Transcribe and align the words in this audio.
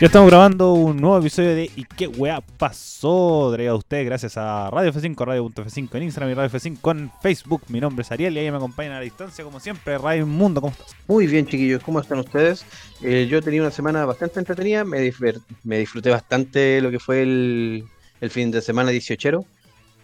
Ya 0.00 0.06
estamos 0.06 0.28
grabando 0.30 0.74
un 0.74 0.96
nuevo 0.96 1.18
episodio 1.18 1.56
de 1.56 1.70
¿Y 1.74 1.84
qué 1.84 2.06
weá 2.06 2.40
pasó? 2.40 3.50
Traído 3.52 3.72
a 3.72 3.76
ustedes 3.76 4.06
gracias 4.06 4.36
a 4.36 4.70
Radio 4.70 4.92
F5, 4.92 5.16
Radio.f5 5.24 5.88
en 5.96 6.02
Instagram 6.04 6.30
y 6.30 6.34
Radio 6.34 6.50
F5 6.50 6.90
en 6.92 7.10
Facebook. 7.20 7.62
Mi 7.68 7.80
nombre 7.80 8.02
es 8.02 8.12
Ariel 8.12 8.36
y 8.36 8.38
ahí 8.38 8.50
me 8.50 8.58
acompañan 8.58 8.92
a 8.92 8.96
la 8.96 9.00
distancia, 9.00 9.42
como 9.42 9.58
siempre, 9.58 9.98
Radio 9.98 10.24
Mundo. 10.24 10.60
¿Cómo 10.60 10.70
estás? 10.72 10.94
Muy 11.08 11.26
bien, 11.26 11.46
chiquillos, 11.46 11.82
¿cómo 11.82 11.98
están 11.98 12.20
ustedes? 12.20 12.64
Eh, 13.02 13.26
yo 13.28 13.42
tenía 13.42 13.60
una 13.60 13.72
semana 13.72 14.04
bastante 14.04 14.38
entretenida, 14.38 14.84
me, 14.84 14.98
disfr- 15.00 15.42
me 15.64 15.78
disfruté 15.78 16.10
bastante 16.10 16.80
lo 16.80 16.92
que 16.92 17.00
fue 17.00 17.22
el, 17.22 17.84
el 18.20 18.30
fin 18.30 18.52
de 18.52 18.62
semana 18.62 18.90
18. 18.90 19.44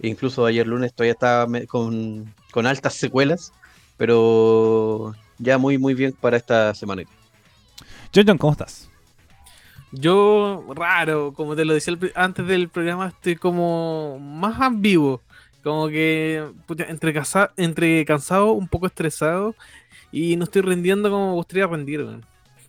Incluso 0.02 0.44
ayer 0.44 0.66
lunes 0.66 0.92
todavía 0.92 1.12
estaba 1.12 1.46
con, 1.68 2.34
con 2.50 2.66
altas 2.66 2.94
secuelas, 2.94 3.52
pero 3.96 5.14
ya 5.38 5.56
muy, 5.56 5.78
muy 5.78 5.94
bien 5.94 6.12
para 6.20 6.36
esta 6.36 6.74
semana. 6.74 7.04
John 8.12 8.24
John, 8.26 8.38
¿cómo 8.38 8.52
estás? 8.54 8.90
Yo, 9.96 10.64
raro, 10.74 11.32
como 11.34 11.54
te 11.54 11.64
lo 11.64 11.72
decía 11.74 11.96
antes 12.16 12.46
del 12.46 12.68
programa, 12.68 13.08
estoy 13.08 13.36
como 13.36 14.18
más 14.18 14.60
ambiguo. 14.60 15.20
Como 15.62 15.88
que 15.88 16.44
pucha, 16.66 16.84
entre, 16.88 17.12
casa- 17.14 17.52
entre 17.56 18.04
cansado, 18.04 18.52
un 18.52 18.68
poco 18.68 18.86
estresado 18.86 19.54
y 20.12 20.36
no 20.36 20.44
estoy 20.44 20.62
rindiendo 20.62 21.10
como 21.10 21.28
me 21.28 21.34
gustaría 21.34 21.66
rendir. 21.66 22.04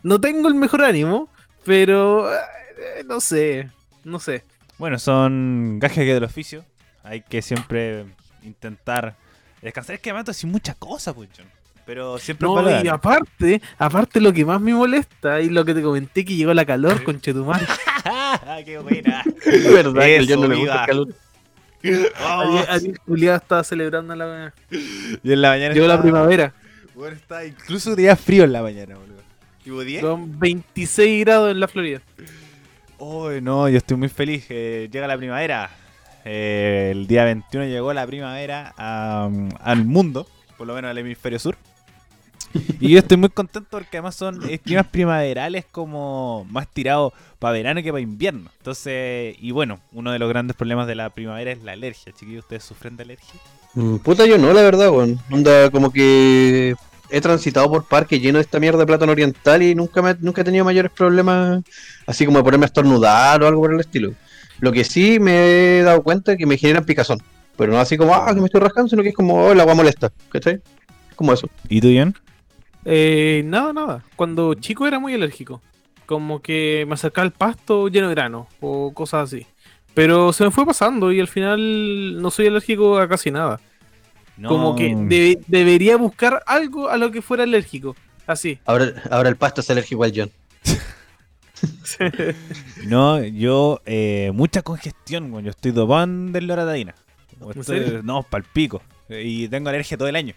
No 0.03 0.21
tengo 0.21 0.48
el 0.48 0.55
mejor 0.55 0.84
ánimo, 0.84 1.29
pero 1.65 2.31
eh, 2.31 3.03
no 3.07 3.20
sé, 3.20 3.70
no 4.03 4.20
sé. 4.20 4.43
Bueno, 4.77 4.99
son 4.99 5.79
gajes 5.79 6.05
del 6.05 6.23
oficio. 6.23 6.63
Hay 7.03 7.21
que 7.21 7.41
siempre 7.41 8.05
intentar 8.43 9.15
descansar. 9.62 9.95
Es 9.95 10.01
que 10.01 10.12
además 10.12 10.35
sin 10.37 10.51
mucha 10.51 10.73
cosa, 10.76 11.13
pues, 11.13 11.29
John. 11.35 11.48
Pero 11.85 12.17
siempre 12.17 12.48
No, 12.48 12.53
y 12.53 12.55
valorable. 12.63 12.89
aparte, 12.89 13.62
aparte 13.77 14.20
lo 14.20 14.34
que 14.34 14.43
más 14.43 14.59
me 14.59 14.73
molesta 14.73 15.39
y 15.41 15.49
lo 15.49 15.63
que 15.63 15.73
te 15.76 15.82
comenté 15.84 16.26
que 16.26 16.35
llegó 16.35 16.54
la 16.54 16.65
calor 16.65 17.04
con 17.04 17.21
Chetumar. 17.21 17.62
¡Qué 18.65 18.79
buena! 18.79 19.23
Es 19.46 19.63
verdad 19.73 20.01
que 20.01 20.15
Eso, 20.18 20.26
yo 20.26 20.37
no 20.37 20.48
le 20.48 20.55
gusta 20.55 20.82
el 20.82 20.85
calor. 20.87 21.07
Vamos. 22.20 22.65
Ayer 22.70 22.98
Julián 23.05 23.35
estaba 23.35 23.63
celebrando 23.63 24.15
la 24.15 24.51
Y 24.71 25.32
en 25.32 25.41
la 25.41 25.49
mañana 25.49 25.74
Llegó 25.76 25.85
la 25.87 25.93
estaba- 25.96 26.01
primavera. 26.01 26.54
Bueno, 26.96 27.15
está 27.15 27.46
incluso 27.46 27.96
día 27.96 28.15
frío 28.15 28.46
en 28.46 28.54
la 28.54 28.62
mañana, 28.63 28.96
boludo. 28.96 29.21
¿Tipo 29.63 29.81
10? 29.84 30.02
Con 30.02 30.40
26 30.40 31.26
grados 31.26 31.52
en 31.52 31.59
la 31.59 31.68
Florida. 31.68 32.02
Oh, 32.98 33.29
no, 33.41 33.68
yo 33.70 33.77
estoy 33.77 33.98
muy 33.98 34.09
feliz. 34.09 34.46
eh, 34.49 34.90
llega 34.91 35.05
la 35.05 35.18
primavera. 35.18 35.70
Eh, 36.24 36.90
el 36.91 37.05
día 37.05 37.26
21 37.26 37.68
llegó 37.68 37.93
la 37.93 38.07
primavera 38.07 38.74
a- 38.77 39.29
al 39.59 39.85
mundo, 39.85 40.26
por 40.57 40.65
lo 40.65 40.74
menos 40.74 40.90
al 40.90 40.98
hemisferio 40.98 41.37
sur. 41.37 41.55
Y 42.79 42.89
yo 42.89 42.99
estoy 42.99 43.17
muy 43.17 43.29
contento 43.29 43.67
porque 43.70 43.98
además 43.98 44.15
son 44.15 44.39
eh, 44.49 44.59
climas 44.59 44.87
primaverales 44.87 45.65
como 45.71 46.45
más 46.49 46.67
tirados 46.67 47.13
para 47.39 47.53
verano 47.53 47.84
que 47.84 47.91
para 47.91 48.01
invierno. 48.01 48.49
Entonces, 48.57 49.35
y 49.39 49.51
bueno, 49.51 49.79
uno 49.91 50.12
de 50.12 50.20
los 50.20 50.29
grandes 50.29 50.55
problemas 50.55 50.87
de 50.87 50.95
la 50.95 51.09
primavera 51.09 51.51
es 51.51 51.63
la 51.63 51.73
alergia. 51.73 52.13
Chiquillos, 52.13 52.43
¿ustedes 52.45 52.63
sufren 52.63 52.95
de 52.97 53.03
alergia? 53.03 53.39
Mm, 53.73 53.97
Puta, 53.97 54.25
yo 54.25 54.37
no, 54.37 54.53
la 54.53 54.62
verdad, 54.62 54.89
weón. 54.89 55.20
Onda, 55.31 55.70
como 55.70 55.91
que 55.91 56.75
he 57.09 57.21
transitado 57.21 57.70
por 57.70 57.87
parques 57.87 58.21
llenos 58.21 58.39
de 58.39 58.43
esta 58.43 58.59
mierda 58.59 58.79
de 58.79 58.85
plátano 58.85 59.12
oriental 59.12 59.62
y 59.62 59.75
nunca, 59.75 60.01
me, 60.01 60.15
nunca 60.19 60.41
he 60.41 60.45
tenido 60.45 60.65
mayores 60.65 60.91
problemas, 60.91 61.62
así 62.07 62.25
como 62.25 62.40
de 62.40 62.43
ponerme 62.43 62.65
a 62.65 62.67
estornudar 62.67 63.43
o 63.43 63.47
algo 63.47 63.62
por 63.62 63.73
el 63.73 63.79
estilo. 63.79 64.13
Lo 64.59 64.72
que 64.72 64.84
sí 64.84 65.19
me 65.19 65.79
he 65.79 65.84
dado 65.84 66.01
cuenta 66.03 66.31
es 66.31 66.38
que 66.38 66.45
me 66.45 66.57
generan 66.57 66.85
picazón. 66.85 67.19
Pero 67.57 67.72
no 67.72 67.79
así 67.79 67.97
como, 67.97 68.13
ah, 68.13 68.34
que 68.34 68.40
me 68.40 68.45
estoy 68.45 68.62
rascando, 68.62 68.90
sino 68.90 69.03
que 69.03 69.09
es 69.09 69.16
como, 69.16 69.45
oh, 69.45 69.51
el 69.51 69.59
agua 69.59 69.75
molesta. 69.75 70.12
¿Cachai? 70.29 70.62
Como 71.16 71.34
eso. 71.34 71.50
¿Y 71.69 71.79
tú, 71.79 71.88
Ian? 71.88 72.13
Eh, 72.85 73.41
nada, 73.45 73.73
nada. 73.73 74.03
Cuando 74.16 74.53
chico 74.53 74.88
era 74.88 75.00
muy 75.00 75.13
alérgico. 75.13 75.61
Como 76.05 76.41
que 76.41 76.85
me 76.88 76.94
acercaba 76.94 77.25
al 77.25 77.31
pasto 77.33 77.88
lleno 77.88 78.09
de 78.09 78.16
grano 78.16 78.47
o 78.61 78.94
cosas 78.94 79.33
así. 79.33 79.47
Pero 79.96 80.34
se 80.34 80.44
me 80.44 80.51
fue 80.51 80.66
pasando 80.66 81.12
y 81.12 81.19
al 81.19 81.28
final 81.28 82.22
no 82.22 82.29
soy 82.29 82.47
alérgico 82.47 83.00
a 83.00 83.07
casi 83.07 83.31
nada. 83.31 83.59
No. 84.38 84.50
Como 84.50 84.75
que 84.75 84.94
de- 84.95 85.40
debería 85.47 85.97
buscar 85.97 86.44
algo 86.45 86.90
a 86.90 86.97
lo 86.97 87.09
que 87.12 87.22
fuera 87.22 87.44
alérgico. 87.44 87.95
Así. 88.28 88.59
Ahora, 88.66 88.91
ahora 89.09 89.29
el 89.29 89.38
pasto 89.38 89.62
es 89.62 89.69
alérgico 89.69 90.03
al 90.03 90.13
John. 90.16 90.31
No, 92.85 93.24
yo, 93.24 93.81
eh, 93.85 94.31
mucha 94.34 94.62
congestión, 94.62 95.31
weón. 95.31 95.45
Yo 95.45 95.51
estoy 95.51 95.72
dopando 95.72 96.34
de 96.34 96.41
loratadina. 96.45 96.94
No, 98.03 98.24
pa'l 98.24 98.44
pico. 98.44 98.81
Y 99.09 99.47
tengo 99.47 99.69
alergia 99.69 99.97
todo 99.97 100.07
el 100.07 100.16
año. 100.16 100.34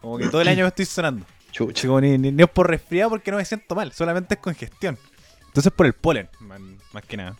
Como 0.00 0.18
que 0.18 0.28
todo 0.28 0.40
el 0.40 0.48
año 0.48 0.62
me 0.64 0.68
estoy 0.68 0.84
sonando. 0.84 1.24
Chucha. 1.52 1.86
Como 1.88 2.00
ni, 2.00 2.16
ni- 2.18 2.32
ni 2.32 2.42
es 2.42 2.48
por 2.48 2.68
resfriado 2.68 3.10
porque 3.10 3.30
no 3.30 3.36
me 3.38 3.44
siento 3.44 3.74
mal, 3.74 3.92
solamente 3.92 4.34
es 4.34 4.40
congestión. 4.40 4.98
Entonces 5.46 5.72
por 5.72 5.86
el 5.86 5.92
polen, 5.94 6.28
man- 6.40 6.78
más 6.92 7.04
que 7.04 7.16
nada. 7.16 7.36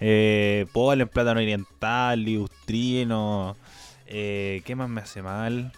Eh, 0.00 0.66
polen, 0.72 1.06
plátano 1.08 1.40
oriental, 1.40 2.22
liustrino. 2.24 3.56
Eh, 4.06 4.62
¿Qué 4.64 4.74
más 4.74 4.88
me 4.88 5.00
hace 5.00 5.22
mal? 5.22 5.72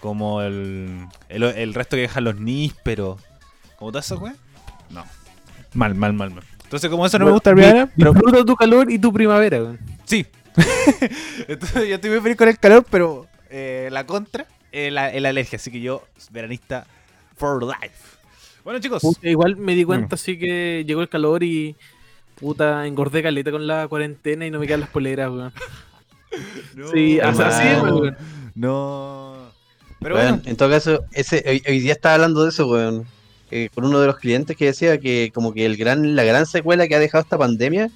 Como 0.00 0.42
el, 0.42 1.06
el, 1.28 1.42
el 1.44 1.74
resto 1.74 1.96
que 1.96 2.02
dejan 2.02 2.24
los 2.24 2.36
nísperos. 2.40 3.20
Como 3.76 3.90
todo 3.92 4.00
eso, 4.00 4.18
güey. 4.18 4.32
No. 4.90 5.04
Mal, 5.74 5.94
mal, 5.94 6.12
mal, 6.12 6.30
mal. 6.30 6.44
Entonces 6.64 6.90
como 6.90 7.06
eso 7.06 7.18
no 7.18 7.26
me 7.26 7.32
gusta 7.32 7.50
el 7.50 7.56
primavera, 7.56 7.88
pero 7.96 8.12
Disfruta 8.12 8.44
tu 8.44 8.56
calor 8.56 8.90
y 8.90 8.98
tu 8.98 9.12
primavera. 9.12 9.58
weón. 9.58 9.78
Sí. 10.04 10.26
Entonces 11.48 11.88
yo 11.88 11.94
estoy 11.96 12.10
muy 12.10 12.20
feliz 12.20 12.36
con 12.36 12.48
el 12.48 12.58
calor, 12.58 12.84
pero 12.90 13.26
eh, 13.50 13.88
la 13.92 14.04
contra 14.06 14.46
la, 14.92 15.10
es 15.12 15.22
la 15.22 15.28
alergia. 15.30 15.56
Así 15.56 15.70
que 15.70 15.80
yo, 15.80 16.02
veranista 16.30 16.86
for 17.36 17.62
life. 17.62 18.16
Bueno, 18.64 18.80
chicos. 18.80 19.02
Puta, 19.02 19.28
igual 19.28 19.56
me 19.56 19.74
di 19.74 19.84
cuenta 19.84 20.06
Bueno. 20.06 20.14
así 20.14 20.38
que 20.38 20.84
llegó 20.86 21.02
el 21.02 21.08
calor 21.08 21.42
y 21.42 21.76
puta 22.36 22.86
engordé 22.86 23.22
caleta 23.22 23.50
con 23.50 23.66
la 23.66 23.86
cuarentena 23.88 24.46
y 24.46 24.50
no 24.50 24.58
me 24.58 24.66
quedan 24.66 24.80
las 24.80 24.90
poleras, 24.90 25.30
weón. 25.30 25.52
No, 26.74 26.88
Sí, 26.88 27.20
o 27.20 27.34
sea, 27.34 27.46
así 27.48 27.80
weón. 27.80 28.16
No. 28.56 29.36
Pero 30.00 30.16
bueno. 30.16 30.40
en 30.44 30.56
todo 30.56 30.68
caso, 30.70 31.04
ese, 31.12 31.42
hoy, 31.46 31.62
hoy 31.68 31.78
día 31.80 31.92
estaba 31.92 32.16
hablando 32.16 32.42
de 32.42 32.48
eso, 32.50 32.66
weón. 32.66 33.06
eh, 33.50 33.68
con 33.74 33.84
uno 33.84 34.00
de 34.00 34.06
los 34.08 34.16
clientes 34.16 34.56
que 34.56 34.66
decía 34.66 34.98
que 34.98 35.30
como 35.32 35.52
que 35.54 35.64
el 35.64 35.76
gran, 35.76 36.16
la 36.16 36.24
gran 36.24 36.44
secuela 36.46 36.88
que 36.88 36.94
ha 36.96 36.98
dejado 36.98 37.22
esta 37.22 37.38
pandemia 37.38 37.90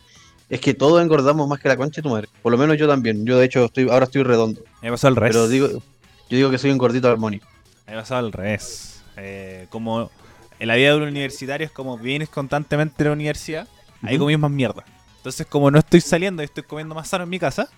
es 0.49 0.61
que 0.61 0.73
todos 0.75 1.03
engordamos 1.03 1.49
más 1.49 1.59
que 1.61 1.69
la 1.69 1.77
concha 1.77 2.01
de 2.01 2.03
tu 2.03 2.11
madre. 2.11 2.29
Por 2.43 2.53
lo 2.53 2.59
menos 2.59 2.79
yo 2.79 2.87
también. 2.87 3.27
Yo 3.27 3.39
de 3.39 3.47
hecho 3.47 3.65
estoy, 3.65 3.89
ahora 3.91 4.05
estoy 4.05 4.23
redondo. 4.23 4.63
Me 4.83 4.91
pasó 4.91 5.09
al 5.09 5.17
revés. 5.17 5.35
Pero 5.37 5.49
digo, 5.49 5.83
yo 6.29 6.37
digo 6.37 6.51
que 6.51 6.59
soy 6.59 6.71
un 6.71 6.79
gordito 6.79 7.09
armónico. 7.09 7.47
Me 7.87 7.95
pasó 7.95 8.17
al 8.17 8.33
revés. 8.33 9.03
Eh, 9.17 9.67
como 9.71 10.11
en 10.59 10.69
la 10.69 10.77
vida 10.77 10.91
de 10.91 10.97
un 10.97 11.03
universitario 11.05 11.67
es 11.67 11.73
como 11.73 11.99
vienes 11.99 12.29
constantemente 12.29 12.95
de 12.99 13.05
la 13.11 13.13
universidad, 13.15 13.67
ahí 14.03 14.17
Ujú. 14.17 14.25
comís 14.25 14.39
más 14.39 14.51
mierda. 14.51 14.85
Entonces, 15.17 15.47
como 15.47 15.71
no 15.71 15.79
estoy 15.79 16.01
saliendo 16.01 16.43
y 16.43 16.45
estoy 16.45 16.63
comiendo 16.63 16.95
más 16.95 17.09
sano 17.09 17.25
en 17.25 17.31
mi 17.31 17.39
casa, 17.39 17.69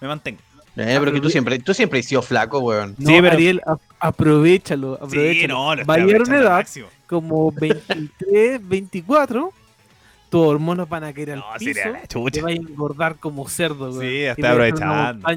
me 0.00 0.08
mantengo. 0.08 0.40
Eh, 0.76 0.96
pero 0.98 1.12
que 1.12 1.20
tú 1.20 1.28
siempre, 1.28 1.58
tú 1.58 1.74
siempre 1.74 2.00
has 2.00 2.06
sido 2.06 2.22
flaco, 2.22 2.58
weón. 2.60 2.94
No, 2.98 3.10
Sí, 3.10 3.16
pero- 3.20 3.32
Ariel, 3.32 3.60
a- 3.66 3.76
aprovechalo, 4.00 4.94
aprovechalo. 4.94 5.32
Sí, 5.40 5.46
no, 5.46 5.74
lo 5.74 5.84
Va 5.84 5.94
a 5.94 5.98
llegar 5.98 6.22
una 6.22 6.38
edad 6.38 6.50
máximo. 6.56 6.86
como 7.06 7.52
23, 7.52 8.66
24, 8.66 9.52
tus 10.30 10.46
hormonas 10.46 10.88
van 10.88 11.04
a 11.04 11.12
caer 11.12 11.32
al 11.32 11.38
No, 11.40 11.44
piso, 11.58 11.74
sería 11.74 11.92
la 11.92 12.30
te 12.30 12.40
vas 12.40 12.50
a 12.52 12.54
engordar 12.54 13.16
como 13.16 13.46
cerdo, 13.48 13.90
weón. 13.90 14.00
Sí, 14.00 14.24
vas 14.26 14.36
a 14.38 14.40
una 14.40 14.50
aprovechando. 14.50 15.28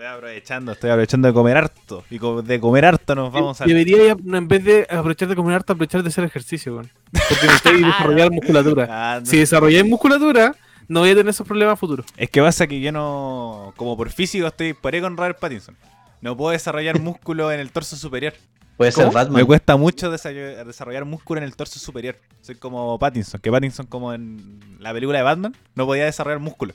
Estoy 0.00 0.16
aprovechando, 0.16 0.72
estoy 0.72 0.90
aprovechando 0.90 1.28
de 1.28 1.34
comer 1.34 1.56
harto. 1.58 2.04
Y 2.08 2.18
de 2.18 2.58
comer 2.58 2.86
harto 2.86 3.14
nos 3.14 3.30
vamos 3.30 3.60
a... 3.60 3.66
Debería, 3.66 4.12
en 4.12 4.48
vez 4.48 4.64
de 4.64 4.86
aprovechar 4.88 5.28
de 5.28 5.36
comer 5.36 5.56
harto, 5.56 5.74
aprovechar 5.74 6.02
de 6.02 6.08
hacer 6.08 6.24
ejercicio, 6.24 6.72
weón. 6.72 6.90
Porque 7.12 7.46
necesitáis 7.46 7.82
desarrollar 7.84 8.30
musculatura. 8.30 8.86
Ah, 8.88 9.20
no. 9.20 9.26
Si 9.26 9.36
desarrolláis 9.36 9.84
musculatura, 9.84 10.56
no 10.88 11.00
voy 11.00 11.10
a 11.10 11.14
tener 11.14 11.28
esos 11.28 11.46
problemas 11.46 11.78
futuros. 11.78 12.06
Es 12.16 12.30
que 12.30 12.40
pasa 12.40 12.66
que 12.66 12.80
yo 12.80 12.92
no... 12.92 13.74
Como 13.76 13.94
por 13.94 14.08
físico 14.08 14.46
estoy 14.46 14.72
paré 14.72 15.02
con 15.02 15.18
Robert 15.18 15.38
Pattinson. 15.38 15.76
No 16.22 16.34
puedo 16.34 16.52
desarrollar 16.52 16.98
músculo 17.02 17.52
en 17.52 17.60
el 17.60 17.70
torso 17.70 17.94
superior. 17.94 18.32
Puede 18.78 18.92
ser. 18.92 19.10
Batman. 19.12 19.34
Me 19.42 19.44
cuesta 19.44 19.76
mucho 19.76 20.10
desa- 20.10 20.32
desarrollar 20.64 21.04
músculo 21.04 21.42
en 21.42 21.44
el 21.44 21.54
torso 21.54 21.78
superior. 21.78 22.16
Soy 22.40 22.54
como 22.54 22.98
Pattinson, 22.98 23.38
que 23.38 23.50
Pattinson 23.50 23.84
como 23.84 24.14
en 24.14 24.60
la 24.78 24.94
película 24.94 25.18
de 25.18 25.24
Batman 25.24 25.54
no 25.74 25.84
podía 25.84 26.06
desarrollar 26.06 26.40
músculo. 26.40 26.72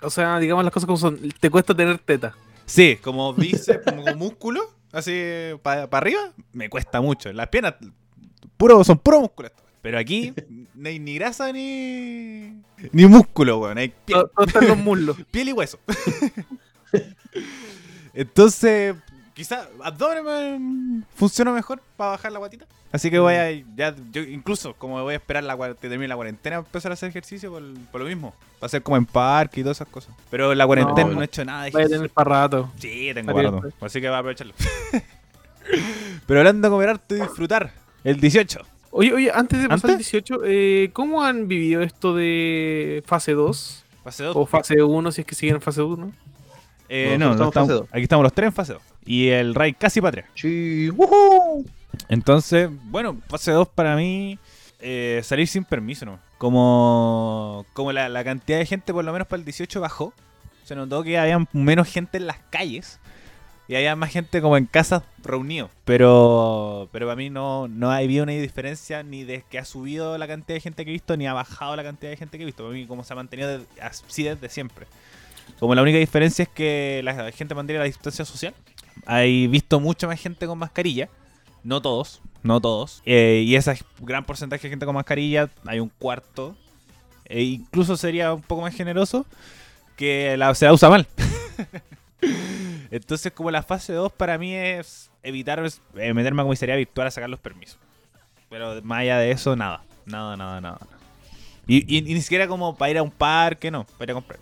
O 0.00 0.08
sea, 0.08 0.38
digamos 0.38 0.64
las 0.64 0.72
cosas 0.72 0.86
como 0.86 0.96
son. 0.96 1.18
Te 1.40 1.50
cuesta 1.50 1.74
tener 1.74 1.98
teta. 1.98 2.34
Sí, 2.66 2.98
como 3.02 3.34
bíceps, 3.34 3.84
como 3.84 4.04
músculo, 4.16 4.70
así 4.92 5.22
para 5.62 5.88
arriba, 5.92 6.32
me 6.52 6.68
cuesta 6.68 7.00
mucho. 7.00 7.32
Las 7.32 7.48
piernas 7.48 7.74
puro, 8.56 8.82
son 8.84 8.98
puro 8.98 9.20
músculo. 9.20 9.50
Pero 9.82 9.98
aquí 9.98 10.32
no 10.74 10.88
hay 10.88 10.98
ni 10.98 11.16
grasa 11.16 11.52
ni, 11.52 12.62
ni 12.90 13.06
músculo, 13.06 13.58
weón. 13.58 13.76
Hay 13.76 13.88
piel, 13.88 14.20
Todo, 14.20 14.28
todo 14.28 14.46
está 14.46 15.24
piel 15.30 15.50
y 15.50 15.52
hueso. 15.52 15.78
Entonces, 18.14 18.94
quizá 19.34 19.68
abdomen 19.82 20.24
me- 21.00 21.02
funciona 21.14 21.52
mejor 21.52 21.82
para 21.96 22.10
bajar 22.12 22.32
la 22.32 22.38
guatita. 22.38 22.66
Así 22.92 23.10
que 23.10 23.18
voy 23.18 23.34
a, 23.34 23.50
ya, 23.76 23.94
yo 24.12 24.22
incluso 24.22 24.74
como 24.74 25.02
voy 25.02 25.14
a 25.14 25.16
esperar 25.16 25.42
la, 25.42 25.56
que 25.74 25.88
termine 25.88 26.06
la 26.06 26.14
cuarentena 26.14 26.56
para 26.58 26.66
empezar 26.68 26.92
a 26.92 26.94
hacer 26.94 27.08
ejercicio 27.08 27.50
por, 27.50 27.62
por 27.90 28.00
lo 28.00 28.06
mismo. 28.06 28.32
Va 28.62 28.66
a 28.66 28.68
ser 28.68 28.82
como 28.82 28.96
en 28.96 29.04
parque 29.04 29.60
y 29.60 29.62
todas 29.64 29.78
esas 29.78 29.88
cosas. 29.88 30.14
Pero 30.30 30.52
en 30.52 30.58
la 30.58 30.66
cuarentena 30.66 31.08
no, 31.08 31.14
No, 31.14 31.22
he 31.22 31.24
hecho 31.24 31.44
nada 31.44 31.64
de 31.64 31.72
Vaya 31.72 31.86
a 31.86 31.88
tener 31.88 32.10
para 32.10 32.30
rato. 32.42 32.70
Sí, 32.78 33.10
tengo 33.12 33.32
pues. 33.32 33.74
Así 33.80 34.00
que 34.00 34.08
va 34.08 34.16
a 34.16 34.20
aprovecharlo. 34.20 34.54
Pero 36.26 36.40
hablando 36.40 36.68
de 36.68 36.72
comer 36.72 36.88
harto 36.90 37.16
y 37.16 37.20
disfrutar, 37.20 37.72
el 38.04 38.20
18. 38.20 38.60
Oye, 38.90 39.12
oye, 39.12 39.30
antes 39.34 39.60
de 39.60 39.68
pasar 39.68 39.90
al 39.90 39.94
¿Antes? 39.96 40.12
18, 40.12 40.40
eh, 40.44 40.90
¿cómo 40.92 41.22
han 41.24 41.48
vivido 41.48 41.82
esto 41.82 42.14
de 42.14 43.02
fase 43.06 43.32
2? 43.32 43.84
Fase 44.04 44.24
2. 44.24 44.36
O 44.36 44.46
fase 44.46 44.82
1, 44.82 45.12
si 45.12 45.22
es 45.22 45.26
que 45.26 45.34
siguen 45.34 45.56
en 45.56 45.60
fase 45.62 45.82
1. 45.82 46.12
Eh, 46.88 47.16
no, 47.18 47.32
estamos 47.32 47.48
estamos- 47.48 47.68
fase 47.80 47.88
aquí 47.92 48.02
estamos 48.02 48.22
los 48.22 48.32
tres 48.32 48.46
en 48.48 48.52
fase 48.52 48.72
2. 48.74 48.82
Y 49.06 49.28
el 49.28 49.54
Raid 49.54 49.76
casi 49.78 50.00
patria. 50.00 50.26
Sí, 50.34 50.90
¡woohoo! 50.90 51.64
Entonces, 52.08 52.68
bueno, 52.84 53.18
fase 53.28 53.52
2 53.52 53.68
para 53.68 53.96
mí, 53.96 54.38
eh, 54.80 55.20
salir 55.24 55.46
sin 55.48 55.64
permiso, 55.64 56.04
¿no? 56.06 56.18
Como, 56.38 57.64
como 57.72 57.92
la, 57.92 58.08
la 58.08 58.24
cantidad 58.24 58.58
de 58.58 58.66
gente, 58.66 58.92
por 58.92 59.04
lo 59.04 59.12
menos 59.12 59.26
para 59.28 59.38
el 59.38 59.44
18, 59.44 59.80
bajó. 59.80 60.12
Se 60.64 60.74
notó 60.74 61.02
que 61.02 61.18
había 61.18 61.46
menos 61.52 61.88
gente 61.90 62.18
en 62.18 62.26
las 62.26 62.38
calles. 62.50 62.98
Y 63.66 63.76
había 63.76 63.96
más 63.96 64.10
gente 64.10 64.42
como 64.42 64.58
en 64.58 64.66
casas 64.66 65.02
reunidos. 65.22 65.70
Pero, 65.86 66.88
pero 66.92 67.06
para 67.06 67.16
mí 67.16 67.30
no, 67.30 67.66
no 67.66 67.90
ha 67.90 67.96
habido 67.96 68.24
una 68.24 68.32
diferencia 68.32 69.02
ni 69.02 69.24
de 69.24 69.42
que 69.48 69.58
ha 69.58 69.64
subido 69.64 70.18
la 70.18 70.26
cantidad 70.28 70.54
de 70.56 70.60
gente 70.60 70.84
que 70.84 70.90
he 70.90 70.92
visto, 70.92 71.16
ni 71.16 71.26
ha 71.26 71.32
bajado 71.32 71.74
la 71.74 71.82
cantidad 71.82 72.10
de 72.10 72.18
gente 72.18 72.36
que 72.36 72.42
he 72.42 72.46
visto. 72.46 72.62
Para 72.62 72.74
mí 72.74 72.86
como 72.86 73.04
se 73.04 73.14
ha 73.14 73.16
mantenido 73.16 73.62
así 73.80 74.24
desde 74.24 74.50
siempre. 74.50 74.86
Como 75.58 75.74
la 75.74 75.82
única 75.82 75.98
diferencia 75.98 76.42
es 76.44 76.48
que 76.48 77.00
la 77.04 77.30
gente 77.32 77.54
mantiene 77.54 77.78
la 77.78 77.84
distancia 77.86 78.24
social. 78.24 78.54
Hay 79.06 79.46
visto 79.46 79.80
mucha 79.80 80.06
más 80.06 80.20
gente 80.20 80.46
con 80.46 80.58
mascarilla. 80.58 81.08
No 81.62 81.80
todos, 81.80 82.20
no 82.42 82.60
todos. 82.60 83.02
Eh, 83.06 83.42
y 83.46 83.56
ese 83.56 83.78
gran 84.00 84.24
porcentaje 84.24 84.64
de 84.64 84.70
gente 84.70 84.84
con 84.86 84.94
mascarilla, 84.94 85.48
hay 85.66 85.80
un 85.80 85.88
cuarto. 85.88 86.56
E 87.26 87.42
incluso 87.42 87.96
sería 87.96 88.34
un 88.34 88.42
poco 88.42 88.62
más 88.62 88.74
generoso 88.74 89.24
que 89.96 90.36
la, 90.36 90.54
se 90.54 90.66
la 90.66 90.72
usa 90.74 90.90
mal. 90.90 91.06
Entonces, 92.90 93.32
como 93.32 93.50
la 93.50 93.62
fase 93.62 93.92
2 93.92 94.12
para 94.12 94.38
mí 94.38 94.54
es 94.54 95.10
evitar 95.22 95.64
eh, 95.96 96.14
meterme 96.14 96.42
a 96.42 96.44
comisaría 96.44 96.76
virtual 96.76 97.06
a 97.06 97.10
sacar 97.10 97.28
los 97.30 97.40
permisos. 97.40 97.78
Pero 98.50 98.80
más 98.82 99.00
allá 99.00 99.18
de 99.18 99.30
eso, 99.30 99.56
nada. 99.56 99.82
Nada, 100.06 100.36
nada, 100.36 100.60
nada. 100.60 100.78
Y, 101.66 101.96
y- 101.96 102.02
ni 102.02 102.20
siquiera 102.20 102.46
como 102.46 102.76
para 102.76 102.90
ir 102.90 102.98
a 102.98 103.02
un 103.02 103.10
parque, 103.10 103.70
no, 103.70 103.84
para 103.84 104.04
ir 104.04 104.10
a 104.10 104.14
comprar. 104.14 104.38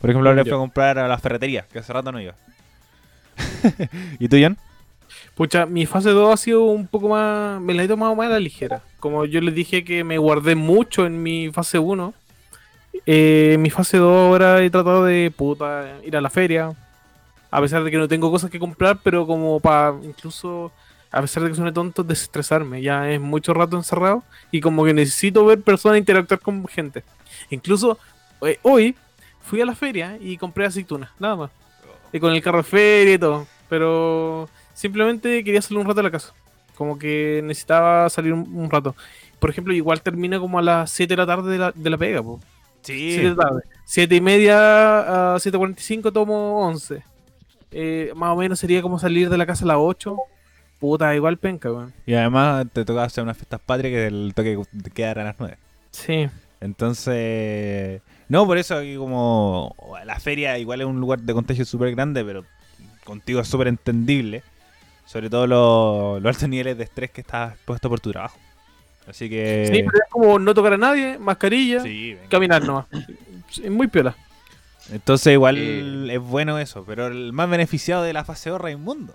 Por 0.00 0.10
ejemplo, 0.10 0.28
ahora 0.30 0.42
Ya. 0.42 0.50
fui 0.50 0.52
a 0.56 0.60
comprar 0.60 0.98
a 0.98 1.08
la 1.08 1.18
ferretería, 1.18 1.66
que 1.72 1.78
hace 1.78 1.92
rato 1.92 2.12
no 2.12 2.20
iba. 2.20 2.34
¿Y 4.18 4.28
tú, 4.28 4.36
Jan? 4.40 4.56
Pucha, 5.34 5.66
mi 5.66 5.84
fase 5.86 6.10
2 6.10 6.32
ha 6.32 6.36
sido 6.36 6.64
un 6.64 6.86
poco 6.86 7.08
más. 7.10 7.60
Me 7.60 7.74
la 7.74 7.82
he 7.82 7.88
tomado 7.88 8.14
más 8.14 8.26
a 8.26 8.30
la 8.30 8.38
ligera. 8.40 8.82
Como 9.00 9.24
yo 9.26 9.40
les 9.40 9.54
dije 9.54 9.84
que 9.84 10.02
me 10.04 10.18
guardé 10.18 10.54
mucho 10.54 11.06
en 11.06 11.22
mi 11.22 11.50
fase 11.52 11.78
1. 11.78 12.14
eh, 13.04 13.52
en 13.54 13.62
mi 13.62 13.68
fase 13.70 13.98
2 13.98 14.10
ahora 14.10 14.62
he 14.62 14.70
tratado 14.70 15.04
de 15.04 15.30
puta, 15.30 15.98
ir 16.04 16.16
a 16.16 16.20
la 16.20 16.30
feria. 16.30 16.72
A 17.50 17.60
pesar 17.60 17.84
de 17.84 17.90
que 17.90 17.98
no 17.98 18.08
tengo 18.08 18.30
cosas 18.30 18.50
que 18.50 18.58
comprar, 18.58 18.98
pero 19.02 19.26
como 19.26 19.60
para 19.60 19.94
incluso, 20.02 20.72
a 21.12 21.20
pesar 21.20 21.42
de 21.42 21.50
que 21.50 21.54
suene 21.54 21.72
tonto, 21.72 22.02
desestresarme. 22.02 22.80
Ya 22.82 23.10
es 23.10 23.20
mucho 23.20 23.52
rato 23.54 23.76
encerrado 23.76 24.22
y 24.50 24.60
como 24.60 24.84
que 24.84 24.94
necesito 24.94 25.44
ver 25.44 25.60
personas 25.60 25.98
interactuar 25.98 26.40
con 26.40 26.66
gente. 26.66 27.04
Incluso 27.50 27.98
eh, 28.42 28.58
hoy 28.62 28.96
fui 29.46 29.60
a 29.60 29.64
la 29.64 29.74
feria 29.74 30.18
y 30.20 30.36
compré 30.36 30.66
aceitunas, 30.66 31.10
nada 31.18 31.36
más. 31.36 31.50
Y 32.12 32.20
con 32.20 32.32
el 32.32 32.42
carro 32.42 32.58
de 32.58 32.64
feria 32.64 33.14
y 33.14 33.18
todo. 33.18 33.46
Pero 33.68 34.48
simplemente 34.74 35.42
quería 35.42 35.62
salir 35.62 35.78
un 35.78 35.86
rato 35.86 35.96
de 35.96 36.02
la 36.04 36.10
casa. 36.10 36.34
Como 36.74 36.98
que 36.98 37.40
necesitaba 37.42 38.10
salir 38.10 38.32
un, 38.32 38.46
un 38.54 38.70
rato. 38.70 38.94
Por 39.38 39.50
ejemplo, 39.50 39.72
igual 39.72 40.02
termina 40.02 40.38
como 40.38 40.58
a 40.58 40.62
las 40.62 40.90
7 40.90 41.12
de 41.12 41.16
la 41.16 41.26
tarde 41.26 41.52
de 41.52 41.58
la, 41.58 41.72
de 41.74 41.90
la 41.90 41.96
pega. 41.96 42.22
Po. 42.22 42.40
7 42.82 43.22
de 43.22 43.30
la 43.30 43.36
tarde. 43.36 43.62
7 43.84 44.14
y 44.14 44.20
media 44.20 45.34
a 45.34 45.36
7.45 45.36 46.12
tomo 46.12 46.66
11. 46.66 47.02
Eh, 47.72 48.12
más 48.14 48.30
o 48.30 48.36
menos 48.36 48.58
sería 48.58 48.82
como 48.82 48.98
salir 48.98 49.28
de 49.28 49.38
la 49.38 49.46
casa 49.46 49.64
a 49.64 49.68
las 49.68 49.76
8. 49.78 50.16
Puta, 50.78 51.14
igual 51.14 51.38
penca, 51.38 51.72
weón. 51.72 51.92
Y 52.04 52.14
además 52.14 52.66
te 52.72 52.84
toca 52.84 53.04
hacer 53.04 53.24
unas 53.24 53.36
fiestas 53.36 53.60
patrias 53.60 53.92
que 53.92 54.06
el 54.06 54.32
toque 54.34 54.58
te 54.82 54.90
queda 54.90 55.12
a 55.12 55.24
las 55.24 55.36
9. 55.38 55.56
Sí. 55.90 56.28
Entonces, 56.60 58.02
no, 58.28 58.46
por 58.46 58.58
eso 58.58 58.76
aquí 58.78 58.96
como 58.96 59.74
la 60.04 60.18
feria 60.18 60.58
igual 60.58 60.80
es 60.80 60.86
un 60.86 61.00
lugar 61.00 61.20
de 61.20 61.32
contagio 61.32 61.64
súper 61.64 61.94
grande, 61.94 62.24
pero 62.24 62.44
contigo 63.04 63.40
es 63.40 63.48
súper 63.48 63.68
entendible. 63.68 64.42
Sobre 65.04 65.30
todo 65.30 65.46
los, 65.46 66.20
los 66.22 66.34
altos 66.34 66.48
niveles 66.48 66.76
de 66.76 66.84
estrés 66.84 67.10
que 67.12 67.20
estás 67.20 67.52
expuesto 67.54 67.88
por 67.88 68.00
tu 68.00 68.10
trabajo. 68.10 68.36
Así 69.08 69.30
que... 69.30 69.66
Sí, 69.72 69.82
pero 69.84 70.04
es 70.04 70.10
como 70.10 70.38
no 70.40 70.52
tocar 70.52 70.72
a 70.72 70.76
nadie, 70.76 71.16
mascarilla, 71.16 71.80
Sí, 71.80 72.16
caminar 72.28 72.64
nomás. 72.64 72.86
Es 73.62 73.70
muy 73.70 73.86
piola. 73.86 74.16
Entonces 74.90 75.32
igual 75.32 75.56
Eh. 75.58 76.14
es 76.14 76.20
bueno 76.20 76.58
eso, 76.58 76.84
pero 76.84 77.06
el 77.06 77.32
más 77.32 77.48
beneficiado 77.48 78.02
de 78.02 78.12
la 78.12 78.24
fase 78.24 78.50
2 78.50 78.60
Raimundo. 78.60 79.14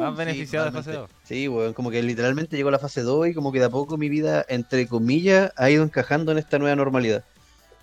Más 0.00 0.16
beneficiado 0.16 0.66
de 0.66 0.72
fase 0.72 0.90
2. 0.92 1.08
Sí, 1.22 1.46
weón, 1.46 1.72
como 1.72 1.90
que 1.92 2.02
literalmente 2.02 2.56
llegó 2.56 2.72
la 2.72 2.80
fase 2.80 3.02
2 3.02 3.28
y 3.28 3.34
como 3.34 3.52
que 3.52 3.60
de 3.60 3.66
a 3.66 3.70
poco 3.70 3.96
mi 3.96 4.08
vida, 4.08 4.44
entre 4.48 4.88
comillas, 4.88 5.52
ha 5.56 5.70
ido 5.70 5.84
encajando 5.84 6.32
en 6.32 6.38
esta 6.38 6.58
nueva 6.58 6.74
normalidad. 6.74 7.22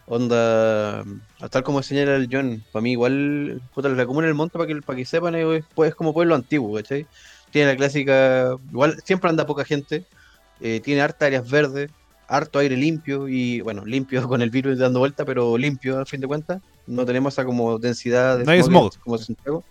Onda, 0.08 1.04
tal 1.50 1.64
como 1.64 1.82
señala 1.82 2.16
el 2.16 2.30
John, 2.32 2.64
para 2.72 2.84
mí 2.84 2.92
igual, 2.92 3.62
puta, 3.74 3.90
la 3.90 4.06
comuna 4.06 4.28
del 4.28 4.36
monte, 4.36 4.58
para 4.58 4.68
que, 4.68 4.82
para 4.82 4.98
que 4.98 5.06
sepan, 5.06 5.34
es, 5.36 5.64
pues, 5.74 5.90
es 5.90 5.96
como 5.96 6.14
pueblo 6.14 6.36
antiguo, 6.36 6.76
¿cachai? 6.76 7.08
Tiene 7.52 7.72
la 7.72 7.76
clásica, 7.78 8.56
igual 8.70 8.96
siempre 9.04 9.30
anda 9.30 9.46
poca 9.48 9.66
gente, 9.66 10.06
eh, 10.62 10.80
tiene 10.82 11.02
harta 11.02 11.26
áreas 11.26 11.50
verdes, 11.50 11.90
harto 12.28 12.60
aire 12.60 12.78
limpio 12.78 13.28
y, 13.28 13.62
bueno, 13.62 13.84
limpio 13.86 14.22
con 14.30 14.42
el 14.42 14.50
virus 14.52 14.78
dando 14.78 15.00
vuelta, 15.00 15.26
pero 15.26 15.58
limpio 15.58 15.98
al 15.98 16.06
fin 16.08 16.22
de 16.22 16.28
cuentas. 16.28 16.62
No 16.88 17.04
tenemos 17.06 17.34
esa 17.34 17.44
como 17.46 17.80
densidad 17.80 18.38
de 18.38 18.46
No 18.46 18.52
hay 18.52 18.62
smog. 18.62 18.92
como 19.00 19.18
Santiago. 19.18 19.64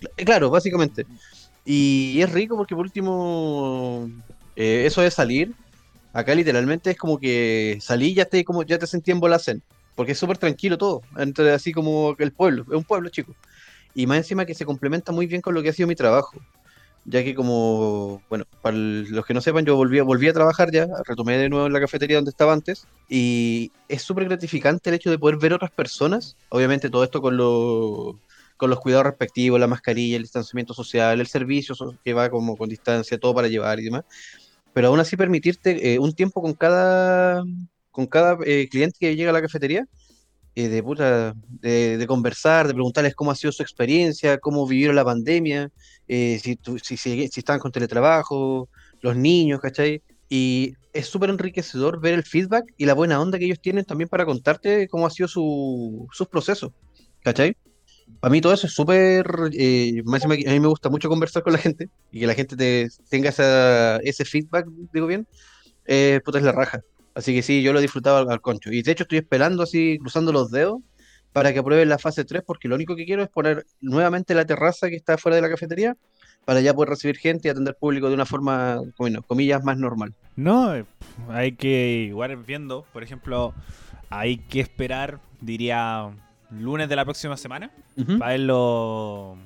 Cl- 0.00 0.24
Claro, 0.24 0.50
básicamente. 0.50 1.06
Y 1.64 2.20
es 2.20 2.32
rico 2.32 2.56
porque 2.56 2.74
por 2.74 2.84
último, 2.84 4.08
eh, 4.56 4.84
eso 4.86 5.02
de 5.02 5.10
salir, 5.10 5.52
acá 6.18 6.34
literalmente 6.34 6.90
es 6.90 6.96
como 6.96 7.18
que 7.18 7.78
salí 7.80 8.08
y 8.08 8.14
ya 8.14 8.24
te, 8.24 8.44
como, 8.44 8.64
ya 8.64 8.78
te 8.78 8.86
sentí 8.86 9.12
en 9.12 9.20
Bolacén, 9.20 9.62
porque 9.94 10.12
es 10.12 10.18
súper 10.18 10.36
tranquilo 10.36 10.76
todo, 10.76 11.02
entre 11.16 11.52
así 11.52 11.72
como 11.72 12.16
el 12.18 12.32
pueblo, 12.32 12.64
es 12.68 12.76
un 12.76 12.84
pueblo 12.84 13.08
chico. 13.08 13.34
Y 13.94 14.06
más 14.06 14.18
encima 14.18 14.44
que 14.44 14.54
se 14.54 14.64
complementa 14.64 15.12
muy 15.12 15.26
bien 15.26 15.40
con 15.40 15.54
lo 15.54 15.62
que 15.62 15.68
ha 15.68 15.72
sido 15.72 15.86
mi 15.86 15.94
trabajo, 15.94 16.40
ya 17.04 17.22
que 17.22 17.34
como, 17.34 18.20
bueno, 18.28 18.44
para 18.62 18.76
los 18.76 19.24
que 19.24 19.32
no 19.32 19.40
sepan, 19.40 19.64
yo 19.64 19.76
volví, 19.76 20.00
volví 20.00 20.28
a 20.28 20.32
trabajar 20.32 20.70
ya, 20.72 20.88
retomé 21.06 21.38
de 21.38 21.48
nuevo 21.48 21.66
en 21.66 21.72
la 21.72 21.80
cafetería 21.80 22.16
donde 22.16 22.30
estaba 22.30 22.52
antes, 22.52 22.86
y 23.08 23.70
es 23.88 24.02
súper 24.02 24.24
gratificante 24.24 24.90
el 24.90 24.96
hecho 24.96 25.10
de 25.10 25.18
poder 25.18 25.38
ver 25.38 25.52
otras 25.52 25.70
personas, 25.70 26.36
obviamente 26.48 26.90
todo 26.90 27.04
esto 27.04 27.22
con 27.22 27.36
los 27.36 28.16
con 28.56 28.70
los 28.70 28.80
cuidados 28.80 29.06
respectivos, 29.06 29.60
la 29.60 29.68
mascarilla, 29.68 30.16
el 30.16 30.24
distanciamiento 30.24 30.74
social, 30.74 31.20
el 31.20 31.28
servicio 31.28 31.76
que 32.04 32.12
va 32.12 32.28
como 32.28 32.56
con 32.56 32.68
distancia, 32.68 33.16
todo 33.16 33.32
para 33.32 33.46
llevar 33.46 33.78
y 33.78 33.84
demás. 33.84 34.04
Pero 34.78 34.86
aún 34.90 35.00
así 35.00 35.16
permitirte 35.16 35.94
eh, 35.94 35.98
un 35.98 36.12
tiempo 36.12 36.40
con 36.40 36.54
cada, 36.54 37.42
con 37.90 38.06
cada 38.06 38.38
eh, 38.46 38.68
cliente 38.70 38.96
que 39.00 39.16
llega 39.16 39.30
a 39.30 39.32
la 39.32 39.42
cafetería, 39.42 39.84
eh, 40.54 40.68
de, 40.68 40.82
puta, 40.84 41.34
de, 41.48 42.04
conversar, 42.06 42.68
de 42.68 42.74
preguntarles 42.74 43.16
cómo 43.16 43.32
ha 43.32 43.34
sido 43.34 43.50
su 43.50 43.60
experiencia, 43.64 44.38
cómo 44.38 44.68
vivieron 44.68 44.94
la 44.94 45.04
pandemia, 45.04 45.72
si, 46.06 46.60
si, 46.84 46.96
si 46.96 47.40
estaban 47.40 47.58
con 47.58 47.72
teletrabajo, 47.72 48.68
los 49.00 49.16
niños, 49.16 49.60
¿cachai? 49.60 50.00
Y 50.28 50.74
es 50.92 51.08
súper 51.08 51.30
enriquecedor 51.30 52.00
ver 52.00 52.14
el 52.14 52.22
feedback 52.22 52.72
y 52.76 52.86
la 52.86 52.94
buena 52.94 53.20
onda 53.20 53.36
que 53.36 53.46
ellos 53.46 53.60
tienen 53.60 53.84
también 53.84 54.08
para 54.08 54.26
contarte 54.26 54.86
cómo 54.86 55.08
ha 55.08 55.10
sido 55.10 55.26
su, 55.26 56.06
sus 56.12 56.28
procesos, 56.28 56.70
¿cachai? 57.24 57.56
Para 58.20 58.32
mí 58.32 58.40
todo 58.40 58.52
eso 58.52 58.66
es 58.66 58.74
súper... 58.74 59.26
eh, 59.52 60.02
a 60.04 60.28
mí 60.28 60.60
me 60.60 60.68
gusta 60.68 60.88
mucho 60.88 61.08
conversar 61.08 61.42
con 61.42 61.52
la 61.52 61.58
gente 61.58 61.88
y 62.10 62.20
que 62.20 62.26
la 62.26 62.34
gente 62.34 62.56
te, 62.56 62.88
tenga 63.08 63.30
ese 63.30 64.24
feedback, 64.24 64.66
digo 64.92 65.06
bien, 65.06 65.26
eh, 65.86 66.20
es 66.26 66.42
la 66.42 66.52
raja. 66.52 66.82
Así 67.14 67.34
que 67.34 67.42
sí, 67.42 67.62
yo 67.62 67.72
lo 67.72 67.78
he 67.78 67.82
disfrutado 67.82 68.18
al, 68.18 68.30
al 68.30 68.40
concho. 68.40 68.70
Y 68.70 68.82
de 68.82 68.92
hecho 68.92 69.04
estoy 69.04 69.18
esperando 69.18 69.62
así, 69.62 69.98
cruzando 70.00 70.32
los 70.32 70.50
dedos, 70.50 70.78
para 71.32 71.52
que 71.52 71.58
aprueben 71.60 71.88
la 71.88 71.98
fase 71.98 72.24
3, 72.24 72.42
porque 72.46 72.68
lo 72.68 72.74
único 72.74 72.96
que 72.96 73.04
quiero 73.04 73.22
es 73.22 73.28
poner 73.28 73.66
nuevamente 73.80 74.34
la 74.34 74.44
terraza 74.44 74.88
que 74.88 74.96
está 74.96 75.18
fuera 75.18 75.36
de 75.36 75.42
la 75.42 75.50
cafetería, 75.50 75.96
para 76.44 76.60
ya 76.60 76.72
poder 76.72 76.90
recibir 76.90 77.18
gente 77.18 77.48
y 77.48 77.50
atender 77.50 77.76
público 77.78 78.08
de 78.08 78.14
una 78.14 78.24
forma, 78.24 78.80
bueno, 78.96 79.22
comillas, 79.22 79.62
más 79.62 79.76
normal. 79.76 80.14
No, 80.34 80.74
eh, 80.74 80.84
hay 81.28 81.52
que 81.52 82.06
igual 82.08 82.36
viendo, 82.38 82.86
por 82.92 83.02
ejemplo, 83.02 83.54
hay 84.08 84.38
que 84.38 84.60
esperar, 84.60 85.20
diría, 85.40 86.10
lunes 86.50 86.88
de 86.88 86.96
la 86.96 87.04
próxima 87.04 87.36
semana 87.36 87.70
para 88.18 88.32
ver 88.32 88.40
los 88.40 89.36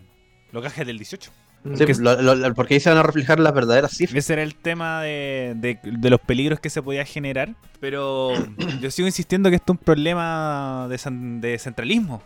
los 0.52 0.62
cajes 0.62 0.87
del 0.87 0.99
18. 0.99 1.30
Sí, 1.75 1.85
Que- 1.87 1.94
lo- 1.94 2.21
lo- 2.21 2.35
lo- 2.35 2.54
porque 2.54 2.75
ahí 2.75 2.80
se 2.80 2.90
van 2.90 2.99
a 2.99 3.02
reflejar 3.04 3.38
las 3.38 3.54
verdaderas 3.54 3.92
cifras. 3.92 4.18
Ese 4.25 4.32
era 4.32 4.42
el 4.42 4.56
tema 4.56 5.00
de, 5.02 5.54
de- 5.56 5.78
de 5.82 6.11
los 6.11 6.21
peligros 6.21 6.59
que 6.61 6.68
se 6.71 6.82
podía 6.82 7.04
generar. 7.04 7.54
Pero 7.80 8.32
yo 8.80 8.90
sigo 8.90 9.06
insistiendo 9.06 9.49
que 9.49 9.56
esto 9.56 9.73
es 9.73 9.78
un 9.78 9.85
problema 9.85 10.87
de, 10.90 10.99
san- 10.99 11.40
de 11.40 11.59
centralismo. 11.59 12.21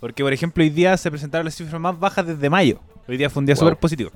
Porque, 0.00 0.22
por 0.22 0.32
ejemplo, 0.32 0.62
hoy 0.62 0.70
día 0.70 0.96
se 0.96 1.10
presentaron 1.10 1.44
las 1.44 1.56
cifras 1.56 1.80
más 1.80 1.98
bajas 1.98 2.24
desde 2.24 2.48
mayo. 2.48 2.78
Hoy 3.08 3.16
día 3.16 3.28
fue 3.28 3.40
un 3.40 3.46
día 3.46 3.56
Wow. 3.56 3.64
súper 3.64 3.76
positivo. 3.78 4.10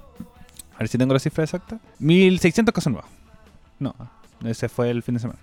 A 0.77 0.79
ver 0.79 0.89
si 0.89 0.97
tengo 0.97 1.13
la 1.13 1.19
cifra 1.21 1.43
exacta. 1.43 1.81
1600 1.99 2.73
casos 2.73 2.93
nuevos. 2.93 3.11
No, 3.81 3.95
ese 4.45 4.69
fue 4.69 4.91
el 4.91 5.03
fin 5.03 5.15
de 5.15 5.21
semana. 5.23 5.41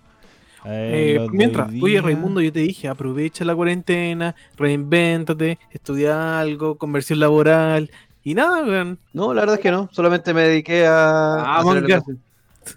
Eh, 0.66 1.18
Eh, 1.20 1.28
mientras, 1.32 1.70
oye 1.82 2.02
Raimundo, 2.02 2.42
yo 2.42 2.52
te 2.52 2.60
dije, 2.60 2.88
aprovecha 2.88 3.46
la 3.46 3.56
cuarentena, 3.56 4.36
reinvéntate, 4.58 5.58
estudia 5.72 6.40
algo, 6.40 6.78
conversión 6.78 7.20
laboral 7.20 7.90
y 8.24 8.34
nada, 8.34 8.64
weón. 8.64 9.00
No, 9.14 9.34
la 9.34 9.42
verdad 9.42 9.56
es 9.56 9.62
que 9.62 9.72
no, 9.72 9.90
solamente 9.92 10.34
me 10.34 10.42
dediqué 10.44 10.86
a, 10.86 11.36
Ah, 11.36 11.62
a 11.66 11.78
educación. 11.78 12.20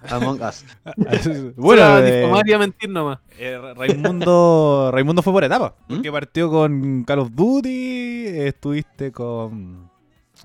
Among 0.09 0.41
Us. 0.41 0.65
bueno, 0.97 1.53
bueno, 1.57 1.99
eh, 1.99 2.17
difamar 2.21 2.49
y 2.49 2.53
a 2.53 2.59
mentir 2.59 2.89
nomás. 2.89 3.19
eh, 3.39 3.59
Raimundo, 3.77 4.91
Raimundo 4.93 5.23
fue 5.23 5.33
por 5.33 5.45
etapas. 5.45 5.73
¿Mm? 5.89 5.95
Porque 5.97 6.13
partió 6.13 6.51
con 6.51 7.05
Call 7.05 7.19
of 7.19 7.31
Duty, 7.33 8.27
estuviste 8.29 9.13
con... 9.13 9.91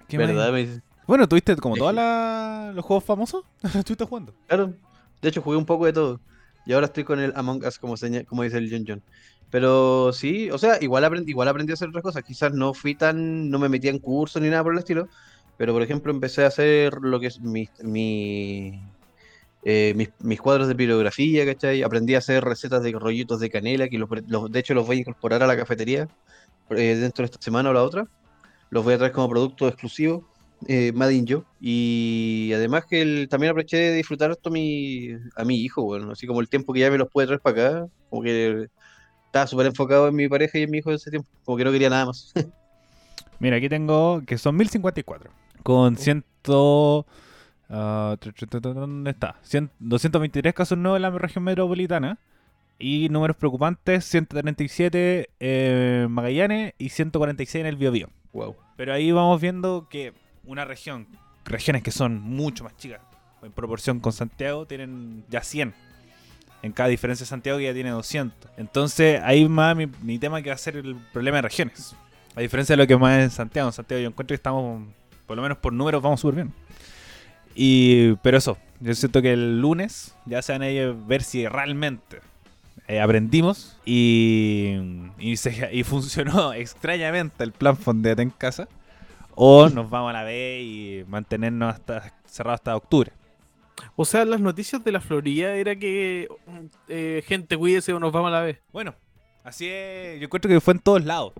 ¿qué? 0.08 0.18
¿Verdad? 0.18 0.52
Me- 0.52 0.82
Bueno, 1.06 1.28
tuviste 1.28 1.56
como 1.58 1.76
todos 1.78 1.94
los 1.94 2.84
juegos 2.84 3.04
famosos. 3.04 3.44
estuviste 3.64 4.06
jugando. 4.06 4.34
Claro. 4.48 4.74
De 5.22 5.30
hecho, 5.30 5.42
jugué 5.42 5.58
un 5.58 5.66
poco 5.66 5.86
de 5.86 5.94
todo. 5.94 6.20
Y 6.68 6.74
ahora 6.74 6.88
estoy 6.88 7.04
con 7.06 7.20
el 7.20 7.34
Among 7.36 7.66
Us, 7.66 7.80
como, 7.80 7.98
seña- 7.98 8.24
como 8.26 8.44
dice 8.44 8.58
el 8.58 8.70
John 8.72 8.84
John. 8.88 9.04
Pero 9.50 10.12
sí, 10.14 10.52
o 10.52 10.58
sea, 10.58 10.78
igual 10.82 11.06
aprendí, 11.06 11.32
igual 11.32 11.48
aprendí 11.48 11.72
a 11.72 11.76
hacer 11.76 11.90
otras 11.90 12.04
cosas. 12.04 12.24
Quizás 12.24 12.54
no 12.54 12.74
fui 12.74 12.96
tan, 12.96 13.50
no 13.50 13.60
me 13.60 13.70
metí 13.70 13.88
en 13.90 14.00
cursos 14.00 14.42
ni 14.42 14.50
nada 14.50 14.64
por 14.64 14.74
el 14.74 14.80
estilo. 14.80 15.10
Pero 15.56 15.74
por 15.74 15.82
ejemplo, 15.84 16.12
empecé 16.12 16.44
a 16.44 16.48
hacer 16.48 16.94
lo 17.02 17.20
que 17.20 17.28
es 17.28 17.40
eh, 19.62 19.94
mis, 19.96 20.10
mis 20.20 20.40
cuadros 20.42 20.68
de 20.68 20.76
pirografía, 20.76 21.46
¿cachai? 21.46 21.84
Aprendí 21.84 22.16
a 22.16 22.20
hacer 22.20 22.44
recetas 22.44 22.84
de 22.84 22.92
rollitos 22.94 23.40
de 23.40 23.50
canela, 23.50 23.90
que 23.90 23.98
los, 23.98 24.10
los- 24.28 24.52
de 24.52 24.60
hecho 24.60 24.74
los 24.74 24.86
voy 24.86 24.98
a 24.98 25.00
incorporar 25.02 25.44
a 25.44 25.48
la 25.48 25.58
cafetería 25.58 26.08
eh, 26.72 26.96
dentro 26.98 27.24
de 27.24 27.28
esta 27.28 27.40
semana 27.42 27.70
o 27.70 27.74
la 27.74 27.84
otra. 27.84 28.06
Los 28.70 28.84
voy 28.86 28.96
a 28.96 28.98
traer 28.98 29.14
como 29.14 29.30
producto 29.30 29.68
exclusivo, 29.70 30.26
eh, 30.68 30.92
Made 30.94 31.14
in 31.14 31.26
Yo. 31.26 31.44
Y 31.62 32.52
además 32.56 32.86
que 32.90 33.02
el- 33.02 33.28
también 33.30 33.52
aproveché 33.52 33.78
de 33.78 33.94
disfrutar 33.94 34.32
esto 34.32 34.50
a 34.50 34.52
mi, 34.52 35.10
a 35.36 35.44
mi 35.46 35.62
hijo, 35.62 35.84
bueno, 35.84 36.12
así 36.12 36.26
como 36.26 36.42
el 36.42 36.50
tiempo 36.50 36.74
que 36.74 36.80
ya 36.82 36.92
me 36.92 36.98
los 36.98 37.10
puede 37.12 37.28
traer 37.28 37.42
para 37.42 37.78
acá, 37.80 37.88
como 38.10 38.24
que 38.24 38.68
estaba 39.26 39.48
súper 39.48 39.68
enfocado 39.68 40.08
en 40.08 40.16
mi 40.16 40.28
pareja 40.28 40.58
y 40.58 40.64
en 40.64 40.72
mi 40.72 40.80
hijo 40.80 40.90
en 40.90 40.96
ese 40.96 41.12
tiempo, 41.12 41.30
como 41.44 41.58
que 41.58 41.64
no 41.66 41.72
quería 41.72 41.90
nada 41.90 42.08
más. 42.08 42.34
Mira, 43.40 43.58
aquí 43.58 43.70
tengo 43.70 44.22
que 44.26 44.38
son 44.38 44.56
1054. 44.56 45.30
Con 45.64 45.96
100. 45.98 46.24
ah, 47.70 48.16
¿Dónde 48.62 49.12
está? 49.12 49.36
100 49.44 49.70
223 49.80 50.54
casos 50.54 50.78
nuevos 50.78 50.98
en 50.98 51.02
la 51.04 51.12
región 51.12 51.44
metropolitana. 51.44 52.18
Y 52.80 53.10
números 53.10 53.36
preocupantes: 53.38 54.06
137 54.06 55.30
en 55.40 56.12
Magallanes 56.12 56.74
y 56.78 56.90
146 56.90 57.62
en 57.62 57.68
el 57.68 57.76
Biobío. 57.76 58.10
Wow. 58.34 58.56
Pero 58.76 58.94
ahí 58.94 59.12
vamos 59.12 59.42
viendo 59.42 59.88
que 59.90 60.14
una 60.48 60.66
región, 60.66 61.08
regiones 61.46 61.84
que 61.84 61.92
son 61.92 62.20
mucho 62.20 62.64
más 62.64 62.76
chicas, 62.78 63.02
en 63.44 63.52
proporción 63.52 64.00
con 64.00 64.14
Santiago, 64.14 64.66
tienen 64.66 65.24
ya 65.30 65.42
100. 65.42 65.74
En 66.64 66.72
cada 66.72 66.90
diferencia 66.90 67.24
de 67.24 67.30
Santiago 67.30 67.60
ya 67.60 67.74
tiene 67.74 67.92
200. 67.92 68.52
Entonces 68.58 69.22
ahí 69.24 69.48
más 69.48 69.76
mi, 69.76 70.18
tema 70.18 70.42
que 70.42 70.50
va 70.50 70.56
a 70.56 70.58
ser 70.58 70.78
el 70.78 70.96
problema 71.14 71.38
de 71.38 71.44
regiones. 71.44 71.96
A 72.36 72.42
diferencia 72.42 72.76
de 72.76 72.82
lo 72.82 72.88
que 72.88 72.98
más 72.98 73.20
en 73.20 73.30
Santiago. 73.30 73.70
En 73.70 73.74
Santiago 73.74 74.02
yo 74.02 74.08
encuentro 74.08 74.34
que 74.34 74.40
estamos, 74.40 74.84
por 75.26 75.36
lo 75.36 75.44
menos 75.44 75.58
por 75.60 75.72
números, 75.72 76.02
vamos 76.02 76.20
súper 76.20 76.36
bien. 76.36 76.54
Y, 77.54 78.14
pero 78.18 78.38
eso, 78.38 78.58
yo 78.80 78.94
siento 78.94 79.22
que 79.22 79.34
el 79.34 79.62
lunes 79.62 80.16
ya 80.26 80.42
se 80.42 80.52
van 80.52 80.64
a 80.64 80.68
ver 81.08 81.24
si 81.24 81.48
realmente 81.48 82.20
eh, 82.88 83.00
aprendimos 83.02 83.78
y, 83.86 84.76
y 85.20 85.84
funcionó 85.84 86.54
extrañamente 86.54 87.44
el 87.44 87.52
plan 87.52 87.78
Fondete 87.78 88.22
en 88.22 88.30
casa. 88.30 88.68
O 89.40 89.70
nos 89.70 89.88
vamos 89.88 90.10
a 90.10 90.14
la 90.14 90.24
B 90.24 90.62
y 90.64 91.04
mantenernos 91.08 91.72
hasta 91.72 92.12
cerrado 92.26 92.56
hasta 92.56 92.76
octubre. 92.76 93.12
O 93.96 94.04
sea, 94.04 94.26
las 94.26 94.42
noticias 94.42 94.84
de 94.84 94.92
la 94.92 95.00
Florida 95.00 95.54
era 95.54 95.76
que 95.76 96.28
eh, 96.88 97.24
gente 97.24 97.56
cuídese 97.56 97.94
o 97.94 98.00
nos 98.00 98.12
vamos 98.12 98.30
a 98.30 98.32
la 98.32 98.42
vez. 98.42 98.60
Bueno, 98.74 98.96
así 99.44 99.68
es. 99.70 100.20
Yo 100.20 100.26
encuentro 100.26 100.50
que 100.50 100.60
fue 100.60 100.74
en 100.74 100.80
todos 100.80 101.06
lados. 101.06 101.34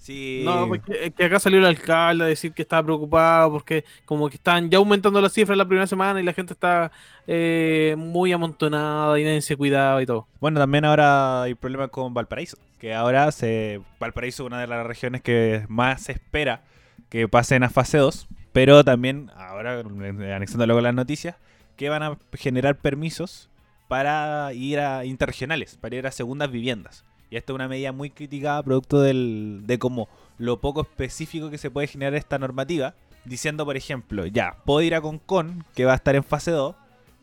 Sí. 0.00 0.42
No, 0.44 0.66
porque 0.66 0.98
es 1.00 1.14
que 1.14 1.24
acá 1.24 1.38
salió 1.38 1.60
el 1.60 1.64
alcalde 1.64 2.24
a 2.24 2.26
decir 2.26 2.52
que 2.54 2.62
estaba 2.62 2.82
preocupado 2.82 3.52
porque 3.52 3.84
como 4.04 4.28
que 4.28 4.34
están 4.34 4.68
ya 4.68 4.78
aumentando 4.78 5.20
las 5.20 5.32
cifras 5.32 5.56
la 5.56 5.64
primera 5.64 5.86
semana 5.86 6.20
y 6.20 6.24
la 6.24 6.32
gente 6.32 6.54
está 6.54 6.90
eh, 7.28 7.94
muy 7.96 8.32
amontonada 8.32 9.20
y 9.20 9.22
nadie 9.22 9.42
se 9.42 9.56
cuidaba 9.56 10.02
y 10.02 10.06
todo. 10.06 10.26
Bueno, 10.40 10.58
también 10.58 10.84
ahora 10.84 11.42
hay 11.42 11.54
problemas 11.54 11.90
con 11.90 12.12
Valparaíso. 12.14 12.56
Que 12.80 12.94
ahora 12.94 13.30
se 13.30 13.80
Valparaíso 14.00 14.42
es 14.42 14.46
una 14.48 14.60
de 14.60 14.66
las 14.66 14.84
regiones 14.84 15.22
que 15.22 15.64
más 15.68 16.02
se 16.02 16.10
espera 16.10 16.62
que 17.12 17.28
pasen 17.28 17.62
a 17.62 17.68
fase 17.68 17.98
2. 17.98 18.26
Pero 18.54 18.84
también, 18.84 19.30
ahora 19.36 19.80
anexando 20.34 20.64
luego 20.64 20.80
las 20.80 20.94
noticias, 20.94 21.36
que 21.76 21.90
van 21.90 22.02
a 22.02 22.18
generar 22.32 22.76
permisos 22.78 23.50
para 23.86 24.50
ir 24.54 24.80
a 24.80 25.04
interregionales, 25.04 25.76
para 25.76 25.94
ir 25.94 26.06
a 26.06 26.10
segundas 26.10 26.50
viviendas. 26.50 27.04
Y 27.28 27.36
esta 27.36 27.52
es 27.52 27.54
una 27.54 27.68
medida 27.68 27.92
muy 27.92 28.08
criticada 28.08 28.62
producto 28.62 29.02
del, 29.02 29.60
de 29.66 29.78
como 29.78 30.08
lo 30.38 30.60
poco 30.60 30.80
específico 30.80 31.50
que 31.50 31.58
se 31.58 31.70
puede 31.70 31.86
generar 31.86 32.14
esta 32.14 32.38
normativa, 32.38 32.94
diciendo, 33.26 33.66
por 33.66 33.76
ejemplo, 33.76 34.24
ya, 34.24 34.56
puedo 34.64 34.80
ir 34.80 34.94
a 34.94 35.02
Concon, 35.02 35.66
que 35.74 35.84
va 35.84 35.92
a 35.92 35.96
estar 35.96 36.14
en 36.14 36.24
fase 36.24 36.50
2, 36.50 36.74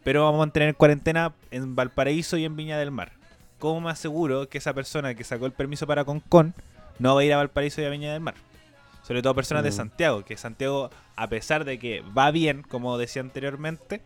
pero 0.03 0.23
vamos 0.23 0.37
a 0.37 0.45
mantener 0.45 0.75
cuarentena 0.75 1.33
en 1.49 1.75
Valparaíso 1.75 2.37
y 2.37 2.45
en 2.45 2.55
Viña 2.55 2.77
del 2.77 2.91
Mar. 2.91 3.13
¿Cómo 3.57 3.81
me 3.81 3.89
aseguro 3.89 4.49
que 4.49 4.59
esa 4.59 4.73
persona 4.73 5.15
que 5.15 5.23
sacó 5.23 5.47
el 5.47 5.51
permiso 5.51 5.87
para 5.87 6.05
Concon 6.05 6.53
no 6.99 7.15
va 7.15 7.21
a 7.21 7.23
ir 7.23 7.33
a 7.33 7.37
Valparaíso 7.37 7.81
y 7.81 7.85
a 7.85 7.89
Viña 7.89 8.13
del 8.13 8.21
Mar? 8.21 8.35
Sobre 9.03 9.21
todo 9.21 9.33
personas 9.35 9.63
de 9.63 9.69
Mm. 9.71 9.73
Santiago, 9.73 10.25
que 10.25 10.37
Santiago, 10.37 10.89
a 11.15 11.27
pesar 11.27 11.65
de 11.65 11.79
que 11.79 12.03
va 12.17 12.31
bien, 12.31 12.63
como 12.63 12.97
decía 12.97 13.21
anteriormente, 13.21 14.01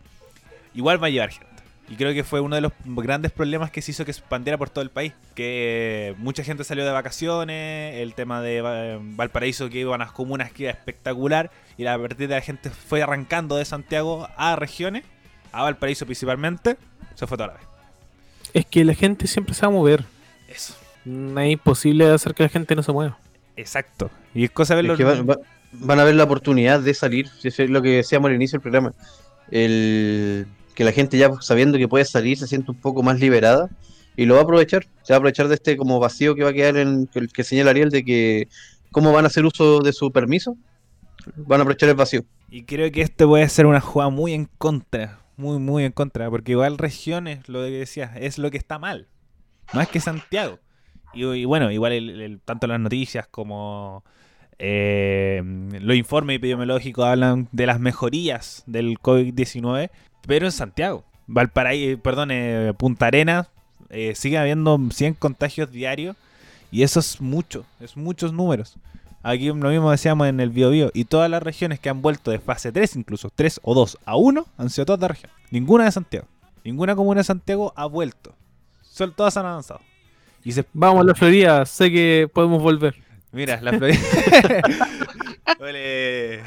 igual 0.74 1.02
va 1.02 1.08
a 1.08 1.10
llevar 1.10 1.30
gente. 1.30 1.54
Y 1.88 1.96
creo 1.96 2.14
que 2.14 2.24
fue 2.24 2.40
uno 2.40 2.54
de 2.54 2.62
los 2.62 2.72
grandes 2.86 3.30
problemas 3.30 3.70
que 3.70 3.82
se 3.82 3.90
hizo 3.90 4.06
que 4.06 4.12
se 4.14 4.20
expandiera 4.20 4.56
por 4.56 4.70
todo 4.70 4.82
el 4.82 4.90
país. 4.90 5.12
Que 5.34 6.14
mucha 6.16 6.42
gente 6.42 6.64
salió 6.64 6.84
de 6.86 6.92
vacaciones, 6.92 7.96
el 7.96 8.14
tema 8.14 8.40
de 8.40 8.62
eh, 8.64 8.98
Valparaíso 9.00 9.68
que 9.68 9.80
iban 9.80 10.00
a 10.00 10.06
las 10.06 10.12
comunas 10.12 10.50
que 10.50 10.62
iba 10.62 10.72
espectacular, 10.72 11.50
y 11.76 11.82
la 11.84 11.98
de 11.98 12.28
la 12.28 12.40
gente 12.40 12.70
fue 12.70 13.02
arrancando 13.02 13.56
de 13.56 13.66
Santiago 13.66 14.28
a 14.36 14.56
regiones, 14.56 15.04
a 15.52 15.62
Valparaíso 15.62 16.06
principalmente, 16.06 16.78
se 17.14 17.26
fue 17.26 17.36
toda 17.36 17.48
la 17.48 17.54
vez. 17.54 17.62
Es 18.54 18.64
que 18.64 18.82
la 18.84 18.94
gente 18.94 19.26
siempre 19.26 19.54
se 19.54 19.62
va 19.62 19.68
a 19.68 19.70
mover. 19.72 20.04
Eso, 20.48 20.74
No 21.04 21.38
es 21.40 21.52
imposible 21.52 22.06
hacer 22.08 22.34
que 22.34 22.44
la 22.44 22.48
gente 22.48 22.74
no 22.74 22.82
se 22.82 22.92
mueva. 22.92 23.18
Exacto. 23.56 24.10
Y 24.34 24.44
es 24.44 24.50
cosa 24.50 24.74
de 24.74 24.82
Es 24.82 24.88
verlo. 24.88 24.96
que 24.96 25.04
van, 25.04 25.28
va- 25.28 25.38
van 25.72 26.00
a 26.00 26.04
ver 26.04 26.14
la 26.14 26.24
oportunidad 26.24 26.80
de 26.80 26.94
salir, 26.94 27.28
eso 27.42 27.62
es 27.62 27.70
lo 27.70 27.82
que 27.82 27.90
decíamos 27.96 28.28
al 28.28 28.34
inicio 28.36 28.56
del 28.58 28.62
programa. 28.62 28.94
El, 29.50 30.46
que 30.74 30.84
la 30.84 30.92
gente 30.92 31.16
ya 31.18 31.30
sabiendo 31.40 31.78
que 31.78 31.88
puede 31.88 32.04
salir 32.04 32.38
se 32.38 32.46
siente 32.46 32.70
un 32.70 32.76
poco 32.78 33.02
más 33.02 33.20
liberada 33.20 33.68
y 34.16 34.24
lo 34.26 34.34
va 34.34 34.40
a 34.40 34.44
aprovechar. 34.44 34.84
Se 35.02 35.12
va 35.12 35.16
a 35.16 35.18
aprovechar 35.18 35.48
de 35.48 35.54
este 35.54 35.76
como 35.76 36.00
vacío 36.00 36.34
que 36.34 36.42
va 36.44 36.50
a 36.50 36.52
quedar 36.52 36.76
en 36.76 37.08
el 37.14 37.32
que 37.32 37.44
señala 37.44 37.70
Ariel 37.70 37.90
de 37.90 38.04
que 38.04 38.48
cómo 38.90 39.12
van 39.12 39.24
a 39.24 39.28
hacer 39.28 39.44
uso 39.44 39.80
de 39.80 39.92
su 39.92 40.10
permiso. 40.12 40.56
Van 41.36 41.60
a 41.60 41.62
aprovechar 41.62 41.88
el 41.88 41.94
vacío. 41.94 42.24
Y 42.50 42.64
creo 42.64 42.90
que 42.92 43.00
este 43.02 43.26
puede 43.26 43.48
ser 43.48 43.66
una 43.66 43.80
jugada 43.80 44.10
muy 44.10 44.32
en 44.34 44.48
contra. 44.58 45.20
Muy, 45.36 45.58
muy 45.58 45.84
en 45.84 45.92
contra. 45.92 46.30
Porque 46.30 46.52
igual 46.52 46.78
regiones, 46.78 47.48
lo 47.48 47.60
que 47.60 47.70
decías, 47.70 48.12
es 48.16 48.38
lo 48.38 48.50
que 48.50 48.58
está 48.58 48.78
mal. 48.78 49.08
Es 49.72 49.88
que 49.88 50.00
Santiago. 50.00 50.58
Y, 51.14 51.44
bueno, 51.44 51.70
igual 51.70 52.40
tanto 52.44 52.66
las 52.66 52.80
noticias 52.80 53.26
como 53.28 54.02
eh, 54.58 55.42
los 55.80 55.96
informes 55.96 56.36
epidemiológicos 56.36 57.04
hablan 57.04 57.48
de 57.52 57.66
las 57.66 57.80
mejorías 57.80 58.62
del 58.66 58.98
COVID-19, 58.98 59.90
pero 60.26 60.46
en 60.46 60.52
Santiago. 60.52 61.04
Valparaíso, 61.26 62.00
perdón, 62.00 62.30
eh, 62.30 62.72
Punta 62.76 63.06
Arenas, 63.06 63.48
eh, 63.90 64.14
sigue 64.14 64.38
habiendo 64.38 64.78
100 64.90 65.14
contagios 65.14 65.70
diarios. 65.70 66.16
Y 66.70 66.82
eso 66.82 66.98
es 66.98 67.20
mucho, 67.20 67.64
es 67.78 67.96
muchos 67.96 68.32
números. 68.32 68.76
Aquí 69.22 69.46
lo 69.46 69.70
mismo 69.70 69.90
decíamos 69.90 70.26
en 70.26 70.40
el 70.40 70.50
Bio 70.50 70.70
Bio. 70.70 70.90
Y 70.92 71.04
todas 71.04 71.30
las 71.30 71.42
regiones 71.42 71.78
que 71.78 71.88
han 71.88 72.02
vuelto 72.02 72.30
de 72.30 72.40
fase 72.40 72.72
3, 72.72 72.96
incluso 72.96 73.30
3 73.34 73.60
o 73.62 73.74
2 73.74 73.98
a 74.04 74.16
1, 74.16 74.46
han 74.58 74.70
sido 74.70 74.84
todas 74.84 75.00
de 75.00 75.08
región. 75.08 75.32
Ninguna 75.50 75.84
de 75.84 75.92
Santiago. 75.92 76.26
Ninguna 76.64 76.96
comuna 76.96 77.20
de 77.20 77.24
Santiago 77.24 77.72
ha 77.76 77.86
vuelto. 77.86 78.34
Solo 78.82 79.12
todas 79.12 79.36
han 79.36 79.46
avanzado. 79.46 79.80
Y 80.44 80.52
se, 80.52 80.64
Vamos 80.72 81.00
a 81.00 81.04
la 81.04 81.14
Florida, 81.14 81.64
sé 81.66 81.90
que 81.90 82.28
podemos 82.32 82.62
volver. 82.62 82.94
mira, 83.32 83.60
la 83.62 83.72
Florida. 83.72 83.98
Ole. 85.60 86.38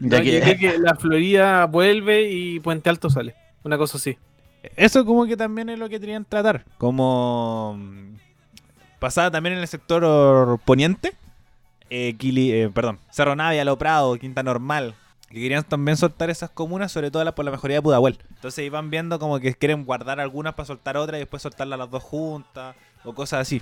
Ya 0.00 0.18
No, 0.18 0.22
que- 0.22 0.32
yo 0.32 0.40
creo 0.40 0.58
que 0.58 0.78
la 0.78 0.94
Florida 0.96 1.66
vuelve 1.66 2.30
y 2.30 2.60
Puente 2.60 2.88
Alto 2.90 3.10
sale. 3.10 3.34
Una 3.64 3.76
cosa 3.78 3.98
así. 3.98 4.16
Eso 4.76 5.04
como 5.04 5.26
que 5.26 5.36
también 5.36 5.68
es 5.68 5.78
lo 5.78 5.88
que 5.88 6.00
querían 6.00 6.24
tratar. 6.24 6.64
Como 6.78 7.76
mm, 7.78 8.16
pasada 8.98 9.30
también 9.30 9.54
en 9.54 9.60
el 9.60 9.68
sector 9.68 10.58
poniente. 10.64 11.12
eh, 11.90 12.14
Quili- 12.18 12.52
eh, 12.52 12.70
perdón, 12.72 12.98
Cerro 13.10 13.36
Navia, 13.36 13.64
Lo 13.64 13.76
Prado, 13.78 14.16
Quinta 14.16 14.42
Normal. 14.42 14.94
Que 15.28 15.40
querían 15.40 15.64
también 15.64 15.96
soltar 15.96 16.30
esas 16.30 16.50
comunas, 16.50 16.92
sobre 16.92 17.10
todo 17.10 17.24
la- 17.24 17.34
por 17.34 17.44
la 17.44 17.50
mejoría 17.50 17.78
de 17.78 17.82
Pudahuel. 17.82 18.18
Entonces 18.34 18.64
iban 18.64 18.90
viendo 18.90 19.18
como 19.18 19.40
que 19.40 19.54
quieren 19.54 19.84
guardar 19.84 20.20
algunas 20.20 20.54
para 20.54 20.66
soltar 20.66 20.96
otras 20.96 21.18
y 21.18 21.20
después 21.20 21.42
soltarlas 21.42 21.78
las 21.78 21.90
dos 21.90 22.02
juntas 22.02 22.76
o 23.04 23.12
cosas 23.14 23.40
así. 23.40 23.60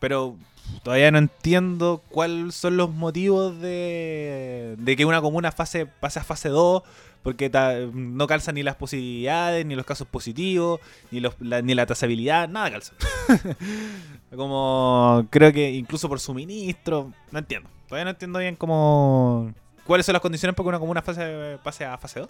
Pero 0.00 0.36
todavía 0.82 1.10
no 1.10 1.18
entiendo 1.18 2.02
cuáles 2.10 2.54
son 2.54 2.76
los 2.76 2.90
motivos 2.90 3.60
de, 3.60 4.74
de 4.78 4.96
que 4.96 5.04
una 5.04 5.20
comuna 5.20 5.52
fase, 5.52 5.86
pase 5.86 6.18
a 6.20 6.24
fase 6.24 6.48
2 6.48 6.82
porque 7.22 7.50
no 7.94 8.26
calzan 8.26 8.56
ni 8.56 8.62
las 8.62 8.76
posibilidades, 8.76 9.64
ni 9.64 9.74
los 9.74 9.86
casos 9.86 10.06
positivos, 10.06 10.80
ni, 11.10 11.20
los, 11.20 11.34
la, 11.40 11.62
ni 11.62 11.74
la 11.74 11.86
trazabilidad, 11.86 12.48
nada 12.50 12.70
calza. 12.70 12.92
Como 14.36 15.26
creo 15.30 15.52
que 15.52 15.70
incluso 15.72 16.08
por 16.08 16.20
suministro, 16.20 17.12
no 17.30 17.38
entiendo. 17.38 17.68
Todavía 17.88 18.04
no 18.04 18.10
entiendo 18.10 18.38
bien 18.40 18.56
cómo, 18.56 19.52
cuáles 19.86 20.06
son 20.06 20.12
las 20.14 20.22
condiciones 20.22 20.54
para 20.54 20.64
que 20.64 20.68
una 20.68 20.78
comuna 20.78 21.02
fase- 21.02 21.58
pase 21.62 21.84
a 21.84 21.96
fase 21.98 22.20
2 22.20 22.28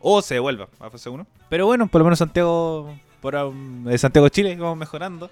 o 0.00 0.22
se 0.22 0.34
devuelva 0.34 0.68
a 0.80 0.90
fase 0.90 1.08
1. 1.10 1.26
Pero 1.48 1.66
bueno, 1.66 1.86
por 1.86 2.00
lo 2.00 2.04
menos 2.04 2.18
Santiago, 2.18 2.94
por 3.20 3.34
um, 3.36 3.88
eh, 3.88 3.96
Santiago 3.98 4.28
Chile, 4.28 4.54
vamos 4.56 4.76
mejorando, 4.78 5.30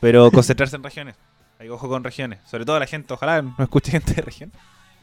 pero 0.00 0.30
concentrarse 0.32 0.76
en 0.76 0.82
regiones. 0.82 1.16
Hay 1.58 1.68
ojo 1.70 1.88
con 1.88 2.04
regiones, 2.04 2.38
sobre 2.48 2.64
todo 2.66 2.78
la 2.78 2.86
gente, 2.86 3.12
ojalá 3.14 3.40
no 3.42 3.54
escuche 3.58 3.90
gente 3.90 4.14
de 4.14 4.22
región. 4.22 4.50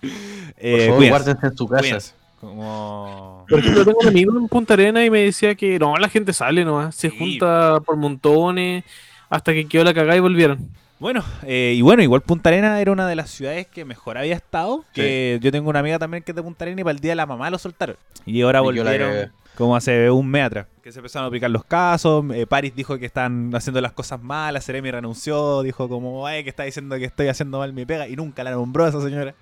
Por 0.01 0.09
Eh, 0.57 0.85
favor, 0.87 0.97
cuídense, 0.97 1.09
guárdense 1.09 1.47
en 1.47 1.57
su 1.57 1.67
casa. 1.67 1.81
cuídense. 1.81 2.13
Como... 2.41 3.45
Por 3.49 3.59
ejemplo, 3.59 3.85
tengo 3.85 3.99
un 4.01 4.07
amigo 4.07 4.37
en 4.37 4.47
Punta 4.49 4.73
Arena 4.73 5.03
y 5.05 5.09
me 5.09 5.21
decía 5.21 5.55
que 5.55 5.79
no, 5.79 5.95
la 5.97 6.09
gente 6.09 6.33
sale 6.33 6.65
nomás, 6.65 6.93
se 6.93 7.09
Sí. 7.09 7.17
junta 7.17 7.79
por 7.85 7.95
montones, 7.95 8.83
hasta 9.29 9.53
que 9.53 9.65
quedó 9.67 9.83
la 9.85 9.93
cagada 9.93 10.17
y 10.17 10.19
volvieron. 10.19 10.69
Bueno, 11.03 11.21
eh, 11.45 11.73
y 11.75 11.81
bueno, 11.81 12.01
igual 12.01 12.21
Punta 12.21 12.47
Arena 12.47 12.79
era 12.79 12.89
una 12.89 13.05
de 13.05 13.17
las 13.17 13.29
ciudades 13.29 13.67
que 13.67 13.83
mejor 13.83 14.17
había 14.17 14.35
estado. 14.35 14.85
Que 14.93 15.37
yo 15.41 15.51
tengo 15.51 15.69
una 15.69 15.79
amiga 15.79 15.99
también 15.99 16.23
que 16.23 16.31
es 16.31 16.35
de 16.37 16.41
Punta 16.41 16.63
Arena 16.63 16.79
y 16.79 16.83
para 16.85 16.93
el 16.93 17.01
día 17.01 17.11
de 17.11 17.15
la 17.15 17.25
mamá 17.25 17.49
lo 17.49 17.59
soltaron. 17.59 17.97
Y 18.25 18.41
ahora 18.41 18.59
Y 18.59 18.61
volvieron 18.61 19.33
como 19.55 19.75
hace 19.75 20.09
un 20.09 20.29
mes 20.29 20.45
atrás. 20.45 20.67
Que 20.81 20.93
se 20.93 20.99
empezaron 20.99 21.25
a 21.25 21.27
aplicar 21.27 21.51
los 21.51 21.65
casos. 21.65 22.23
eh, 22.33 22.47
Paris 22.47 22.73
dijo 22.73 22.97
que 22.97 23.05
están 23.05 23.53
haciendo 23.53 23.81
las 23.81 23.91
cosas 23.91 24.23
mal. 24.23 24.61
Ceremi 24.61 24.91
renunció. 24.91 25.61
Dijo 25.61 25.89
como, 25.89 26.25
ay, 26.25 26.45
que 26.45 26.49
está 26.49 26.63
diciendo 26.63 26.95
que 26.95 27.03
estoy 27.03 27.27
haciendo 27.27 27.57
mal 27.57 27.73
mi 27.73 27.85
pega. 27.85 28.07
Y 28.07 28.15
nunca 28.15 28.41
la 28.45 28.51
nombró 28.51 28.85
a 28.85 28.87
esa 28.87 29.01
señora. 29.01 29.35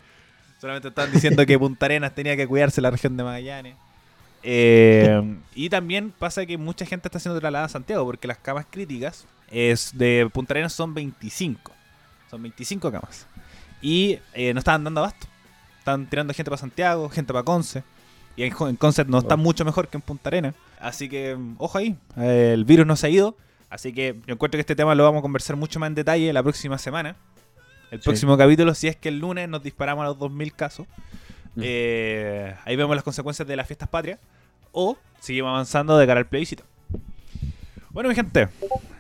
Solamente 0.60 0.88
están 0.88 1.12
diciendo 1.12 1.46
que 1.46 1.60
Punta 1.60 1.86
Arenas 1.86 2.15
tenía 2.15 2.36
que 2.36 2.48
cuidarse 2.48 2.82
la 2.82 2.89
región 2.89 3.15
de 3.18 3.24
Magallanes. 3.24 3.75
Eh, 4.43 5.36
y 5.55 5.69
también 5.69 6.12
pasa 6.17 6.45
que 6.45 6.57
mucha 6.57 6.86
gente 6.86 7.07
está 7.07 7.19
siendo 7.19 7.39
trasladada 7.39 7.65
a 7.65 7.69
Santiago 7.69 8.05
porque 8.05 8.27
las 8.27 8.38
camas 8.38 8.65
críticas 8.69 9.25
es 9.50 9.91
de 9.98 10.29
Punta 10.33 10.53
Arenas 10.53 10.74
son 10.74 10.93
25. 10.93 11.71
Son 12.29 12.41
25 12.41 12.91
camas. 12.91 13.27
Y 13.81 14.19
eh, 14.33 14.53
no 14.53 14.60
estaban 14.60 14.83
dando 14.83 15.01
abasto. 15.01 15.27
Están 15.79 16.07
tirando 16.07 16.33
gente 16.33 16.50
para 16.50 16.60
Santiago, 16.60 17.10
gente 17.10 17.33
para 17.33 17.43
Conce. 17.43 17.83
Y 18.36 18.43
en, 18.43 18.53
en 18.67 18.75
Conce 18.77 19.03
no 19.05 19.19
está 19.19 19.36
Oh. 19.36 19.38
mucho 19.38 19.65
mejor 19.65 19.88
que 19.88 19.98
en 19.98 20.01
Punta 20.01 20.29
Arenas. 20.29 20.55
Así 20.79 21.10
que, 21.10 21.36
mm, 21.36 21.55
ojo 21.57 21.77
ahí. 21.77 21.95
eh, 22.17 22.51
el 22.53 22.65
virus 22.65 22.86
no 22.88 22.95
se 22.95 23.07
ha 23.07 23.10
ido. 23.10 23.36
Así 23.69 23.93
que 23.93 24.19
yo 24.27 24.33
encuentro 24.33 24.57
que 24.57 24.62
este 24.62 24.75
tema 24.75 24.93
lo 24.95 25.03
vamos 25.03 25.19
a 25.19 25.21
conversar 25.21 25.55
mucho 25.55 25.79
más 25.79 25.88
en 25.88 25.95
detalle 25.95 26.31
la 26.33 26.43
próxima 26.43 26.77
semana. 26.77 27.15
El 27.89 28.00
Sí. 28.00 28.05
próximo 28.05 28.38
capítulo, 28.38 28.74
si 28.74 28.88
es 28.88 28.95
que 28.95 29.10
el 29.10 29.19
lunes 29.19 29.50
nos 29.50 29.63
disparamos 29.63 30.03
a 30.03 30.07
los 30.10 30.19
2000 30.19 30.53
casos. 30.53 30.88
Mm. 31.55 31.62
Eh, 31.63 32.55
ahí 32.65 32.75
vemos 32.75 32.96
las 32.96 33.03
consecuencias 33.03 33.48
de 33.48 33.55
las 33.55 33.67
fiestas 33.67 33.89
patrias. 33.89 34.20
O 34.72 34.98
seguimos 35.20 35.50
avanzando 35.50 35.98
de 35.98 36.08
cara 36.08 36.20
al 36.20 36.27
plebiscito. 36.27 36.63
Bueno, 37.89 38.08
mi 38.10 38.15
gente, 38.15 38.48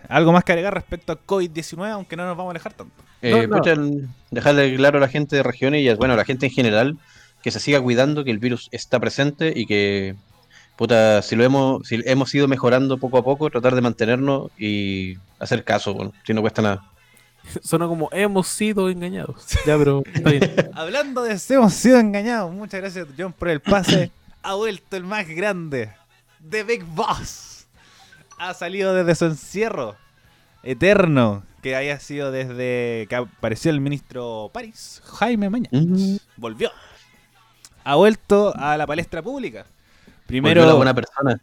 algo 0.09 0.33
más 0.33 0.43
que 0.43 0.51
agregar 0.51 0.73
respecto 0.73 1.13
a 1.13 1.19
COVID-19, 1.25 1.89
aunque 1.91 2.17
no 2.17 2.25
nos 2.25 2.35
vamos 2.35 2.49
a 2.49 2.51
alejar 2.51 2.73
tanto. 2.73 2.93
Eh, 3.21 3.31
No, 3.31 3.47
no. 3.47 3.57
pucha, 3.57 3.71
el- 3.71 4.07
dejarle 4.31 4.75
claro 4.75 4.97
a 4.97 5.01
la 5.01 5.07
gente 5.07 5.35
de 5.37 5.43
regiones 5.43 5.81
y 5.81 5.89
a- 5.89 5.95
bueno, 5.95 6.13
a 6.13 6.17
la 6.17 6.25
gente 6.25 6.47
en 6.47 6.51
general 6.51 6.97
que 7.41 7.51
se 7.51 7.59
siga 7.59 7.79
cuidando, 7.81 8.23
que 8.25 8.31
el 8.31 8.39
virus 8.39 8.67
está 8.71 8.99
presente 8.99 9.53
y 9.55 9.65
que 9.65 10.15
puta, 10.75 11.21
si 11.21 11.35
lo 11.35 11.43
hemos, 11.43 11.87
si 11.87 12.01
hemos 12.05 12.33
ido 12.35 12.47
mejorando 12.47 12.97
poco 12.97 13.17
a 13.19 13.23
poco, 13.23 13.49
tratar 13.49 13.75
de 13.75 13.81
mantenernos 13.81 14.49
y 14.57 15.15
hacer 15.39 15.63
caso, 15.63 15.93
bueno, 15.93 16.11
si 16.25 16.33
no 16.33 16.41
cuesta 16.41 16.61
nada. 16.61 16.83
Suena 17.63 17.87
como 17.87 18.09
hemos 18.11 18.47
sido 18.47 18.89
engañados. 18.89 19.45
Ya, 19.65 19.77
pero 19.77 20.03
está 20.13 20.29
bien. 20.29 20.71
Hablando 20.73 21.23
de 21.23 21.33
eso, 21.33 21.53
hemos 21.55 21.73
sido 21.73 21.99
engañados. 21.99 22.53
Muchas 22.53 22.81
gracias, 22.81 23.07
John, 23.17 23.33
por 23.33 23.49
el 23.49 23.59
pase. 23.59 24.11
ha 24.43 24.53
vuelto 24.55 24.95
el 24.97 25.03
más 25.03 25.27
grande. 25.27 25.91
The 26.49 26.63
Big 26.63 26.83
Boss. 26.83 27.67
Ha 28.37 28.53
salido 28.53 28.93
desde 28.93 29.15
su 29.15 29.25
encierro 29.25 29.95
eterno. 30.63 31.43
Que 31.61 31.75
haya 31.75 31.99
sido 31.99 32.31
desde 32.31 33.05
que 33.07 33.15
apareció 33.15 33.69
el 33.69 33.81
ministro 33.81 34.49
París, 34.51 35.01
Jaime 35.05 35.47
Maña. 35.49 35.69
Mm. 35.71 36.15
Volvió. 36.37 36.71
Ha 37.83 37.95
vuelto 37.95 38.53
a 38.55 38.77
la 38.77 38.87
palestra 38.87 39.21
pública. 39.21 39.65
Primero 40.25 40.53
Primero, 40.53 40.65
la 40.65 40.73
buena 40.73 40.93
persona. 40.95 41.39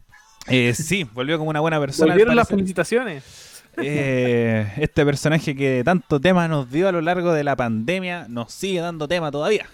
eh, 0.49 0.75
sí, 0.75 1.05
volvió 1.05 1.39
como 1.39 1.51
una 1.51 1.61
buena 1.61 1.79
persona. 1.79 2.13
Volvieron 2.13 2.35
las 2.35 2.49
felicitaciones. 2.49 3.58
Eh, 3.81 4.73
este 4.79 5.05
personaje 5.05 5.55
que 5.55 5.83
tanto 5.85 6.21
tema 6.21 6.49
nos 6.49 6.71
dio 6.71 6.89
a 6.89 6.93
lo 6.93 7.01
largo 7.01 7.33
de 7.33 7.45
la 7.45 7.57
pandemia 7.57 8.27
nos 8.29 8.53
sigue 8.53 8.81
dando 8.81 9.07
tema 9.07 9.31
todavía. 9.31 9.67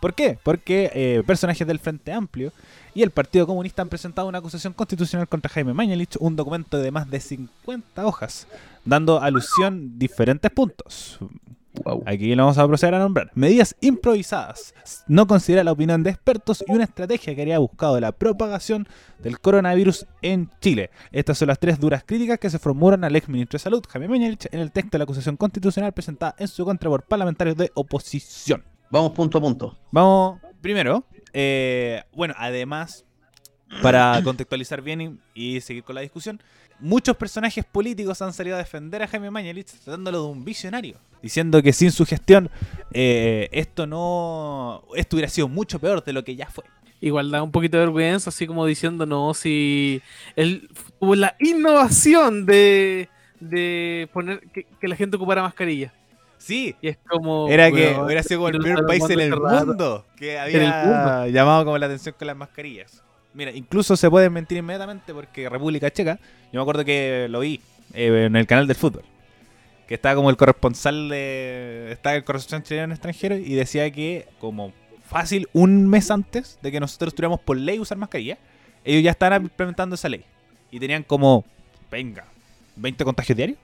¿Por 0.00 0.14
qué? 0.14 0.38
Porque 0.42 0.90
eh, 0.94 1.22
personajes 1.26 1.66
del 1.66 1.78
Frente 1.78 2.12
Amplio 2.12 2.52
y 2.94 3.02
el 3.02 3.10
Partido 3.10 3.46
Comunista 3.46 3.82
han 3.82 3.88
presentado 3.88 4.28
una 4.28 4.38
acusación 4.38 4.72
constitucional 4.72 5.28
contra 5.28 5.50
Jaime 5.50 5.72
Mañalich, 5.72 6.16
un 6.20 6.36
documento 6.36 6.78
de 6.78 6.90
más 6.90 7.10
de 7.10 7.20
50 7.20 8.06
hojas, 8.06 8.46
dando 8.84 9.20
alusión 9.20 9.92
a 9.94 9.98
diferentes 9.98 10.50
puntos. 10.50 11.18
Wow. 11.82 12.04
Aquí 12.06 12.34
lo 12.34 12.44
vamos 12.44 12.58
a 12.58 12.66
proceder 12.66 12.94
a 12.94 12.98
nombrar. 13.00 13.30
Medidas 13.34 13.74
improvisadas. 13.80 14.74
No 15.08 15.26
considera 15.26 15.64
la 15.64 15.72
opinión 15.72 16.02
de 16.02 16.10
expertos 16.10 16.64
y 16.66 16.72
una 16.72 16.84
estrategia 16.84 17.34
que 17.34 17.42
haría 17.42 17.58
buscado 17.58 17.98
la 17.98 18.12
propagación 18.12 18.86
del 19.18 19.40
coronavirus 19.40 20.06
en 20.22 20.50
Chile. 20.60 20.90
Estas 21.10 21.38
son 21.38 21.48
las 21.48 21.58
tres 21.58 21.80
duras 21.80 22.04
críticas 22.06 22.38
que 22.38 22.50
se 22.50 22.58
formulan 22.58 23.02
al 23.02 23.16
ex 23.16 23.28
ministro 23.28 23.56
de 23.56 23.62
Salud, 23.62 23.82
Jaime 23.88 24.08
Mañalich, 24.08 24.46
en 24.52 24.60
el 24.60 24.70
texto 24.70 24.90
de 24.92 24.98
la 24.98 25.04
acusación 25.04 25.36
constitucional 25.36 25.92
presentada 25.92 26.36
en 26.38 26.46
su 26.46 26.64
contra 26.64 26.88
por 26.88 27.02
parlamentarios 27.02 27.56
de 27.56 27.70
oposición. 27.74 28.62
Vamos 28.90 29.12
punto 29.12 29.38
a 29.38 29.40
punto. 29.40 29.76
Vamos, 29.90 30.40
primero, 30.60 31.04
eh, 31.32 32.04
bueno, 32.12 32.34
además, 32.36 33.04
para 33.82 34.20
contextualizar 34.24 34.80
bien 34.80 35.20
y, 35.34 35.56
y 35.56 35.60
seguir 35.60 35.82
con 35.82 35.96
la 35.96 36.02
discusión, 36.02 36.40
muchos 36.84 37.16
personajes 37.16 37.64
políticos 37.64 38.20
han 38.20 38.32
salido 38.32 38.56
a 38.56 38.58
defender 38.58 39.02
a 39.02 39.08
Jaime 39.08 39.30
Mañalich 39.30 39.66
tratándolo 39.66 40.22
de 40.22 40.28
un 40.28 40.44
visionario, 40.44 40.98
diciendo 41.22 41.62
que 41.62 41.72
sin 41.72 41.90
su 41.90 42.04
gestión 42.04 42.50
eh, 42.92 43.48
esto 43.52 43.86
no, 43.86 44.84
esto 44.94 45.16
hubiera 45.16 45.30
sido 45.30 45.48
mucho 45.48 45.78
peor 45.78 46.04
de 46.04 46.12
lo 46.12 46.22
que 46.22 46.36
ya 46.36 46.46
fue. 46.46 46.64
Igual 47.00 47.30
da 47.30 47.42
un 47.42 47.50
poquito 47.50 47.78
de 47.78 47.84
vergüenza, 47.84 48.30
así 48.30 48.46
como 48.46 48.66
diciendo, 48.66 49.06
no, 49.06 49.34
si 49.34 50.00
él 50.36 50.68
tuvo 51.00 51.14
la 51.14 51.36
innovación 51.40 52.46
de, 52.46 53.08
de 53.40 54.08
poner 54.12 54.40
que, 54.52 54.64
que 54.80 54.88
la 54.88 54.96
gente 54.96 55.16
ocupara 55.16 55.42
mascarilla. 55.42 55.92
Sí, 56.38 56.76
Y 56.82 56.88
es 56.88 56.98
como. 57.08 57.48
era 57.48 57.70
que 57.70 57.96
hubiera 57.98 58.22
sido 58.22 58.40
como 58.40 58.48
el 58.48 58.58
primer 58.58 58.84
país 58.84 59.08
en 59.08 59.20
el 59.20 59.40
mundo 59.40 60.04
que 60.16 60.38
había 60.38 61.26
llamado 61.28 61.64
como 61.64 61.78
la 61.78 61.86
atención 61.86 62.14
con 62.18 62.26
las 62.26 62.36
mascarillas. 62.36 63.02
Mira, 63.34 63.50
incluso 63.50 63.96
se 63.96 64.08
pueden 64.08 64.32
mentir 64.32 64.58
inmediatamente 64.58 65.12
porque 65.12 65.48
República 65.48 65.90
Checa, 65.90 66.20
yo 66.52 66.60
me 66.60 66.62
acuerdo 66.62 66.84
que 66.84 67.26
lo 67.28 67.40
vi 67.40 67.60
eh, 67.92 68.26
en 68.26 68.36
el 68.36 68.46
canal 68.46 68.68
del 68.68 68.76
fútbol, 68.76 69.02
que 69.88 69.94
estaba 69.94 70.14
como 70.14 70.30
el 70.30 70.36
corresponsal 70.36 71.08
de... 71.08 71.88
Estaba 71.90 72.14
el 72.14 72.24
corresponsal 72.24 72.62
chileno 72.62 72.84
en 72.84 72.92
extranjero 72.92 73.36
y 73.36 73.54
decía 73.54 73.90
que 73.90 74.28
como 74.38 74.72
fácil 75.04 75.48
un 75.52 75.88
mes 75.88 76.12
antes 76.12 76.58
de 76.62 76.70
que 76.70 76.78
nosotros 76.78 77.12
tuviéramos 77.12 77.40
por 77.40 77.56
ley 77.56 77.80
usar 77.80 77.98
mascarilla, 77.98 78.38
ellos 78.84 79.02
ya 79.02 79.10
estaban 79.10 79.42
implementando 79.42 79.96
esa 79.96 80.08
ley. 80.08 80.24
Y 80.70 80.78
tenían 80.78 81.02
como, 81.02 81.44
venga, 81.90 82.26
20 82.76 83.04
contagios 83.04 83.36
diarios. 83.36 83.58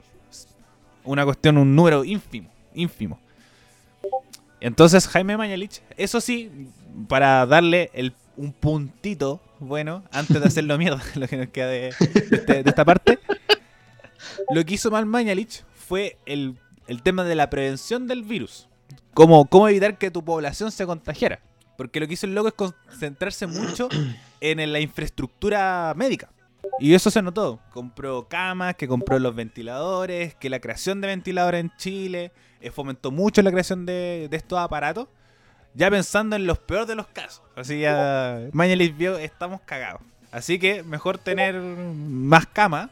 Una 1.05 1.25
cuestión, 1.25 1.59
un 1.59 1.75
número 1.75 2.05
ínfimo, 2.05 2.51
ínfimo. 2.75 3.19
Entonces 4.61 5.07
Jaime 5.07 5.37
Mañalich, 5.37 5.81
eso 5.97 6.21
sí, 6.21 6.51
para 7.09 7.47
darle 7.47 7.91
el, 7.95 8.13
un 8.37 8.53
puntito 8.53 9.41
bueno, 9.61 10.05
antes 10.13 10.41
de 10.41 10.47
hacerlo 10.47 10.77
mierda, 10.79 11.03
lo 11.15 11.29
que 11.29 11.37
nos 11.37 11.49
queda 11.49 11.67
de, 11.69 11.81
de 12.01 12.37
este- 12.37 12.63
de 12.63 12.69
esta 12.71 12.85
parte, 12.85 13.19
lo 14.51 14.65
que 14.65 14.75
hizo 14.75 14.91
mal 14.91 15.07
Mañalich 15.07 15.65
fue 15.75 16.19
el, 16.27 16.57
el 16.87 17.03
tema 17.03 17.25
de 17.25 17.35
la 17.35 17.51
prevención 17.51 18.07
del 18.07 18.23
virus. 18.23 18.69
Cómo, 19.15 19.47
cómo 19.47 19.69
evitar 19.69 19.99
que 19.99 20.11
tu 20.11 20.25
población 20.25 20.71
se 20.73 20.87
contagiara. 20.87 21.41
Porque 21.77 21.99
lo 22.01 22.07
que 22.07 22.15
hizo 22.15 22.27
el 22.27 22.35
loco 22.35 22.49
es 22.49 22.55
concentrarse 22.55 23.47
mucho 23.47 23.89
en 24.41 24.73
la 24.73 24.81
infraestructura 24.81 25.93
médica. 25.97 26.31
Y 26.79 26.95
eso 26.95 27.11
se 27.11 27.23
notó. 27.23 27.59
Compró 27.73 28.29
camas, 28.29 28.77
que 28.77 28.87
compró 28.87 29.19
los 29.19 29.35
ventiladores, 29.35 30.35
que 30.35 30.51
la 30.51 30.61
creación 30.61 31.01
de 31.01 31.09
ventiladores 31.09 31.61
en 31.61 31.73
Chile 31.77 32.33
eh, 32.61 32.71
fomentó 32.71 33.11
mucho 33.11 33.41
la 33.43 33.51
creación 33.51 33.87
de, 33.87 34.29
de 34.31 34.37
estos 34.37 34.59
aparatos. 34.59 35.09
Ya 35.75 35.91
pensando 35.91 36.37
en 36.37 36.47
los 36.47 36.59
peores 36.59 36.89
de 36.89 36.95
los 36.97 37.07
casos. 37.07 37.43
Así 37.57 37.81
ya 37.81 38.41
Mañalich 38.53 38.97
vio, 38.97 39.17
estamos 39.19 39.61
cagados. 39.63 40.01
Así 40.33 40.59
que 40.59 40.83
mejor 40.83 41.19
tener 41.19 41.55
más 41.61 42.47
camas. 42.47 42.91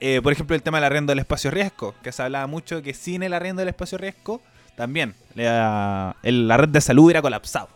Eh, 0.00 0.20
por 0.22 0.32
ejemplo, 0.32 0.56
el 0.56 0.62
tema 0.62 0.78
del 0.78 0.84
arriendo 0.84 1.10
del 1.10 1.18
espacio 1.18 1.50
riesgo, 1.50 1.94
que 2.02 2.10
se 2.12 2.22
hablaba 2.22 2.46
mucho 2.46 2.82
que 2.82 2.94
sin 2.94 3.22
el 3.22 3.34
arriendo 3.34 3.60
del 3.60 3.68
espacio 3.68 3.98
riesgo, 3.98 4.40
también 4.76 5.14
la, 5.34 6.16
el- 6.22 6.48
la 6.48 6.56
red 6.56 6.68
de 6.70 6.80
salud 6.80 7.04
hubiera 7.04 7.20
colapsado. 7.20 7.68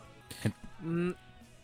Mm, 0.80 1.10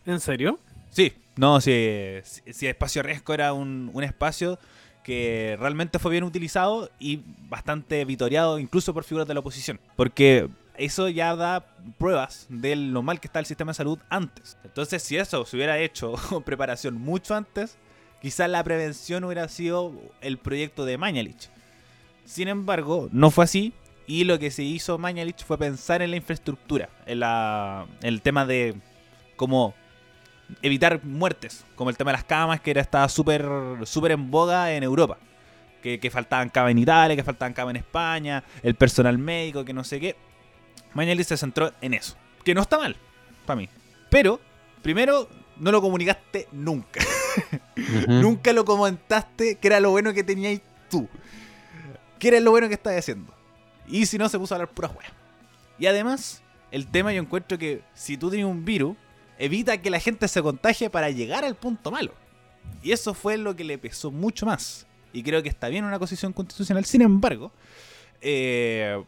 ¿En 0.05 0.19
serio? 0.19 0.59
Sí, 0.91 1.13
no, 1.35 1.61
si, 1.61 2.19
si, 2.23 2.53
si 2.53 2.67
Espacio 2.67 3.01
Riesgo 3.03 3.33
era 3.33 3.53
un, 3.53 3.89
un 3.93 4.03
espacio 4.03 4.59
que 5.03 5.55
realmente 5.59 5.97
fue 5.99 6.11
bien 6.11 6.23
utilizado 6.23 6.89
y 6.99 7.21
bastante 7.49 8.03
vitoreado 8.05 8.59
incluso 8.59 8.93
por 8.93 9.03
figuras 9.03 9.27
de 9.27 9.33
la 9.33 9.39
oposición. 9.39 9.79
Porque 9.95 10.47
eso 10.85 11.09
ya 11.09 11.35
da 11.35 11.63
pruebas 11.99 12.47
de 12.49 12.75
lo 12.75 13.03
mal 13.03 13.19
que 13.19 13.27
está 13.27 13.39
el 13.39 13.45
sistema 13.45 13.69
de 13.71 13.75
salud 13.75 13.99
antes. 14.09 14.57
Entonces, 14.63 15.03
si 15.03 15.15
eso 15.15 15.45
se 15.45 15.55
hubiera 15.55 15.77
hecho 15.77 16.13
con 16.29 16.41
preparación 16.43 16.95
mucho 16.95 17.35
antes, 17.35 17.77
quizás 18.19 18.49
la 18.49 18.63
prevención 18.63 19.23
hubiera 19.23 19.47
sido 19.47 19.93
el 20.21 20.39
proyecto 20.39 20.83
de 20.85 20.97
Mañalich. 20.97 21.49
Sin 22.25 22.47
embargo, 22.47 23.09
no 23.11 23.29
fue 23.29 23.43
así. 23.43 23.73
Y 24.07 24.23
lo 24.23 24.39
que 24.39 24.49
se 24.49 24.63
hizo 24.63 24.97
Mañalich 24.97 25.45
fue 25.45 25.59
pensar 25.59 26.01
en 26.01 26.09
la 26.09 26.17
infraestructura, 26.17 26.89
en 27.05 27.19
la, 27.19 27.85
el 28.01 28.21
tema 28.23 28.47
de 28.47 28.75
como 29.35 29.75
evitar 30.63 31.03
muertes, 31.03 31.63
como 31.75 31.91
el 31.91 31.97
tema 31.97 32.11
de 32.11 32.17
las 32.17 32.25
camas, 32.25 32.59
que 32.59 32.71
era 32.71 32.81
estaba 32.81 33.07
súper 33.07 33.45
súper 33.83 34.13
en 34.13 34.31
boga 34.31 34.73
en 34.73 34.81
Europa. 34.81 35.17
Que, 35.83 35.99
que 35.99 36.11
faltaban 36.11 36.49
camas 36.49 36.71
en 36.71 36.77
Italia, 36.79 37.15
que 37.15 37.23
faltaban 37.23 37.53
camas 37.53 37.71
en 37.71 37.77
España, 37.77 38.43
el 38.61 38.75
personal 38.75 39.17
médico, 39.17 39.65
que 39.65 39.73
no 39.73 39.83
sé 39.83 39.99
qué. 39.99 40.15
Mañalich 40.93 41.27
se 41.27 41.37
centró 41.37 41.71
en 41.81 41.93
eso. 41.93 42.15
Que 42.43 42.53
no 42.53 42.61
está 42.61 42.77
mal, 42.77 42.95
para 43.45 43.57
mí. 43.57 43.69
Pero, 44.09 44.39
primero, 44.81 45.29
no 45.57 45.71
lo 45.71 45.81
comunicaste 45.81 46.47
nunca. 46.51 47.01
Nunca 48.07 48.51
lo 48.51 48.65
comentaste 48.65 49.55
que 49.55 49.67
era 49.67 49.79
lo 49.79 49.91
bueno 49.91 50.13
que 50.13 50.23
teníais 50.23 50.61
tú. 50.89 51.07
Que 52.19 52.27
era 52.29 52.39
lo 52.39 52.51
bueno 52.51 52.67
que 52.67 52.73
estabas 52.73 52.99
haciendo. 52.99 53.33
Y 53.87 54.05
si 54.05 54.17
no, 54.17 54.27
se 54.27 54.37
puso 54.37 54.53
a 54.53 54.57
hablar 54.57 54.69
pura 54.69 54.89
hueá. 54.89 55.11
Y 55.79 55.85
además, 55.85 56.41
el 56.71 56.87
tema 56.87 57.13
yo 57.13 57.21
encuentro 57.21 57.57
que 57.57 57.83
si 57.93 58.17
tú 58.17 58.29
tienes 58.29 58.47
un 58.47 58.65
virus, 58.65 58.97
evita 59.37 59.81
que 59.81 59.89
la 59.89 59.99
gente 59.99 60.27
se 60.27 60.41
contagie 60.41 60.89
para 60.89 61.09
llegar 61.09 61.45
al 61.45 61.55
punto 61.55 61.91
malo. 61.91 62.13
Y 62.83 62.91
eso 62.91 63.13
fue 63.13 63.37
lo 63.37 63.55
que 63.55 63.63
le 63.63 63.77
pesó 63.77 64.11
mucho 64.11 64.45
más. 64.45 64.87
Y 65.13 65.23
creo 65.23 65.43
que 65.43 65.49
está 65.49 65.67
bien 65.67 65.85
una 65.85 65.99
constitución 65.99 66.33
constitucional. 66.33 66.85
Sin 66.85 67.01
embargo, 67.01 67.51
eh, 68.21 69.03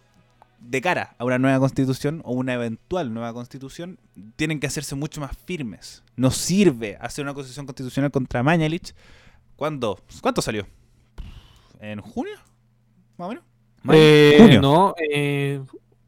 de 0.63 0.81
cara 0.81 1.15
a 1.17 1.25
una 1.25 1.37
nueva 1.37 1.59
constitución 1.59 2.21
o 2.23 2.33
una 2.33 2.53
eventual 2.53 3.13
nueva 3.13 3.33
constitución, 3.33 3.99
tienen 4.35 4.59
que 4.59 4.67
hacerse 4.67 4.95
mucho 4.95 5.21
más 5.21 5.35
firmes. 5.45 6.03
No 6.15 6.31
sirve 6.31 6.97
hacer 7.01 7.23
una 7.23 7.33
constitución 7.33 7.65
constitucional 7.65 8.11
contra 8.11 8.43
Mañalich. 8.43 8.95
¿Cuándo? 9.55 9.99
¿Cuánto 10.21 10.41
salió? 10.41 10.65
¿En 11.79 11.99
junio? 12.01 12.35
¿Más 13.17 13.27
o 13.27 13.29
menos? 13.29 13.43
Eh, 13.91 14.37
junio. 14.39 14.61
No, 14.61 14.95
eh, 15.11 15.61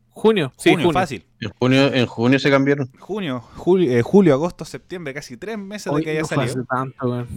junio. 0.10 0.54
Sí, 0.58 0.70
junio, 0.70 0.86
junio. 0.86 1.00
fácil. 1.00 1.26
En 1.42 1.52
junio, 1.60 1.94
en 1.94 2.06
junio 2.06 2.40
se 2.40 2.50
cambiaron. 2.50 2.90
Junio, 2.98 3.42
julio, 3.42 3.92
eh, 3.92 4.02
julio, 4.02 4.34
agosto, 4.34 4.64
septiembre, 4.64 5.14
casi 5.14 5.36
tres 5.38 5.58
meses 5.58 5.94
de 5.94 6.02
que 6.02 6.12
haya 6.12 6.22
no 6.22 6.28
fue 6.28 6.44
hace 6.44 6.54
salido. 6.54 6.66
tanto, 6.66 7.10
weón. 7.10 7.28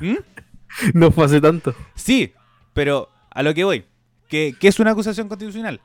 ¿Mm? 0.00 0.16
No 0.94 1.10
fue 1.10 1.24
hace 1.24 1.40
tanto. 1.40 1.74
Sí, 1.94 2.32
pero 2.74 3.08
a 3.30 3.42
lo 3.42 3.54
que 3.54 3.64
voy. 3.64 3.84
¿Qué, 4.28 4.54
qué 4.60 4.68
es 4.68 4.78
una 4.78 4.90
acusación 4.90 5.26
constitucional? 5.26 5.80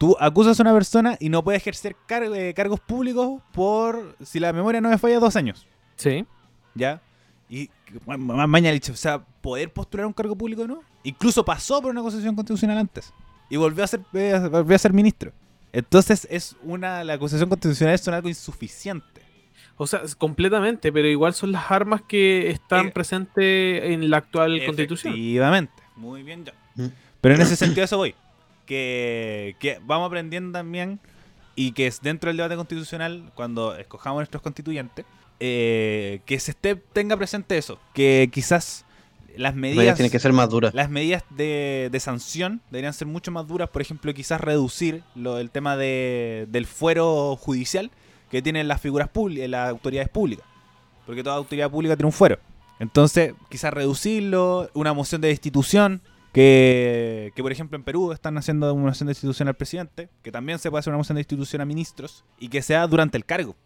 Tú 0.00 0.16
acusas 0.18 0.58
a 0.58 0.62
una 0.62 0.72
persona 0.72 1.18
y 1.20 1.28
no 1.28 1.44
puede 1.44 1.58
ejercer 1.58 1.94
car- 2.06 2.22
eh, 2.24 2.54
cargos 2.54 2.80
públicos 2.80 3.42
por, 3.52 4.16
si 4.24 4.40
la 4.40 4.50
memoria 4.50 4.80
no 4.80 4.88
me 4.88 4.96
falla, 4.96 5.20
dos 5.20 5.36
años. 5.36 5.66
Sí. 5.96 6.24
¿Ya? 6.74 7.02
Y 7.50 7.68
ma- 8.06 8.16
ma- 8.16 8.46
Mañalich, 8.46 8.88
o 8.88 8.96
sea, 8.96 9.18
poder 9.42 9.70
postular 9.70 10.06
un 10.06 10.14
cargo 10.14 10.34
público 10.34 10.66
no. 10.66 10.80
Incluso 11.04 11.44
pasó 11.44 11.82
por 11.82 11.90
una 11.90 12.00
acusación 12.00 12.34
constitucional 12.34 12.78
antes. 12.78 13.12
Y 13.50 13.58
volvió 13.58 13.84
a 13.84 13.86
ser, 13.88 14.00
eh, 14.14 14.38
volvió 14.50 14.74
a 14.74 14.78
ser 14.78 14.94
ministro. 14.94 15.32
Entonces 15.70 16.26
es 16.30 16.56
una. 16.62 17.04
La 17.04 17.12
acusación 17.14 17.50
constitucional 17.50 17.94
es 17.94 18.08
algo 18.08 18.28
insuficiente. 18.30 19.20
O 19.76 19.86
sea, 19.86 20.00
completamente, 20.16 20.90
pero 20.92 21.08
igual 21.08 21.34
son 21.34 21.52
las 21.52 21.70
armas 21.70 22.00
que 22.08 22.48
están 22.50 22.86
Eh, 22.86 22.90
presentes 22.90 23.84
en 23.84 24.08
la 24.08 24.16
actual 24.16 24.64
constitución. 24.64 25.12
Efectivamente. 25.12 25.72
Muy 25.96 26.22
bien, 26.22 26.44
John. 26.46 26.86
Mm. 26.86 26.92
Pero 27.20 27.34
en 27.34 27.40
ese 27.42 27.56
sentido 27.56 27.84
eso 27.84 27.98
voy. 27.98 28.14
Que, 28.70 29.56
que 29.58 29.80
vamos 29.82 30.06
aprendiendo 30.06 30.56
también 30.56 31.00
y 31.56 31.72
que 31.72 31.88
es 31.88 32.00
dentro 32.02 32.28
del 32.28 32.36
debate 32.36 32.54
constitucional, 32.54 33.32
cuando 33.34 33.74
escojamos 33.74 34.20
nuestros 34.20 34.44
constituyentes, 34.44 35.04
eh, 35.40 36.20
que 36.24 36.38
se 36.38 36.52
esté, 36.52 36.76
tenga 36.76 37.16
presente 37.16 37.58
eso. 37.58 37.80
Que 37.94 38.30
quizás 38.32 38.84
las 39.36 39.56
Medidas 39.56 39.78
medidas, 39.78 39.96
tienen 39.96 40.12
que 40.12 40.20
ser 40.20 40.32
más 40.32 40.48
duras. 40.48 40.72
las 40.72 40.88
medidas 40.88 41.24
de, 41.30 41.88
de 41.90 41.98
sanción 41.98 42.60
deberían 42.70 42.92
ser 42.92 43.08
mucho 43.08 43.32
más 43.32 43.48
duras. 43.48 43.68
Por 43.70 43.82
ejemplo, 43.82 44.14
quizás 44.14 44.40
reducir 44.40 45.02
lo, 45.16 45.38
el 45.38 45.50
tema 45.50 45.76
de, 45.76 46.46
del 46.48 46.66
fuero 46.66 47.34
judicial 47.34 47.90
que 48.30 48.40
tienen 48.40 48.68
las 48.68 48.80
figuras 48.80 49.08
públicas, 49.08 49.50
las 49.50 49.68
autoridades 49.68 50.10
públicas. 50.10 50.46
Porque 51.06 51.24
toda 51.24 51.34
autoridad 51.34 51.72
pública 51.72 51.96
tiene 51.96 52.06
un 52.06 52.12
fuero. 52.12 52.38
Entonces, 52.78 53.34
quizás 53.48 53.74
reducirlo, 53.74 54.70
una 54.74 54.92
moción 54.92 55.20
de 55.20 55.26
destitución, 55.26 56.02
que, 56.32 57.32
por 57.38 57.52
ejemplo 57.52 57.76
en 57.76 57.82
Perú 57.84 58.12
están 58.12 58.38
haciendo 58.38 58.72
una 58.74 58.86
moción 58.86 59.06
de 59.06 59.10
destitución 59.12 59.48
al 59.48 59.54
presidente, 59.54 60.08
que 60.22 60.30
también 60.32 60.58
se 60.58 60.70
puede 60.70 60.80
hacer 60.80 60.92
una 60.92 60.98
moción 60.98 61.16
de 61.16 61.20
destitución 61.20 61.62
a 61.62 61.64
ministros, 61.64 62.24
y 62.38 62.48
que 62.48 62.62
sea 62.62 62.86
durante 62.86 63.16
el 63.16 63.24
cargo. 63.24 63.56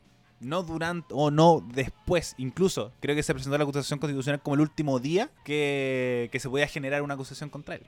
No 0.41 0.63
durante, 0.63 1.09
o 1.13 1.31
no 1.31 1.65
después, 1.75 2.35
incluso. 2.39 2.93
Creo 3.01 3.15
que 3.17 3.23
se 3.23 3.33
presentó 3.33 3.57
la 3.57 3.65
acusación 3.65 3.99
constitucional 3.99 4.43
como 4.43 4.55
el 4.57 4.61
último 4.61 4.99
día 4.99 5.31
que, 5.45 6.29
que 6.33 6.41
se 6.41 6.51
podía 6.51 6.67
generar 6.67 7.03
una 7.03 7.15
acusación 7.15 7.49
contra 7.49 7.77
él. 7.77 7.83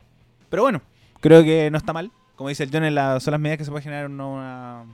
Pero 0.49 0.63
bueno, 0.63 0.81
creo 1.21 1.43
que 1.43 1.71
no 1.71 1.77
está 1.77 1.93
mal. 1.93 2.11
Como 2.37 2.49
dice 2.49 2.63
el 2.63 2.71
John, 2.73 2.95
la- 2.95 3.19
son 3.21 3.33
las 3.33 3.41
medidas 3.41 3.59
que 3.59 3.65
se 3.65 3.71
puede 3.71 3.83
generar 3.83 4.07
en, 4.07 4.21
una- 4.21 4.85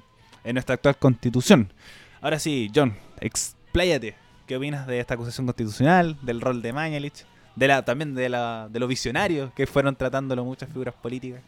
en 0.42 0.54
nuestra 0.54 0.74
actual 0.76 0.96
constitución. 0.96 1.72
Ahora 2.20 2.38
sí, 2.38 2.70
John, 2.74 2.94
expláyate. 3.20 4.16
¿Qué 4.46 4.56
opinas 4.56 4.86
de 4.86 4.98
esta 4.98 5.14
acusación 5.14 5.46
constitucional, 5.46 6.16
del 6.22 6.40
rol 6.40 6.62
de 6.62 6.72
Mañalich, 6.72 7.24
de 7.56 7.68
la, 7.68 7.84
también 7.84 8.14
de, 8.14 8.28
la, 8.28 8.68
de 8.70 8.80
los 8.80 8.88
visionarios 8.88 9.52
que 9.54 9.66
fueron 9.66 9.96
tratándolo 9.96 10.44
muchas 10.44 10.68
figuras 10.68 10.94
políticas? 10.94 11.40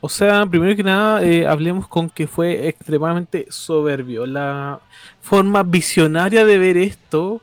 O 0.00 0.08
sea, 0.08 0.46
primero 0.46 0.76
que 0.76 0.82
nada, 0.82 1.22
eh, 1.24 1.46
hablemos 1.46 1.88
con 1.88 2.10
que 2.10 2.26
fue 2.26 2.68
extremadamente 2.68 3.46
soberbio. 3.48 4.26
La 4.26 4.80
forma 5.20 5.62
visionaria 5.62 6.44
de 6.44 6.58
ver 6.58 6.76
esto 6.76 7.40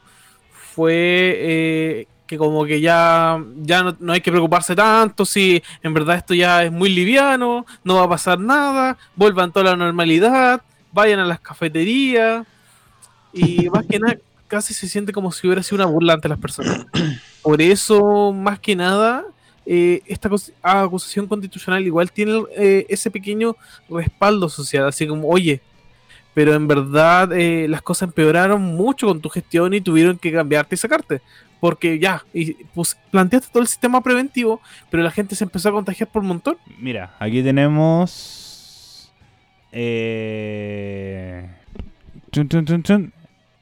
fue 0.54 0.94
eh, 1.38 2.08
que 2.28 2.38
como 2.38 2.66
que 2.66 2.80
ya, 2.80 3.44
ya 3.58 3.84
no, 3.84 3.96
no 4.00 4.13
hay 4.13 4.22
que 4.22 4.32
preocuparse 4.32 4.76
tanto, 4.76 5.26
si 5.26 5.62
en 5.82 5.94
verdad 5.94 6.16
esto 6.16 6.34
ya 6.34 6.63
es 6.63 6.72
muy 6.72 6.89
liviano, 6.89 7.66
no 7.84 7.96
va 7.96 8.04
a 8.04 8.10
pasar 8.10 8.39
nada, 8.39 8.98
vuelvan 9.16 9.52
toda 9.52 9.72
la 9.72 9.76
normalidad, 9.76 10.62
vayan 10.92 11.20
a 11.20 11.26
las 11.26 11.39
cafeterías 11.39 12.46
y 13.34 13.70
más 13.74 13.86
que 13.88 14.00
nada 14.00 14.18
casi 14.54 14.74
se 14.74 14.88
siente 14.88 15.12
como 15.12 15.32
si 15.32 15.48
hubiera 15.48 15.63
sido 15.63 15.78
una 15.78 15.86
burla 15.92 16.13
ante 16.13 16.30
las 16.30 16.38
personas. 16.39 16.86
Por 17.42 17.62
eso, 17.62 18.32
más 18.32 18.60
que 18.60 18.76
nada, 18.76 19.24
eh, 19.66 20.02
esta 20.06 20.30
cos- 20.30 20.54
acusación 20.62 21.26
constitucional 21.28 21.84
igual 21.86 22.12
tiene 22.12 22.44
eh, 22.56 22.86
ese 22.88 23.10
pequeño 23.10 23.56
respaldo 23.89 24.48
social, 24.50 24.86
así 24.88 25.08
como, 25.08 25.28
oye, 25.28 25.62
pero 26.36 26.54
en 26.54 26.68
verdad 26.68 27.32
eh, 27.34 27.68
las 27.68 27.82
cosas 27.82 28.10
empeoraron 28.10 28.62
mucho 28.62 29.08
con 29.08 29.22
tu 29.22 29.30
gestión 29.30 29.74
y 29.74 29.82
tuvieron 29.82 30.18
que 30.18 30.32
cambiarte 30.32 30.76
y 30.76 30.78
sacarte. 30.78 31.22
Porque 31.60 31.98
ya, 31.98 32.24
y, 32.34 32.54
pues, 32.76 32.98
planteaste 33.10 33.48
todo 33.52 33.62
el 33.62 33.68
sistema 33.68 34.02
preventivo, 34.02 34.62
pero 34.92 35.02
la 35.02 35.12
gente 35.12 35.34
se 35.36 35.46
empezó 35.46 35.70
a 35.70 35.72
contagiar 35.72 36.10
por 36.12 36.22
un 36.22 36.28
montón. 36.28 36.58
Mira, 36.78 37.16
aquí 37.20 37.42
tenemos. 37.42 39.10
Eh, 39.72 41.48
chun, 42.32 42.50
chun, 42.50 42.84
chun. 42.84 43.13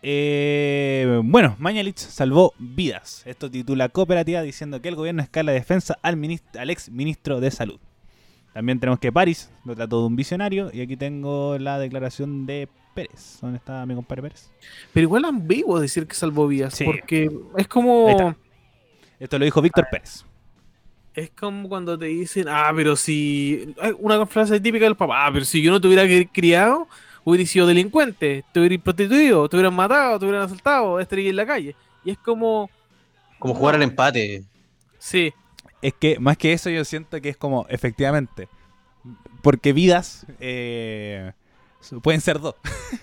Eh, 0.04 1.22
bueno, 1.24 1.56
Mañalich 1.60 1.98
salvó 1.98 2.54
vidas. 2.58 3.22
Esto 3.26 3.52
titula 3.52 3.90
Cooperativa 3.90 4.42
diciendo 4.42 4.82
que 4.82 4.90
el 4.90 4.96
gobierno 4.96 5.22
escala 5.22 5.52
defensa 5.52 5.98
al, 6.02 6.20
ex 6.70 6.90
ministro 6.90 7.40
de 7.40 7.52
Salud. 7.52 7.80
También 8.54 8.80
tenemos 8.80 9.00
que 9.00 9.12
París 9.12 9.50
lo 9.64 9.76
trató 9.76 10.02
de 10.02 10.08
un 10.08 10.16
visionario. 10.16 10.72
Y 10.74 10.82
aquí 10.82 10.98
tengo 10.98 11.58
la 11.60 11.80
declaración 11.80 12.46
de 12.46 12.68
Pérez. 12.94 13.38
¿Dónde 13.42 13.58
está 13.58 13.86
mi 13.86 13.96
compadre 13.96 14.24
Pérez? 14.24 14.52
Pero 14.92 15.04
igual 15.06 15.26
ambiguo 15.26 15.80
decir 15.80 16.08
que 16.08 16.16
salvó 16.16 16.48
vidas, 16.48 16.74
Sí. 16.74 16.84
porque 16.84 17.30
es 17.58 17.68
como... 17.68 18.36
Esto 19.20 19.38
lo 19.38 19.46
dijo 19.46 19.62
Víctor 19.62 19.88
Pérez. 19.92 20.26
Es 21.14 21.30
como 21.30 21.70
cuando 21.70 21.98
te 22.00 22.06
dicen, 22.06 22.46
ah, 22.48 22.72
pero 22.74 22.96
si. 22.96 23.76
Una 24.00 24.26
frase 24.26 24.60
típica 24.62 24.86
del 24.86 24.96
papá, 24.96 25.28
ah, 25.28 25.30
pero 25.32 25.44
si 25.44 25.62
yo 25.62 25.70
no 25.70 25.80
te 25.82 25.88
hubiera 25.88 26.06
cri- 26.06 26.30
criado, 26.32 26.88
hubiera 27.24 27.46
sido 27.46 27.68
delincuente, 27.68 28.44
te 28.52 28.60
hubieras 28.60 28.82
prostituido, 28.82 29.48
te 29.48 29.56
hubieran 29.56 29.74
matado, 29.74 30.20
te 30.20 30.26
hubieran 30.26 30.44
asaltado, 30.46 31.00
estaría 31.00 31.30
en 31.30 31.36
la 31.36 31.46
calle. 31.46 31.76
Y 32.04 32.12
es 32.12 32.18
como, 32.18 32.70
Como 33.40 33.54
jugar 33.54 33.76
al 33.76 33.84
empate. 33.84 34.44
sí, 34.98 35.34
Es 35.82 35.94
que 35.94 36.20
más 36.20 36.38
que 36.38 36.54
eso 36.54 36.70
yo 36.70 36.84
siento 36.86 37.20
que 37.22 37.30
es 37.30 37.38
como, 37.38 37.66
efectivamente, 37.70 38.48
porque 39.42 39.74
vidas 39.74 40.26
eh, 40.40 41.34
pueden 42.02 42.22
ser 42.22 42.40
dos. 42.40 42.56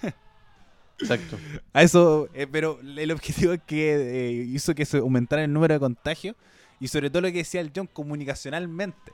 Exacto. 1.01 1.39
A 1.73 1.83
eso, 1.83 2.29
eh, 2.35 2.47
pero 2.51 2.81
el 2.81 3.11
objetivo 3.13 3.53
es 3.53 3.61
que 3.65 3.95
eh, 3.95 4.33
hizo 4.33 4.75
que 4.75 4.85
se 4.85 4.99
aumentara 4.99 5.45
el 5.45 5.53
número 5.53 5.75
de 5.75 5.81
contagios 5.81 6.35
y 6.81 6.89
sobre 6.89 7.09
todo 7.09 7.23
lo 7.23 7.29
que 7.29 7.39
decía 7.39 7.61
el 7.61 7.73
John 7.75 7.87
comunicacionalmente. 7.87 9.13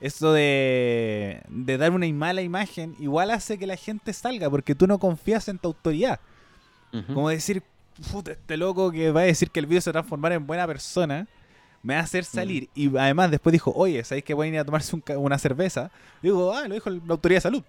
Eso 0.00 0.32
de, 0.32 1.42
de 1.48 1.76
dar 1.76 1.92
una 1.92 2.08
mala 2.08 2.40
imagen 2.40 2.96
igual 2.98 3.30
hace 3.30 3.58
que 3.58 3.66
la 3.66 3.76
gente 3.76 4.12
salga 4.12 4.48
porque 4.48 4.74
tú 4.74 4.86
no 4.86 4.98
confías 4.98 5.48
en 5.48 5.58
tu 5.58 5.68
autoridad. 5.68 6.20
Como 7.14 7.28
decir, 7.28 7.62
puta, 8.10 8.32
este 8.32 8.56
loco 8.56 8.90
que 8.90 9.12
va 9.12 9.20
a 9.20 9.24
decir 9.24 9.50
que 9.50 9.60
el 9.60 9.66
virus 9.66 9.84
se 9.84 9.90
va 9.90 10.00
a 10.00 10.02
transformar 10.02 10.32
en 10.32 10.46
buena 10.46 10.66
persona, 10.66 11.28
me 11.82 11.94
va 11.94 12.00
a 12.00 12.02
hacer 12.02 12.24
salir. 12.24 12.68
Y 12.74 12.96
además 12.96 13.30
después 13.30 13.52
dijo, 13.52 13.72
oye, 13.74 14.02
¿sabéis 14.04 14.24
que 14.24 14.34
pueden 14.34 14.54
ir 14.54 14.60
a 14.60 14.64
tomarse 14.64 14.96
un 14.96 15.02
una 15.16 15.38
cerveza? 15.38 15.90
Digo, 16.22 16.52
ah, 16.52 16.66
lo 16.66 16.74
dijo 16.74 16.90
la 16.90 17.00
autoridad 17.08 17.36
de 17.38 17.42
salud. 17.42 17.62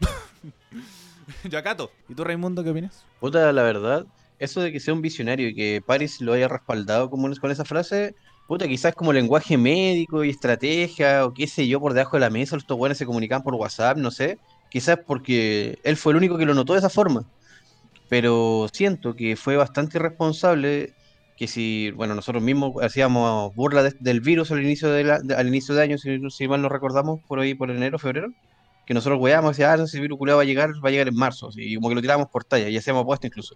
Yo 1.50 1.60
acato. 1.60 1.92
¿Y 2.10 2.16
tú, 2.16 2.24
Raimundo, 2.24 2.64
qué 2.64 2.72
opinas? 2.72 3.06
Puta, 3.20 3.52
la 3.52 3.64
verdad, 3.64 4.06
eso 4.40 4.62
de 4.62 4.72
que 4.72 4.80
sea 4.80 4.94
un 4.94 5.02
visionario 5.02 5.50
y 5.50 5.56
que 5.56 5.84
Paris 5.86 6.20
lo 6.20 6.34
haya 6.34 6.48
respaldado 6.48 7.10
como 7.10 7.34
con 7.36 7.52
esa 7.52 7.64
frase, 7.66 8.16
puta, 8.52 8.68
quizás 8.68 8.94
como 8.96 9.14
lenguaje 9.14 9.58
médico 9.58 10.24
y 10.26 10.30
estrategia, 10.30 11.26
o 11.26 11.34
qué 11.34 11.48
sé 11.48 11.68
yo, 11.70 11.80
por 11.80 11.94
debajo 11.94 12.18
de 12.18 12.22
la 12.22 12.30
mesa, 12.30 12.58
estos 12.58 12.78
buenos 12.78 12.98
se 12.98 13.06
comunicaban 13.06 13.44
por 13.44 13.56
WhatsApp, 13.56 13.98
no 13.98 14.12
sé. 14.12 14.42
Quizás 14.70 14.98
porque 15.08 15.78
él 15.84 15.96
fue 15.98 16.12
el 16.14 16.18
único 16.18 16.38
que 16.38 16.46
lo 16.46 16.54
notó 16.54 16.74
de 16.74 16.80
esa 16.80 16.90
forma. 16.90 17.24
pero 18.08 18.68
siento 18.74 19.16
que 19.16 19.36
fue 19.38 19.56
bastante 19.58 19.98
irresponsable 19.98 20.96
que 21.36 21.48
si, 21.48 21.92
bueno, 21.92 22.16
nosotros 22.16 22.44
mismos 22.44 22.74
hacíamos 22.82 23.54
burla 23.56 23.84
de- 23.84 23.94
del 24.00 24.22
virus 24.22 24.52
al 24.52 24.62
inicio 24.64 24.90
de, 24.92 25.04
la- 25.06 25.20
de- 25.24 25.36
al 25.36 25.48
inicio 25.48 25.76
de 25.76 25.82
año, 25.84 25.98
si, 25.98 26.20
si 26.30 26.48
mal 26.48 26.62
no 26.62 26.70
recordamos, 26.70 27.22
por 27.28 27.40
ahí, 27.40 27.56
por 27.56 27.72
enero, 27.72 28.00
febrero, 28.00 28.30
que 28.86 28.94
nosotros 28.94 29.20
weábamos, 29.22 29.58
decíamos, 29.58 29.82
ah, 29.82 29.84
ese 29.86 30.00
virus 30.02 30.18
culiao 30.18 30.38
va 30.38 30.44
a 30.44 30.46
llegar, 30.46 30.72
va 30.84 30.90
a 30.90 30.92
llegar 30.92 31.08
en 31.08 31.16
marzo, 31.16 31.50
y 31.56 31.76
como 31.76 31.90
que 31.90 31.96
lo 31.96 32.02
tirábamos 32.02 32.30
por 32.32 32.44
talla, 32.46 32.70
y 32.70 32.78
hacíamos 32.78 33.04
apuesta 33.04 33.28
incluso. 33.28 33.56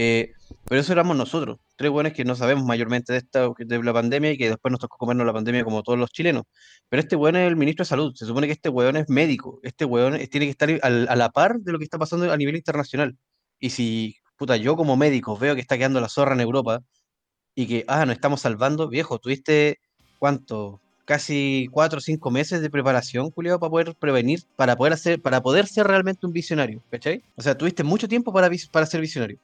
Eh, 0.00 0.30
pero 0.68 0.80
eso 0.80 0.92
éramos 0.92 1.16
nosotros, 1.16 1.58
tres 1.74 1.90
buenos 1.90 2.12
que 2.12 2.24
no 2.24 2.36
sabemos 2.36 2.64
mayormente 2.64 3.12
de 3.12 3.18
esta 3.18 3.48
de 3.58 3.82
la 3.82 3.92
pandemia 3.92 4.30
y 4.30 4.38
que 4.38 4.48
después 4.48 4.70
nos 4.70 4.78
tocó 4.78 4.96
comernos 4.96 5.26
la 5.26 5.32
pandemia 5.32 5.64
como 5.64 5.82
todos 5.82 5.98
los 5.98 6.10
chilenos. 6.10 6.44
Pero 6.88 7.00
este 7.00 7.16
weón 7.16 7.34
es 7.34 7.48
el 7.48 7.56
ministro 7.56 7.82
de 7.82 7.88
salud, 7.88 8.14
se 8.14 8.24
supone 8.24 8.46
que 8.46 8.52
este 8.52 8.68
weón 8.68 8.96
es 8.96 9.08
médico, 9.08 9.58
este 9.64 9.84
weón 9.84 10.14
es- 10.14 10.30
tiene 10.30 10.46
que 10.46 10.50
estar 10.50 10.70
al- 10.82 11.08
a 11.08 11.16
la 11.16 11.30
par 11.30 11.58
de 11.58 11.72
lo 11.72 11.78
que 11.78 11.84
está 11.84 11.98
pasando 11.98 12.30
a 12.32 12.36
nivel 12.36 12.54
internacional. 12.54 13.16
Y 13.58 13.70
si, 13.70 14.14
puta, 14.36 14.56
yo 14.56 14.76
como 14.76 14.96
médico 14.96 15.36
veo 15.36 15.56
que 15.56 15.60
está 15.60 15.76
quedando 15.76 16.00
la 16.00 16.08
zorra 16.08 16.34
en 16.34 16.42
Europa 16.42 16.80
y 17.56 17.66
que, 17.66 17.84
ah, 17.88 18.06
nos 18.06 18.14
estamos 18.14 18.40
salvando, 18.40 18.88
viejo, 18.88 19.18
tuviste, 19.18 19.80
¿cuánto? 20.20 20.80
Casi 21.06 21.66
cuatro 21.72 21.98
o 21.98 22.00
cinco 22.00 22.30
meses 22.30 22.60
de 22.60 22.70
preparación, 22.70 23.32
Julio, 23.32 23.58
para 23.58 23.70
poder 23.70 23.96
prevenir, 23.96 24.42
para 24.54 24.76
poder 24.76 24.92
hacer, 24.92 25.20
para 25.20 25.40
poder 25.42 25.66
ser 25.66 25.88
realmente 25.88 26.24
un 26.24 26.32
visionario, 26.32 26.82
¿cachai? 26.88 27.24
O 27.34 27.42
sea, 27.42 27.58
tuviste 27.58 27.82
mucho 27.82 28.06
tiempo 28.06 28.32
para, 28.32 28.48
para 28.70 28.86
ser 28.86 29.00
visionario. 29.00 29.38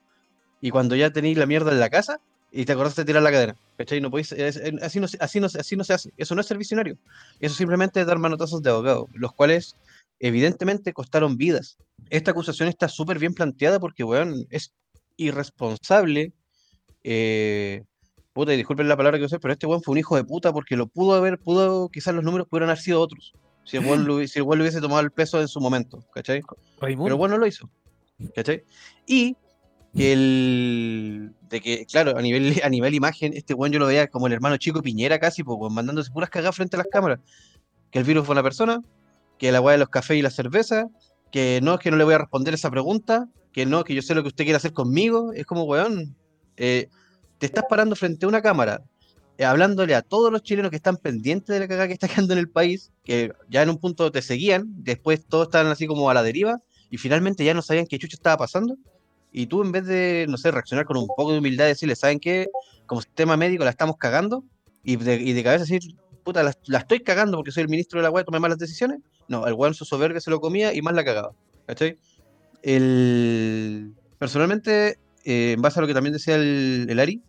Y 0.64 0.70
cuando 0.70 0.96
ya 0.96 1.10
tenéis 1.10 1.36
la 1.36 1.44
mierda 1.44 1.70
en 1.72 1.78
la 1.78 1.90
casa 1.90 2.22
y 2.50 2.64
te 2.64 2.72
acordaste 2.72 3.02
de 3.02 3.04
tirar 3.04 3.22
la 3.22 3.30
cadena, 3.30 3.54
¿cachai? 3.76 4.00
No 4.00 4.10
podéis, 4.10 4.32
es- 4.32 4.56
así, 4.80 4.98
no, 4.98 5.04
así, 5.20 5.38
no, 5.38 5.46
así 5.46 5.76
no 5.76 5.84
se 5.84 5.92
hace. 5.92 6.10
Eso 6.16 6.34
no 6.34 6.40
es 6.40 6.46
ser 6.46 6.56
visionario. 6.56 6.96
Eso 7.38 7.54
simplemente 7.54 8.00
es 8.00 8.06
dar 8.06 8.18
manotazos 8.18 8.62
de 8.62 8.70
abogado, 8.70 9.06
los 9.12 9.34
cuales 9.34 9.76
evidentemente 10.20 10.94
costaron 10.94 11.36
vidas. 11.36 11.76
Esta 12.08 12.30
acusación 12.30 12.70
está 12.70 12.88
súper 12.88 13.18
bien 13.18 13.34
planteada 13.34 13.78
porque, 13.78 14.04
weón, 14.04 14.46
es 14.48 14.72
irresponsable. 15.18 16.32
Eh, 17.02 17.82
puta, 18.32 18.54
y 18.54 18.56
disculpen 18.56 18.88
la 18.88 18.96
palabra 18.96 19.18
que 19.18 19.26
usé, 19.26 19.38
pero 19.38 19.52
este 19.52 19.66
weón 19.66 19.82
fue 19.82 19.92
un 19.92 19.98
hijo 19.98 20.16
de 20.16 20.24
puta 20.24 20.50
porque 20.50 20.76
lo 20.76 20.86
pudo 20.86 21.12
haber, 21.14 21.38
pudo, 21.38 21.90
quizás 21.90 22.14
los 22.14 22.24
números 22.24 22.48
pudieran 22.48 22.70
haber 22.70 22.80
sido 22.82 23.02
otros. 23.02 23.34
Si 23.64 23.76
el 23.76 23.84
weón, 23.84 24.06
lo 24.06 24.26
si 24.26 24.38
el 24.38 24.44
weón 24.44 24.60
le 24.60 24.62
hubiese 24.62 24.80
tomado 24.80 25.02
el 25.02 25.10
peso 25.10 25.42
en 25.42 25.48
su 25.48 25.60
momento, 25.60 26.02
¿cachai? 26.14 26.40
Raimundo. 26.80 27.04
Pero 27.04 27.18
bueno, 27.18 27.36
lo 27.36 27.46
hizo. 27.46 27.68
¿Cachai? 28.34 28.64
Y 29.06 29.36
que 29.94 30.12
el. 30.12 31.34
De 31.48 31.60
que, 31.60 31.86
claro, 31.86 32.16
a 32.16 32.22
nivel, 32.22 32.60
a 32.64 32.68
nivel 32.68 32.94
imagen, 32.94 33.32
este 33.34 33.54
weón 33.54 33.72
yo 33.72 33.78
lo 33.78 33.86
veía 33.86 34.08
como 34.08 34.26
el 34.26 34.32
hermano 34.32 34.56
chico 34.56 34.82
Piñera 34.82 35.18
casi, 35.18 35.42
pues, 35.44 35.72
mandándose 35.72 36.10
puras 36.10 36.30
cagadas 36.30 36.56
frente 36.56 36.76
a 36.76 36.78
las 36.78 36.88
cámaras. 36.88 37.20
Que 37.90 38.00
el 38.00 38.04
virus 38.04 38.26
fue 38.26 38.32
una 38.32 38.42
persona, 38.42 38.80
que 39.38 39.52
la 39.52 39.60
weá 39.60 39.72
de 39.72 39.78
los 39.78 39.88
cafés 39.88 40.18
y 40.18 40.22
la 40.22 40.30
cerveza, 40.30 40.88
que 41.30 41.60
no, 41.62 41.74
es 41.74 41.80
que 41.80 41.90
no 41.90 41.96
le 41.96 42.04
voy 42.04 42.14
a 42.14 42.18
responder 42.18 42.54
esa 42.54 42.70
pregunta, 42.70 43.28
que 43.52 43.66
no, 43.66 43.84
que 43.84 43.94
yo 43.94 44.02
sé 44.02 44.14
lo 44.14 44.22
que 44.22 44.28
usted 44.28 44.44
quiere 44.44 44.56
hacer 44.56 44.72
conmigo. 44.72 45.32
Es 45.32 45.46
como, 45.46 45.64
weón, 45.64 46.16
eh, 46.56 46.88
te 47.38 47.46
estás 47.46 47.64
parando 47.68 47.94
frente 47.94 48.26
a 48.26 48.28
una 48.28 48.42
cámara, 48.42 48.82
eh, 49.38 49.44
hablándole 49.44 49.94
a 49.94 50.02
todos 50.02 50.32
los 50.32 50.42
chilenos 50.42 50.70
que 50.70 50.76
están 50.76 50.96
pendientes 50.96 51.52
de 51.52 51.60
la 51.60 51.68
cagada 51.68 51.88
que 51.88 51.94
está 51.94 52.08
quedando 52.08 52.32
en 52.32 52.40
el 52.40 52.48
país, 52.48 52.92
que 53.04 53.32
ya 53.48 53.62
en 53.62 53.70
un 53.70 53.78
punto 53.78 54.10
te 54.10 54.22
seguían, 54.22 54.64
después 54.66 55.24
todos 55.26 55.48
estaban 55.48 55.70
así 55.70 55.86
como 55.86 56.10
a 56.10 56.14
la 56.14 56.22
deriva, 56.22 56.60
y 56.90 56.98
finalmente 56.98 57.44
ya 57.44 57.54
no 57.54 57.62
sabían 57.62 57.86
qué 57.86 57.98
chucho 57.98 58.16
estaba 58.16 58.36
pasando. 58.36 58.76
Y 59.36 59.46
tú, 59.46 59.62
en 59.62 59.72
vez 59.72 59.84
de, 59.84 60.26
no 60.28 60.36
sé, 60.36 60.52
reaccionar 60.52 60.84
con 60.84 60.96
un 60.96 61.08
poco 61.08 61.32
de 61.32 61.40
humildad 61.40 61.64
y 61.66 61.70
decirle, 61.70 61.96
¿saben 61.96 62.20
qué? 62.20 62.46
Como 62.86 63.00
sistema 63.02 63.36
médico 63.36 63.64
la 63.64 63.70
estamos 63.70 63.96
cagando, 63.96 64.44
y 64.84 64.94
de, 64.94 65.16
y 65.16 65.32
de 65.32 65.42
cabeza 65.42 65.64
decir, 65.64 65.80
puta, 66.22 66.44
la, 66.44 66.54
la 66.66 66.78
estoy 66.78 67.00
cagando 67.00 67.36
porque 67.38 67.50
soy 67.50 67.64
el 67.64 67.68
ministro 67.68 67.98
de 67.98 68.04
la 68.04 68.10
web, 68.10 68.24
tomé 68.24 68.38
malas 68.38 68.58
decisiones. 68.58 69.00
No, 69.26 69.44
el 69.46 69.54
weón 69.54 69.74
su 69.74 69.84
soberbia 69.84 70.20
se 70.20 70.30
lo 70.30 70.40
comía 70.40 70.72
y 70.72 70.82
más 70.82 70.94
la 70.94 71.04
cagaba. 71.04 71.32
¿Cachai? 71.66 71.98
El... 72.62 73.92
Personalmente, 74.18 74.98
eh, 75.24 75.52
en 75.56 75.62
base 75.62 75.80
a 75.80 75.82
lo 75.82 75.88
que 75.88 75.94
también 75.94 76.12
decía 76.12 76.36
el, 76.36 76.86
el 76.88 77.00
Ari, 77.00 77.20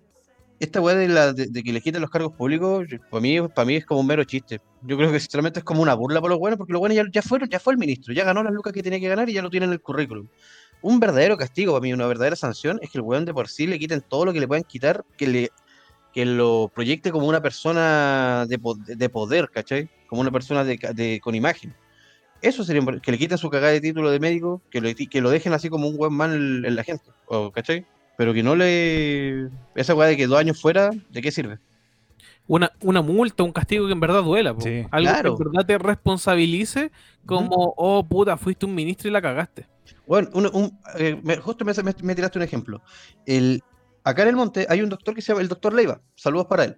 esta 0.60 0.82
weá 0.82 0.96
de, 0.96 1.08
de, 1.08 1.48
de 1.48 1.64
que 1.64 1.74
le 1.74 1.82
quiten 1.82 2.02
los 2.02 2.12
cargos 2.12 2.34
públicos, 2.34 2.86
para 3.10 3.22
mí, 3.22 3.42
para 3.42 3.66
mí 3.66 3.76
es 3.78 3.86
como 3.86 4.02
un 4.02 4.08
mero 4.08 4.24
chiste. 4.26 4.62
Yo 4.84 4.96
creo 4.96 5.12
que 5.12 5.20
sinceramente 5.20 5.60
es 5.60 5.66
como 5.66 5.82
una 5.82 5.96
burla 5.96 6.22
para 6.22 6.34
los 6.34 6.40
buenos, 6.40 6.58
porque 6.58 6.72
los 6.72 6.80
buenos 6.80 6.96
ya, 6.96 7.04
ya 7.12 7.22
fueron, 7.22 7.50
ya 7.50 7.60
fue 7.60 7.74
el 7.74 7.80
ministro, 7.80 8.14
ya 8.14 8.24
ganó 8.24 8.44
las 8.44 8.54
lucas 8.54 8.72
que 8.72 8.84
tenía 8.84 9.00
que 9.00 9.10
ganar 9.10 9.28
y 9.28 9.34
ya 9.34 9.42
lo 9.42 9.50
tiene 9.50 9.66
en 9.66 9.74
el 9.74 9.82
currículum. 9.82 10.28
Un 10.82 11.00
verdadero 11.00 11.38
castigo 11.38 11.74
para 11.74 11.82
mí, 11.82 11.94
una 11.94 12.06
verdadera 12.08 12.36
sanción, 12.36 12.80
es 12.82 12.92
que 12.92 12.98
el 13.00 13.04
weón 13.04 13.26
de 13.26 13.34
por 13.34 13.48
sí 13.50 13.66
le 13.68 13.80
quiten 13.80 14.02
todo 14.02 14.26
lo 14.26 14.34
que 14.34 14.40
le 14.40 14.48
puedan 14.48 14.64
quitar, 14.64 15.04
que 15.18 15.28
le 15.28 15.52
que 16.16 16.26
lo 16.26 16.72
proyecte 16.74 17.12
como 17.12 17.28
una 17.28 17.42
persona 17.42 18.46
de, 18.48 18.58
de 18.88 19.10
poder, 19.10 19.50
¿cachai? 19.50 19.90
Como 20.08 20.22
una 20.22 20.32
persona 20.32 20.64
de, 20.64 20.80
de- 20.94 21.20
con 21.22 21.36
imagen. 21.36 21.76
Eso 22.42 22.64
sería, 22.64 22.82
que 23.02 23.12
le 23.12 23.18
quiten 23.18 23.38
su 23.38 23.50
cagada 23.50 23.74
de 23.74 23.82
título 23.82 24.10
de 24.10 24.22
médico, 24.22 24.62
que 24.72 24.80
lo, 24.80 24.90
que 24.96 25.22
lo 25.22 25.30
dejen 25.30 25.52
así 25.52 25.68
como 25.68 25.90
un 25.90 25.98
buen 25.98 26.14
man 26.14 26.32
en, 26.32 26.74
la 26.74 26.84
gente, 26.84 27.04
¿cachai? 27.54 27.86
Pero 28.18 28.34
que 28.34 28.44
no 28.44 28.56
le... 28.56 29.50
Esa 29.76 29.94
weá 29.94 30.08
de 30.08 30.16
que 30.16 30.26
dos 30.28 30.40
años 30.40 30.62
fuera, 30.62 30.90
¿de 31.10 31.22
qué 31.22 31.32
sirve? 31.32 31.60
Una, 32.48 32.72
una 32.82 33.02
multa, 33.02 33.44
un 33.44 33.52
castigo 33.52 33.88
que 33.88 33.94
en 33.94 34.00
verdad 34.00 34.22
duela. 34.24 34.54
po. 34.54 34.62
Sí. 34.62 34.84
Algo 34.92 35.10
Claro. 35.12 35.36
que 35.38 35.44
en 35.44 35.52
verdad 35.52 35.66
te 35.66 35.78
responsabilice 35.80 36.92
como, 37.26 37.74
oh 37.78 38.06
puta, 38.08 38.38
fuiste 38.38 38.66
un 38.68 38.76
ministro 38.76 39.10
y 39.10 39.12
la 39.12 39.22
cagaste. 39.22 39.68
Bueno, 40.06 40.30
un- 40.34 40.50
un- 40.54 40.80
eh, 41.00 41.20
me- 41.24 41.38
justo 41.38 41.66
me, 41.66 41.74
me- 41.74 41.96
me 42.04 42.16
tiraste 42.16 42.38
un 42.38 42.44
ejemplo. 42.44 42.82
El, 43.26 43.64
acá 44.04 44.22
en 44.24 44.30
el 44.30 44.36
monte 44.36 44.68
hay 44.70 44.82
un 44.84 44.90
doctor 44.90 45.16
que 45.16 45.22
se 45.22 45.30
llama 45.32 45.42
el 45.42 45.48
doctor 45.48 45.74
Leiva. 45.74 46.02
Saludos 46.16 46.46
para 46.48 46.66
él. 46.66 46.76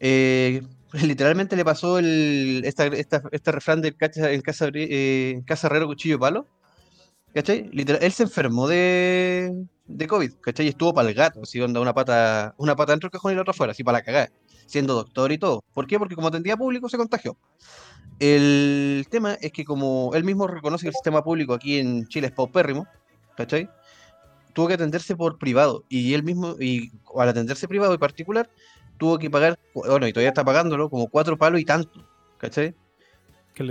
Eh, 0.00 0.62
literalmente 1.16 1.56
le 1.56 1.64
pasó 1.64 1.98
el, 1.98 2.60
esta, 2.66 2.86
esta- 2.86 3.22
este 3.32 3.52
refrán 3.52 3.80
del 3.80 3.96
cacha- 3.96 4.30
en 4.32 4.42
casa, 4.42 4.68
eh, 4.74 5.40
casa 5.46 5.66
herrero 5.68 5.86
cuchillo 5.86 6.18
palo. 6.18 6.46
¿Cachai? 7.34 7.68
Literal- 7.72 8.02
él 8.02 8.12
se 8.12 8.22
enfermó 8.24 8.68
de, 8.68 9.52
de 9.86 10.06
COVID, 10.06 10.32
¿cachai? 10.40 10.66
Y 10.66 10.68
estuvo 10.70 10.92
para 10.94 11.08
el 11.08 11.14
gato, 11.14 11.42
así 11.42 11.60
onda 11.60 11.80
una 11.80 11.94
pata, 11.94 12.54
una 12.58 12.74
pata 12.76 12.92
dentro 12.92 13.08
del 13.08 13.12
cajón 13.12 13.32
y 13.32 13.34
la 13.36 13.42
otra 13.42 13.52
afuera, 13.52 13.72
así 13.72 13.84
para 13.84 13.98
la 13.98 14.04
cagada, 14.04 14.30
siendo 14.66 14.94
doctor 14.94 15.32
y 15.32 15.38
todo. 15.38 15.64
¿Por 15.72 15.86
qué? 15.86 15.98
Porque 15.98 16.14
como 16.14 16.28
atendía 16.28 16.56
público 16.56 16.88
se 16.88 16.96
contagió. 16.96 17.36
El 18.18 19.06
tema 19.10 19.34
es 19.34 19.52
que 19.52 19.64
como 19.64 20.12
él 20.14 20.24
mismo 20.24 20.46
reconoce 20.46 20.82
que 20.82 20.88
el 20.88 20.94
sistema 20.94 21.22
público 21.22 21.54
aquí 21.54 21.78
en 21.78 22.06
Chile 22.08 22.28
es 22.28 22.32
paupérrimo, 22.32 22.86
¿cachai? 23.36 23.68
Tuvo 24.54 24.68
que 24.68 24.74
atenderse 24.74 25.14
por 25.16 25.38
privado 25.38 25.84
y 25.88 26.14
él 26.14 26.22
mismo, 26.22 26.56
y 26.58 26.90
al 27.14 27.28
atenderse 27.28 27.68
privado 27.68 27.92
y 27.94 27.98
particular, 27.98 28.48
tuvo 28.96 29.18
que 29.18 29.30
pagar, 29.30 29.58
bueno, 29.74 30.08
y 30.08 30.12
todavía 30.12 30.30
está 30.30 30.44
pagándolo, 30.44 30.88
como 30.88 31.08
cuatro 31.08 31.36
palos 31.36 31.60
y 31.60 31.64
tanto, 31.64 32.08
¿cachai? 32.38 32.74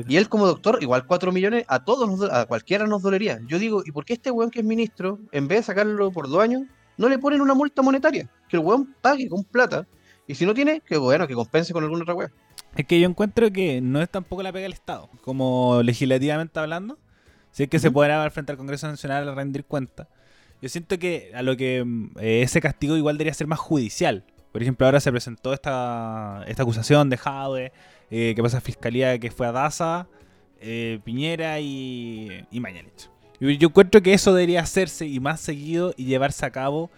Y 0.07 0.17
él 0.17 0.29
como 0.29 0.47
doctor, 0.47 0.79
igual 0.81 1.05
cuatro 1.05 1.31
millones, 1.31 1.65
a 1.67 1.83
todos, 1.83 2.09
nos 2.09 2.31
a 2.31 2.45
cualquiera 2.45 2.87
nos 2.87 3.03
dolería. 3.03 3.39
Yo 3.47 3.59
digo, 3.59 3.83
¿y 3.85 3.91
por 3.91 4.03
qué 4.03 4.13
este 4.13 4.31
weón 4.31 4.49
que 4.49 4.59
es 4.59 4.65
ministro, 4.65 5.19
en 5.31 5.47
vez 5.47 5.59
de 5.59 5.63
sacarlo 5.63 6.11
por 6.11 6.27
dos 6.27 6.41
años, 6.41 6.63
no 6.97 7.07
le 7.07 7.19
ponen 7.19 7.41
una 7.41 7.53
multa 7.53 7.81
monetaria? 7.81 8.29
Que 8.49 8.57
el 8.57 8.63
weón 8.63 8.95
pague 9.01 9.29
con 9.29 9.43
plata, 9.43 9.87
y 10.27 10.35
si 10.35 10.45
no 10.45 10.53
tiene, 10.53 10.81
que 10.81 10.97
bueno, 10.97 11.27
que 11.27 11.35
compense 11.35 11.71
con 11.71 11.83
alguna 11.83 12.01
otra 12.01 12.15
weá. 12.15 12.31
Es 12.75 12.85
que 12.85 12.99
yo 12.99 13.07
encuentro 13.07 13.51
que 13.51 13.79
no 13.79 14.01
es 14.01 14.09
tampoco 14.09 14.43
la 14.43 14.51
pega 14.51 14.63
del 14.63 14.73
Estado, 14.73 15.09
como 15.21 15.81
legislativamente 15.83 16.59
hablando. 16.59 16.97
Si 17.51 17.63
es 17.63 17.69
que 17.69 17.79
se 17.79 17.91
podrá 17.91 18.21
al 18.23 18.31
frente 18.31 18.51
al 18.51 18.57
Congreso 18.57 18.87
Nacional 18.87 19.29
a 19.29 19.35
rendir 19.35 19.65
cuenta. 19.65 20.09
Yo 20.61 20.69
siento 20.69 20.97
que 20.97 21.31
a 21.33 21.41
lo 21.41 21.55
que 21.55 21.83
mm, 21.85 22.17
eh, 22.19 22.41
ese 22.41 22.59
castigo 22.59 22.97
igual 22.97 23.17
debería 23.17 23.33
ser 23.33 23.47
más 23.47 23.59
judicial. 23.59 24.25
Por 24.51 24.61
ejemplo, 24.61 24.85
ahora 24.85 24.99
se 24.99 25.11
presentó 25.11 25.53
esta, 25.53 26.43
esta 26.47 26.63
acusación 26.63 27.09
de 27.09 27.17
Jade, 27.17 27.71
eh, 28.17 28.33
que 28.35 28.41
pasa 28.41 28.57
a 28.59 28.61
Fiscalía, 28.61 29.19
que 29.19 29.29
fue 29.31 29.45
a 29.47 29.51
Daza, 29.51 30.07
eh, 30.61 30.99
Piñera 31.03 31.59
y, 31.59 32.45
y 32.51 32.59
Mañalich. 32.59 33.09
Yo, 33.41 33.49
yo 33.49 33.67
encuentro 33.67 34.01
que 34.01 34.13
eso 34.13 34.33
debería 34.33 34.61
hacerse 34.61 35.05
y 35.05 35.19
más 35.19 35.41
seguido 35.41 35.93
y 35.97 36.05
llevarse 36.05 36.45
a 36.45 36.49
cabo 36.51 36.89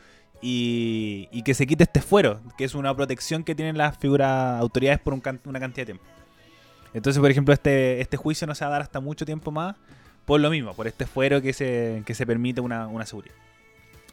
y, 0.42 1.28
y 1.32 1.42
que 1.42 1.54
se 1.56 1.66
quite 1.66 1.84
este 1.84 2.02
fuero, 2.02 2.40
que 2.58 2.64
es 2.66 2.76
una 2.76 2.96
protección 2.96 3.44
que 3.44 3.56
tienen 3.56 3.78
las 3.78 3.98
figuras 3.98 4.60
autoridades 4.62 5.00
por 5.00 5.14
un 5.14 5.20
can- 5.22 5.42
una 5.46 5.60
cantidad 5.60 5.88
de 5.88 5.94
tiempo. 5.94 6.04
Entonces, 6.94 7.20
por 7.20 7.32
ejemplo, 7.32 7.54
este, 7.54 8.00
este 8.02 8.18
juicio 8.18 8.46
no 8.48 8.54
se 8.56 8.64
va 8.64 8.70
a 8.70 8.72
dar 8.74 8.82
hasta 8.84 9.00
mucho 9.00 9.26
tiempo 9.26 9.50
más 9.52 9.76
por 10.26 10.40
lo 10.40 10.50
mismo, 10.50 10.74
por 10.76 10.88
este 10.88 11.06
fuero 11.06 11.42
que 11.42 11.54
se, 11.54 12.04
que 12.06 12.14
se 12.14 12.26
permite 12.26 12.62
una, 12.62 12.88
una 12.88 13.06
seguridad. 13.06 13.36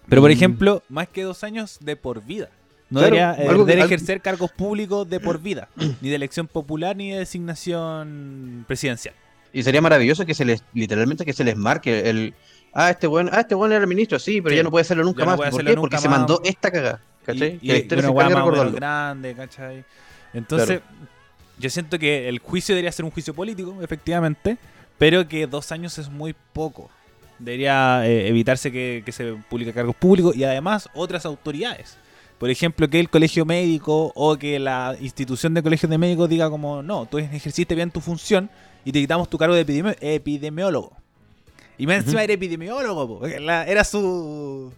Pero, 0.09 0.21
por 0.23 0.31
Mm. 0.31 0.33
ejemplo, 0.33 0.83
más 0.89 1.09
que 1.09 1.23
dos 1.23 1.45
años 1.45 1.79
de 1.81 1.97
por 1.97 2.25
vida. 2.25 2.49
No 2.91 3.01
Claro, 3.01 3.17
debería 3.17 3.33
eh, 3.45 3.49
algo 3.49 3.65
que- 3.65 3.73
debería 3.73 3.85
algo- 3.85 3.95
ejercer 3.95 4.21
cargos 4.21 4.51
públicos 4.53 5.09
de 5.09 5.19
por 5.21 5.41
vida, 5.41 5.69
ni 6.01 6.09
de 6.11 6.15
elección 6.15 6.47
popular 6.47 6.97
ni 6.97 7.11
de 7.11 7.19
designación 7.21 8.65
presidencial. 8.69 9.15
Y 9.53 9.63
sería 9.63 9.81
maravilloso 9.81 10.27
que 10.27 10.35
se 10.35 10.45
les, 10.45 10.63
literalmente 10.75 11.25
que 11.25 11.33
se 11.33 11.45
les 11.45 11.57
marque 11.57 12.11
el, 12.11 12.35
ah, 12.73 12.91
este 12.91 13.07
weón, 13.07 13.31
ah, 13.33 13.41
este 13.41 13.55
weón 13.55 13.73
era 13.73 13.81
el 13.83 13.87
ministro, 13.87 14.19
sí, 14.19 14.41
pero 14.41 14.53
Sí. 14.53 14.57
ya 14.57 14.63
no 14.63 14.71
puede 14.71 14.83
hacerlo 14.83 15.05
nunca 15.05 15.25
más. 15.25 15.37
puede 15.37 15.51
¿Por 15.51 15.65
qué? 15.65 15.75
Porque 15.77 15.99
se 15.99 16.09
mandó 16.09 16.41
esta 16.45 16.71
cagada, 16.71 17.01
¿cachai? 17.25 17.55
Y, 17.57 17.59
que 17.59 17.67
la 17.69 17.75
y- 17.75 17.81
historia 17.83 18.01
y 18.01 18.05
se 18.05 18.11
una 18.11 18.17
weá 18.17 18.27
encargue 18.27 18.29
de 18.29 18.35
más 18.35 18.43
o 18.43 18.51
menos 18.51 18.73
recordarlo. 18.73 18.77
grande, 18.77 19.35
¿cachai? 19.35 19.85
Entonces, 20.33 20.81
yo 21.59 21.71
siento 21.71 21.99
que 21.99 22.29
el 22.29 22.39
juicio 22.41 22.75
debería 22.75 22.91
ser 22.93 23.05
un 23.05 23.13
juicio 23.13 23.33
político, 23.33 23.77
efectivamente, 23.81 24.57
pero 24.99 25.27
que 25.29 25.47
dos 25.47 25.71
años 25.73 25.99
es 25.99 26.11
muy 26.11 26.35
poco. 26.53 26.91
Debería 27.39 28.07
eh, 28.07 28.29
evitarse 28.29 28.71
que, 28.73 29.03
que 29.07 29.13
se 29.13 29.35
publique 29.49 29.73
cargos 29.73 29.95
públicos 29.97 30.37
y 30.37 30.43
además 30.45 30.89
otras 30.95 31.25
autoridades. 31.27 31.97
Por 32.39 32.51
ejemplo, 32.51 32.89
que 32.91 33.01
el 33.01 33.09
colegio 33.09 33.45
médico 33.45 34.13
o 34.15 34.37
que 34.37 34.59
la 34.59 34.97
institución 35.01 35.55
de 35.55 35.63
colegio 35.63 35.89
de 35.89 35.99
médicos 35.99 36.29
diga 36.29 36.51
como, 36.51 36.83
no, 36.83 37.07
tú 37.07 37.19
ejerciste 37.19 37.75
bien 37.75 37.91
tu 37.91 38.01
función 38.01 38.51
y 38.85 38.93
te 38.93 39.01
quitamos 39.01 39.31
tu 39.31 39.39
cargo 39.39 39.55
de 39.55 39.65
epidemi- 39.67 39.97
epidemiólogo. 40.01 40.93
Y 41.79 41.87
más 41.87 41.99
encima 41.99 42.23
era 42.23 42.33
epidemiólogo, 42.35 43.07
po, 43.07 43.19
porque 43.21 43.41
la- 43.41 43.67
era 43.67 43.83
su 43.85 44.73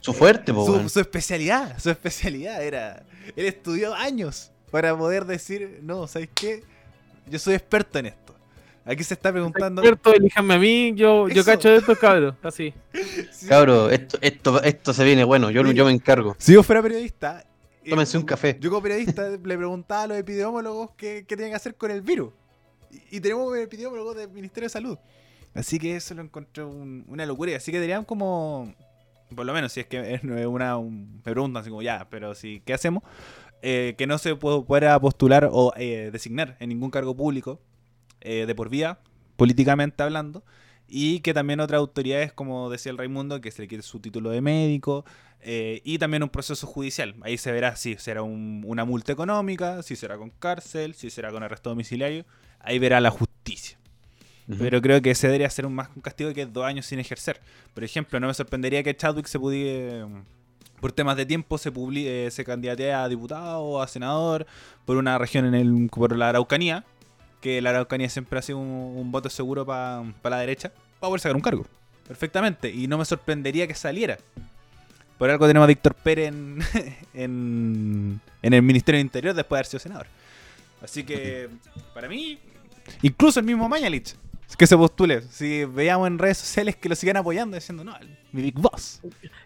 Su 0.00 0.12
fuerte, 0.12 0.52
po, 0.54 0.64
su, 0.66 0.88
su 0.88 1.00
especialidad, 1.00 1.78
su 1.78 1.90
especialidad 1.90 2.62
era. 2.64 3.02
Él 3.36 3.46
estudió 3.46 3.94
años 3.94 4.50
para 4.70 4.96
poder 4.96 5.24
decir, 5.26 5.80
no, 5.82 6.06
¿sabes 6.06 6.28
qué? 6.34 6.64
Yo 7.30 7.38
soy 7.38 7.54
experto 7.54 7.98
en 7.98 8.06
esto. 8.06 8.21
Aquí 8.84 9.04
se 9.04 9.14
está 9.14 9.30
preguntando. 9.30 9.80
Experto, 9.82 10.12
elíjanme 10.14 10.54
a 10.54 10.58
mí, 10.58 10.92
yo, 10.96 11.28
yo 11.28 11.44
cacho 11.44 11.68
de 11.68 11.76
estos 11.76 11.96
cabros, 11.98 12.34
así. 12.42 12.74
Cabro, 13.48 13.90
esto, 13.90 14.18
esto, 14.20 14.62
esto 14.62 14.92
se 14.92 15.04
viene 15.04 15.22
bueno, 15.24 15.50
yo, 15.50 15.62
yo 15.72 15.84
me 15.84 15.92
encargo. 15.92 16.34
Si 16.38 16.52
yo 16.52 16.62
fuera 16.64 16.82
periodista. 16.82 17.44
eh, 17.84 17.90
Tómense 17.90 18.18
un 18.18 18.24
café. 18.24 18.56
Yo 18.60 18.70
como 18.70 18.82
periodista 18.82 19.28
le 19.44 19.56
preguntaba 19.56 20.02
a 20.02 20.06
los 20.08 20.16
epidemiólogos 20.18 20.90
qué, 20.96 21.24
qué 21.28 21.36
tenían 21.36 21.52
que 21.52 21.56
hacer 21.56 21.76
con 21.76 21.90
el 21.92 22.02
virus. 22.02 22.32
Y, 22.90 23.18
y 23.18 23.20
tenemos 23.20 23.56
epidemiólogos 23.56 24.16
del 24.16 24.30
Ministerio 24.30 24.66
de 24.66 24.70
Salud. 24.72 24.98
Así 25.54 25.78
que 25.78 25.96
eso 25.96 26.14
lo 26.14 26.22
encontré 26.22 26.64
un- 26.64 27.04
una 27.08 27.24
locura. 27.24 27.56
Así 27.56 27.70
que 27.70 27.78
deberían 27.78 28.04
como, 28.04 28.74
por 29.36 29.46
lo 29.46 29.52
menos 29.52 29.72
si 29.72 29.80
es 29.80 29.86
que 29.86 30.14
es 30.14 30.22
una, 30.24 30.76
un- 30.76 31.16
me 31.24 31.32
preguntan 31.32 31.60
así 31.60 31.70
como 31.70 31.82
ya, 31.82 32.08
pero 32.10 32.34
si, 32.34 32.60
¿qué 32.64 32.74
hacemos? 32.74 33.04
Eh, 33.62 33.94
que 33.96 34.08
no 34.08 34.18
se 34.18 34.34
pu- 34.36 34.66
pueda 34.66 34.98
postular 34.98 35.48
o 35.52 35.72
eh, 35.76 36.10
designar 36.12 36.56
en 36.58 36.70
ningún 36.70 36.90
cargo 36.90 37.14
público 37.14 37.60
eh, 38.22 38.46
de 38.46 38.54
por 38.54 38.68
vía, 38.70 38.98
políticamente 39.36 40.02
hablando. 40.02 40.42
Y 40.88 41.20
que 41.20 41.32
también 41.32 41.60
otras 41.60 41.78
autoridades, 41.78 42.32
como 42.32 42.68
decía 42.68 42.92
el 42.92 42.98
Raimundo, 42.98 43.40
que 43.40 43.50
se 43.50 43.62
le 43.62 43.68
quite 43.68 43.82
su 43.82 43.98
título 44.00 44.28
de 44.30 44.42
médico, 44.42 45.04
eh, 45.40 45.80
y 45.84 45.98
también 45.98 46.22
un 46.22 46.28
proceso 46.28 46.66
judicial. 46.66 47.14
Ahí 47.22 47.38
se 47.38 47.50
verá 47.50 47.76
si 47.76 47.96
será 47.96 48.22
un- 48.22 48.62
una 48.66 48.84
multa 48.84 49.10
económica, 49.12 49.82
si 49.82 49.96
será 49.96 50.18
con 50.18 50.30
cárcel, 50.30 50.94
si 50.94 51.08
será 51.08 51.30
con 51.30 51.42
arresto 51.42 51.70
domiciliario. 51.70 52.26
Ahí 52.60 52.78
verá 52.78 53.00
la 53.00 53.10
justicia. 53.10 53.78
Pero 54.58 54.82
creo 54.82 55.00
que 55.00 55.12
ese 55.12 55.28
debería 55.28 55.48
ser 55.48 55.64
un 55.64 55.74
más 55.74 55.88
un 55.96 56.02
castigo 56.02 56.32
que 56.34 56.44
dos 56.44 56.64
años 56.64 56.84
sin 56.84 56.98
ejercer. 56.98 57.40
Por 57.72 57.84
ejemplo, 57.84 58.20
no 58.20 58.26
me 58.26 58.34
sorprendería 58.34 58.82
que 58.82 58.94
Chadwick 58.94 59.26
se 59.26 59.38
pudiera, 59.38 60.06
por 60.80 60.92
temas 60.92 61.16
de 61.16 61.24
tiempo, 61.24 61.56
se, 61.58 61.72
publi- 61.72 62.04
eh, 62.06 62.28
se 62.30 62.44
candidate 62.44 62.92
a 62.92 63.08
diputado 63.08 63.60
o 63.62 63.80
a 63.80 63.86
senador 63.88 64.46
por 64.84 64.96
una 64.96 65.16
región 65.16 65.46
en 65.46 65.54
el, 65.54 65.88
por 65.88 66.14
la 66.16 66.28
Araucanía, 66.30 66.84
que 67.42 67.60
la 67.60 67.70
Araucanía 67.70 68.08
siempre 68.08 68.38
ha 68.38 68.42
sido 68.42 68.58
un, 68.58 68.96
un 68.96 69.12
voto 69.12 69.28
seguro 69.28 69.66
para 69.66 70.02
la 70.24 70.38
derecha, 70.38 70.70
para 70.98 71.10
poder 71.10 71.20
sacar 71.20 71.36
un 71.36 71.42
cargo. 71.42 71.66
Perfectamente. 72.08 72.70
Y 72.70 72.86
no 72.86 72.96
me 72.96 73.04
sorprendería 73.04 73.66
que 73.66 73.74
saliera. 73.74 74.16
Por 75.18 75.28
algo 75.28 75.46
tenemos 75.46 75.64
a 75.64 75.68
Víctor 75.68 75.94
Pérez 75.94 76.28
en, 76.28 76.58
en, 77.14 78.20
en 78.40 78.54
el 78.54 78.62
Ministerio 78.62 78.98
del 78.98 79.06
Interior 79.06 79.34
después 79.34 79.56
de 79.56 79.58
haber 79.58 79.66
sido 79.66 79.80
senador. 79.80 80.06
Así 80.82 81.04
que, 81.04 81.48
para 81.94 82.08
mí, 82.08 82.38
incluso 83.02 83.38
el 83.38 83.46
mismo 83.46 83.68
Mañalich, 83.68 84.16
que 84.56 84.66
se 84.66 84.76
postule. 84.76 85.22
Si 85.22 85.64
veíamos 85.64 86.06
en 86.06 86.18
redes 86.18 86.38
sociales 86.38 86.76
que 86.76 86.88
lo 86.88 86.94
sigan 86.94 87.16
apoyando, 87.16 87.56
diciendo, 87.56 87.84
no, 87.84 87.94
mi 88.32 88.42
Big 88.42 88.54
Boss. 88.54 89.00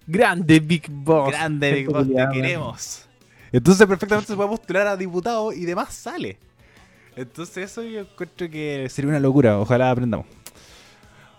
Grande 0.06 0.60
Big 0.60 0.88
Boss. 0.90 1.30
Grande 1.30 1.72
Big 1.72 1.88
Boss, 1.88 2.06
te 2.06 2.28
queremos. 2.32 3.02
Entonces 3.52 3.86
perfectamente 3.86 4.28
se 4.28 4.36
puede 4.36 4.48
postular 4.48 4.86
a 4.86 4.96
diputado 4.96 5.52
y 5.52 5.64
demás 5.64 5.94
sale. 5.94 6.38
Entonces 7.16 7.70
eso 7.70 7.82
yo 7.82 8.00
encuentro 8.00 8.48
que 8.50 8.86
sería 8.90 9.08
una 9.10 9.20
locura. 9.20 9.58
Ojalá 9.58 9.90
aprendamos. 9.90 10.26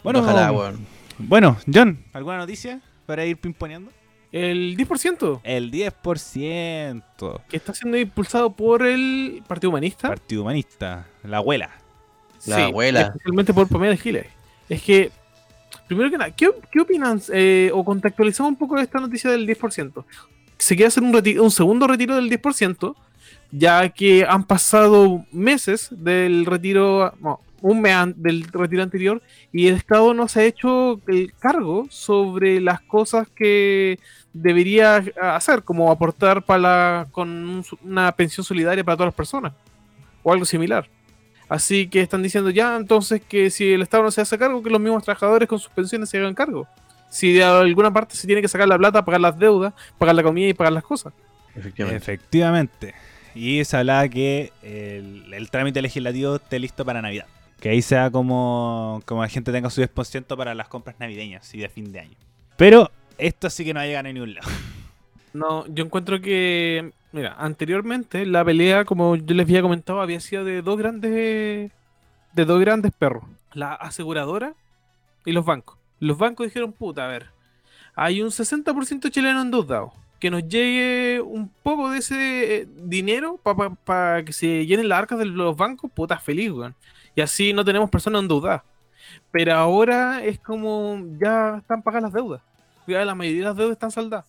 Bueno, 0.04 0.20
Ojalá, 0.20 0.52
weón. 0.52 0.86
bueno, 1.20 1.58
John, 1.72 2.00
¿alguna 2.13 2.38
noticia 2.38 2.82
para 3.06 3.26
ir 3.26 3.38
pimponeando? 3.38 3.92
El 4.32 4.76
10% 4.78 5.40
El 5.44 5.72
10%. 5.72 7.42
que 7.48 7.58
está 7.58 7.74
siendo 7.74 7.98
impulsado 7.98 8.52
por 8.56 8.86
el 8.86 9.44
Partido 9.48 9.70
Humanista. 9.70 10.10
Partido 10.10 10.42
Humanista. 10.42 11.08
La 11.24 11.38
abuela. 11.38 11.70
La 12.46 12.66
abuela. 12.66 13.02
Especialmente 13.02 13.54
por 13.54 13.68
Pamela 13.68 13.96
Giles. 13.98 14.26
Es 14.70 14.82
que, 14.82 15.12
primero 15.88 16.10
que 16.10 16.18
nada, 16.18 16.32
¿qué, 16.32 16.50
qué 16.72 16.80
opinan? 16.82 17.22
eh, 17.34 17.72
o 17.74 17.84
contextualizamos 17.86 18.52
un 18.52 18.58
poco 18.58 18.78
esta 18.78 19.00
noticia 19.00 19.32
del 19.32 19.48
10%. 19.48 20.04
Se 20.58 20.76
quiere 20.76 20.88
hacer 20.88 21.04
un, 21.04 21.13
reti- 21.13 21.40
un 21.40 21.52
segundo 21.52 21.88
retiro 21.88 22.16
del 22.16 22.30
10%, 22.30 22.96
ya 23.51 23.89
que 23.89 24.25
han 24.27 24.43
pasado 24.43 25.25
meses 25.31 25.88
del 25.91 26.45
retiro, 26.45 27.13
no, 27.21 27.39
un 27.62 27.81
mes 27.81 27.95
del 28.17 28.43
retiro 28.43 28.83
anterior, 28.83 29.21
y 29.51 29.67
el 29.67 29.75
Estado 29.75 30.13
no 30.13 30.27
se 30.27 30.41
ha 30.41 30.43
hecho 30.45 30.99
el 31.07 31.33
cargo 31.39 31.88
sobre 31.89 32.62
las 32.62 32.81
cosas 32.81 33.27
que 33.29 33.99
debería 34.33 35.03
hacer, 35.21 35.63
como 35.63 35.91
aportar 35.91 36.43
para 36.43 36.60
la- 36.60 37.07
con 37.12 37.29
un 37.29 37.63
su- 37.63 37.77
una 37.83 38.12
pensión 38.12 38.43
solidaria 38.43 38.83
para 38.83 38.95
todas 38.97 39.07
las 39.07 39.15
personas, 39.15 39.53
o 40.21 40.31
algo 40.31 40.45
similar. 40.45 40.88
Así 41.49 41.88
que 41.88 42.01
están 42.01 42.21
diciendo 42.21 42.49
ya 42.49 42.75
entonces 42.75 43.21
que 43.27 43.49
si 43.49 43.71
el 43.73 43.81
Estado 43.81 44.03
no 44.03 44.12
se 44.12 44.21
hace 44.21 44.38
cargo, 44.38 44.62
que 44.62 44.69
los 44.69 44.81
mismos 44.81 45.01
trabajadores 45.03 45.47
con 45.47 45.57
sus 45.57 45.71
pensiones 45.71 46.10
se 46.10 46.17
hagan 46.17 46.36
cargo. 46.36 46.67
Si 47.10 47.31
de 47.31 47.41
alguna 47.43 47.91
parte 47.91 48.15
se 48.15 48.27
tiene 48.27 48.41
que 48.41 48.49
sacar 48.49 48.67
la 48.67 48.77
plata, 48.77 49.03
pagar 49.05 49.21
las 49.21 49.39
deudas, 49.39 49.73
pagar 49.97 50.13
la 50.13 50.23
comida 50.23 50.49
y 50.49 50.53
pagar 50.53 50.73
las 50.73 50.83
cosas. 50.83 51.13
Efectivamente. 51.55 51.97
Efectivamente. 52.03 52.93
Y 53.38 53.63
se 53.65 53.78
hablaba 53.78 54.10
que 54.10 54.52
el, 54.63 55.50
trámite 55.52 55.82
legislativo 55.82 56.38
esté 56.38 56.58
listo 56.58 56.84
para 56.84 57.04
Navidad. 57.04 57.28
Que 57.60 57.69
ahí 57.69 57.84
sea 57.84 58.10
como, 58.10 59.02
como 59.06 59.21
la 59.21 59.30
gente 59.30 59.52
tenga 59.52 59.69
su 59.69 59.82
10% 59.82 60.36
para 60.36 60.56
las 60.56 60.67
compras 60.67 60.95
navideñas 61.00 61.54
y 61.54 61.60
de 61.60 61.69
fin 61.69 61.91
de 61.91 62.00
año. 62.00 62.15
Pero 62.56 62.89
esto 63.19 63.50
sí 63.52 63.63
que 63.63 63.73
no 63.76 63.82
llega 63.82 64.00
a 64.00 64.04
ningún 64.04 64.34
lado. 64.34 64.50
No, 65.34 65.67
yo 65.67 65.86
encuentro 65.86 66.19
que, 66.19 66.93
mira, 67.12 67.36
anteriormente 67.38 68.26
la 68.26 68.43
pelea, 68.43 68.86
como 68.86 69.15
yo 69.17 69.36
les 69.36 69.45
había 69.45 69.62
comentado, 69.62 70.02
había 70.02 70.19
sido 70.19 70.43
de 70.43 70.63
dos 70.63 70.80
grandes, 70.80 71.71
de 72.34 72.45
dos 72.45 72.60
grandes 72.60 72.91
perros, 72.91 73.23
la 73.54 73.73
aseguradora 73.73 74.56
y 75.26 75.34
los 75.34 75.45
bancos. 75.45 75.78
Los 76.00 76.17
bancos 76.17 76.47
dijeron, 76.47 76.71
puta, 76.71 77.06
a 77.06 77.08
ver, 77.08 77.28
hay 77.93 78.23
un 78.23 78.30
60% 78.30 79.12
chileno 79.12 79.41
endeudado, 79.41 79.93
que 80.19 80.32
nos 80.32 80.47
llegue 80.47 81.21
un 81.21 81.49
poco 81.49 81.89
de 81.91 81.99
ese 81.99 82.56
eh, 82.56 82.67
dinero 82.84 83.39
para 83.43 84.23
que 84.23 84.34
se 84.34 84.65
llenen 84.65 84.89
las 84.89 84.99
arcas 84.99 85.19
de 85.19 85.25
los 85.25 85.56
bancos, 85.56 85.91
puta, 85.91 86.17
feliz, 86.19 86.51
weón. 86.51 86.75
Y 87.15 87.21
así 87.21 87.53
no 87.53 87.65
tenemos 87.65 87.89
personas 87.89 88.21
endeudadas. 88.21 88.63
Pero 89.32 89.53
ahora 89.56 90.23
es 90.23 90.39
como, 90.39 90.99
ya 91.19 91.58
están 91.58 91.82
pagadas 91.82 92.03
las 92.03 92.13
deudas. 92.13 92.41
Ya 92.88 93.03
la 93.06 93.15
mayoría 93.15 93.41
de 93.41 93.47
las 93.47 93.58
deudas 93.58 93.73
están 93.73 93.91
saldadas. 93.91 94.25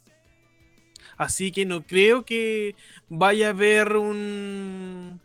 Así 1.17 1.51
que 1.51 1.67
no 1.67 1.83
creo 1.83 2.25
que 2.25 2.77
vaya 3.09 3.49
a 3.49 3.51
haber 3.51 3.97
un, 3.97 5.21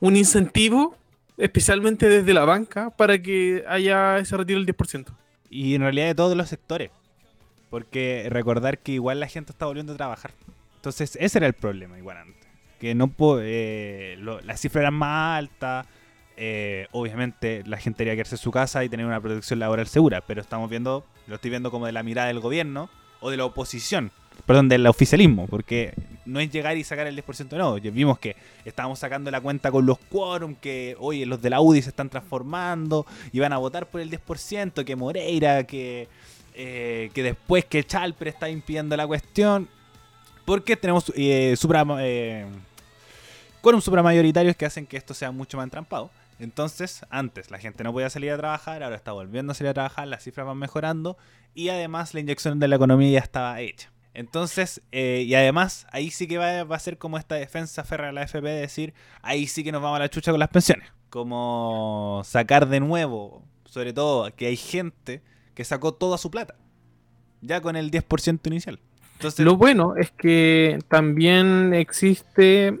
un 0.00 0.16
incentivo, 0.16 0.96
especialmente 1.38 2.08
desde 2.08 2.34
la 2.34 2.44
banca, 2.44 2.90
para 2.90 3.20
que 3.20 3.64
haya 3.66 4.18
ese 4.18 4.36
retiro 4.36 4.62
del 4.62 4.76
10%. 4.76 5.06
Y 5.48 5.74
en 5.74 5.82
realidad 5.82 6.06
de 6.06 6.14
todos 6.14 6.36
los 6.36 6.48
sectores. 6.48 6.90
Porque 7.72 8.26
recordar 8.28 8.78
que 8.80 8.92
igual 8.92 9.18
la 9.18 9.28
gente 9.28 9.50
está 9.50 9.64
volviendo 9.64 9.94
a 9.94 9.96
trabajar. 9.96 10.30
Entonces 10.76 11.16
ese 11.18 11.38
era 11.38 11.46
el 11.46 11.54
problema 11.54 11.96
igual 11.96 12.18
antes. 12.18 12.46
Que 12.78 12.94
no 12.94 13.10
eh, 13.40 14.16
lo- 14.18 14.42
las 14.42 14.60
más 14.92 15.38
altas. 15.38 15.86
eh, 16.36 16.86
obviamente 16.92 17.62
la 17.64 17.78
gente 17.78 17.98
quería 18.04 18.12
quedarse 18.12 18.34
en 18.34 18.40
su 18.40 18.50
casa 18.50 18.84
y 18.84 18.90
tener 18.90 19.06
una 19.06 19.22
protección 19.22 19.58
laboral 19.58 19.86
segura. 19.86 20.20
Pero 20.20 20.42
estamos 20.42 20.68
viendo, 20.68 21.06
lo 21.26 21.36
estoy 21.36 21.48
viendo 21.48 21.70
como 21.70 21.86
de 21.86 21.92
la 21.92 22.02
mirada 22.02 22.28
del 22.28 22.40
gobierno 22.40 22.90
o 23.20 23.30
de 23.30 23.38
la 23.38 23.46
oposición. 23.46 24.10
Perdón, 24.44 24.68
del 24.68 24.86
oficialismo. 24.86 25.46
Porque 25.46 25.94
no 26.26 26.40
es 26.40 26.50
llegar 26.50 26.76
y 26.76 26.84
sacar 26.84 27.06
el 27.06 27.16
10% 27.16 27.56
no. 27.56 27.76
Vimos 27.80 28.18
que 28.18 28.36
estábamos 28.66 28.98
sacando 28.98 29.30
la 29.30 29.40
cuenta 29.40 29.70
con 29.70 29.86
los 29.86 29.98
quórum. 29.98 30.56
Que 30.56 30.94
oye, 30.98 31.24
los 31.24 31.40
de 31.40 31.48
la 31.48 31.62
UDI 31.62 31.80
se 31.80 31.88
están 31.88 32.10
transformando 32.10 33.06
y 33.32 33.38
van 33.40 33.54
a 33.54 33.56
votar 33.56 33.86
por 33.86 34.02
el 34.02 34.10
10%. 34.10 34.84
Que 34.84 34.94
Moreira, 34.94 35.64
que 35.64 36.08
eh, 36.54 37.10
que 37.14 37.22
después 37.22 37.64
que 37.64 37.84
Chalper 37.84 38.28
está 38.28 38.48
impidiendo 38.48 38.96
la 38.96 39.06
cuestión, 39.06 39.68
porque 40.44 40.76
tenemos 40.76 41.12
eh, 41.16 41.54
supra, 41.56 41.84
eh, 42.00 42.46
quórum 43.60 43.80
supramayoritarios 43.80 44.56
que 44.56 44.66
hacen 44.66 44.86
que 44.86 44.96
esto 44.96 45.14
sea 45.14 45.30
mucho 45.30 45.56
más 45.56 45.64
entrampado. 45.64 46.10
Entonces, 46.38 47.06
antes 47.10 47.50
la 47.50 47.58
gente 47.58 47.84
no 47.84 47.92
podía 47.92 48.10
salir 48.10 48.32
a 48.32 48.36
trabajar, 48.36 48.82
ahora 48.82 48.96
está 48.96 49.12
volviendo 49.12 49.52
a 49.52 49.54
salir 49.54 49.70
a 49.70 49.74
trabajar, 49.74 50.08
las 50.08 50.24
cifras 50.24 50.46
van 50.46 50.58
mejorando 50.58 51.16
y 51.54 51.68
además 51.68 52.14
la 52.14 52.20
inyección 52.20 52.58
de 52.58 52.68
la 52.68 52.76
economía 52.76 53.10
ya 53.10 53.18
estaba 53.20 53.60
hecha. 53.60 53.92
Entonces, 54.14 54.82
eh, 54.90 55.24
y 55.26 55.34
además, 55.34 55.86
ahí 55.90 56.10
sí 56.10 56.26
que 56.26 56.38
va, 56.38 56.64
va 56.64 56.76
a 56.76 56.80
ser 56.80 56.98
como 56.98 57.16
esta 57.16 57.36
defensa 57.36 57.84
férrea 57.84 58.08
de 58.08 58.12
la 58.12 58.22
FP 58.22 58.46
de 58.46 58.60
decir, 58.60 58.94
ahí 59.22 59.46
sí 59.46 59.64
que 59.64 59.72
nos 59.72 59.80
vamos 59.80 59.96
a 59.96 60.00
la 60.00 60.10
chucha 60.10 60.32
con 60.32 60.40
las 60.40 60.50
pensiones. 60.50 60.88
Como 61.08 62.22
sacar 62.24 62.68
de 62.68 62.80
nuevo, 62.80 63.42
sobre 63.64 63.92
todo, 63.92 64.34
que 64.34 64.46
hay 64.46 64.56
gente 64.56 65.22
que 65.54 65.64
sacó 65.64 65.92
toda 65.94 66.18
su 66.18 66.30
plata. 66.30 66.54
Ya 67.40 67.60
con 67.60 67.76
el 67.76 67.90
10% 67.90 68.46
inicial. 68.46 68.78
Entonces, 69.14 69.44
Lo 69.44 69.56
bueno 69.56 69.94
es 69.96 70.10
que 70.10 70.78
también 70.88 71.74
existe 71.74 72.78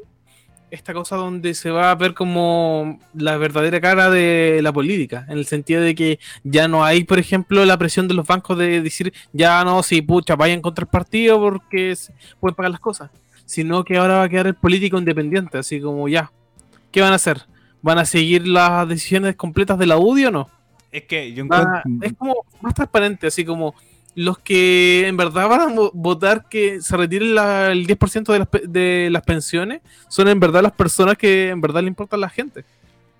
esta 0.72 0.94
cosa 0.94 1.16
donde 1.16 1.52
se 1.52 1.70
va 1.70 1.90
a 1.90 1.94
ver 1.94 2.14
como 2.14 2.98
la 3.12 3.36
verdadera 3.36 3.78
cara 3.78 4.08
de 4.08 4.60
la 4.62 4.72
política, 4.72 5.26
en 5.28 5.36
el 5.36 5.44
sentido 5.44 5.82
de 5.82 5.94
que 5.94 6.18
ya 6.44 6.66
no 6.66 6.82
hay, 6.82 7.04
por 7.04 7.18
ejemplo, 7.18 7.64
la 7.66 7.76
presión 7.76 8.08
de 8.08 8.14
los 8.14 8.26
bancos 8.26 8.56
de 8.56 8.80
decir, 8.80 9.12
ya 9.34 9.62
no, 9.64 9.82
si 9.82 10.00
pucha, 10.00 10.34
vayan 10.34 10.62
contra 10.62 10.84
el 10.84 10.88
partido 10.88 11.38
porque 11.38 11.94
pueden 12.40 12.56
pagar 12.56 12.72
las 12.72 12.80
cosas, 12.80 13.10
sino 13.44 13.84
que 13.84 13.98
ahora 13.98 14.14
va 14.14 14.22
a 14.22 14.28
quedar 14.30 14.46
el 14.46 14.54
político 14.54 14.96
independiente, 14.96 15.58
así 15.58 15.78
como 15.78 16.08
ya, 16.08 16.32
¿qué 16.90 17.02
van 17.02 17.12
a 17.12 17.16
hacer? 17.16 17.42
¿Van 17.82 17.98
a 17.98 18.06
seguir 18.06 18.48
las 18.48 18.88
decisiones 18.88 19.36
completas 19.36 19.78
de 19.78 19.86
la 19.86 19.98
UDI 19.98 20.24
o 20.24 20.30
no? 20.30 20.48
Es 20.92 21.04
que 21.04 21.32
yo 21.32 21.44
encuentro... 21.44 21.80
es 22.02 22.12
como 22.14 22.34
más 22.60 22.74
transparente, 22.74 23.26
así 23.26 23.44
como 23.44 23.74
los 24.14 24.38
que 24.38 25.06
en 25.08 25.16
verdad 25.16 25.48
van 25.48 25.60
a 25.62 25.66
vo- 25.74 25.90
votar 25.94 26.48
que 26.48 26.80
se 26.82 26.96
retire 26.96 27.24
la- 27.24 27.72
el 27.72 27.86
10% 27.86 28.32
de 28.32 28.38
las, 28.40 28.48
de 28.68 29.08
las 29.10 29.22
pensiones 29.22 29.80
son 30.08 30.28
en 30.28 30.38
verdad 30.38 30.62
las 30.62 30.72
personas 30.72 31.16
que 31.16 31.48
en 31.48 31.60
verdad 31.62 31.80
le 31.82 31.88
importa 31.88 32.16
a 32.16 32.18
la 32.18 32.28
gente. 32.28 32.64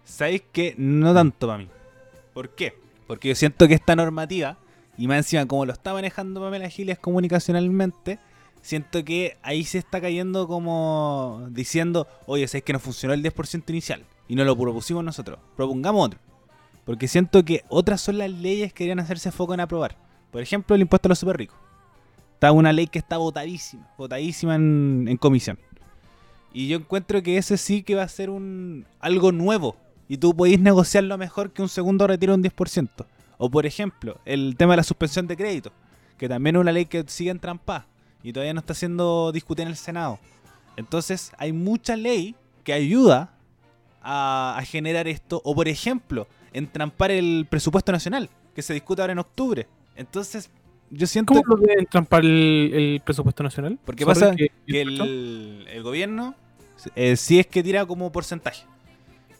¿Sabéis 0.05 0.43
que 0.53 0.75
no 0.77 1.14
tanto 1.14 1.47
para 1.47 1.59
mí? 1.59 1.68
¿Por 2.35 2.51
qué? 2.51 2.75
Porque 3.07 3.29
yo 3.29 3.35
siento 3.35 3.66
que 3.68 3.75
esta 3.75 3.97
normativa, 3.97 4.59
y 4.99 5.09
más 5.09 5.18
encima 5.18 5.47
como 5.47 5.64
lo 5.64 5.73
está 5.73 5.93
manejando 5.95 6.41
Pamela 6.41 6.68
Giles 6.68 6.99
comunicacionalmente, 6.99 8.18
siento 8.61 9.05
que 9.05 9.37
ahí 9.43 9.64
se 9.64 9.79
está 9.79 10.01
cayendo 10.01 10.47
como 10.47 11.47
diciendo, 11.51 12.07
oye, 12.27 12.47
¿sabéis 12.49 12.64
que 12.64 12.73
no 12.75 12.79
funcionó 12.81 13.14
el 13.14 13.23
10% 13.23 13.70
inicial? 13.73 14.05
Y 14.29 14.35
no 14.35 14.45
lo 14.45 14.57
propusimos 14.57 15.03
nosotros, 15.05 15.39
propongamos 15.57 16.07
otro. 16.07 16.20
Porque 16.85 17.09
siento 17.09 17.45
que 17.45 17.64
otras 17.68 18.01
son 18.01 18.18
las 18.18 18.30
leyes 18.30 18.72
que 18.72 18.85
deberían 18.85 19.05
hacerse 19.05 19.30
foco 19.30 19.55
en 19.55 19.61
aprobar. 19.61 19.97
Por 20.30 20.43
ejemplo, 20.43 20.74
el 20.74 20.83
impuesto 20.83 21.09
a 21.09 21.11
los 21.11 21.18
super 21.18 21.37
ricos. 21.37 21.57
Está 22.35 22.51
una 22.51 22.72
ley 22.72 22.89
que 22.89 22.99
está 22.99 23.18
votadísima, 23.18 23.89
votadísima 23.97 24.57
en, 24.57 25.16
comisión. 25.20 25.59
Y 26.53 26.66
yo 26.66 26.78
encuentro 26.78 27.22
que 27.22 27.39
ese 27.39 27.57
sí 27.57 27.83
que 27.83 27.95
va 27.95 28.03
a 28.03 28.09
ser 28.09 28.30
un 28.30 28.85
algo 28.99 29.30
nuevo. 29.30 29.76
Y 30.09 30.16
tú 30.16 30.35
podéis 30.35 30.59
negociarlo 30.61 31.16
mejor 31.16 31.53
que 31.53 31.62
un 31.62 31.68
segundo 31.68 32.07
retiro 32.07 32.33
de 32.33 32.39
un 32.39 32.45
10%. 32.45 33.07
O 33.39 33.49
por 33.49 33.64
ejemplo, 33.64 34.18
el 34.24 34.57
tema 34.57 34.72
de 34.72 34.78
la 34.78 34.83
suspensión 34.83 35.26
de 35.28 35.37
crédito. 35.37 35.72
Que 36.18 36.28
también 36.28 36.57
es 36.57 36.61
una 36.61 36.72
ley 36.72 36.87
que 36.87 37.05
sigue 37.07 37.30
en 37.30 37.39
trampa. 37.39 37.87
Y 38.24 38.33
todavía 38.33 38.55
no 38.55 38.61
está 38.61 38.74
siendo 38.74 39.30
discutida 39.30 39.62
en 39.62 39.70
el 39.70 39.76
Senado. 39.76 40.18
Entonces 40.76 41.33
hay 41.39 41.53
mucha 41.53 41.97
ley 41.97 42.35
que 42.64 42.72
ayuda 42.72 43.35
a 44.03 44.61
generar 44.66 45.07
esto. 45.07 45.41
O 45.45 45.55
por 45.55 45.68
ejemplo, 45.68 46.26
entrampar 46.53 47.11
el 47.11 47.47
presupuesto 47.49 47.93
nacional. 47.93 48.29
Que 48.55 48.63
se 48.63 48.75
discute 48.75 49.01
ahora 49.03 49.13
en 49.13 49.19
octubre. 49.19 49.67
Entonces, 49.97 50.51
yo 50.91 51.07
siento 51.07 51.33
¿Cómo 51.35 51.57
lo 51.57 51.57
deben 51.57 51.87
trampar 51.87 52.23
el, 52.25 52.71
el 52.75 53.01
presupuesto 53.05 53.43
nacional? 53.43 53.79
Porque 53.85 54.05
pasa 54.05 54.35
que- 54.37 54.51
que 54.67 54.83
el, 54.83 55.67
el 55.71 55.83
gobierno, 55.83 56.35
eh, 56.97 57.17
si 57.17 57.39
es 57.39 57.47
que 57.47 57.63
tira 57.63 57.87
como 57.87 58.13
porcentaje. 58.13 58.65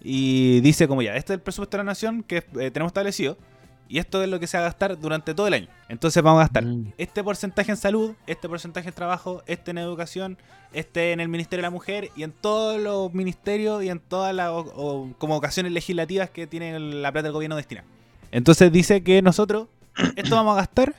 Y 0.03 0.61
dice 0.61 0.89
como 0.89 1.03
ya, 1.03 1.15
este 1.17 1.33
es 1.35 1.37
el 1.37 1.43
presupuesto 1.43 1.77
de 1.77 1.85
la 1.85 1.91
nación 1.91 2.23
que 2.23 2.39
eh, 2.39 2.71
tenemos 2.71 2.91
establecido. 2.91 3.37
Y 3.93 3.99
esto 3.99 4.23
es 4.23 4.29
lo 4.31 4.41
que 4.41 4.47
se 4.47 4.57
va 4.57 4.63
a 4.63 4.67
gastar 4.69 4.99
durante 4.99 5.35
todo 5.35 5.47
el 5.49 5.53
año. 5.53 5.69
Entonces 5.91 6.23
vamos 6.23 6.41
a 6.41 6.45
gastar 6.45 6.65
Mm. 6.65 6.95
este 6.97 7.23
porcentaje 7.23 7.73
en 7.73 7.77
salud, 7.77 8.15
este 8.27 8.49
porcentaje 8.49 8.89
en 8.89 8.95
trabajo, 8.95 9.43
este 9.47 9.71
en 9.73 9.77
educación, 9.77 10.39
este 10.73 11.13
en 11.13 11.21
el 11.21 11.29
Ministerio 11.29 11.61
de 11.61 11.67
la 11.67 11.71
Mujer 11.71 12.11
y 12.17 12.23
en 12.23 12.33
todos 12.33 12.81
los 12.81 13.13
ministerios 13.13 13.85
y 13.85 13.91
en 13.91 14.01
todas 14.01 14.35
las 14.35 14.51
como 15.19 15.37
ocasiones 15.37 15.73
legislativas 15.73 16.31
que 16.31 16.47
tiene 16.47 16.81
la 16.81 17.13
plata 17.13 17.25
del 17.25 17.33
gobierno 17.35 17.55
destinada. 17.55 17.87
Entonces 18.31 18.73
dice 18.73 19.03
que 19.05 19.21
nosotros 19.21 19.69
esto 20.17 20.37
vamos 20.37 20.55
a 20.55 20.61
gastar 20.61 20.95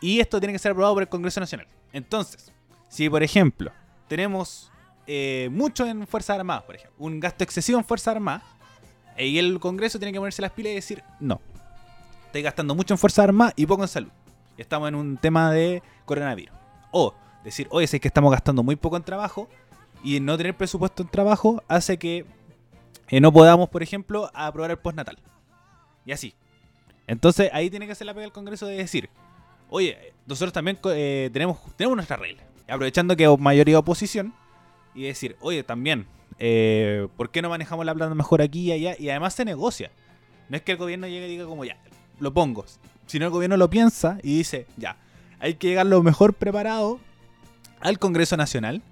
y 0.00 0.20
esto 0.20 0.40
tiene 0.40 0.54
que 0.54 0.58
ser 0.58 0.72
aprobado 0.72 0.94
por 0.94 1.02
el 1.02 1.10
Congreso 1.10 1.40
Nacional. 1.40 1.66
Entonces, 1.92 2.54
si 2.88 3.10
por 3.10 3.22
ejemplo 3.22 3.70
tenemos 4.08 4.72
eh, 5.06 5.50
mucho 5.52 5.84
en 5.86 6.06
Fuerzas 6.06 6.38
Armadas, 6.38 6.62
por 6.62 6.76
ejemplo, 6.76 6.96
un 7.00 7.20
gasto 7.20 7.44
excesivo 7.44 7.78
en 7.78 7.84
Fuerzas 7.84 8.16
Armadas, 8.16 8.44
y 9.18 9.38
el 9.38 9.60
Congreso 9.60 9.98
tiene 9.98 10.12
que 10.14 10.18
ponerse 10.18 10.40
las 10.40 10.52
pilas 10.52 10.72
y 10.72 10.76
decir, 10.76 11.04
no, 11.20 11.38
estoy 12.30 12.42
gastando 12.42 12.76
mucho 12.76 12.94
en 12.94 12.98
Fuerzas 12.98 13.24
Armadas 13.24 13.54
y 13.56 13.66
poco 13.66 13.82
en 13.82 13.88
salud. 13.88 14.10
Estamos 14.56 14.88
en 14.88 14.94
un 14.94 15.16
tema 15.16 15.50
de 15.50 15.82
coronavirus. 16.04 16.54
O 16.92 17.12
decir, 17.42 17.66
oye, 17.70 17.88
sé 17.88 17.98
que 17.98 18.06
estamos 18.06 18.30
gastando 18.30 18.62
muy 18.62 18.76
poco 18.76 18.96
en 18.96 19.02
trabajo 19.02 19.48
y 20.04 20.20
no 20.20 20.36
tener 20.36 20.56
presupuesto 20.56 21.02
en 21.02 21.08
trabajo 21.08 21.64
hace 21.66 21.98
que 21.98 22.24
eh, 23.08 23.20
no 23.20 23.32
podamos, 23.32 23.68
por 23.68 23.82
ejemplo, 23.82 24.30
aprobar 24.32 24.70
el 24.70 24.76
postnatal. 24.76 25.18
Y 26.06 26.12
así. 26.12 26.34
Entonces 27.08 27.50
ahí 27.52 27.68
tiene 27.68 27.86
que 27.86 27.92
hacer 27.92 28.06
la 28.06 28.14
pega 28.14 28.26
el 28.26 28.32
Congreso 28.32 28.66
de 28.66 28.76
decir, 28.76 29.10
oye, 29.68 30.14
nosotros 30.24 30.52
también 30.52 30.78
eh, 30.84 31.30
tenemos, 31.32 31.58
tenemos 31.74 31.96
nuestra 31.96 32.16
regla. 32.16 32.44
Aprovechando 32.68 33.16
que 33.16 33.28
mayoría 33.38 33.80
oposición 33.80 34.32
y 34.94 35.02
decir, 35.02 35.36
oye, 35.40 35.64
también, 35.64 36.06
eh, 36.38 37.08
¿por 37.16 37.30
qué 37.30 37.42
no 37.42 37.48
manejamos 37.48 37.84
la 37.84 37.92
plata 37.92 38.14
mejor 38.14 38.40
aquí 38.40 38.68
y 38.68 38.72
allá? 38.72 38.94
Y 38.96 39.10
además 39.10 39.34
se 39.34 39.44
negocia. 39.44 39.90
No 40.48 40.56
es 40.56 40.62
que 40.62 40.72
el 40.72 40.78
gobierno 40.78 41.08
llegue 41.08 41.26
y 41.26 41.30
diga 41.30 41.46
como, 41.46 41.64
ya, 41.64 41.76
lo 42.20 42.32
pongo. 42.32 42.64
Sino 43.06 43.24
el 43.24 43.30
gobierno 43.30 43.56
lo 43.56 43.68
piensa 43.68 44.18
y 44.22 44.38
dice, 44.38 44.66
ya, 44.76 44.96
hay 45.40 45.54
que 45.54 45.68
llegar 45.68 45.86
lo 45.86 46.02
mejor 46.02 46.34
preparado 46.34 47.00
al 47.80 47.98
Congreso 47.98 48.36
Nacional. 48.36 48.82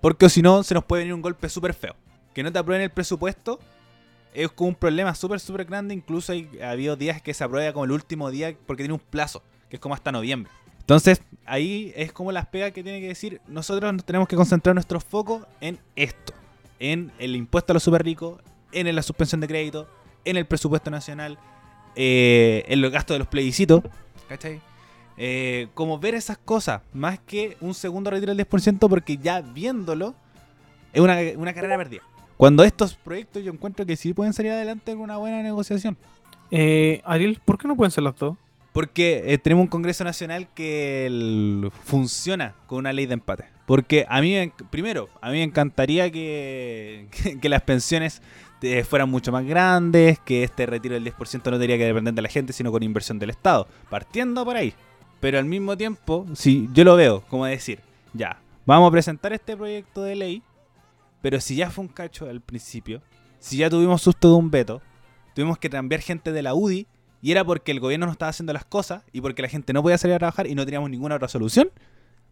Porque 0.00 0.28
si 0.28 0.42
no, 0.42 0.62
se 0.62 0.74
nos 0.74 0.84
puede 0.84 1.02
venir 1.02 1.14
un 1.14 1.22
golpe 1.22 1.48
súper 1.48 1.74
feo. 1.74 1.96
Que 2.34 2.42
no 2.42 2.52
te 2.52 2.58
aprueben 2.58 2.82
el 2.82 2.90
presupuesto 2.90 3.58
es 4.34 4.50
como 4.50 4.70
un 4.70 4.74
problema 4.74 5.14
súper, 5.14 5.40
súper 5.40 5.64
grande. 5.64 5.94
Incluso 5.94 6.32
hay, 6.32 6.48
ha 6.62 6.70
habido 6.70 6.96
días 6.96 7.22
que 7.22 7.34
se 7.34 7.44
aprueba 7.44 7.72
como 7.72 7.84
el 7.84 7.92
último 7.92 8.30
día 8.30 8.54
porque 8.66 8.82
tiene 8.82 8.94
un 8.94 9.00
plazo, 9.00 9.42
que 9.68 9.76
es 9.76 9.80
como 9.80 9.94
hasta 9.94 10.12
noviembre. 10.12 10.50
Entonces, 10.80 11.22
ahí 11.46 11.92
es 11.94 12.12
como 12.12 12.32
las 12.32 12.46
pegas 12.46 12.72
que 12.72 12.82
tiene 12.82 13.00
que 13.00 13.08
decir, 13.08 13.40
nosotros 13.46 13.92
nos 13.92 14.04
tenemos 14.04 14.26
que 14.26 14.36
concentrar 14.36 14.74
nuestro 14.74 14.98
foco 15.00 15.46
en 15.60 15.78
esto, 15.94 16.34
en 16.80 17.12
el 17.18 17.36
impuesto 17.36 17.72
a 17.72 17.74
los 17.74 17.84
super 17.84 18.02
ricos, 18.02 18.40
en 18.72 18.92
la 18.94 19.02
suspensión 19.02 19.40
de 19.40 19.46
crédito, 19.46 19.88
en 20.24 20.36
el 20.36 20.44
presupuesto 20.44 20.90
nacional, 20.90 21.38
eh, 21.96 22.64
en 22.68 22.80
los 22.80 22.90
gastos 22.90 23.14
de 23.14 23.18
los 23.20 23.28
plebiscitos, 23.28 23.82
¿cachai? 24.28 24.60
Eh, 25.18 25.68
como 25.74 25.98
ver 25.98 26.14
esas 26.14 26.38
cosas, 26.38 26.80
más 26.92 27.18
que 27.20 27.56
un 27.60 27.74
segundo 27.74 28.10
retiro 28.10 28.34
del 28.34 28.46
10%, 28.46 28.88
porque 28.88 29.16
ya 29.18 29.40
viéndolo, 29.40 30.14
es 30.92 31.00
una, 31.00 31.18
una 31.36 31.52
carrera 31.52 31.76
perdida. 31.76 32.02
Cuando 32.36 32.64
estos 32.64 32.94
proyectos 32.94 33.44
yo 33.44 33.52
encuentro 33.52 33.86
que 33.86 33.96
sí 33.96 34.14
pueden 34.14 34.32
salir 34.32 34.52
adelante 34.52 34.92
con 34.92 35.02
una 35.02 35.18
buena 35.18 35.42
negociación. 35.42 35.96
Eh, 36.50 37.00
Ariel, 37.04 37.40
¿por 37.44 37.56
qué 37.58 37.68
no 37.68 37.76
pueden 37.76 37.90
ser 37.90 38.04
las 38.04 38.16
dos? 38.16 38.36
Porque 38.72 39.22
eh, 39.26 39.38
tenemos 39.38 39.62
un 39.64 39.68
Congreso 39.68 40.02
Nacional 40.02 40.48
que 40.54 41.06
el- 41.06 41.70
funciona 41.84 42.54
con 42.66 42.78
una 42.78 42.92
ley 42.92 43.06
de 43.06 43.14
empate. 43.14 43.44
Porque 43.66 44.06
a 44.08 44.20
mí, 44.20 44.34
primero, 44.70 45.08
a 45.20 45.28
mí 45.30 45.36
me 45.36 45.42
encantaría 45.44 46.10
que, 46.10 47.06
que, 47.10 47.38
que 47.40 47.48
las 47.48 47.62
pensiones 47.62 48.22
fueran 48.88 49.10
mucho 49.10 49.32
más 49.32 49.44
grandes, 49.44 50.18
que 50.20 50.44
este 50.44 50.66
retiro 50.66 50.94
del 50.94 51.04
10% 51.04 51.32
no 51.36 51.58
tendría 51.58 51.78
que 51.78 51.86
depender 51.86 52.14
de 52.14 52.22
la 52.22 52.28
gente, 52.28 52.52
sino 52.52 52.70
con 52.70 52.82
inversión 52.82 53.18
del 53.18 53.30
Estado. 53.30 53.66
Partiendo 53.90 54.44
por 54.44 54.56
ahí. 54.56 54.74
Pero 55.20 55.38
al 55.38 55.44
mismo 55.44 55.76
tiempo, 55.76 56.26
si 56.34 56.68
yo 56.72 56.84
lo 56.84 56.96
veo 56.96 57.22
como 57.28 57.46
decir, 57.46 57.80
ya, 58.12 58.40
vamos 58.66 58.88
a 58.88 58.92
presentar 58.92 59.32
este 59.32 59.56
proyecto 59.56 60.02
de 60.02 60.16
ley, 60.16 60.42
pero 61.20 61.40
si 61.40 61.56
ya 61.56 61.70
fue 61.70 61.84
un 61.84 61.88
cacho 61.88 62.28
al 62.28 62.40
principio, 62.40 63.02
si 63.38 63.56
ya 63.58 63.70
tuvimos 63.70 64.02
susto 64.02 64.28
de 64.28 64.34
un 64.34 64.50
veto, 64.50 64.82
tuvimos 65.34 65.58
que 65.58 65.70
cambiar 65.70 66.00
gente 66.00 66.32
de 66.32 66.42
la 66.42 66.54
UDI 66.54 66.86
y 67.20 67.30
era 67.30 67.44
porque 67.44 67.70
el 67.70 67.80
gobierno 67.80 68.06
no 68.06 68.12
estaba 68.12 68.30
haciendo 68.30 68.52
las 68.52 68.64
cosas 68.64 69.04
y 69.12 69.20
porque 69.20 69.42
la 69.42 69.48
gente 69.48 69.72
no 69.72 69.82
podía 69.82 69.96
salir 69.96 70.16
a 70.16 70.18
trabajar 70.18 70.48
y 70.48 70.54
no 70.54 70.64
teníamos 70.64 70.90
ninguna 70.90 71.14
otra 71.14 71.28
solución, 71.28 71.70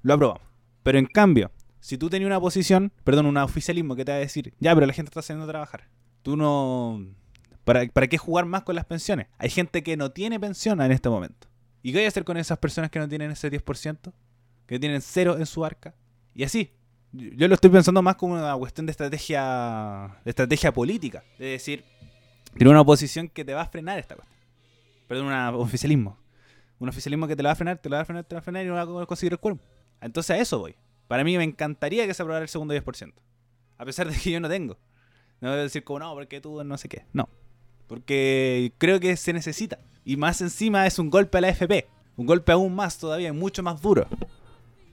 lo 0.03 0.15
aprobamos. 0.15 0.43
Pero 0.83 0.99
en 0.99 1.07
cambio, 1.07 1.53
si 1.79 1.97
tú 1.97 2.11
tenías 2.11 2.27
una 2.27 2.41
posición, 2.41 2.93
perdón, 3.05 3.27
un 3.27 3.37
oficialismo 3.37 3.95
que 3.95 4.05
te 4.05 4.13
va 4.13 4.17
a 4.17 4.21
decir, 4.21 4.53
ya, 4.59 4.75
pero 4.75 4.87
la 4.87 4.93
gente 4.93 5.11
está 5.11 5.23
saliendo 5.23 5.45
a 5.45 5.53
trabajar, 5.53 5.89
tú 6.23 6.37
no... 6.37 7.05
¿Para, 7.65 7.87
¿Para 7.87 8.07
qué 8.09 8.19
jugar 8.19 8.47
más 8.47 8.63
con 8.63 8.75
las 8.75 8.85
pensiones? 8.85 9.27
Hay 9.39 9.51
gente 9.51 9.83
que 9.83 9.97
no 9.97 10.11
tiene 10.11 10.41
pensión 10.41 10.81
en 10.81 10.93
este 10.93 11.09
momento. 11.09 11.49
¿Y 11.83 11.93
qué 11.93 11.99
voy 11.99 12.05
a 12.05 12.09
hacer 12.09 12.25
con 12.25 12.37
esas 12.37 12.59
personas 12.59 12.91
que 12.91 12.99
no 12.99 13.09
tienen 13.09 13.31
ese 13.31 13.51
10%? 13.51 14.13
Que 14.67 14.79
tienen 14.79 15.01
cero 15.01 15.37
en 15.39 15.47
su 15.47 15.65
arca. 15.65 15.95
Y 16.35 16.45
así. 16.45 16.73
Yo 17.13 17.49
lo 17.49 17.55
estoy 17.55 17.71
pensando 17.71 18.03
más 18.03 18.15
como 18.15 18.35
una 18.35 18.55
cuestión 18.57 18.87
de 18.87 18.93
estrategia, 18.93 20.17
de 20.25 20.31
estrategia 20.31 20.73
política. 20.73 21.25
De 21.39 21.47
decir, 21.47 21.85
tiene 22.57 22.71
una 22.71 22.83
oposición 22.83 23.29
que 23.29 23.45
te 23.45 23.53
va 23.53 23.63
a 23.63 23.67
frenar 23.67 23.99
esta 23.99 24.15
cuestión. 24.15 24.39
Perdón, 25.09 25.27
un 25.27 25.33
oficialismo. 25.61 26.19
Un 26.79 26.89
oficialismo 26.89 27.27
que 27.27 27.35
te 27.35 27.43
la 27.43 27.49
va 27.49 27.53
a 27.53 27.57
frenar, 27.57 27.79
te 27.79 27.89
va 27.89 28.01
a 28.01 28.05
frenar, 28.05 28.25
te 28.25 28.35
la 28.35 28.39
va 28.39 28.41
a 28.41 28.43
frenar 28.43 28.65
y 28.65 28.69
no 28.69 28.75
va 28.75 29.03
a 29.03 29.07
conseguir 29.07 29.33
el 29.33 29.39
cuerpo. 29.39 29.63
Entonces 30.01 30.31
a 30.31 30.39
eso 30.39 30.59
voy. 30.61 30.77
Para 31.09 31.25
mí 31.25 31.37
me 31.37 31.45
encantaría 31.45 32.07
que 32.07 32.15
se 32.15 32.23
aprobara 32.23 32.45
el 32.45 32.49
segundo 32.49 32.75
10%. 32.75 33.13
A 33.77 33.85
pesar 33.85 34.09
de 34.09 34.17
que 34.17 34.31
yo 34.31 34.39
no 34.39 34.49
tengo. 34.49 34.79
No 35.41 35.51
a 35.51 35.57
decir 35.57 35.85
como, 35.85 36.01
no, 36.01 36.15
porque 36.15 36.41
tú 36.41 36.63
no 36.63 36.77
sé 36.77 36.89
qué. 36.89 37.05
No. 37.13 37.29
Porque 37.87 38.73
creo 38.79 39.01
que 39.01 39.17
se 39.17 39.33
necesita. 39.33 39.79
Y 40.05 40.17
más 40.17 40.41
encima 40.41 40.87
es 40.87 40.99
un 40.99 41.11
golpe 41.11 41.39
a 41.39 41.41
la 41.41 41.49
FP. 41.49 41.87
Un 42.17 42.27
golpe 42.27 42.53
aún 42.53 42.75
más 42.75 42.99
todavía, 42.99 43.33
mucho 43.33 43.63
más 43.63 43.81
duro. 43.81 44.07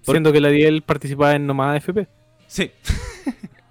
Siendo 0.03 0.31
que 0.31 0.39
la 0.39 0.47
Ariel 0.47 0.81
participaba 0.81 1.35
en 1.35 1.45
Nomada 1.45 1.75
FP. 1.77 2.07
Sí. 2.47 2.71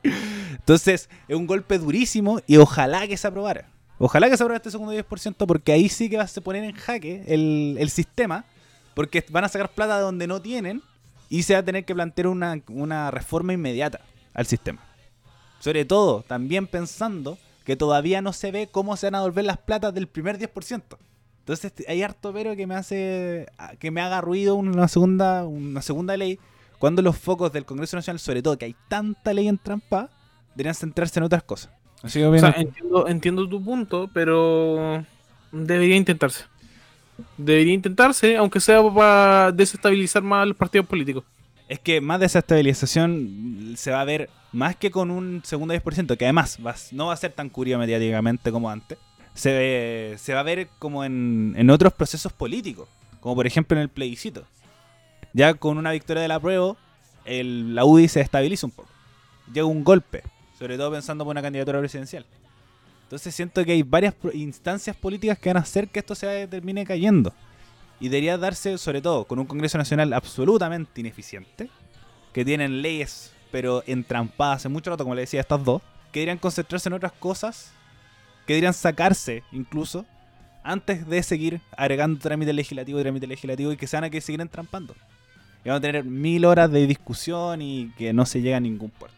Entonces, 0.52 1.08
es 1.28 1.36
un 1.36 1.46
golpe 1.46 1.78
durísimo 1.78 2.40
y 2.46 2.58
ojalá 2.58 3.06
que 3.08 3.16
se 3.16 3.26
aprobara. 3.26 3.70
Ojalá 3.98 4.28
que 4.28 4.36
se 4.36 4.42
aprobara 4.42 4.58
este 4.58 4.70
segundo 4.70 4.92
10% 4.92 5.46
porque 5.46 5.72
ahí 5.72 5.88
sí 5.88 6.10
que 6.10 6.18
va 6.18 6.24
a 6.24 6.40
poner 6.42 6.64
en 6.64 6.74
jaque 6.74 7.24
el, 7.26 7.76
el 7.78 7.88
sistema 7.88 8.44
porque 8.94 9.24
van 9.30 9.44
a 9.44 9.48
sacar 9.48 9.70
plata 9.70 9.96
de 9.96 10.02
donde 10.02 10.26
no 10.26 10.42
tienen 10.42 10.82
y 11.28 11.42
se 11.42 11.54
va 11.54 11.60
a 11.60 11.62
tener 11.62 11.84
que 11.84 11.94
plantear 11.94 12.28
una, 12.28 12.60
una 12.68 13.10
reforma 13.10 13.52
inmediata 13.52 14.00
al 14.34 14.46
sistema. 14.46 14.85
Sobre 15.66 15.84
todo, 15.84 16.22
también 16.22 16.68
pensando 16.68 17.38
que 17.64 17.74
todavía 17.74 18.22
no 18.22 18.32
se 18.32 18.52
ve 18.52 18.68
cómo 18.70 18.96
se 18.96 19.08
van 19.08 19.16
a 19.16 19.18
devolver 19.18 19.44
las 19.44 19.58
platas 19.58 19.92
del 19.92 20.06
primer 20.06 20.38
10%. 20.38 20.96
Entonces 21.40 21.72
hay 21.88 22.04
harto 22.04 22.32
pero 22.32 22.54
que 22.54 22.68
me 22.68 22.76
hace 22.76 23.46
que 23.80 23.90
me 23.90 24.00
haga 24.00 24.20
ruido 24.20 24.54
una 24.54 24.86
segunda 24.86 25.42
una 25.42 25.82
segunda 25.82 26.16
ley 26.16 26.38
cuando 26.78 27.02
los 27.02 27.18
focos 27.18 27.52
del 27.52 27.64
Congreso 27.64 27.96
Nacional, 27.96 28.20
sobre 28.20 28.42
todo 28.42 28.56
que 28.56 28.66
hay 28.66 28.76
tanta 28.86 29.34
ley 29.34 29.48
en 29.48 29.58
trampa, 29.58 30.08
deberían 30.54 30.76
centrarse 30.76 31.18
en 31.18 31.24
otras 31.24 31.42
cosas. 31.42 31.72
Así 32.00 32.20
que 32.20 32.26
O 32.26 32.38
sea, 32.38 32.54
entiendo, 32.56 33.08
entiendo 33.08 33.48
tu 33.48 33.60
punto, 33.60 34.08
pero 34.14 35.04
debería 35.50 35.96
intentarse. 35.96 36.44
Debería 37.36 37.74
intentarse, 37.74 38.36
aunque 38.36 38.60
sea 38.60 38.88
para 38.94 39.50
desestabilizar 39.50 40.22
más 40.22 40.46
los 40.46 40.56
partidos 40.56 40.86
políticos. 40.86 41.24
Es 41.68 41.80
que 41.80 42.00
más 42.00 42.20
desestabilización 42.20 43.74
se 43.76 43.90
va 43.90 44.00
a 44.00 44.04
ver 44.04 44.30
más 44.52 44.76
que 44.76 44.90
con 44.90 45.10
un 45.10 45.42
segundo 45.44 45.74
10%, 45.74 46.16
que 46.16 46.24
además 46.24 46.58
no 46.92 47.06
va 47.06 47.12
a 47.12 47.16
ser 47.16 47.32
tan 47.32 47.48
curio 47.48 47.78
mediáticamente 47.78 48.52
como 48.52 48.70
antes. 48.70 48.98
Se, 49.34 49.52
ve- 49.52 50.14
se 50.18 50.32
va 50.32 50.40
a 50.40 50.44
ver 50.44 50.68
como 50.78 51.04
en, 51.04 51.68
otros 51.70 51.92
procesos 51.92 52.32
políticos, 52.32 52.88
como 53.20 53.34
por 53.34 53.46
ejemplo 53.46 53.76
en 53.76 53.82
el 53.82 53.88
plebiscito. 53.88 54.44
Ya 55.32 55.54
con 55.54 55.76
una 55.76 55.90
victoria 55.92 56.22
de 56.22 56.28
la 56.28 56.40
prueba, 56.40 56.76
el, 57.24 57.74
la 57.74 57.84
UDI 57.84 58.08
se 58.08 58.20
estabiliza 58.20 58.66
un 58.66 58.72
poco. 58.72 58.88
Llega 59.52 59.66
un 59.66 59.84
golpe, 59.84 60.22
sobre 60.58 60.76
todo 60.76 60.92
pensando 60.92 61.24
por 61.24 61.32
una 61.32 61.42
candidatura 61.42 61.80
presidencial. 61.80 62.24
Entonces 63.02 63.34
siento 63.34 63.64
que 63.64 63.72
hay 63.72 63.82
varias 63.82 64.14
instancias 64.32 64.96
políticas 64.96 65.38
que 65.38 65.50
van 65.50 65.58
a 65.58 65.60
hacer 65.60 65.88
que 65.88 65.98
esto 65.98 66.14
se 66.14 66.46
termine 66.48 66.84
cayendo. 66.86 67.32
Y 68.00 68.08
debería 68.08 68.36
darse, 68.38 68.76
sobre 68.78 69.00
todo, 69.00 69.24
con 69.24 69.38
un 69.38 69.46
Congreso 69.46 69.78
Nacional 69.78 70.12
absolutamente 70.12 71.00
ineficiente, 71.00 71.70
que 72.32 72.44
tienen 72.44 72.82
leyes, 72.82 73.32
pero 73.50 73.82
entrampadas 73.86 74.56
hace 74.58 74.68
mucho 74.68 74.90
rato, 74.90 75.04
como 75.04 75.14
le 75.14 75.22
decía, 75.22 75.40
estas 75.40 75.64
dos, 75.64 75.80
que 76.12 76.20
deberían 76.20 76.38
concentrarse 76.38 76.88
en 76.88 76.92
otras 76.92 77.12
cosas, 77.12 77.72
que 78.46 78.52
deberían 78.52 78.74
sacarse 78.74 79.42
incluso, 79.52 80.04
antes 80.62 81.06
de 81.08 81.22
seguir 81.22 81.60
agregando 81.76 82.18
trámite 82.20 82.52
legislativo 82.52 82.98
y 82.98 83.02
trámite 83.02 83.26
legislativo 83.26 83.72
y 83.72 83.76
que 83.76 83.86
se 83.86 83.96
van 83.96 84.04
a 84.04 84.10
que 84.10 84.20
seguir 84.20 84.40
entrampando. 84.40 84.94
Y 85.64 85.68
vamos 85.68 85.78
a 85.78 85.82
tener 85.82 86.04
mil 86.04 86.44
horas 86.44 86.70
de 86.70 86.86
discusión 86.86 87.62
y 87.62 87.92
que 87.96 88.12
no 88.12 88.26
se 88.26 88.40
llega 88.42 88.56
a 88.58 88.60
ningún 88.60 88.90
puerto. 88.90 89.16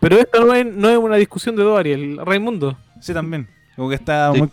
Pero 0.00 0.16
esto 0.18 0.44
no 0.44 0.54
es, 0.54 0.64
no 0.66 0.88
es 0.88 0.96
una 0.96 1.16
discusión 1.16 1.54
de 1.56 1.62
dos, 1.62 1.78
Ariel. 1.78 2.18
Raimundo. 2.24 2.76
Sí, 3.00 3.12
también. 3.12 3.46
Como 3.76 3.90
que 3.90 3.94
está 3.96 4.32
Sí. 4.32 4.38
muy... 4.38 4.50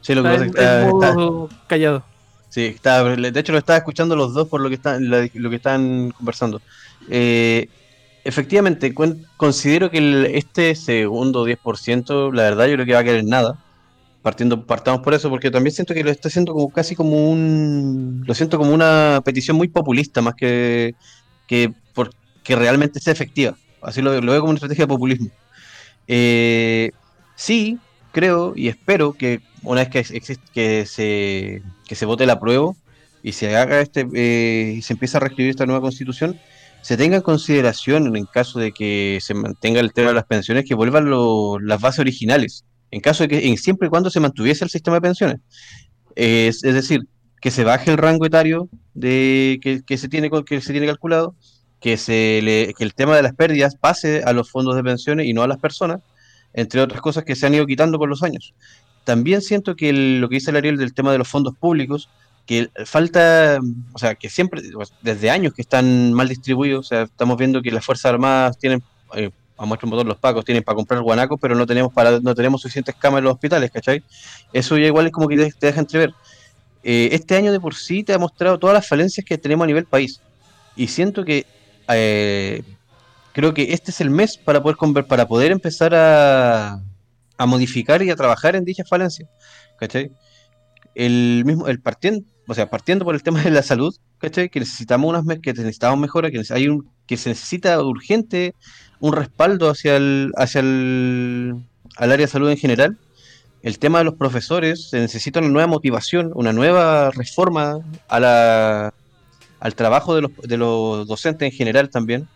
Sí, 0.00 0.14
lo 0.14 0.22
que 0.24 0.28
Está 0.28 0.32
pasa 0.32 0.34
es 0.34 0.42
en, 0.48 0.52
que 0.52 0.60
está- 0.60 0.86
está- 0.88 1.14
modo 1.14 1.48
callado. 1.68 2.04
Sí, 2.54 2.66
está- 2.66 3.02
de 3.16 3.40
hecho 3.40 3.50
lo 3.52 3.58
estaba 3.58 3.78
escuchando 3.78 4.14
los 4.14 4.32
dos 4.32 4.48
por 4.48 4.60
lo 4.60 4.68
que 4.68 4.76
están, 4.76 5.08
lo 5.10 5.50
que 5.50 5.56
están 5.56 6.10
conversando. 6.12 6.62
Eh, 7.10 7.66
efectivamente, 8.24 8.94
considero 9.36 9.90
que 9.90 10.30
este 10.36 10.74
segundo 10.76 11.44
10%, 11.44 12.30
la 12.32 12.44
verdad 12.44 12.66
yo 12.66 12.74
creo 12.74 12.86
que 12.86 12.92
va 12.94 13.00
a 13.00 13.04
quedar 13.04 13.18
en 13.20 13.26
nada. 13.28 13.54
Partiendo, 14.22 14.66
partamos 14.66 15.02
por 15.02 15.14
eso, 15.14 15.30
porque 15.30 15.50
también 15.50 15.74
siento 15.74 15.94
que 15.94 16.04
lo 16.04 16.10
está 16.10 16.28
haciendo 16.28 16.52
como 16.54 16.72
casi 16.72 16.94
como 16.96 17.30
un, 17.32 18.22
lo 18.26 18.34
siento 18.34 18.58
como 18.58 18.72
una 18.74 19.22
petición 19.24 19.56
muy 19.56 19.68
populista, 19.68 20.22
más 20.22 20.34
que, 20.36 20.96
que 21.46 21.74
porque 21.94 22.16
realmente 22.56 23.00
sea 23.00 23.12
efectiva. 23.14 23.56
Así 23.82 24.02
lo, 24.02 24.20
lo 24.20 24.32
veo 24.32 24.40
como 24.42 24.50
una 24.52 24.58
estrategia 24.58 24.84
de 24.84 24.88
populismo. 24.88 25.30
Eh, 26.06 26.90
sí, 27.34 27.78
creo 28.12 28.52
y 28.56 28.68
espero 28.68 29.14
que 29.14 29.40
una 29.62 29.80
vez 29.82 29.90
que, 29.90 30.00
exist- 30.00 30.50
que, 30.52 30.86
se, 30.86 31.62
que 31.86 31.94
se 31.94 32.06
vote 32.06 32.24
el 32.24 32.30
apruebo 32.30 32.76
y 33.22 33.32
se 33.32 33.56
haga 33.56 33.80
este 33.80 34.06
eh, 34.14 34.74
y 34.76 34.82
se 34.82 34.92
empiece 34.92 35.16
a 35.16 35.20
reescribir 35.20 35.50
esta 35.50 35.66
nueva 35.66 35.80
constitución, 35.80 36.38
se 36.82 36.96
tenga 36.96 37.16
en 37.16 37.22
consideración 37.22 38.14
en 38.16 38.26
caso 38.26 38.58
de 38.58 38.72
que 38.72 39.18
se 39.22 39.34
mantenga 39.34 39.80
el 39.80 39.92
tema 39.92 40.08
de 40.08 40.14
las 40.14 40.26
pensiones, 40.26 40.64
que 40.64 40.74
vuelvan 40.74 41.10
las 41.66 41.80
bases 41.80 42.00
originales, 42.00 42.64
en 42.90 43.00
caso 43.00 43.24
de 43.24 43.28
que 43.28 43.48
en 43.48 43.56
siempre 43.56 43.86
y 43.86 43.90
cuando 43.90 44.10
se 44.10 44.20
mantuviese 44.20 44.64
el 44.64 44.70
sistema 44.70 44.96
de 44.96 45.00
pensiones. 45.00 45.40
Es, 46.14 46.62
es 46.62 46.74
decir, 46.74 47.00
que 47.40 47.50
se 47.50 47.64
baje 47.64 47.90
el 47.90 47.98
rango 47.98 48.26
etario 48.26 48.68
de 48.94 49.60
que, 49.62 49.98
se 49.98 50.08
tiene 50.08 50.30
que 50.46 50.60
se 50.60 50.72
tiene 50.72 50.86
calculado, 50.86 51.34
que 51.80 51.98
se 51.98 52.40
le, 52.42 52.72
que 52.72 52.84
el 52.84 52.94
tema 52.94 53.16
de 53.16 53.22
las 53.22 53.34
pérdidas 53.34 53.76
pase 53.76 54.22
a 54.24 54.32
los 54.32 54.50
fondos 54.50 54.76
de 54.76 54.82
pensiones 54.82 55.26
y 55.26 55.34
no 55.34 55.42
a 55.42 55.48
las 55.48 55.58
personas, 55.58 56.00
entre 56.54 56.80
otras 56.80 57.02
cosas 57.02 57.24
que 57.24 57.36
se 57.36 57.46
han 57.46 57.54
ido 57.54 57.66
quitando 57.66 57.98
con 57.98 58.08
los 58.08 58.22
años. 58.22 58.54
También 59.04 59.42
siento 59.42 59.76
que 59.76 59.92
lo 59.92 60.28
que 60.28 60.36
dice 60.36 60.50
el 60.50 60.56
Ariel 60.56 60.76
del 60.76 60.94
tema 60.94 61.12
de 61.12 61.18
los 61.18 61.28
fondos 61.28 61.54
públicos, 61.56 62.08
que 62.46 62.68
falta, 62.84 63.58
o 63.92 63.98
sea, 63.98 64.14
que 64.14 64.28
siempre, 64.28 64.62
pues, 64.72 64.92
desde 65.02 65.30
años 65.30 65.54
que 65.54 65.62
están 65.62 66.12
mal 66.12 66.28
distribuidos, 66.28 66.86
o 66.86 66.88
sea, 66.88 67.02
estamos 67.02 67.36
viendo 67.36 67.62
que 67.62 67.70
las 67.70 67.84
Fuerzas 67.84 68.12
Armadas 68.12 68.58
tienen, 68.58 68.82
eh, 69.14 69.30
a 69.56 69.64
muestra 69.64 69.86
un 69.86 69.90
botón, 69.92 70.08
los 70.08 70.18
pacos 70.18 70.44
tienen 70.44 70.62
para 70.62 70.76
comprar 70.76 71.00
guanacos, 71.00 71.38
pero 71.40 71.54
no 71.54 71.64
tenemos 71.66 71.92
para 71.92 72.18
no 72.20 72.34
tenemos 72.34 72.60
suficientes 72.60 72.94
camas 72.96 73.18
en 73.18 73.24
los 73.24 73.34
hospitales, 73.34 73.70
¿cachai? 73.70 74.02
Eso 74.52 74.76
ya 74.76 74.86
igual 74.86 75.06
es 75.06 75.12
como 75.12 75.28
que 75.28 75.36
te, 75.36 75.52
te 75.52 75.66
deja 75.68 75.80
entrever. 75.80 76.12
Eh, 76.82 77.10
este 77.12 77.34
año 77.36 77.50
de 77.50 77.60
por 77.60 77.74
sí 77.74 78.04
te 78.04 78.12
ha 78.12 78.18
mostrado 78.18 78.58
todas 78.58 78.74
las 78.74 78.86
falencias 78.86 79.24
que 79.24 79.38
tenemos 79.38 79.64
a 79.64 79.68
nivel 79.68 79.86
país. 79.86 80.20
Y 80.76 80.88
siento 80.88 81.24
que 81.24 81.46
eh, 81.88 82.62
creo 83.32 83.54
que 83.54 83.72
este 83.72 83.90
es 83.90 84.00
el 84.00 84.10
mes 84.10 84.36
para 84.36 84.62
poder 84.62 85.06
para 85.06 85.26
poder 85.26 85.50
empezar 85.50 85.94
a, 85.94 86.82
a 87.36 87.46
modificar 87.46 88.02
y 88.02 88.10
a 88.10 88.16
trabajar 88.16 88.56
en 88.56 88.64
dichas 88.64 88.88
falencias. 88.88 89.28
El 90.94 91.42
mismo, 91.44 91.66
el 91.66 91.80
partiendo, 91.80 92.24
o 92.46 92.54
sea, 92.54 92.70
partiendo 92.70 93.04
por 93.04 93.14
el 93.14 93.22
tema 93.22 93.42
de 93.42 93.50
la 93.50 93.62
salud, 93.62 93.94
¿cachai? 94.18 94.48
Que 94.48 94.60
necesitamos 94.60 95.08
unas 95.08 95.24
que 95.40 95.52
necesitamos 95.52 95.98
mejora, 95.98 96.30
que 96.30 96.42
hay 96.50 96.68
un, 96.68 96.88
que 97.06 97.16
se 97.16 97.30
necesita 97.30 97.82
urgente 97.82 98.54
un 99.00 99.12
respaldo 99.12 99.68
hacia 99.70 99.96
el, 99.96 100.32
hacia 100.36 100.60
el 100.60 101.64
al 101.96 102.12
área 102.12 102.26
de 102.26 102.32
salud 102.32 102.50
en 102.50 102.56
general. 102.56 102.98
El 103.62 103.78
tema 103.78 103.98
de 103.98 104.04
los 104.04 104.14
profesores, 104.14 104.90
se 104.90 104.98
necesita 105.00 105.40
una 105.40 105.48
nueva 105.48 105.66
motivación, 105.66 106.32
una 106.34 106.52
nueva 106.52 107.10
reforma 107.10 107.78
a 108.08 108.92
al 109.60 109.74
trabajo 109.74 110.14
de 110.14 110.20
los, 110.20 110.32
de 110.42 110.58
los 110.58 111.06
docentes 111.06 111.50
en 111.50 111.56
general 111.56 111.88
también. 111.88 112.28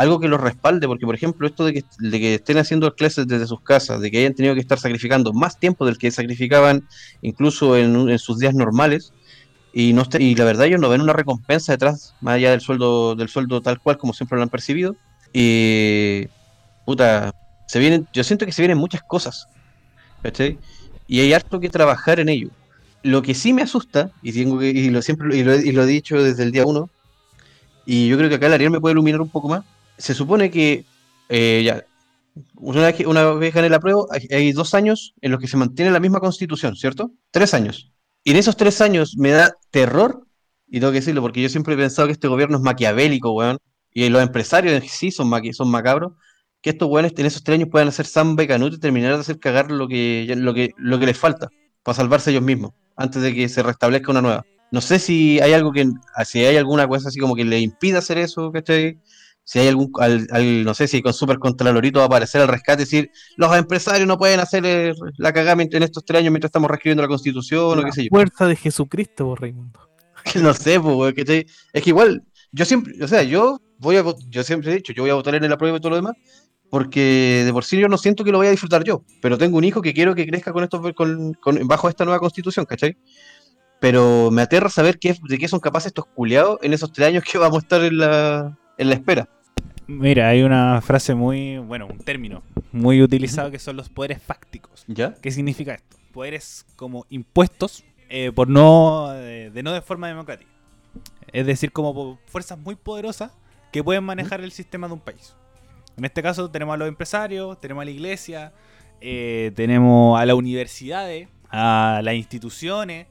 Algo 0.00 0.18
que 0.18 0.28
los 0.28 0.40
respalde, 0.40 0.86
porque 0.86 1.04
por 1.04 1.14
ejemplo 1.14 1.46
esto 1.46 1.66
de 1.66 1.74
que, 1.74 1.84
de 1.98 2.18
que 2.18 2.34
estén 2.36 2.56
haciendo 2.56 2.94
clases 2.94 3.26
desde 3.26 3.46
sus 3.46 3.60
casas, 3.60 4.00
de 4.00 4.10
que 4.10 4.18
hayan 4.20 4.32
tenido 4.32 4.54
que 4.54 4.60
estar 4.60 4.78
sacrificando 4.78 5.34
más 5.34 5.58
tiempo 5.58 5.84
del 5.84 5.98
que 5.98 6.10
sacrificaban 6.10 6.88
incluso 7.20 7.76
en, 7.76 8.08
en 8.08 8.18
sus 8.18 8.38
días 8.38 8.54
normales, 8.54 9.12
y, 9.74 9.92
no 9.92 10.04
y 10.18 10.34
la 10.36 10.44
verdad 10.44 10.66
ellos 10.66 10.80
no 10.80 10.88
ven 10.88 11.02
una 11.02 11.12
recompensa 11.12 11.72
detrás, 11.72 12.14
más 12.22 12.36
allá 12.36 12.50
del 12.50 12.62
sueldo, 12.62 13.14
del 13.14 13.28
sueldo 13.28 13.60
tal 13.60 13.78
cual 13.78 13.98
como 13.98 14.14
siempre 14.14 14.36
lo 14.36 14.42
han 14.42 14.48
percibido. 14.48 14.96
Y 15.34 16.28
puta, 16.86 17.34
se 17.66 17.78
vienen, 17.78 18.08
yo 18.14 18.24
siento 18.24 18.46
que 18.46 18.52
se 18.52 18.62
vienen 18.62 18.78
muchas 18.78 19.02
cosas. 19.02 19.48
Y 21.06 21.20
hay 21.20 21.34
harto 21.34 21.60
que 21.60 21.68
trabajar 21.68 22.20
en 22.20 22.30
ello. 22.30 22.48
Lo 23.02 23.20
que 23.20 23.34
sí 23.34 23.52
me 23.52 23.62
asusta, 23.62 24.12
y 24.22 24.32
tengo 24.32 24.58
que, 24.58 24.70
y 24.70 24.88
lo 24.88 25.02
siempre 25.02 25.36
y 25.36 25.44
lo, 25.44 25.54
y 25.54 25.72
lo 25.72 25.82
he 25.82 25.86
dicho 25.86 26.22
desde 26.22 26.42
el 26.42 26.52
día 26.52 26.64
uno, 26.64 26.88
y 27.84 28.08
yo 28.08 28.16
creo 28.16 28.30
que 28.30 28.36
acá 28.36 28.46
el 28.46 28.54
Ariel 28.54 28.70
me 28.70 28.80
puede 28.80 28.92
iluminar 28.92 29.20
un 29.20 29.28
poco 29.28 29.48
más. 29.50 29.64
Se 30.00 30.14
supone 30.14 30.50
que 30.50 30.84
eh, 31.28 31.62
ya, 31.64 31.84
una 32.56 32.86
vez, 32.86 32.94
que, 32.96 33.06
una 33.06 33.32
vez 33.34 33.54
gané 33.54 33.68
la 33.68 33.80
prueba, 33.80 34.04
hay, 34.10 34.26
hay 34.30 34.52
dos 34.52 34.74
años 34.74 35.14
en 35.20 35.30
los 35.30 35.40
que 35.40 35.46
se 35.46 35.56
mantiene 35.56 35.90
la 35.90 36.00
misma 36.00 36.20
constitución, 36.20 36.74
¿cierto? 36.74 37.12
Tres 37.30 37.54
años. 37.54 37.92
Y 38.24 38.32
en 38.32 38.38
esos 38.38 38.56
tres 38.56 38.80
años 38.80 39.16
me 39.16 39.30
da 39.30 39.54
terror, 39.70 40.26
y 40.66 40.80
tengo 40.80 40.92
que 40.92 41.00
decirlo 41.00 41.22
porque 41.22 41.42
yo 41.42 41.48
siempre 41.48 41.74
he 41.74 41.76
pensado 41.76 42.08
que 42.08 42.12
este 42.12 42.28
gobierno 42.28 42.56
es 42.56 42.62
maquiavélico, 42.62 43.32
weón, 43.32 43.58
y 43.92 44.08
los 44.08 44.22
empresarios 44.22 44.72
en 44.74 44.88
sí 44.88 45.10
son, 45.10 45.28
maqui- 45.28 45.52
son 45.52 45.70
macabros, 45.70 46.12
que 46.62 46.70
estos 46.70 46.88
weones 46.88 47.12
en 47.16 47.26
esos 47.26 47.42
tres 47.42 47.56
años 47.58 47.68
puedan 47.70 47.88
hacer 47.88 48.06
samba 48.06 48.42
y 48.42 48.46
canuto 48.46 48.76
y 48.76 48.80
terminar 48.80 49.14
de 49.14 49.20
hacer 49.20 49.38
cagar 49.38 49.70
lo 49.70 49.88
que, 49.88 50.32
lo 50.36 50.54
que, 50.54 50.70
lo 50.76 50.98
que 50.98 51.06
les 51.06 51.18
falta 51.18 51.48
para 51.82 51.96
salvarse 51.96 52.30
ellos 52.30 52.42
mismos, 52.42 52.72
antes 52.96 53.22
de 53.22 53.34
que 53.34 53.48
se 53.48 53.62
restablezca 53.62 54.10
una 54.10 54.22
nueva. 54.22 54.44
No 54.70 54.80
sé 54.80 54.98
si 54.98 55.40
hay 55.40 55.52
algo 55.52 55.72
que, 55.72 55.88
si 56.24 56.44
hay 56.44 56.56
alguna 56.56 56.86
cosa 56.86 57.08
así 57.08 57.18
como 57.18 57.34
que 57.34 57.44
le 57.44 57.58
impida 57.58 57.98
hacer 57.98 58.18
eso, 58.18 58.52
¿cachai? 58.52 58.98
Si 59.50 59.58
hay 59.58 59.66
algún, 59.66 59.90
al- 59.98 60.28
al- 60.30 60.62
no 60.64 60.74
sé 60.74 60.86
si 60.86 61.02
con 61.02 61.12
Super 61.12 61.40
Contralorito 61.40 61.98
va 61.98 62.04
a 62.04 62.06
aparecer 62.06 62.40
al 62.40 62.46
rescate 62.46 62.82
y 62.82 62.84
decir, 62.84 63.10
los 63.36 63.52
empresarios 63.56 64.06
no 64.06 64.16
pueden 64.16 64.38
hacer 64.38 64.64
eh, 64.64 64.94
la 65.18 65.32
cagada 65.32 65.60
en 65.60 65.82
estos 65.82 66.04
tres 66.04 66.20
años 66.20 66.30
mientras 66.30 66.50
estamos 66.50 66.70
reescribiendo 66.70 67.02
la 67.02 67.08
constitución 67.08 67.76
o 67.80 67.82
qué 67.82 67.90
sé 67.90 68.02
yo. 68.04 68.08
fuerza 68.10 68.46
de 68.46 68.54
Jesucristo, 68.54 69.34
Raimundo. 69.34 69.80
No 70.40 70.54
sé, 70.54 70.78
pues, 70.78 71.14
¿cachai? 71.14 71.46
Es 71.72 71.82
que 71.82 71.90
igual, 71.90 72.22
yo 72.52 72.64
siempre, 72.64 72.94
o 73.02 73.08
sea, 73.08 73.24
yo 73.24 73.60
voy 73.78 73.96
a, 73.96 74.04
yo 74.28 74.44
siempre 74.44 74.70
he 74.70 74.74
dicho, 74.76 74.92
yo 74.92 75.02
voy 75.02 75.10
a 75.10 75.14
votar 75.14 75.34
en 75.34 75.42
el 75.42 75.52
apruebo 75.52 75.78
y 75.78 75.80
todo 75.80 75.90
lo 75.90 75.96
demás, 75.96 76.14
porque 76.70 77.42
de 77.44 77.52
por 77.52 77.64
sí 77.64 77.76
yo 77.80 77.88
no 77.88 77.98
siento 77.98 78.22
que 78.22 78.30
lo 78.30 78.38
voy 78.38 78.46
a 78.46 78.50
disfrutar 78.52 78.84
yo, 78.84 79.02
pero 79.20 79.36
tengo 79.36 79.58
un 79.58 79.64
hijo 79.64 79.82
que 79.82 79.92
quiero 79.92 80.14
que 80.14 80.28
crezca 80.28 80.52
con 80.52 80.62
esto, 80.62 80.80
con, 80.94 81.34
con- 81.34 81.66
bajo 81.66 81.88
esta 81.88 82.04
nueva 82.04 82.20
constitución, 82.20 82.66
¿cachai? 82.66 82.96
Pero 83.80 84.30
me 84.30 84.42
aterra 84.42 84.68
saber 84.68 85.00
qué, 85.00 85.16
de 85.28 85.38
qué 85.38 85.48
son 85.48 85.58
capaces 85.58 85.88
estos 85.88 86.04
culiados 86.14 86.58
en 86.62 86.72
esos 86.72 86.92
tres 86.92 87.08
años 87.08 87.24
que 87.24 87.36
vamos 87.38 87.56
a 87.56 87.62
estar 87.62 87.82
en 87.82 87.98
la, 87.98 88.56
en 88.78 88.88
la 88.88 88.94
espera. 88.94 89.28
Mira, 89.90 90.28
hay 90.28 90.42
una 90.42 90.80
frase 90.82 91.16
muy, 91.16 91.58
bueno, 91.58 91.88
un 91.88 91.98
término 91.98 92.44
muy 92.70 93.02
utilizado 93.02 93.50
que 93.50 93.58
son 93.58 93.76
los 93.76 93.88
poderes 93.88 94.22
fácticos. 94.22 94.84
¿Ya? 94.86 95.14
¿Qué 95.14 95.32
significa 95.32 95.74
esto? 95.74 95.96
Poderes 96.12 96.64
como 96.76 97.06
impuestos 97.10 97.82
eh, 98.08 98.30
por 98.32 98.48
no 98.48 99.12
eh, 99.14 99.50
de 99.52 99.62
no 99.64 99.72
de 99.72 99.80
forma 99.80 100.06
democrática. 100.06 100.48
Es 101.32 101.44
decir, 101.44 101.72
como 101.72 102.20
fuerzas 102.26 102.56
muy 102.56 102.76
poderosas 102.76 103.32
que 103.72 103.82
pueden 103.82 104.04
manejar 104.04 104.40
el 104.42 104.52
sistema 104.52 104.86
de 104.86 104.94
un 104.94 105.00
país. 105.00 105.34
En 105.96 106.04
este 106.04 106.22
caso 106.22 106.48
tenemos 106.48 106.74
a 106.74 106.76
los 106.76 106.86
empresarios, 106.86 107.60
tenemos 107.60 107.82
a 107.82 107.84
la 107.84 107.90
iglesia, 107.90 108.52
eh, 109.00 109.50
tenemos 109.56 110.20
a 110.20 110.24
las 110.24 110.36
universidades, 110.36 111.28
a 111.50 112.00
las 112.04 112.14
instituciones 112.14 113.08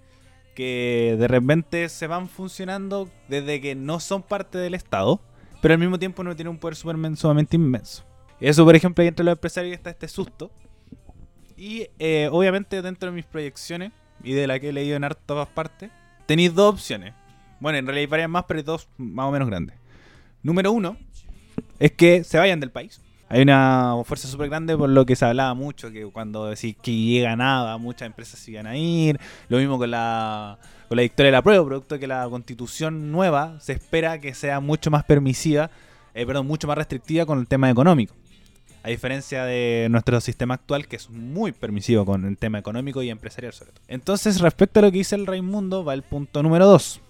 que 0.55 1.17
de 1.19 1.27
repente 1.27 1.89
se 1.89 2.07
van 2.07 2.29
funcionando 2.29 3.09
desde 3.27 3.59
que 3.59 3.75
no 3.75 3.99
son 3.99 4.23
parte 4.23 4.57
del 4.57 4.75
Estado, 4.75 5.19
pero 5.61 5.73
al 5.73 5.79
mismo 5.79 5.99
tiempo 5.99 6.23
no 6.23 6.35
tienen 6.35 6.51
un 6.51 6.59
poder 6.59 6.75
supermen- 6.75 7.15
sumamente 7.15 7.55
inmenso. 7.55 8.03
Eso, 8.39 8.63
por 8.65 8.75
ejemplo, 8.75 9.03
entre 9.03 9.25
los 9.25 9.33
empresarios 9.33 9.73
está 9.73 9.89
este 9.89 10.07
susto. 10.07 10.51
Y 11.57 11.87
eh, 11.99 12.29
obviamente 12.31 12.81
dentro 12.81 13.09
de 13.09 13.15
mis 13.15 13.25
proyecciones, 13.25 13.91
y 14.23 14.33
de 14.33 14.47
la 14.47 14.59
que 14.59 14.69
he 14.69 14.73
leído 14.73 14.95
en 14.95 15.03
hartas 15.03 15.47
partes, 15.49 15.91
tenéis 16.25 16.53
dos 16.53 16.73
opciones. 16.73 17.13
Bueno, 17.59 17.77
en 17.77 17.85
realidad 17.85 18.01
hay 18.03 18.07
varias 18.07 18.29
más, 18.29 18.45
pero 18.47 18.63
dos 18.63 18.87
más 18.97 19.25
o 19.25 19.31
menos 19.31 19.47
grandes. 19.47 19.75
Número 20.41 20.71
uno 20.71 20.97
es 21.79 21.91
que 21.91 22.23
se 22.23 22.37
vayan 22.37 22.59
del 22.59 22.71
país. 22.71 23.01
Hay 23.27 23.41
una 23.41 23.93
fuerza 24.05 24.27
súper 24.27 24.49
grande 24.49 24.75
por 24.75 24.89
lo 24.89 25.05
que 25.05 25.15
se 25.15 25.23
hablaba 25.25 25.53
mucho, 25.53 25.91
que 25.91 26.05
cuando 26.05 26.47
decís 26.47 26.75
que 26.81 26.95
llega 26.95 27.35
nada, 27.35 27.77
muchas 27.77 28.07
empresas 28.07 28.39
se 28.39 28.51
iban 28.51 28.65
a 28.65 28.75
ir. 28.75 29.19
Lo 29.49 29.57
mismo 29.57 29.77
con 29.77 29.91
la, 29.91 30.57
con 30.89 30.95
la 30.95 31.03
victoria 31.03 31.27
de 31.27 31.33
la 31.33 31.43
prueba, 31.43 31.63
producto 31.63 31.95
de 31.95 31.99
que 31.99 32.07
la 32.07 32.27
constitución 32.27 33.11
nueva 33.11 33.59
se 33.61 33.73
espera 33.73 34.19
que 34.19 34.33
sea 34.33 34.59
mucho 34.59 34.89
más 34.89 35.03
permisiva, 35.03 35.69
eh, 36.15 36.25
perdón, 36.25 36.47
mucho 36.47 36.67
más 36.67 36.79
restrictiva 36.79 37.27
con 37.27 37.37
el 37.39 37.47
tema 37.47 37.69
económico. 37.69 38.15
A 38.81 38.89
diferencia 38.89 39.45
de 39.45 39.87
nuestro 39.91 40.19
sistema 40.19 40.55
actual, 40.55 40.87
que 40.87 40.95
es 40.95 41.11
muy 41.11 41.51
permisivo 41.51 42.05
con 42.05 42.25
el 42.25 42.39
tema 42.39 42.57
económico 42.57 43.03
y 43.03 43.11
empresarial 43.11 43.53
sobre 43.53 43.73
todo. 43.73 43.83
Entonces, 43.87 44.41
respecto 44.41 44.79
a 44.79 44.81
lo 44.81 44.91
que 44.91 44.97
dice 44.97 45.15
el 45.15 45.27
Raimundo, 45.27 45.85
va 45.85 45.93
el 45.93 46.01
punto 46.01 46.41
número 46.41 46.65
2, 46.65 47.01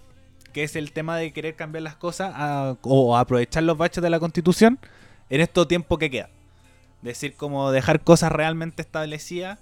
que 0.52 0.62
es 0.62 0.76
el 0.76 0.92
tema 0.92 1.16
de 1.16 1.32
querer 1.32 1.56
cambiar 1.56 1.82
las 1.82 1.96
cosas 1.96 2.76
o 2.82 3.16
aprovechar 3.16 3.62
los 3.62 3.78
baches 3.78 4.02
de 4.02 4.10
la 4.10 4.20
constitución 4.20 4.78
en 5.30 5.40
este 5.40 5.64
tiempo 5.64 5.96
que 5.96 6.10
queda. 6.10 6.28
Decir, 7.00 7.32
como 7.34 7.70
dejar 7.70 8.00
cosas 8.00 8.30
realmente 8.30 8.82
establecidas 8.82 9.58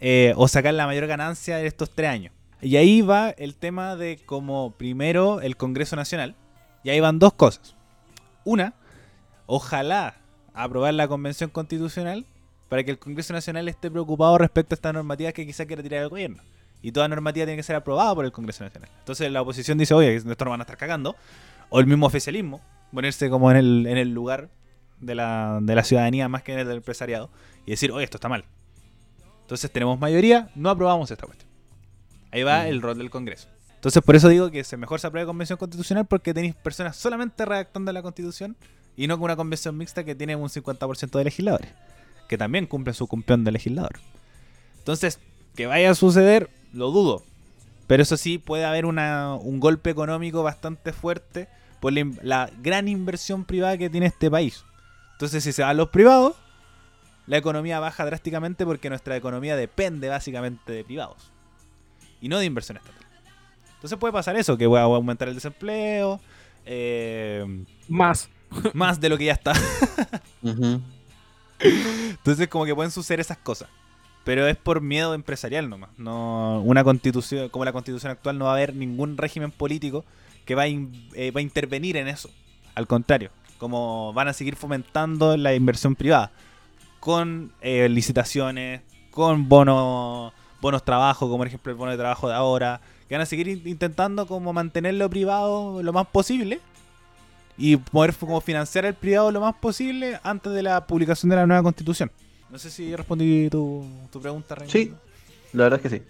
eh, 0.00 0.32
o 0.34 0.48
sacar 0.48 0.74
la 0.74 0.86
mayor 0.86 1.06
ganancia 1.06 1.58
de 1.58 1.68
estos 1.68 1.90
tres 1.90 2.10
años. 2.10 2.32
Y 2.62 2.76
ahí 2.76 3.02
va 3.02 3.30
el 3.30 3.56
tema 3.56 3.96
de 3.96 4.20
como 4.24 4.70
primero 4.78 5.40
el 5.40 5.56
Congreso 5.56 5.96
Nacional. 5.96 6.36
Y 6.84 6.90
ahí 6.90 7.00
van 7.00 7.18
dos 7.18 7.32
cosas. 7.32 7.74
Una, 8.44 8.74
ojalá 9.46 10.14
aprobar 10.54 10.94
la 10.94 11.08
Convención 11.08 11.50
Constitucional 11.50 12.24
para 12.68 12.84
que 12.84 12.92
el 12.92 13.00
Congreso 13.00 13.32
Nacional 13.32 13.68
esté 13.68 13.90
preocupado 13.90 14.38
respecto 14.38 14.74
a 14.74 14.76
estas 14.76 14.94
normativas 14.94 15.32
que 15.32 15.44
quizá 15.44 15.66
quiere 15.66 15.82
tirar 15.82 16.04
el 16.04 16.08
gobierno. 16.08 16.40
Y 16.82 16.92
toda 16.92 17.08
normativa 17.08 17.46
tiene 17.46 17.56
que 17.56 17.64
ser 17.64 17.74
aprobada 17.74 18.14
por 18.14 18.24
el 18.24 18.32
Congreso 18.32 18.62
Nacional. 18.62 18.90
Entonces 19.00 19.30
la 19.30 19.42
oposición 19.42 19.76
dice, 19.76 19.94
oye, 19.94 20.14
esto 20.14 20.28
nos 20.28 20.50
van 20.50 20.60
a 20.60 20.62
estar 20.62 20.76
cagando. 20.76 21.16
O 21.68 21.80
el 21.80 21.86
mismo 21.86 22.06
oficialismo, 22.06 22.60
ponerse 22.92 23.28
como 23.28 23.50
en 23.50 23.56
el, 23.56 23.86
en 23.88 23.98
el 23.98 24.10
lugar 24.14 24.50
de 25.00 25.16
la, 25.16 25.58
de 25.60 25.74
la 25.74 25.82
ciudadanía 25.82 26.28
más 26.28 26.44
que 26.44 26.52
en 26.52 26.60
el 26.60 26.68
del 26.68 26.76
empresariado. 26.76 27.28
Y 27.66 27.72
decir, 27.72 27.90
oye, 27.90 28.04
esto 28.04 28.18
está 28.18 28.28
mal. 28.28 28.44
Entonces 29.42 29.70
tenemos 29.70 29.98
mayoría, 29.98 30.50
no 30.54 30.70
aprobamos 30.70 31.10
esta 31.10 31.26
cuestión. 31.26 31.51
Ahí 32.32 32.42
va 32.42 32.64
Mm. 32.64 32.66
el 32.66 32.82
rol 32.82 32.98
del 32.98 33.10
Congreso. 33.10 33.48
Entonces 33.74 34.02
por 34.02 34.14
eso 34.16 34.28
digo 34.28 34.50
que 34.50 34.64
se 34.64 34.76
mejor 34.76 35.00
se 35.00 35.08
apruebe 35.08 35.26
convención 35.26 35.58
constitucional 35.58 36.06
porque 36.06 36.32
tenéis 36.32 36.54
personas 36.54 36.96
solamente 36.96 37.44
redactando 37.44 37.92
la 37.92 38.00
constitución 38.00 38.56
y 38.96 39.06
no 39.06 39.16
con 39.16 39.24
una 39.24 39.36
convención 39.36 39.76
mixta 39.76 40.04
que 40.04 40.14
tiene 40.14 40.36
un 40.36 40.48
50% 40.48 41.18
de 41.18 41.24
legisladores, 41.24 41.70
que 42.28 42.38
también 42.38 42.66
cumplen 42.66 42.94
su 42.94 43.06
cumplión 43.06 43.42
de 43.42 43.50
legislador. 43.50 43.98
Entonces, 44.78 45.18
que 45.56 45.66
vaya 45.66 45.90
a 45.90 45.94
suceder, 45.94 46.48
lo 46.72 46.90
dudo. 46.90 47.24
Pero 47.86 48.02
eso 48.04 48.16
sí, 48.16 48.38
puede 48.38 48.64
haber 48.64 48.86
una, 48.86 49.34
un 49.34 49.60
golpe 49.60 49.90
económico 49.90 50.42
bastante 50.42 50.92
fuerte 50.92 51.48
por 51.80 51.92
la, 51.92 52.06
la 52.22 52.50
gran 52.62 52.86
inversión 52.88 53.44
privada 53.44 53.76
que 53.76 53.90
tiene 53.90 54.06
este 54.06 54.30
país. 54.30 54.64
Entonces, 55.12 55.42
si 55.42 55.52
se 55.52 55.62
van 55.62 55.76
los 55.76 55.88
privados, 55.88 56.36
la 57.26 57.36
economía 57.36 57.80
baja 57.80 58.04
drásticamente 58.06 58.64
porque 58.64 58.88
nuestra 58.88 59.16
economía 59.16 59.56
depende 59.56 60.08
básicamente 60.08 60.72
de 60.72 60.84
privados 60.84 61.31
y 62.22 62.28
no 62.28 62.38
de 62.38 62.46
inversión 62.46 62.78
estatal. 62.78 63.04
Entonces 63.74 63.98
puede 63.98 64.12
pasar 64.12 64.36
eso, 64.36 64.56
que 64.56 64.66
va 64.66 64.80
a 64.80 64.84
aumentar 64.84 65.28
el 65.28 65.34
desempleo, 65.34 66.20
eh, 66.64 67.64
Más. 67.88 68.30
más 68.74 69.00
de 69.00 69.08
lo 69.10 69.18
que 69.18 69.24
ya 69.26 69.32
está. 69.32 69.52
Entonces 71.60 72.48
como 72.48 72.64
que 72.64 72.74
pueden 72.74 72.90
suceder 72.90 73.20
esas 73.20 73.38
cosas. 73.38 73.68
Pero 74.24 74.46
es 74.46 74.56
por 74.56 74.80
miedo 74.80 75.14
empresarial 75.14 75.68
nomás. 75.68 75.90
No, 75.98 76.60
una 76.64 76.84
constitución, 76.84 77.48
como 77.48 77.64
la 77.64 77.72
constitución 77.72 78.12
actual, 78.12 78.38
no 78.38 78.44
va 78.44 78.52
a 78.52 78.54
haber 78.54 78.74
ningún 78.74 79.16
régimen 79.16 79.50
político 79.50 80.04
que 80.44 80.54
va 80.54 80.62
a, 80.62 80.68
in- 80.68 81.08
eh, 81.14 81.32
va 81.32 81.40
a 81.40 81.42
intervenir 81.42 81.96
en 81.96 82.06
eso. 82.06 82.30
Al 82.76 82.86
contrario, 82.86 83.30
como 83.58 84.12
van 84.12 84.28
a 84.28 84.32
seguir 84.32 84.54
fomentando 84.54 85.36
la 85.36 85.54
inversión 85.54 85.96
privada. 85.96 86.30
Con 87.00 87.52
eh, 87.62 87.88
licitaciones, 87.88 88.82
con 89.10 89.48
bonos, 89.48 90.32
bonos 90.62 90.82
trabajo, 90.82 91.26
como 91.26 91.38
por 91.38 91.46
ejemplo 91.48 91.70
el 91.72 91.76
bono 91.76 91.90
de 91.90 91.98
trabajo 91.98 92.28
de 92.28 92.34
ahora. 92.34 92.80
Que 93.08 93.14
van 93.16 93.22
a 93.22 93.26
seguir 93.26 93.48
in- 93.48 93.62
intentando 93.66 94.26
como 94.26 94.54
mantenerlo 94.54 95.10
privado 95.10 95.82
lo 95.82 95.92
más 95.92 96.06
posible. 96.06 96.60
Y 97.58 97.76
poder 97.76 98.14
como 98.14 98.40
financiar 98.40 98.86
el 98.86 98.94
privado 98.94 99.30
lo 99.30 99.40
más 99.42 99.54
posible 99.56 100.18
antes 100.22 100.52
de 100.54 100.62
la 100.62 100.86
publicación 100.86 101.28
de 101.28 101.36
la 101.36 101.46
nueva 101.46 101.62
constitución. 101.62 102.10
No 102.50 102.58
sé 102.58 102.70
si 102.70 102.96
respondí 102.96 103.50
tu, 103.50 103.86
tu 104.10 104.20
pregunta, 104.22 104.54
Raimundo. 104.54 104.72
Sí. 104.78 104.92
La 105.52 105.64
verdad 105.64 105.80
es 105.84 105.90
que 105.90 105.98
sí. 105.98 106.02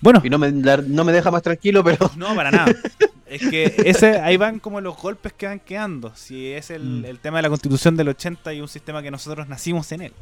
Bueno, 0.00 0.20
Y 0.24 0.28
no 0.30 0.38
me, 0.38 0.50
la- 0.50 0.78
no 0.78 1.04
me 1.04 1.12
deja 1.12 1.30
más 1.30 1.42
tranquilo, 1.42 1.84
pero 1.84 2.10
no, 2.16 2.34
para 2.34 2.50
nada. 2.50 2.72
Es 3.32 3.40
que 3.48 3.64
ese, 3.86 4.20
ahí 4.20 4.36
van 4.36 4.58
como 4.58 4.82
los 4.82 4.94
golpes 5.00 5.32
que 5.32 5.46
van 5.46 5.58
quedando. 5.58 6.12
Si 6.14 6.48
es 6.52 6.68
el, 6.70 6.82
Mm. 6.82 7.04
el 7.06 7.18
tema 7.18 7.38
de 7.38 7.42
la 7.44 7.48
constitución 7.48 7.96
del 7.96 8.08
80 8.08 8.52
y 8.52 8.60
un 8.60 8.68
sistema 8.68 9.02
que 9.02 9.10
nosotros 9.10 9.48
nacimos 9.48 9.90
en 9.92 10.02
él. 10.02 10.12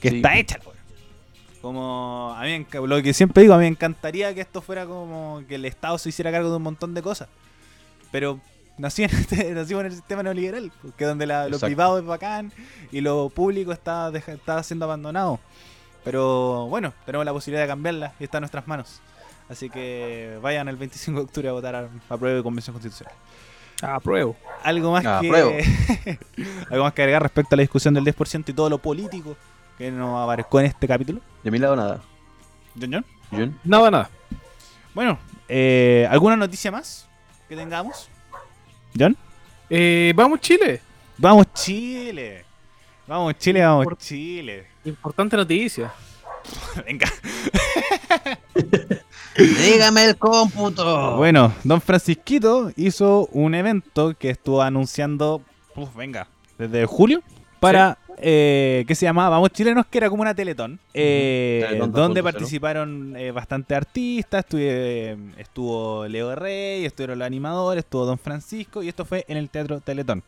Que 0.00 0.10
Sí. 0.10 0.16
está 0.16 0.38
hecha, 0.38 0.58
pues. 0.62 0.75
Como 1.66 2.32
a 2.38 2.42
mí, 2.44 2.64
lo 2.86 3.02
que 3.02 3.12
siempre 3.12 3.42
digo, 3.42 3.54
a 3.54 3.56
mí 3.58 3.62
me 3.64 3.68
encantaría 3.68 4.32
que 4.32 4.40
esto 4.40 4.62
fuera 4.62 4.86
como 4.86 5.42
que 5.48 5.56
el 5.56 5.64
Estado 5.64 5.98
se 5.98 6.10
hiciera 6.10 6.30
cargo 6.30 6.48
de 6.50 6.56
un 6.58 6.62
montón 6.62 6.94
de 6.94 7.02
cosas. 7.02 7.28
Pero 8.12 8.38
nací 8.78 9.02
en 9.02 9.10
este- 9.10 9.50
nacimos 9.54 9.80
en 9.80 9.86
el 9.86 9.92
sistema 9.92 10.22
neoliberal, 10.22 10.70
que 10.96 11.04
donde 11.04 11.26
la- 11.26 11.48
lo 11.48 11.58
privado 11.58 11.98
es 11.98 12.04
bacán 12.04 12.52
y 12.92 13.00
lo 13.00 13.30
público 13.30 13.72
está, 13.72 14.12
deja- 14.12 14.34
está 14.34 14.62
siendo 14.62 14.84
abandonado. 14.84 15.40
Pero 16.04 16.66
bueno, 16.68 16.94
tenemos 17.04 17.24
la 17.24 17.32
posibilidad 17.32 17.64
de 17.64 17.68
cambiarla 17.68 18.12
y 18.20 18.24
está 18.24 18.38
en 18.38 18.42
nuestras 18.42 18.68
manos. 18.68 19.00
Así 19.48 19.68
que 19.68 20.38
vayan 20.40 20.68
el 20.68 20.76
25 20.76 21.18
de 21.18 21.24
octubre 21.24 21.48
a 21.48 21.52
votar 21.52 21.74
a, 21.74 21.88
a 22.08 22.16
prueba 22.16 22.36
de 22.36 22.42
convención 22.44 22.74
constitucional. 22.74 23.12
Apruebo. 23.82 24.36
Algo 24.62 24.92
más 24.92 25.04
Ah, 25.04 25.18
que 25.20 25.26
apruebo. 25.26 25.52
algo 26.70 26.84
más 26.84 26.92
que 26.94 27.02
agregar 27.02 27.22
respecto 27.22 27.54
a 27.54 27.56
la 27.56 27.62
discusión 27.62 27.92
del 27.92 28.04
10% 28.04 28.44
y 28.48 28.52
todo 28.52 28.70
lo 28.70 28.78
político 28.78 29.36
que 29.78 29.90
nos 29.90 30.18
abarcó 30.20 30.60
en 30.60 30.66
este 30.66 30.86
capítulo. 30.88 31.20
de 31.42 31.50
mi 31.50 31.58
lado 31.58 31.76
nada. 31.76 32.00
John 32.80 32.90
John. 32.92 33.04
Jun. 33.30 33.58
Nada, 33.64 33.90
nada. 33.90 34.10
Bueno, 34.94 35.18
eh, 35.48 36.06
¿alguna 36.10 36.36
noticia 36.36 36.70
más 36.70 37.08
que 37.48 37.56
tengamos? 37.56 38.08
John. 38.98 39.16
Eh, 39.70 40.12
vamos, 40.16 40.40
Chile. 40.40 40.80
Vamos 41.18 41.46
Chile. 41.54 42.44
Vamos 43.06 43.34
Chile, 43.38 43.64
vamos 43.64 43.84
Por- 43.84 43.98
Chile. 43.98 44.66
Importante 44.84 45.36
noticia. 45.36 45.92
Venga. 46.86 47.06
Dígame 49.36 50.04
el 50.04 50.16
cómputo. 50.16 51.16
Bueno, 51.16 51.52
Don 51.64 51.80
Francisquito 51.80 52.70
hizo 52.76 53.26
un 53.32 53.54
evento 53.54 54.14
que 54.18 54.30
estuvo 54.30 54.62
anunciando, 54.62 55.42
uf, 55.74 55.94
venga, 55.94 56.26
desde 56.58 56.86
julio, 56.86 57.22
para, 57.60 57.98
eh, 58.18 58.84
que 58.88 58.94
se 58.94 59.04
llamaba 59.06 59.30
Vamos 59.30 59.50
Chilenos, 59.50 59.86
que 59.86 59.98
era 59.98 60.08
como 60.08 60.22
una 60.22 60.34
teletón, 60.34 60.78
eh, 60.94 61.64
Teletón 61.68 61.92
donde 61.92 62.20
2.0. 62.20 62.24
participaron 62.24 63.14
eh, 63.16 63.30
bastantes 63.30 63.76
artistas, 63.76 64.44
estuve- 64.44 65.16
estuvo 65.38 66.06
Leo 66.08 66.34
Rey, 66.34 66.84
estuvieron 66.84 67.18
los 67.18 67.26
animadores, 67.26 67.84
estuvo 67.84 68.04
Don 68.06 68.18
Francisco, 68.18 68.82
y 68.82 68.88
esto 68.88 69.04
fue 69.04 69.24
en 69.28 69.36
el 69.36 69.50
Teatro 69.50 69.80
Teletón. 69.80 70.22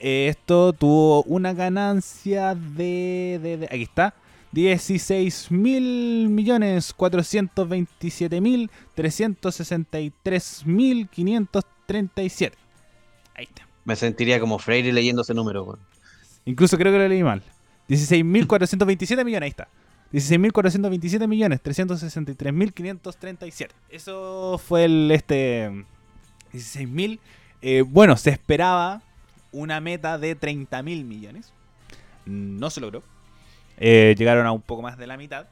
Eh, 0.00 0.26
esto 0.28 0.72
tuvo 0.72 1.22
una 1.24 1.52
ganancia 1.52 2.54
de, 2.54 3.38
de- 3.42 3.56
de- 3.58 3.66
aquí 3.66 3.82
está, 3.82 4.14
16 4.52 5.50
mil 5.50 6.28
millones 6.28 6.92
427 6.92 8.40
mil 8.40 8.70
363 8.94 10.62
mil 10.66 11.08
537. 11.08 12.56
Ahí 13.34 13.44
está. 13.44 13.66
Me 13.84 13.96
sentiría 13.96 14.38
como 14.40 14.58
Freire 14.58 14.92
leyendo 14.92 15.22
ese 15.22 15.34
número, 15.34 15.64
weón. 15.64 15.78
Incluso 16.44 16.76
creo 16.76 16.92
que 16.92 16.98
lo 16.98 17.08
leí 17.08 17.22
mal. 17.22 17.42
16 17.88 18.24
mil 18.24 18.46
427 18.46 19.24
millones, 19.24 19.42
ahí 19.44 19.50
está. 19.50 19.68
16 20.12 20.38
mil 20.38 20.52
427 20.52 21.26
millones 21.26 21.60
363 21.62 22.52
mil 22.52 22.72
537. 22.72 23.74
Eso 23.90 24.58
fue 24.58 24.84
el 24.84 25.10
este 25.10 25.84
16 26.52 26.88
mil. 26.88 27.20
Eh, 27.62 27.82
bueno, 27.82 28.16
se 28.16 28.30
esperaba 28.30 29.02
una 29.52 29.80
meta 29.80 30.18
de 30.18 30.34
30 30.34 30.82
mil 30.82 31.04
millones. 31.04 31.52
No 32.26 32.70
se 32.70 32.80
logró. 32.80 33.02
Eh, 33.78 34.14
llegaron 34.18 34.46
a 34.46 34.52
un 34.52 34.60
poco 34.60 34.82
más 34.82 34.98
de 34.98 35.06
la 35.06 35.16
mitad. 35.16 35.46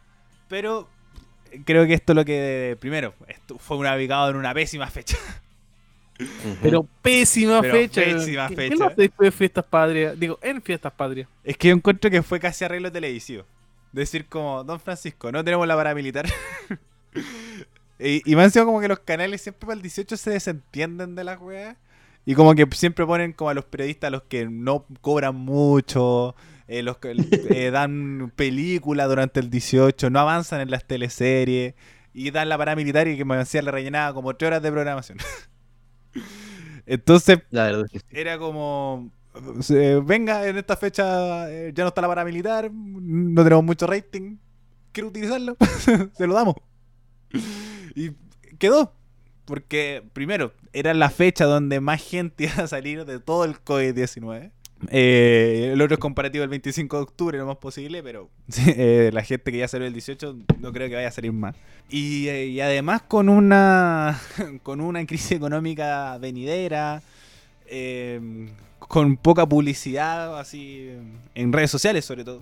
Pero 0.49 0.88
creo 1.64 1.86
que 1.86 1.95
esto 1.95 2.12
es 2.12 2.16
lo 2.16 2.24
que. 2.24 2.76
Primero, 2.80 3.14
esto 3.28 3.59
fue 3.59 3.76
un 3.76 3.86
ubicado 3.86 4.30
en 4.30 4.36
una 4.36 4.53
pésima 4.53 4.86
fecha. 4.88 5.16
Pero 6.62 6.86
pésima 7.02 7.60
Pero 7.60 7.72
fecha. 7.74 8.02
pésima 8.02 8.48
¿Qué- 8.48 8.56
fecha. 8.56 8.74
¿Qué 8.74 8.80
lo 8.80 8.90
después 8.90 9.26
de 9.26 9.30
fiestas 9.32 9.64
patrias? 9.64 10.18
Digo, 10.18 10.38
en 10.42 10.60
fiestas 10.62 10.92
patrias. 10.92 11.28
Es 11.44 11.56
que 11.56 11.68
yo 11.68 11.74
encuentro 11.74 12.10
que 12.10 12.22
fue 12.22 12.38
casi 12.40 12.64
arreglo 12.64 12.90
televisivo. 12.92 13.44
Decir 13.92 14.26
como, 14.26 14.62
Don 14.64 14.78
Francisco, 14.80 15.32
no 15.32 15.42
tenemos 15.44 15.66
la 15.66 15.76
paramilitar. 15.76 16.26
y, 17.98 18.22
y 18.30 18.36
me 18.36 18.42
han 18.44 18.50
sido 18.50 18.66
como 18.66 18.80
que 18.80 18.88
los 18.88 19.00
canales 19.00 19.42
siempre 19.42 19.66
para 19.66 19.74
el 19.76 19.82
18 19.82 20.16
se 20.16 20.30
desentienden 20.30 21.14
de 21.14 21.24
las 21.24 21.40
weas. 21.40 21.76
Y 22.26 22.34
como 22.34 22.54
que 22.54 22.66
siempre 22.72 23.06
ponen 23.06 23.32
como 23.32 23.50
a 23.50 23.54
los 23.54 23.64
periodistas 23.64 24.12
los 24.12 24.22
que 24.24 24.46
no 24.46 24.84
cobran 25.00 25.34
mucho, 25.34 26.34
eh, 26.68 26.82
los 26.82 26.98
que 26.98 27.12
eh, 27.50 27.70
dan 27.70 28.32
película 28.36 29.06
durante 29.06 29.40
el 29.40 29.50
18, 29.50 30.10
no 30.10 30.20
avanzan 30.20 30.60
en 30.60 30.70
las 30.70 30.84
teleseries. 30.86 31.74
y 32.12 32.30
dan 32.30 32.48
la 32.48 32.58
paramilitar 32.58 33.08
y 33.08 33.16
que 33.16 33.24
me 33.24 33.36
decía 33.36 33.62
le 33.62 33.70
rellenaba 33.70 34.12
como 34.14 34.34
tres 34.36 34.48
horas 34.48 34.62
de 34.62 34.70
programación. 34.70 35.18
Entonces, 36.86 37.40
La 37.50 37.64
verdad 37.64 37.84
es 37.86 37.92
que 37.92 37.98
sí. 38.00 38.06
era 38.11 38.38
como 38.38 39.11
venga 40.04 40.46
en 40.48 40.56
esta 40.58 40.76
fecha 40.76 41.50
eh, 41.50 41.72
ya 41.72 41.84
no 41.84 41.88
está 41.88 42.00
la 42.00 42.08
paramilitar 42.08 42.68
no 42.72 43.44
tenemos 43.44 43.64
mucho 43.64 43.86
rating 43.86 44.38
quiero 44.90 45.08
utilizarlo 45.08 45.56
se 46.16 46.26
lo 46.26 46.34
damos 46.34 46.56
y 47.94 48.11
quedó 48.58 48.92
porque 49.44 50.02
primero 50.12 50.52
era 50.72 50.94
la 50.94 51.11
fecha 51.11 51.44
donde 51.44 51.80
más 51.80 52.02
gente 52.02 52.44
iba 52.52 52.64
a 52.64 52.66
salir 52.66 53.04
de 53.04 53.20
todo 53.20 53.44
el 53.44 53.54
COVID-19 53.62 54.50
eh, 54.89 55.70
el 55.72 55.81
otro 55.83 55.95
es 55.95 56.01
comparativo 56.01 56.41
del 56.43 56.49
25 56.51 56.97
de 56.97 57.03
octubre 57.03 57.39
lo 57.39 57.47
más 57.47 57.57
posible 57.59 58.03
pero 58.03 58.31
eh, 58.66 59.11
la 59.12 59.22
gente 59.22 59.53
que 59.53 59.59
ya 59.59 59.68
salió 59.68 59.87
el 59.87 59.93
18 59.93 60.37
no 60.59 60.72
creo 60.72 60.89
que 60.89 60.95
vaya 60.95 61.09
a 61.09 61.12
salir 61.12 61.33
más 61.33 61.55
y, 61.91 62.28
eh, 62.28 62.47
y 62.47 62.61
además 62.61 63.03
con 63.03 63.28
una 63.28 64.18
con 64.62 64.81
una 64.81 65.05
crisis 65.07 65.33
económica 65.33 66.16
venidera 66.18 67.03
eh, 67.66 68.49
con 68.78 69.16
poca 69.16 69.47
publicidad, 69.47 70.39
así, 70.41 70.91
en 71.37 71.53
redes 71.53 71.70
sociales 71.70 72.05
sobre 72.05 72.24
todo. 72.24 72.41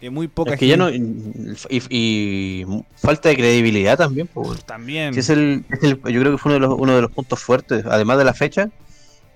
Que 0.00 0.10
muy 0.10 0.28
poca 0.28 0.52
Es 0.54 0.58
que 0.60 0.66
ya 0.66 0.76
no. 0.76 0.90
gente- 0.90 1.56
Y, 1.70 1.80
y 1.88 2.66
falta 2.96 3.30
de 3.30 3.36
credibilidad 3.36 3.96
también, 3.96 4.26
pues. 4.26 4.62
También. 4.66 5.16
Es 5.16 5.30
el, 5.30 5.64
es 5.70 5.82
el- 5.82 5.96
yo 6.12 6.20
creo 6.20 6.32
que 6.32 6.38
fue 6.38 6.54
uno 6.54 6.54
de, 6.54 6.60
los, 6.60 6.78
uno 6.78 6.94
de 6.96 7.00
los 7.02 7.10
puntos 7.12 7.40
fuertes, 7.40 7.86
además 7.86 8.18
de 8.18 8.24
la 8.24 8.34
fecha, 8.34 8.68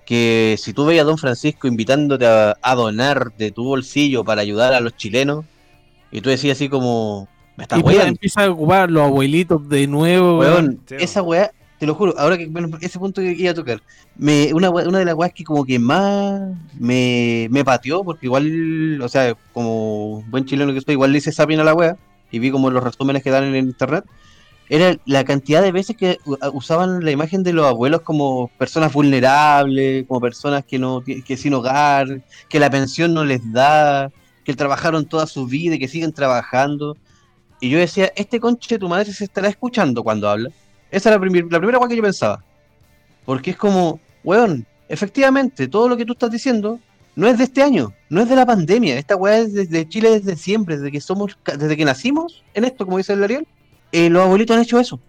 que 0.09 0.55
si 0.57 0.73
tú 0.73 0.85
veías 0.85 1.03
a 1.03 1.05
Don 1.05 1.19
Francisco 1.19 1.67
invitándote 1.67 2.25
a, 2.25 2.57
a 2.63 2.73
donar 2.73 3.31
de 3.37 3.51
tu 3.51 3.63
bolsillo 3.63 4.23
para 4.23 4.41
ayudar 4.41 4.73
a 4.73 4.79
los 4.79 4.97
chilenos, 4.97 5.45
y 6.11 6.21
tú 6.21 6.31
decías 6.31 6.57
así 6.57 6.67
como, 6.67 7.27
me 7.55 7.65
estás 7.65 7.77
Y 7.77 7.83
pues 7.83 8.03
empieza 8.03 8.45
a 8.45 8.49
ocupar 8.49 8.89
los 8.89 9.03
abuelitos 9.03 9.69
de 9.69 9.85
nuevo. 9.85 10.39
weón, 10.39 10.79
esa 10.89 11.21
weá, 11.21 11.51
te 11.77 11.85
lo 11.85 11.93
juro, 11.93 12.15
ahora 12.17 12.39
que, 12.39 12.47
bueno, 12.47 12.75
ese 12.81 12.97
punto 12.97 13.21
que 13.21 13.33
iba 13.33 13.51
a 13.51 13.53
tocar, 13.53 13.83
me, 14.17 14.51
una, 14.51 14.71
una 14.71 14.97
de 14.97 15.05
las 15.05 15.13
weas 15.13 15.31
que 15.31 15.43
como 15.43 15.63
que 15.63 15.77
más 15.77 16.41
me, 16.79 17.47
me 17.51 17.63
pateó, 17.63 18.03
porque 18.03 18.25
igual, 18.25 18.99
o 19.03 19.09
sea, 19.09 19.35
como 19.53 20.23
buen 20.27 20.43
chileno 20.43 20.73
que 20.73 20.81
soy, 20.81 20.93
igual 20.93 21.11
le 21.11 21.19
hice 21.19 21.31
sapien 21.31 21.59
a 21.59 21.63
la 21.63 21.75
wea, 21.75 21.97
y 22.31 22.39
vi 22.39 22.49
como 22.49 22.71
los 22.71 22.83
resúmenes 22.83 23.21
que 23.21 23.29
dan 23.29 23.43
en 23.43 23.53
el 23.53 23.63
internet, 23.63 24.05
era 24.69 24.95
la 25.05 25.23
cantidad 25.23 25.63
de 25.63 25.71
veces 25.71 25.97
que 25.97 26.19
usaban 26.53 27.03
la 27.03 27.09
imagen 27.11 27.41
de 27.41 27.53
los 27.53 27.65
abuelos 27.65 28.01
como 28.01 28.49
personas 28.59 28.93
vulnerables, 28.93 30.05
como 30.07 30.21
personas 30.21 30.63
que 30.63 30.77
no 30.77 31.03
que, 31.03 31.35
sin 31.37 31.55
hogar, 31.55 32.21
que 32.47 32.59
la 32.59 32.69
pensión 32.69 33.13
no 33.13 33.25
les 33.25 33.41
da, 33.51 34.11
que 34.45 34.53
trabajaron 34.53 35.05
toda 35.05 35.25
su 35.25 35.47
vida 35.47 35.75
y 35.75 35.79
que 35.79 35.87
siguen 35.87 36.13
trabajando. 36.13 36.95
Y 37.59 37.69
yo 37.69 37.79
decía, 37.79 38.11
este 38.15 38.39
conche 38.39 38.75
de 38.75 38.79
tu 38.79 38.87
madre 38.87 39.11
se 39.11 39.23
estará 39.23 39.49
escuchando 39.49 40.03
cuando 40.03 40.29
habla. 40.29 40.49
Esa 40.91 41.09
era 41.09 41.17
la, 41.19 41.25
primi- 41.25 41.51
la 41.51 41.57
primera 41.57 41.79
cosa 41.79 41.89
que 41.89 41.97
yo 41.97 42.03
pensaba. 42.03 42.43
Porque 43.25 43.51
es 43.51 43.57
como, 43.57 43.99
weón, 44.23 44.65
efectivamente, 44.87 45.67
todo 45.67 45.89
lo 45.89 45.97
que 45.97 46.05
tú 46.05 46.13
estás 46.13 46.31
diciendo 46.31 46.79
no 47.15 47.27
es 47.27 47.37
de 47.37 47.43
este 47.43 47.61
año, 47.63 47.91
no 48.09 48.21
es 48.21 48.29
de 48.29 48.35
la 48.35 48.45
pandemia. 48.45 48.97
Esta 48.97 49.15
weá 49.15 49.39
es 49.39 49.53
desde 49.53 49.89
Chile 49.89 50.11
desde 50.11 50.35
siempre, 50.35 50.77
desde 50.77 50.91
que 50.91 51.01
somos, 51.01 51.37
desde 51.43 51.75
que 51.75 51.85
nacimos 51.85 52.43
en 52.53 52.63
esto, 52.65 52.85
como 52.85 52.97
dice 52.97 53.13
el 53.13 53.23
Ariel. 53.23 53.47
Eh, 53.91 54.09
los 54.09 54.23
abuelitos 54.23 54.55
han 54.55 54.63
hecho 54.63 54.79
eso. 54.79 54.99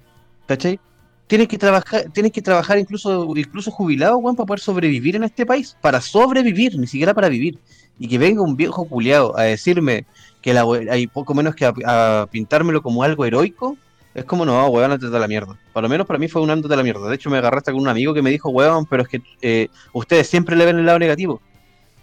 ¿Cachai? 0.47 0.81
Tienes 1.26 1.47
que 1.47 1.59
trabajar, 1.59 2.07
tienes 2.12 2.33
que 2.33 2.43
trabajar 2.43 2.78
incluso, 2.78 3.33
incluso 3.37 3.70
jubilado, 3.70 4.18
weón, 4.18 4.35
para 4.35 4.47
poder 4.47 4.61
sobrevivir 4.61 5.16
en 5.16 5.24
este 5.24 5.47
país. 5.47 5.76
Para 5.81 6.01
sobrevivir, 6.01 6.76
ni 6.78 6.87
siquiera 6.87 7.14
para 7.14 7.28
vivir. 7.28 7.59
Y 7.99 8.09
que 8.09 8.18
venga 8.18 8.43
un 8.43 8.57
viejo 8.57 8.85
culiado 8.87 9.39
a 9.39 9.43
decirme 9.43 10.07
que 10.43 10.55
la 10.55 10.64
hay 10.91 11.07
poco 11.07 11.35
menos 11.35 11.55
que 11.55 11.66
a, 11.66 12.22
a 12.22 12.26
pintármelo 12.26 12.83
como 12.83 13.03
algo 13.03 13.24
heroico, 13.24 13.76
es 14.12 14.24
como, 14.24 14.45
no, 14.45 14.66
weón, 14.68 14.91
antes 14.91 15.11
de 15.11 15.20
la 15.20 15.28
mierda. 15.28 15.57
Por 15.72 15.83
lo 15.83 15.89
menos 15.89 16.07
para 16.07 16.18
mí 16.18 16.26
fue 16.26 16.43
un 16.43 16.51
antes 16.51 16.68
de 16.68 16.76
la 16.76 16.83
mierda. 16.83 17.09
De 17.09 17.14
hecho, 17.14 17.31
me 17.31 17.39
agarré 17.39 17.59
hasta 17.59 17.72
con 17.72 17.81
un 17.81 17.89
amigo 17.89 18.12
que 18.12 18.22
me 18.22 18.31
dijo, 18.31 18.51
weón, 18.51 18.87
pero 18.87 19.05
es 19.05 19.09
que 19.09 19.22
eh, 19.41 19.68
ustedes 19.93 20.26
siempre 20.26 20.57
le 20.57 20.66
ven 20.66 20.78
el 20.78 20.87
lado 20.87 20.99
negativo. 20.99 21.41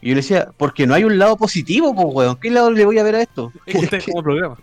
Y 0.02 0.10
yo 0.10 0.16
le 0.16 0.22
decía, 0.22 0.50
porque 0.56 0.88
no 0.88 0.94
hay 0.94 1.04
un 1.04 1.18
lado 1.18 1.36
positivo, 1.36 1.94
pues, 1.94 2.08
weón. 2.10 2.38
¿Qué 2.38 2.50
lado 2.50 2.72
le 2.72 2.86
voy 2.86 2.98
a 3.00 3.04
ver 3.04 3.16
a 3.16 3.22
esto? 3.22 3.52
Es 3.66 3.90
que 3.90 4.12
como 4.12 4.24
programa. 4.24 4.58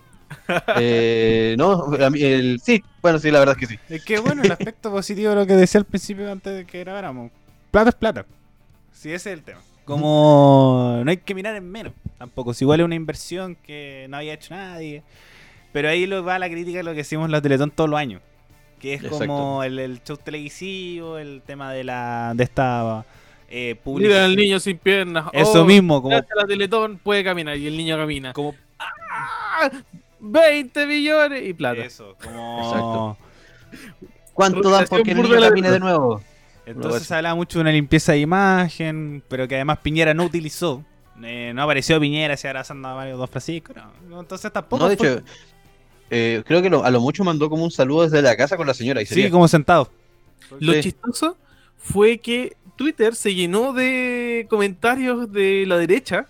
Eh, 0.76 1.54
no, 1.58 1.94
el, 1.96 2.60
sí, 2.62 2.82
bueno, 3.02 3.18
sí, 3.18 3.30
la 3.30 3.38
verdad 3.40 3.56
es 3.60 3.68
que 3.68 3.74
sí. 3.74 3.80
Es 3.88 4.04
que 4.04 4.18
bueno, 4.18 4.42
el 4.42 4.52
aspecto 4.52 4.90
positivo 4.90 5.30
de 5.30 5.36
lo 5.36 5.46
que 5.46 5.54
decía 5.54 5.78
al 5.80 5.84
principio 5.86 6.30
antes 6.30 6.54
de 6.54 6.64
que 6.64 6.80
grabáramos. 6.80 7.30
Plata 7.70 7.90
es 7.90 7.94
plata. 7.96 8.26
Sí, 8.92 9.12
ese 9.12 9.32
es 9.32 9.38
el 9.38 9.44
tema. 9.44 9.60
Como 9.84 11.00
no 11.04 11.10
hay 11.10 11.18
que 11.18 11.34
mirar 11.34 11.54
en 11.56 11.70
menos 11.70 11.92
tampoco. 12.18 12.54
Si 12.54 12.64
igual 12.64 12.80
es 12.80 12.84
una 12.86 12.94
inversión 12.94 13.56
que 13.56 14.06
no 14.08 14.16
había 14.16 14.34
hecho 14.34 14.54
nadie. 14.54 15.02
Pero 15.72 15.88
ahí 15.88 16.06
lo 16.06 16.24
va 16.24 16.38
la 16.38 16.48
crítica 16.48 16.78
de 16.78 16.84
lo 16.84 16.94
que 16.94 17.00
hicimos 17.00 17.26
en 17.26 17.32
la 17.32 17.42
Teletón 17.42 17.70
todos 17.70 17.90
los 17.90 17.98
años. 17.98 18.22
Que 18.80 18.94
es 18.94 19.02
Exacto. 19.04 19.26
como 19.26 19.62
el, 19.64 19.78
el 19.78 20.02
show 20.02 20.16
televisivo, 20.16 21.18
el 21.18 21.42
tema 21.44 21.72
de 21.72 21.84
la 21.84 22.32
de 22.34 22.44
esta 22.44 23.04
eh, 23.50 23.72
Mira 23.74 23.82
publicidad. 23.82 24.24
al 24.24 24.36
niño 24.36 24.60
sin 24.60 24.78
piernas. 24.78 25.26
Eso 25.32 25.62
Oh, 25.62 25.64
mismo, 25.64 26.00
como, 26.00 26.14
la 26.14 26.46
Teletón 26.46 26.98
puede 26.98 27.24
caminar 27.24 27.56
y 27.56 27.66
el 27.66 27.76
niño 27.76 27.96
camina. 27.96 28.32
como 28.32 28.54
¡Ah! 28.78 29.70
20 30.30 30.86
millones 30.86 31.42
y 31.46 31.52
plata. 31.54 31.84
eso, 31.84 32.16
como 32.22 32.58
Exacto. 32.58 33.18
¿Cuánto 34.32 34.68
dan 34.70 34.86
porque 34.88 35.12
el 35.12 35.22
niño 35.22 35.40
camine 35.40 35.70
de 35.70 35.80
nuevo? 35.80 36.20
Entonces 36.66 37.02
se 37.06 37.14
hablaba 37.14 37.34
mucho 37.34 37.58
de 37.58 37.62
una 37.62 37.72
limpieza 37.72 38.12
de 38.12 38.20
imagen, 38.20 39.22
pero 39.28 39.46
que 39.46 39.54
además 39.56 39.78
Piñera 39.82 40.14
no 40.14 40.24
utilizó. 40.24 40.84
Eh, 41.22 41.52
no 41.54 41.62
apareció 41.62 42.00
Piñera 42.00 42.34
así 42.34 42.46
abrazando 42.48 42.88
a 42.88 42.94
Mario 42.96 43.16
Don 43.16 43.28
Francisco. 43.28 43.72
No. 44.08 44.20
Entonces 44.20 44.52
tampoco. 44.52 44.82
No, 44.84 44.88
de 44.88 44.96
fue- 44.96 45.12
hecho, 45.12 45.22
eh, 46.10 46.42
creo 46.46 46.62
que 46.62 46.70
lo- 46.70 46.84
a 46.84 46.90
lo 46.90 47.00
mucho 47.00 47.22
mandó 47.22 47.48
como 47.50 47.62
un 47.64 47.70
saludo 47.70 48.02
desde 48.04 48.22
la 48.22 48.36
casa 48.36 48.56
con 48.56 48.66
la 48.66 48.74
señora. 48.74 49.02
Y 49.02 49.06
sí, 49.06 49.14
sería. 49.14 49.30
como 49.30 49.46
sentado. 49.46 49.90
Lo 50.58 50.72
Sí. 50.72 50.80
chistoso 50.80 51.36
fue 51.76 52.18
que 52.18 52.56
Twitter 52.76 53.14
se 53.14 53.34
llenó 53.34 53.72
de 53.72 54.46
comentarios 54.50 55.30
de 55.30 55.64
la 55.66 55.76
derecha 55.76 56.26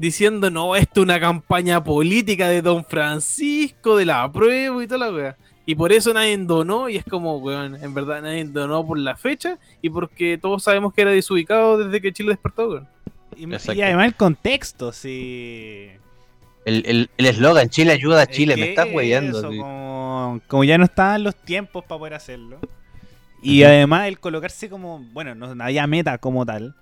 diciendo, 0.00 0.50
no, 0.50 0.74
esto 0.76 1.00
es 1.00 1.04
una 1.04 1.20
campaña 1.20 1.84
política 1.84 2.48
de 2.48 2.62
Don 2.62 2.84
Francisco, 2.84 3.96
de 3.96 4.06
la 4.06 4.30
prueba 4.32 4.82
y 4.82 4.86
toda 4.86 5.06
la 5.06 5.12
wea. 5.14 5.36
Y 5.66 5.74
por 5.74 5.92
eso 5.92 6.12
nadie 6.14 6.36
donó, 6.38 6.88
y 6.88 6.96
es 6.96 7.04
como, 7.04 7.36
weón, 7.36 7.76
en 7.80 7.92
verdad 7.94 8.22
nadie 8.22 8.44
donó 8.44 8.84
por 8.84 8.98
la 8.98 9.14
fecha 9.16 9.58
y 9.82 9.90
porque 9.90 10.38
todos 10.38 10.62
sabemos 10.64 10.94
que 10.94 11.02
era 11.02 11.10
desubicado 11.10 11.76
desde 11.78 12.00
que 12.00 12.12
Chile 12.12 12.30
despertó, 12.30 12.68
weón. 12.70 12.88
Y, 13.36 13.46
y 13.78 13.82
además 13.82 14.06
el 14.06 14.14
contexto, 14.16 14.92
sí. 14.92 15.88
El 16.64 16.82
el- 16.86 17.10
el 17.16 17.26
eslogan, 17.26 17.68
Chile 17.68 17.92
ayuda 17.92 18.22
a 18.22 18.26
Chile, 18.26 18.56
me 18.56 18.70
estás 18.70 18.86
weyando. 18.96 19.38
Como, 19.62 20.40
como 20.48 20.64
ya 20.64 20.78
no 20.78 20.84
estaban 20.84 21.22
los 21.24 21.34
tiempos 21.36 21.84
para 21.84 21.98
poder 21.98 22.14
hacerlo. 22.14 22.58
Y 23.42 23.62
además 23.62 24.08
el 24.08 24.18
colocarse 24.18 24.68
como, 24.68 24.98
bueno, 25.12 25.34
no 25.34 25.62
había 25.64 25.86
meta 25.86 26.18
como 26.18 26.44
tal, 26.44 26.74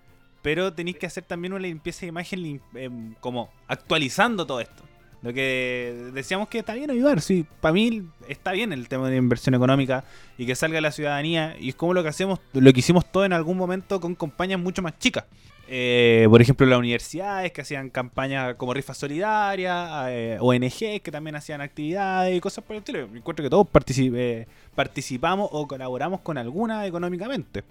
pero 0.43 0.73
tenéis 0.73 0.97
que 0.99 1.07
hacer 1.07 1.25
también 1.25 1.53
una 1.53 1.63
limpieza 1.63 2.01
de 2.03 2.07
imagen 2.09 2.61
em, 2.75 3.15
como 3.21 3.51
actualizando 3.67 4.47
todo 4.47 4.61
esto. 4.61 4.83
Lo 5.21 5.33
que 5.33 6.11
decíamos 6.15 6.49
que 6.49 6.61
está 6.61 6.75
bien 6.75 6.93
ayudar, 6.93 7.21
sí, 7.21 7.45
para 7.61 7.73
mí 7.73 8.05
está 8.29 8.53
bien 8.53 8.73
el 8.73 8.87
tema 8.89 9.11
de 9.11 9.17
inversión 9.17 9.55
económica 9.57 10.05
y 10.39 10.47
que 10.47 10.55
salga 10.55 10.81
la 10.81 10.93
ciudadanía 10.93 11.57
y 11.59 11.71
es 11.71 11.75
como 11.75 11.93
lo 11.93 12.05
que 12.05 12.09
hacemos, 12.11 12.39
lo 12.53 12.73
que 12.73 12.79
hicimos 12.79 13.11
todo 13.11 13.25
en 13.25 13.33
algún 13.33 13.57
momento 13.57 14.01
con 14.01 14.15
compañías 14.15 14.61
mucho 14.61 14.81
más 14.81 14.97
chicas. 15.01 15.25
Eh, 15.71 16.27
por 16.31 16.41
ejemplo, 16.41 16.67
las 16.67 16.79
universidades 16.79 17.53
que 17.53 17.61
hacían 17.61 17.91
campañas 17.91 18.55
como 18.55 18.73
rifas 18.73 18.97
solidarias, 18.97 20.07
eh, 20.09 20.39
ONG 20.41 21.03
que 21.03 21.11
también 21.11 21.37
hacían 21.37 21.61
actividades 21.61 22.35
y 22.37 22.41
cosas 22.41 22.65
por 22.65 22.77
el 22.77 22.79
estilo. 22.79 23.01
Encuentro 23.01 23.43
que 23.43 23.51
todos 23.51 23.67
partici- 23.67 24.11
eh, 24.15 24.47
participamos 24.75 25.49
o 25.53 25.67
colaboramos 25.67 26.21
con 26.21 26.39
alguna 26.39 26.87
económicamente. 26.87 27.65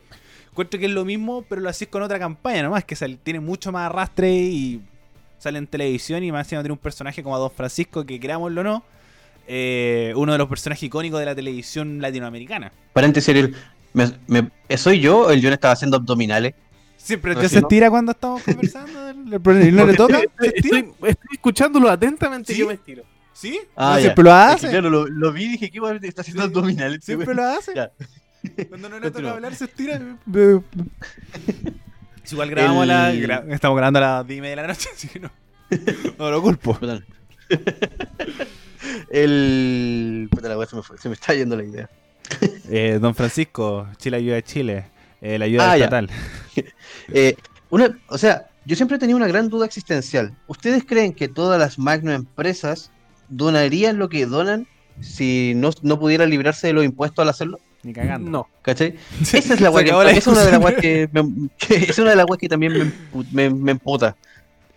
Encuentro 0.52 0.80
que 0.80 0.86
es 0.88 0.92
lo 0.92 1.06
mismo, 1.06 1.44
pero 1.48 1.62
lo 1.62 1.70
hacís 1.70 1.88
con 1.88 2.02
otra 2.02 2.18
campaña 2.20 2.64
nomás, 2.64 2.84
que 2.84 2.96
tiene 3.24 3.40
mucho 3.40 3.72
más 3.72 3.86
arrastre 3.90 4.32
y 4.34 4.82
sale 5.38 5.60
en 5.60 5.68
televisión 5.68 6.24
y 6.24 6.32
más 6.32 6.48
encima 6.48 6.62
tiene 6.62 6.74
un 6.74 6.80
personaje 6.80 7.22
como 7.22 7.36
a 7.36 7.40
Don 7.40 7.52
Francisco, 7.52 8.06
que 8.06 8.20
creámoslo 8.20 8.62
o 8.62 8.64
no, 8.64 8.84
eh, 9.48 10.14
uno 10.16 10.32
de 10.32 10.38
los 10.38 10.48
personajes 10.50 10.84
icónicos 10.84 11.20
de 11.20 11.26
la 11.26 11.36
televisión 11.36 12.02
latinoamericana. 12.02 12.72
Paréntesis, 12.94 13.30
Ariel, 13.30 13.56
me- 13.94 14.12
me- 14.28 14.78
¿soy 14.78 15.00
yo 15.00 15.20
o 15.28 15.32
el 15.32 15.42
John 15.44 15.54
estaba 15.54 15.74
haciendo 15.74 15.98
abdominales? 15.98 16.54
No, 16.54 17.42
si 17.42 17.48
se 17.50 17.62
no. 17.62 17.68
estira 17.68 17.90
cuando 17.90 18.12
estamos 18.12 18.42
conversando, 18.44 19.10
el- 19.10 19.58
el- 19.62 19.76
no 19.76 19.86
le 19.86 19.94
toca. 19.94 20.20
Estoy, 20.42 20.92
estoy 21.04 21.16
escuchándolo 21.32 21.90
atentamente 21.90 22.52
y 22.52 22.56
¿Sí? 22.56 22.62
yo 22.62 22.68
me 22.68 22.74
estiro. 22.74 23.04
¿Sí? 23.32 23.60
Ah, 23.76 23.94
No, 23.96 24.02
siempre 24.02 24.24
lo 24.24 24.32
Es 24.32 24.36
que, 24.48 24.52
hace. 24.66 24.70
claro, 24.72 24.90
lo, 24.90 25.08
lo 25.08 25.32
vi 25.32 25.44
y 25.44 25.48
dije, 25.50 25.70
¿qué 25.70 25.80
bueno 25.80 26.00
está 26.02 26.22
haciendo 26.22 26.42
Sí, 26.42 26.48
abdominales? 26.50 27.06
Siempre 27.06 27.36
lo 27.36 27.44
hace. 27.44 27.74
Ya. 27.76 27.92
Cuando 28.70 28.90
no 28.90 29.00
le 29.00 29.12
toca 29.12 29.32
hablar, 29.32 29.56
se 29.56 29.66
estira. 29.66 30.00
Igual 32.32 32.50
grabamos 32.50 32.84
El- 32.84 32.88
la. 32.90 33.14
gra- 33.14 33.54
estamos 33.54 33.78
grabando 33.78 34.00
a 34.00 34.02
las 34.02 34.28
10 34.28 34.38
y 34.38 34.42
media 34.42 34.56
de 34.58 34.62
la 34.64 34.68
noche, 34.68 34.90
así 34.96 35.08
que 35.08 35.20
no. 35.20 35.32
No 36.18 36.32
lo 36.32 36.42
culpo. 36.42 36.74
Perdón. 36.78 37.06
el. 39.10 40.28
Puta 40.32 40.50
la 40.50 40.58
wea, 40.58 40.68
se 40.68 40.76
me 40.76 40.84
fue, 40.84 40.98
se 40.98 41.10
me 41.10 41.14
está 41.16 41.34
yendo 41.34 41.56
la 41.56 41.64
idea. 41.64 41.90
Eh, 42.70 43.00
don 43.02 43.16
Francisco, 43.16 43.88
Chile 43.98 44.18
ayuda 44.18 44.38
a 44.38 44.42
Chile. 44.42 44.86
eh, 45.22 45.38
la 45.40 45.46
ayuda 45.46 45.72
Ah, 45.72 45.78
estatal. 45.78 46.10
Eh, 47.14 47.36
una, 47.70 47.98
o 48.10 48.18
sea, 48.18 48.48
yo 48.66 48.76
siempre 48.76 48.98
he 48.98 49.00
tenido 49.00 49.18
una 49.18 49.28
gran 49.28 49.48
duda 49.50 49.66
existencial. 49.66 50.34
¿Ustedes 50.48 50.84
creen 50.86 51.14
que 51.14 51.28
todas 51.28 51.58
las 51.60 51.80
magno 51.80 52.12
empresas 52.12 52.92
donarían 53.30 53.98
lo 53.98 54.10
que 54.10 54.26
donan 54.26 54.68
si 55.00 55.54
no, 55.56 55.70
no 55.84 56.00
pudiera 56.00 56.26
librarse 56.26 56.68
de 56.68 56.74
los 56.74 56.84
impuestos 56.84 57.24
al 57.24 57.30
hacerlo? 57.30 57.60
Ni 57.88 57.94
cagando. 57.94 58.30
No. 58.30 58.48
¿Cachai? 58.62 58.96
Esa 59.22 59.38
es 59.54 59.62
la 59.62 59.72
weá 59.72 59.86
que, 59.86 60.18
es 60.18 60.28
una 60.28 60.44
de 60.44 60.52
las 60.52 60.60
weas 60.62 60.82
que, 60.82 61.10
me- 61.14 61.50
que- 61.58 61.76
es 61.90 61.98
una 62.00 62.10
de 62.10 62.16
las 62.18 62.26
weas 62.26 62.38
que 62.38 62.50
también 62.50 62.74
me, 62.74 62.80
empu- 62.84 63.26
me, 63.32 63.50
me 63.50 63.72
emputa. 63.72 64.16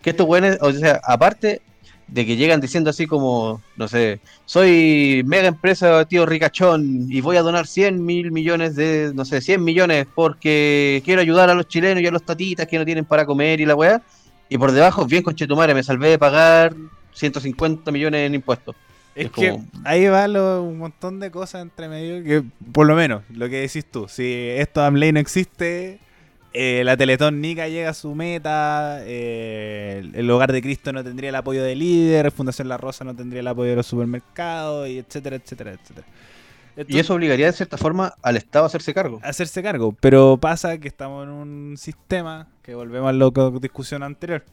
Que 0.01 0.11
estos 0.11 0.27
weones, 0.29 0.59
o 0.61 0.73
sea, 0.73 1.01
aparte 1.05 1.61
de 2.07 2.25
que 2.27 2.37
llegan 2.37 2.61
diciendo 2.61 2.91
así 2.91 3.07
como, 3.07 3.61
no 3.77 3.89
sé, 3.89 4.21
soy 4.47 5.23
mega 5.27 5.49
empresa 5.49 6.05
tío 6.07 6.25
ricachón 6.27 7.07
y 7.09 7.21
voy 7.21 7.37
a 7.37 7.43
donar 7.43 7.67
100 7.67 8.05
mil 8.05 8.31
millones 8.33 8.75
de, 8.77 9.13
no 9.15 9.25
sé, 9.25 9.41
100 9.41 9.63
millones 9.63 10.07
porque 10.15 11.03
quiero 11.05 11.21
ayudar 11.21 11.51
a 11.51 11.55
los 11.55 11.67
chilenos 11.69 12.03
y 12.03 12.07
a 12.07 12.11
los 12.13 12.25
tatitas 12.25 12.67
que 12.69 12.79
no 12.79 12.85
tienen 12.85 13.05
para 13.05 13.27
comer 13.27 13.61
y 13.61 13.67
la 13.67 13.75
weá. 13.75 14.01
Y 14.49 14.57
por 14.59 14.71
debajo, 14.73 15.05
bien 15.05 15.23
conchetumare, 15.25 15.75
me 15.75 15.83
salvé 15.83 16.09
de 16.11 16.19
pagar 16.19 16.75
150 17.13 17.91
millones 17.93 18.27
en 18.27 18.35
impuestos. 18.37 18.75
Es 19.15 19.27
Es 19.27 19.33
que 19.33 19.51
como- 19.51 19.67
ahí 19.85 20.07
va 20.07 20.29
lo- 20.29 20.63
un 20.63 20.79
montón 20.79 21.19
de 21.21 21.31
cosas 21.31 21.63
entre 21.63 21.89
medio 21.89 22.23
que, 22.23 22.45
por 22.73 22.87
lo 22.87 22.95
menos, 22.95 23.23
lo 23.31 23.49
que 23.49 23.61
decís 23.61 23.85
tú, 23.85 24.07
si 24.09 24.25
esto 24.51 24.81
de 24.81 24.87
Amley 24.87 25.13
no 25.13 25.19
existe, 25.21 25.99
eh, 26.53 26.83
la 26.85 26.97
Teletón 26.97 27.41
Nica 27.41 27.69
llega 27.69 27.91
a 27.91 27.95
su 27.95 28.15
meta, 28.15 29.01
eh, 29.03 29.99
el- 30.03 30.15
el 30.15 30.31
Hogar 30.31 30.53
de 30.53 30.63
Cristo 30.63 30.93
no 30.93 31.03
tendría 31.05 31.31
el 31.31 31.37
apoyo 31.37 31.63
de 31.63 31.75
líder, 31.75 32.31
Fundación 32.31 32.69
La 32.69 32.77
Rosa 32.77 33.05
no 33.05 33.15
tendría 33.17 33.41
el 33.41 33.49
apoyo 33.49 33.71
de 33.71 33.77
los 33.77 33.87
supermercados, 33.87 34.89
y 34.89 34.99
etcétera, 34.99 35.37
etcétera, 35.37 35.73
etcétera. 35.73 36.07
Y 36.89 36.99
eso 36.99 37.15
obligaría 37.15 37.47
de 37.47 37.53
cierta 37.53 37.77
forma 37.77 38.15
al 38.23 38.37
Estado 38.37 38.65
a 38.65 38.69
hacerse 38.69 38.95
cargo. 38.95 39.21
hacerse 39.23 39.63
cargo, 39.63 39.95
pero 40.01 40.39
pasa 40.39 40.79
que 40.79 40.89
estamos 40.89 41.25
en 41.25 41.31
un 41.31 41.77
sistema, 41.77 42.49
que 42.63 42.75
volvemos 42.75 43.11
a 43.11 43.13
la 43.13 43.31
discusión 43.61 44.03
anterior, 44.03 44.45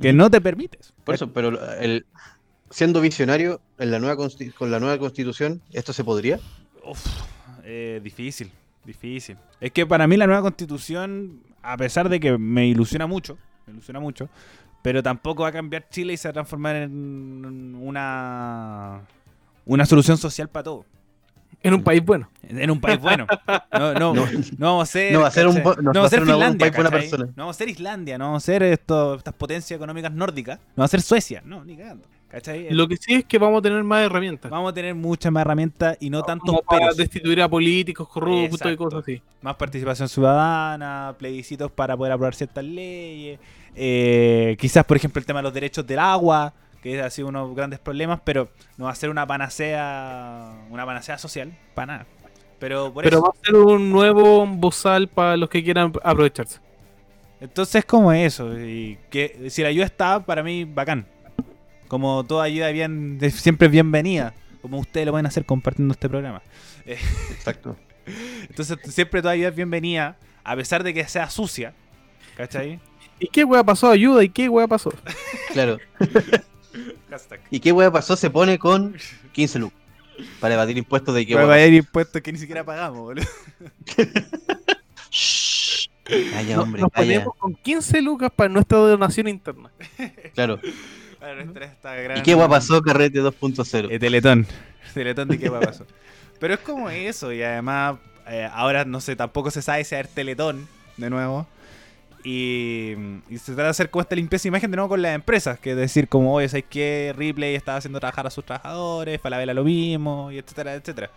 que 0.00 0.12
no 0.12 0.30
te 0.30 0.40
permites. 0.40 0.94
Por 1.04 1.14
eso, 1.16 1.32
pero 1.32 1.50
el, 1.80 2.06
siendo 2.70 3.00
visionario 3.00 3.60
en 3.78 3.90
la 3.90 3.98
nueva 3.98 4.16
con 4.56 4.70
la 4.70 4.80
nueva 4.80 4.98
constitución, 4.98 5.60
¿esto 5.72 5.92
se 5.92 6.04
podría? 6.04 6.38
Uf, 6.84 7.04
eh, 7.64 8.00
difícil, 8.02 8.50
difícil. 8.84 9.36
Es 9.60 9.72
que 9.72 9.86
para 9.86 10.06
mí 10.06 10.16
la 10.16 10.26
nueva 10.26 10.42
constitución, 10.42 11.40
a 11.62 11.76
pesar 11.76 12.08
de 12.08 12.20
que 12.20 12.38
me 12.38 12.66
ilusiona 12.66 13.06
mucho, 13.06 13.36
me 13.66 13.72
ilusiona 13.74 14.00
mucho, 14.00 14.28
pero 14.82 15.02
tampoco 15.02 15.42
va 15.42 15.48
a 15.48 15.52
cambiar 15.52 15.88
Chile 15.90 16.14
y 16.14 16.16
se 16.16 16.28
va 16.28 16.30
a 16.30 16.34
transformar 16.34 16.76
en 16.76 17.74
una 17.80 19.00
una 19.66 19.86
solución 19.86 20.16
social 20.16 20.48
para 20.48 20.64
todo. 20.64 20.86
En 21.62 21.74
un 21.74 21.82
país 21.84 22.02
bueno. 22.02 22.30
En 22.48 22.70
un 22.70 22.80
país 22.80 22.98
bueno. 22.98 23.26
No, 23.72 23.92
no, 23.92 24.14
no, 24.14 24.26
No. 24.26 24.26
vamos 24.58 24.88
a 24.88 24.92
ser. 24.92 25.12
No 25.12 25.20
va 25.20 25.28
a 25.28 25.30
ser 25.30 25.46
un 25.46 25.56
no 25.62 25.74
no 25.92 26.00
va 26.00 26.06
a 26.06 26.08
ser 26.08 26.20
ser 26.20 26.22
una- 26.22 26.32
un 26.36 26.40
Finlandia. 26.40 26.58
país 26.66 26.74
buena 26.74 26.90
persona. 26.90 27.24
No 27.26 27.32
vamos 27.36 27.56
a 27.56 27.58
ser 27.58 27.68
Islandia, 27.68 28.16
no 28.16 28.24
vamos 28.26 28.42
a 28.42 28.46
ser 28.46 28.62
esto, 28.62 29.16
estas 29.16 29.34
potencias 29.34 29.76
económicas 29.76 30.10
nórdicas. 30.12 30.58
No 30.58 30.64
vamos 30.76 30.88
a 30.88 30.92
ser 30.92 31.02
Suecia, 31.02 31.42
no, 31.44 31.62
ni 31.64 31.76
cagando. 31.76 32.06
¿Cachai? 32.30 32.70
Lo 32.70 32.86
que 32.86 32.96
sí 32.96 33.14
es 33.14 33.24
que 33.24 33.38
vamos 33.38 33.58
a 33.58 33.62
tener 33.62 33.82
más 33.82 34.04
herramientas. 34.06 34.50
Vamos 34.50 34.70
a 34.70 34.74
tener 34.74 34.94
muchas 34.94 35.32
más 35.32 35.40
herramientas 35.40 35.96
y 36.00 36.10
no 36.10 36.22
tantos 36.22 36.46
como 36.46 36.62
para 36.62 36.80
peros. 36.82 36.96
destituir 36.96 37.42
a 37.42 37.48
políticos 37.48 38.08
corruptos 38.08 38.70
y 38.70 38.72
Exacto. 38.72 38.84
cosas 38.84 39.02
así. 39.02 39.22
más 39.42 39.56
participación 39.56 40.08
ciudadana, 40.08 41.16
plebiscitos 41.18 41.72
para 41.72 41.96
poder 41.96 42.12
aprobar 42.12 42.34
ciertas 42.36 42.62
leyes, 42.64 43.40
eh, 43.74 44.56
quizás 44.60 44.84
por 44.84 44.96
ejemplo 44.96 45.18
el 45.18 45.26
tema 45.26 45.40
de 45.40 45.44
los 45.44 45.54
derechos 45.54 45.84
del 45.86 45.98
agua, 45.98 46.54
que 46.80 47.02
ha 47.02 47.10
sido 47.10 47.28
uno 47.28 47.40
de 47.42 47.46
los 47.48 47.56
grandes 47.56 47.80
problemas, 47.80 48.20
pero 48.24 48.50
no 48.76 48.84
va 48.84 48.92
a 48.92 48.94
ser 48.94 49.10
una 49.10 49.26
panacea, 49.26 50.52
una 50.70 50.86
panacea 50.86 51.18
social, 51.18 51.52
para 51.74 51.86
nada. 51.94 52.06
Pero 52.60 52.92
por 52.92 53.02
Pero 53.04 53.16
eso, 53.18 53.24
va 53.24 53.30
a 53.30 53.44
ser 53.46 53.54
un 53.56 53.90
nuevo 53.90 54.46
bozal 54.46 55.08
para 55.08 55.36
los 55.36 55.48
que 55.50 55.64
quieran 55.64 55.92
aprovecharse. 56.04 56.60
entonces 57.40 57.84
como 57.84 58.12
eso, 58.12 58.58
y 58.58 58.98
que 59.10 59.48
si 59.50 59.62
la 59.62 59.68
ayuda 59.70 59.86
está, 59.86 60.24
para 60.24 60.42
mí 60.44 60.64
bacán. 60.64 61.06
Como 61.90 62.24
toda 62.24 62.44
ayuda 62.44 62.70
bien, 62.70 63.18
siempre 63.32 63.66
es 63.66 63.72
bienvenida, 63.72 64.32
como 64.62 64.78
ustedes 64.78 65.06
lo 65.06 65.12
pueden 65.12 65.26
hacer 65.26 65.44
compartiendo 65.44 65.90
este 65.90 66.08
programa. 66.08 66.40
Exacto. 66.86 67.76
Entonces 68.48 68.78
siempre 68.94 69.20
toda 69.20 69.32
ayuda 69.32 69.48
es 69.48 69.56
bienvenida, 69.56 70.16
a 70.44 70.54
pesar 70.54 70.84
de 70.84 70.94
que 70.94 71.04
sea 71.08 71.28
sucia, 71.28 71.74
¿cachai? 72.36 72.78
¿Y 73.18 73.26
qué 73.26 73.42
wea 73.42 73.64
pasó? 73.64 73.90
Ayuda, 73.90 74.22
¿y 74.22 74.28
qué 74.28 74.48
wea 74.48 74.68
pasó? 74.68 74.92
Claro. 75.52 75.78
¿Y 77.50 77.58
qué 77.58 77.72
hueá 77.72 77.90
pasó? 77.90 78.14
Se 78.14 78.30
pone 78.30 78.56
con 78.56 78.94
15 79.32 79.58
lucas. 79.58 79.80
Para 80.38 80.54
evadir 80.54 80.78
impuestos 80.78 81.12
de 81.12 81.26
qué 81.26 81.32
Puede 81.32 81.46
hueá 81.46 81.56
haber 81.56 81.74
impuestos 81.74 82.22
que 82.22 82.32
ni 82.32 82.38
siquiera 82.38 82.62
pagamos, 82.62 83.00
boludo. 83.00 83.26
Shh. 85.10 85.88
Calla, 86.04 86.60
hombre, 86.60 86.82
Nos 86.82 86.92
calla. 86.92 87.24
ponemos 87.24 87.36
con 87.36 87.54
15 87.56 88.00
lucas 88.00 88.30
para 88.34 88.48
nuestra 88.48 88.78
donación 88.78 89.26
interna. 89.26 89.72
Claro. 90.34 90.60
Esta 91.20 91.94
gran- 91.96 92.18
¿Y 92.18 92.22
qué 92.22 92.34
hueá 92.34 92.48
pasó, 92.48 92.80
Carrete 92.82 93.20
2.0? 93.20 93.88
Eh, 93.90 93.98
Teletón. 93.98 94.46
Teletón 94.94 95.28
de 95.28 95.38
qué 95.38 95.48
hueá 95.50 95.60
pasó. 95.60 95.86
Pero 96.38 96.54
es 96.54 96.60
como 96.60 96.88
eso, 96.90 97.32
y 97.32 97.42
además, 97.42 97.96
eh, 98.26 98.48
ahora 98.52 98.84
no 98.84 99.00
sé, 99.00 99.16
tampoco 99.16 99.50
se 99.50 99.60
sabe 99.62 99.84
si 99.84 99.94
haber 99.94 100.08
Teletón 100.08 100.66
de 100.96 101.10
nuevo. 101.10 101.46
Y, 102.22 102.94
y 103.30 103.38
se 103.38 103.52
trata 103.52 103.64
de 103.64 103.68
hacer 103.70 103.88
como 103.90 104.02
esta 104.02 104.14
limpieza 104.14 104.42
de 104.44 104.48
imagen 104.48 104.70
de 104.70 104.76
nuevo 104.76 104.90
con 104.90 105.00
las 105.00 105.14
empresas, 105.14 105.58
que 105.58 105.70
es 105.70 105.76
decir, 105.76 106.06
como, 106.08 106.34
oye, 106.34 106.48
¿sabes 106.48 106.64
qué? 106.68 107.14
Ripley 107.16 107.54
estaba 107.54 107.78
haciendo 107.78 107.98
trabajar 107.98 108.26
a 108.26 108.30
sus 108.30 108.44
trabajadores, 108.44 109.20
Falabella 109.20 109.54
lo 109.54 109.64
mismo, 109.64 110.30
y 110.30 110.36
etcétera, 110.38 110.74
etcétera. 110.74 111.10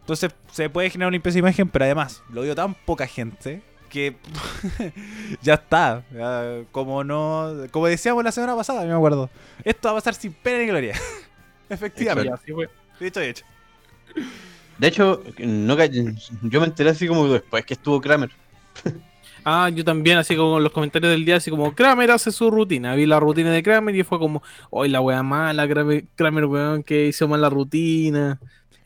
Entonces 0.00 0.30
se 0.50 0.70
puede 0.70 0.88
generar 0.88 1.08
una 1.08 1.16
limpieza 1.16 1.34
de 1.34 1.40
imagen, 1.40 1.68
pero 1.68 1.84
además 1.84 2.22
lo 2.32 2.40
vio 2.42 2.54
tan 2.54 2.72
poca 2.74 3.06
gente 3.06 3.60
que 3.88 4.16
ya 5.42 5.54
está. 5.54 6.04
ya, 6.12 6.62
como 6.72 7.04
no, 7.04 7.54
como 7.70 7.86
decíamos 7.86 8.22
la 8.24 8.32
semana 8.32 8.54
pasada, 8.56 8.84
me 8.84 8.92
acuerdo. 8.92 9.30
Esto 9.64 9.88
va 9.88 9.92
a 9.92 9.94
pasar 9.96 10.14
sin 10.14 10.32
pena 10.32 10.58
ni 10.58 10.66
gloria. 10.66 10.94
Efectivamente. 11.68 12.32
Así 12.32 12.52
fue. 12.52 12.68
Dicho 13.00 13.22
y 13.22 13.26
hecho. 13.26 13.44
De 14.78 14.86
hecho, 14.88 15.22
no 15.38 15.76
yo 16.42 16.60
me 16.60 16.66
enteré 16.66 16.90
así 16.90 17.08
como 17.08 17.26
después 17.28 17.64
que 17.64 17.74
estuvo 17.74 18.00
Kramer. 18.00 18.30
Ah, 19.44 19.70
yo 19.70 19.84
también, 19.84 20.18
así 20.18 20.36
como 20.36 20.58
en 20.58 20.64
los 20.64 20.72
comentarios 20.72 21.10
del 21.10 21.24
día, 21.24 21.36
así 21.36 21.50
como 21.50 21.74
Kramer 21.74 22.10
hace 22.10 22.30
su 22.30 22.50
rutina. 22.50 22.94
Vi 22.94 23.06
la 23.06 23.18
rutina 23.18 23.50
de 23.50 23.62
Kramer 23.62 23.94
y 23.94 24.02
fue 24.02 24.18
como, 24.18 24.42
hoy 24.70 24.88
la 24.88 25.00
wea 25.00 25.22
mala, 25.22 25.66
Kramer, 25.66 26.04
Kramer, 26.14 26.44
weón, 26.44 26.82
que 26.82 27.06
hizo 27.06 27.26
mal 27.28 27.40
la 27.40 27.48
rutina. 27.48 28.38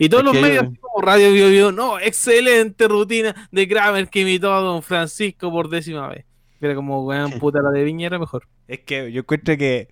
Y 0.04 0.08
todos 0.08 0.22
Es 0.22 0.24
los 0.24 0.34
que- 0.34 0.42
medios, 0.42 0.64
como 0.80 1.02
Radio 1.04 1.32
Bio 1.32 1.48
Bio, 1.48 1.72
no, 1.72 1.98
excelente 2.00 2.88
rutina 2.88 3.48
de 3.52 3.68
Kramer 3.68 4.08
que 4.08 4.20
imitó 4.20 4.52
a 4.52 4.60
Don 4.60 4.82
Francisco 4.82 5.50
por 5.50 5.68
décima 5.68 6.08
vez. 6.08 6.24
Era 6.60 6.74
como, 6.74 7.04
weón, 7.04 7.32
puta, 7.38 7.60
la 7.62 7.70
de 7.70 7.84
Viña 7.84 8.06
era 8.06 8.18
mejor. 8.18 8.46
Es 8.68 8.80
que 8.80 9.10
yo 9.12 9.20
encuentro 9.20 9.56
que 9.56 9.88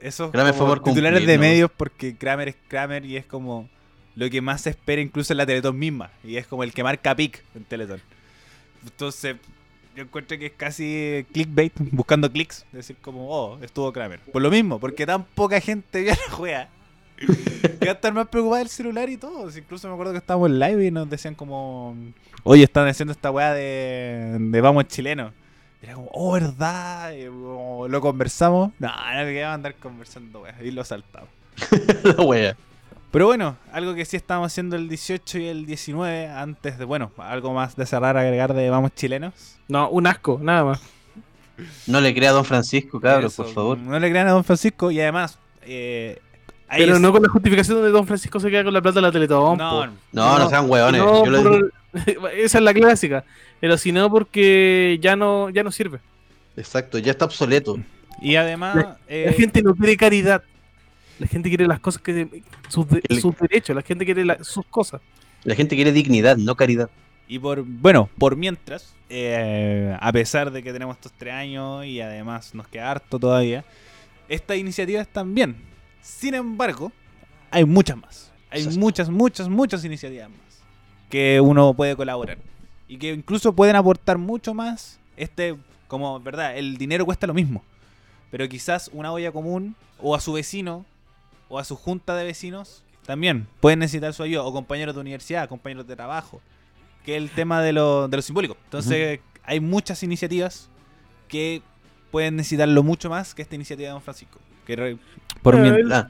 esos 0.00 0.30
Kramer 0.30 0.52
como 0.54 0.66
fue 0.66 0.76
por 0.76 0.84
titulares 0.84 1.20
cumplir, 1.20 1.28
de 1.28 1.36
¿no? 1.36 1.40
medios 1.50 1.70
porque 1.76 2.16
Kramer 2.16 2.48
es 2.48 2.56
Kramer 2.68 3.04
y 3.04 3.16
es 3.16 3.24
como 3.26 3.68
lo 4.14 4.28
que 4.30 4.40
más 4.40 4.62
se 4.62 4.70
espera 4.70 5.00
incluso 5.02 5.32
en 5.32 5.36
la 5.38 5.46
Teletón 5.46 5.78
misma. 5.78 6.10
Y 6.24 6.36
es 6.36 6.46
como 6.46 6.62
el 6.64 6.72
que 6.72 6.82
marca 6.82 7.14
pic 7.14 7.42
en 7.54 7.64
Teletón. 7.64 8.00
Entonces, 8.84 9.36
yo 9.96 10.02
encuentro 10.02 10.38
que 10.38 10.46
es 10.46 10.52
casi 10.52 11.26
clickbait, 11.32 11.72
buscando 11.92 12.30
clics, 12.30 12.64
decir 12.72 12.96
como, 13.00 13.28
oh, 13.30 13.58
estuvo 13.62 13.92
Kramer. 13.92 14.20
Por 14.32 14.42
lo 14.42 14.50
mismo, 14.50 14.78
porque 14.78 15.06
tan 15.06 15.24
poca 15.24 15.60
gente 15.60 16.02
vio 16.02 16.10
la 16.12 16.32
juega. 16.34 16.68
Que 17.80 17.88
a 17.88 17.92
estar 17.92 18.12
más 18.12 18.28
preocupada 18.28 18.60
del 18.60 18.68
celular 18.68 19.08
y 19.08 19.16
todo. 19.16 19.48
Incluso 19.56 19.88
me 19.88 19.94
acuerdo 19.94 20.12
que 20.12 20.18
estábamos 20.18 20.50
en 20.50 20.58
live 20.58 20.86
y 20.86 20.90
nos 20.90 21.08
decían 21.08 21.34
como, 21.34 21.96
oye, 22.44 22.64
están 22.64 22.88
haciendo 22.88 23.12
esta 23.12 23.30
weá 23.30 23.52
de, 23.54 24.36
de 24.38 24.60
Vamos 24.60 24.86
Chileno. 24.88 25.32
Y 25.82 25.86
era 25.86 25.94
como, 25.94 26.08
oh, 26.12 26.32
¿verdad? 26.32 27.12
Y 27.12 27.26
como, 27.26 27.88
lo 27.88 28.00
conversamos. 28.00 28.72
No, 28.78 28.88
no 28.88 29.24
me 29.24 29.32
quedaba 29.32 29.54
andar 29.54 29.74
conversando, 29.76 30.42
weá. 30.42 30.56
Y 30.62 30.70
lo 30.70 30.84
saltamos. 30.84 31.28
La 32.04 32.22
wea. 32.22 32.56
Pero 33.10 33.26
bueno, 33.26 33.58
algo 33.70 33.94
que 33.94 34.06
sí 34.06 34.16
estábamos 34.16 34.52
haciendo 34.52 34.74
el 34.74 34.88
18 34.88 35.38
y 35.38 35.46
el 35.46 35.66
19, 35.66 36.28
antes 36.28 36.78
de, 36.78 36.86
bueno, 36.86 37.12
algo 37.18 37.52
más 37.52 37.76
de 37.76 37.84
cerrar, 37.84 38.16
agregar 38.16 38.54
de 38.54 38.70
Vamos 38.70 38.94
Chilenos. 38.94 39.58
No, 39.68 39.90
un 39.90 40.06
asco, 40.06 40.38
nada 40.40 40.64
más. 40.64 40.80
No 41.86 42.00
le 42.00 42.14
crea 42.14 42.30
a 42.30 42.32
Don 42.32 42.46
Francisco, 42.46 43.00
cabros, 43.00 43.34
Eso, 43.34 43.44
por 43.44 43.52
favor. 43.52 43.78
No 43.78 43.98
le 43.98 44.08
crean 44.08 44.28
a 44.28 44.32
Don 44.32 44.44
Francisco 44.44 44.90
y 44.90 45.00
además, 45.00 45.38
eh, 45.62 46.20
Pero 46.78 46.94
es- 46.94 47.00
no 47.00 47.12
con 47.12 47.22
la 47.22 47.28
justificación 47.28 47.82
de 47.82 47.90
Don 47.90 48.06
Francisco 48.06 48.40
se 48.40 48.50
queda 48.50 48.64
con 48.64 48.72
la 48.74 48.80
plata 48.82 48.96
de 48.96 49.02
la 49.02 49.12
Teletón. 49.12 49.58
no. 49.58 49.86
No, 49.86 49.92
no, 50.12 50.38
No, 50.38 50.48
sean 50.50 50.68
hueones. 50.70 51.00
No, 51.02 51.24
Yo 51.26 51.42
por- 51.42 51.72
Esa 52.34 52.58
es 52.58 52.64
la 52.64 52.72
clásica. 52.74 53.24
Pero 53.60 53.76
si 53.78 53.92
no, 53.92 54.10
porque 54.10 54.98
ya 55.00 55.14
no, 55.16 55.50
ya 55.50 55.62
no 55.62 55.70
sirve. 55.70 56.00
Exacto, 56.56 56.98
ya 56.98 57.12
está 57.12 57.24
obsoleto. 57.26 57.78
Y 58.20 58.36
además, 58.36 58.76
La 58.76 58.98
eh, 59.08 59.34
gente 59.36 59.62
no 59.62 59.74
quiere 59.74 59.96
caridad. 59.96 60.42
La 61.18 61.26
gente 61.26 61.48
quiere 61.48 61.66
las 61.66 61.80
cosas 61.80 62.02
que. 62.02 62.42
sus, 62.68 62.88
de- 62.88 63.02
El- 63.08 63.20
sus 63.20 63.36
derechos. 63.38 63.76
La 63.76 63.82
gente 63.82 64.04
quiere 64.04 64.24
la- 64.24 64.42
sus 64.42 64.64
cosas. 64.66 65.00
La 65.44 65.54
gente 65.54 65.74
quiere 65.76 65.92
dignidad, 65.92 66.36
no 66.36 66.54
caridad. 66.54 66.88
Y 67.28 67.38
por, 67.38 67.62
bueno, 67.62 68.08
por 68.18 68.36
mientras, 68.36 68.94
eh, 69.08 69.96
a 70.00 70.12
pesar 70.12 70.50
de 70.50 70.62
que 70.62 70.72
tenemos 70.72 70.96
estos 70.96 71.12
tres 71.12 71.32
años 71.34 71.84
y 71.86 72.00
además 72.00 72.54
nos 72.54 72.66
queda 72.68 72.90
harto 72.90 73.18
todavía, 73.18 73.64
estas 74.28 74.56
iniciativas 74.56 75.02
están 75.06 75.34
bien. 75.34 75.56
Sin 76.02 76.34
embargo, 76.34 76.92
hay 77.50 77.64
muchas 77.64 77.96
más. 77.96 78.32
Hay 78.50 78.66
muchas, 78.76 79.08
muchas, 79.08 79.48
muchas 79.48 79.82
iniciativas 79.84 80.28
más 80.28 80.42
que 81.12 81.42
uno 81.42 81.74
puede 81.74 81.94
colaborar. 81.94 82.38
Y 82.88 82.96
que 82.96 83.12
incluso 83.12 83.52
pueden 83.52 83.76
aportar 83.76 84.16
mucho 84.16 84.54
más. 84.54 84.98
Este, 85.14 85.54
como, 85.86 86.18
¿verdad? 86.20 86.56
El 86.56 86.78
dinero 86.78 87.04
cuesta 87.04 87.26
lo 87.26 87.34
mismo. 87.34 87.62
Pero 88.30 88.48
quizás 88.48 88.88
una 88.94 89.12
olla 89.12 89.30
común, 89.30 89.76
o 89.98 90.14
a 90.14 90.20
su 90.20 90.32
vecino, 90.32 90.86
o 91.50 91.58
a 91.58 91.64
su 91.64 91.76
junta 91.76 92.16
de 92.16 92.24
vecinos, 92.24 92.82
también 93.04 93.46
pueden 93.60 93.80
necesitar 93.80 94.14
su 94.14 94.22
ayuda, 94.22 94.42
o 94.42 94.54
compañeros 94.54 94.94
de 94.94 95.02
universidad, 95.02 95.50
compañeros 95.50 95.86
de 95.86 95.96
trabajo, 95.96 96.40
que 97.04 97.16
es 97.16 97.22
el 97.22 97.28
tema 97.28 97.60
de 97.60 97.74
lo, 97.74 98.08
de 98.08 98.16
lo 98.16 98.22
simbólico. 98.22 98.56
Entonces, 98.64 99.20
hay 99.44 99.60
muchas 99.60 100.02
iniciativas 100.02 100.70
que 101.28 101.60
pueden 102.10 102.36
necesitarlo 102.36 102.82
mucho 102.82 103.10
más 103.10 103.34
que 103.34 103.42
esta 103.42 103.54
iniciativa 103.54 103.88
de 103.88 103.92
Don 103.92 104.02
Francisco. 104.02 104.38
Que 104.66 104.76
re- 104.76 104.96
por 105.42 105.56
mi- 105.56 105.68
Eh, 105.68 105.84
Ah, 105.90 106.08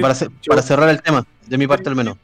para, 0.00 0.14
ce- 0.14 0.28
para 0.46 0.62
cerrar 0.62 0.88
el 0.90 1.00
tema, 1.02 1.24
de 1.46 1.58
mi 1.58 1.66
parte 1.66 1.88
al 1.88 1.96
menos. 1.96 2.16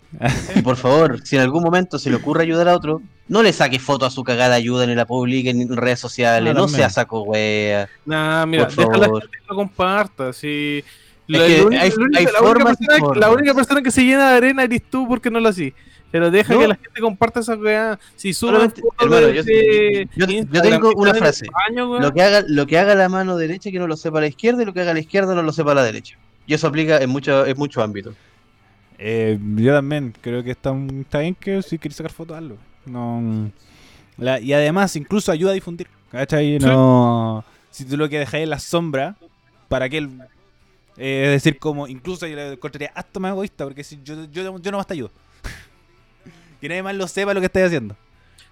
Y 0.55 0.63
por 0.63 0.77
favor, 0.77 1.21
si 1.25 1.37
en 1.37 1.43
algún 1.43 1.63
momento 1.63 1.99
se 1.99 2.11
le 2.11 2.17
ocurre 2.17 2.43
ayudar 2.43 2.69
a 2.69 2.77
otro, 2.77 3.01
no 3.29 3.43
le 3.43 3.53
saque 3.53 3.79
foto 3.79 4.05
a 4.07 4.11
su 4.11 4.23
cagada 4.25 4.55
ayuda 4.57 4.87
ni 4.87 4.95
la 4.95 5.07
publique 5.07 5.51
en 5.51 5.75
redes 5.77 6.01
sociales, 6.01 6.55
no 6.55 6.63
también. 6.63 6.79
sea 6.79 6.91
saco 6.91 7.23
wea. 7.23 7.89
Nah, 8.05 8.45
mira, 8.47 8.67
Por 8.69 8.77
deja 8.77 8.99
la 8.99 9.05
favor. 9.07 9.23
gente 9.23 9.37
que 9.39 9.45
lo 9.49 9.55
comparta. 9.57 10.33
Si 10.33 10.79
Es 10.79 11.39
la, 11.39 11.47
que 11.47 11.59
la 11.59 11.65
única, 11.65 11.83
hay- 11.83 11.91
la 11.91 11.97
persona, 11.97 12.21
la 12.91 12.99
formas. 12.99 13.33
única 13.37 13.55
persona 13.55 13.83
que 13.83 13.91
se 13.91 14.05
llena 14.05 14.31
de 14.33 14.37
arena 14.37 14.63
eres 14.65 14.83
tú 14.91 15.09
porque 15.09 15.31
no 15.31 15.41
lo 15.41 15.49
así. 15.49 15.73
Pero 16.11 16.31
deja 16.31 16.55
No. 16.55 16.61
que 16.61 16.69
la 16.69 16.75
gente 16.75 17.01
comparta 17.01 17.41
esa 17.41 17.55
weá. 17.55 17.99
Si 18.17 18.35
suben 18.35 18.73
hermano, 19.01 19.27
de- 19.29 20.09
yo- 20.17 20.27
yo- 20.27 20.43
yo 20.51 20.63
tengo 20.63 20.91
que 20.91 20.97
una 20.97 21.15
frase. 21.15 21.47
Lo 21.75 22.13
que, 22.13 22.23
haga, 22.23 22.43
lo 22.49 22.67
que 22.67 22.79
haga 22.79 22.95
la 22.97 23.09
mano 23.09 23.37
derecha 23.37 23.71
que 23.71 23.79
no 23.79 23.87
lo 23.87 23.97
sepa 23.97 24.21
la 24.21 24.27
izquierda 24.27 24.63
y 24.63 24.67
lo 24.67 24.73
que 24.75 24.81
haga 24.81 24.93
la 24.93 25.01
izquierda 25.01 25.35
no 25.35 25.43
lo 25.43 25.53
sepa 25.53 25.73
la 25.75 25.85
derecha. 25.85 26.17
Y 26.47 26.55
eso 26.55 26.67
aplica 26.67 26.99
en, 27.01 27.11
mucho, 27.11 27.47
en 27.47 27.57
muchos 27.57 27.83
ámbitos. 27.83 28.15
Eh, 28.99 29.39
yo 29.57 29.73
también 29.73 30.13
creo 30.21 30.43
que 30.43 30.51
está, 30.51 30.75
está 31.01 31.21
bien 31.21 31.35
que 31.35 31.63
si 31.63 31.79
quieres 31.79 31.97
sacar 31.97 32.13
fotos, 32.13 32.37
hazlo. 32.37 32.57
No, 32.87 33.51
la- 34.19 34.41
y 34.41 34.53
además, 34.53 34.97
incluso 34.97 35.31
ayuda 35.33 35.53
a 35.53 35.55
difundir. 35.55 35.87
¿Cachai? 36.11 36.59
No, 36.59 37.45
Si 37.71 37.85
tú 37.85 37.97
lo 37.97 38.09
que 38.09 38.19
dejáis 38.19 38.43
en 38.45 38.51
la 38.51 38.59
sombra, 38.59 39.15
¿para 39.69 39.89
qué? 39.89 39.99
el- 39.99 40.11
eh, 40.97 41.23
es 41.27 41.31
decir, 41.45 41.59
como 41.61 41.87
incluso 41.87 42.27
yo 42.27 42.35
le 42.35 42.53
encontraría 42.55 42.91
hasta 42.97 43.21
más 43.21 43.31
egoísta, 43.31 43.65
porque 43.65 43.85
si 43.85 44.01
yo, 44.03 44.25
yo, 44.33 44.59
yo 44.59 44.71
nomás 44.73 44.87
te 44.89 44.95
ayudo. 44.95 45.13
Que 46.61 46.69
nadie 46.69 46.83
más 46.83 46.95
lo 46.95 47.09
sepa 47.09 47.35
lo 47.35 47.41
que 47.41 47.47
estás 47.47 47.65
haciendo. 47.65 47.97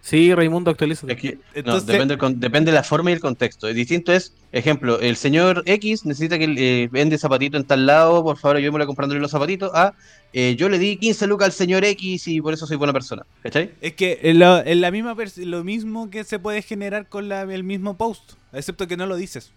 Sí, 0.01 0.33
Raimundo, 0.33 0.71
actualiza. 0.71 1.07
Es 1.09 1.17
que, 1.17 1.39
no, 1.65 1.81
depende, 1.81 2.07
del 2.15 2.19
con- 2.19 2.39
depende 2.39 2.71
de 2.71 2.77
la 2.77 2.85
forma 2.85 3.11
y 3.11 3.15
el 3.15 3.21
contexto. 3.21 3.67
El 3.67 3.75
distinto 3.75 4.13
es, 4.13 4.33
ejemplo, 4.53 5.01
el 5.01 5.17
señor 5.17 5.65
X 5.67 6.07
necesita 6.07 6.39
que 6.39 6.45
eh, 6.57 6.89
vende 6.91 7.19
zapatito 7.19 7.57
en 7.57 7.65
tal 7.65 7.85
lado, 7.85 8.23
por 8.23 8.39
favor, 8.39 8.57
ayúdame 8.57 8.87
comprándole 8.87 9.21
los 9.21 9.33
zapatitos. 9.33 9.73
A, 9.75 9.95
eh, 10.33 10.55
yo 10.57 10.69
le 10.69 10.79
di 10.79 10.97
15 10.99 11.27
lucas 11.27 11.47
al 11.47 11.53
señor 11.53 11.85
X 11.85 12.29
y 12.29 12.41
por 12.41 12.55
eso 12.55 12.65
soy 12.67 12.77
buena 12.77 12.93
persona. 12.93 13.27
¿Cachai? 13.43 13.73
Es 13.81 13.95
que 13.95 14.21
es 14.23 14.37
lo, 14.37 14.59
es 14.59 14.77
la 14.77 14.91
misma 14.93 15.17
lo 15.39 15.65
mismo 15.65 16.09
que 16.11 16.23
se 16.23 16.39
puede 16.39 16.63
generar 16.63 17.09
con 17.09 17.29
la- 17.29 17.43
el 17.43 17.65
mismo 17.65 17.97
post, 17.97 18.35
excepto 18.53 18.87
que 18.87 18.97
no 18.97 19.05
lo 19.07 19.17
dices, 19.17 19.51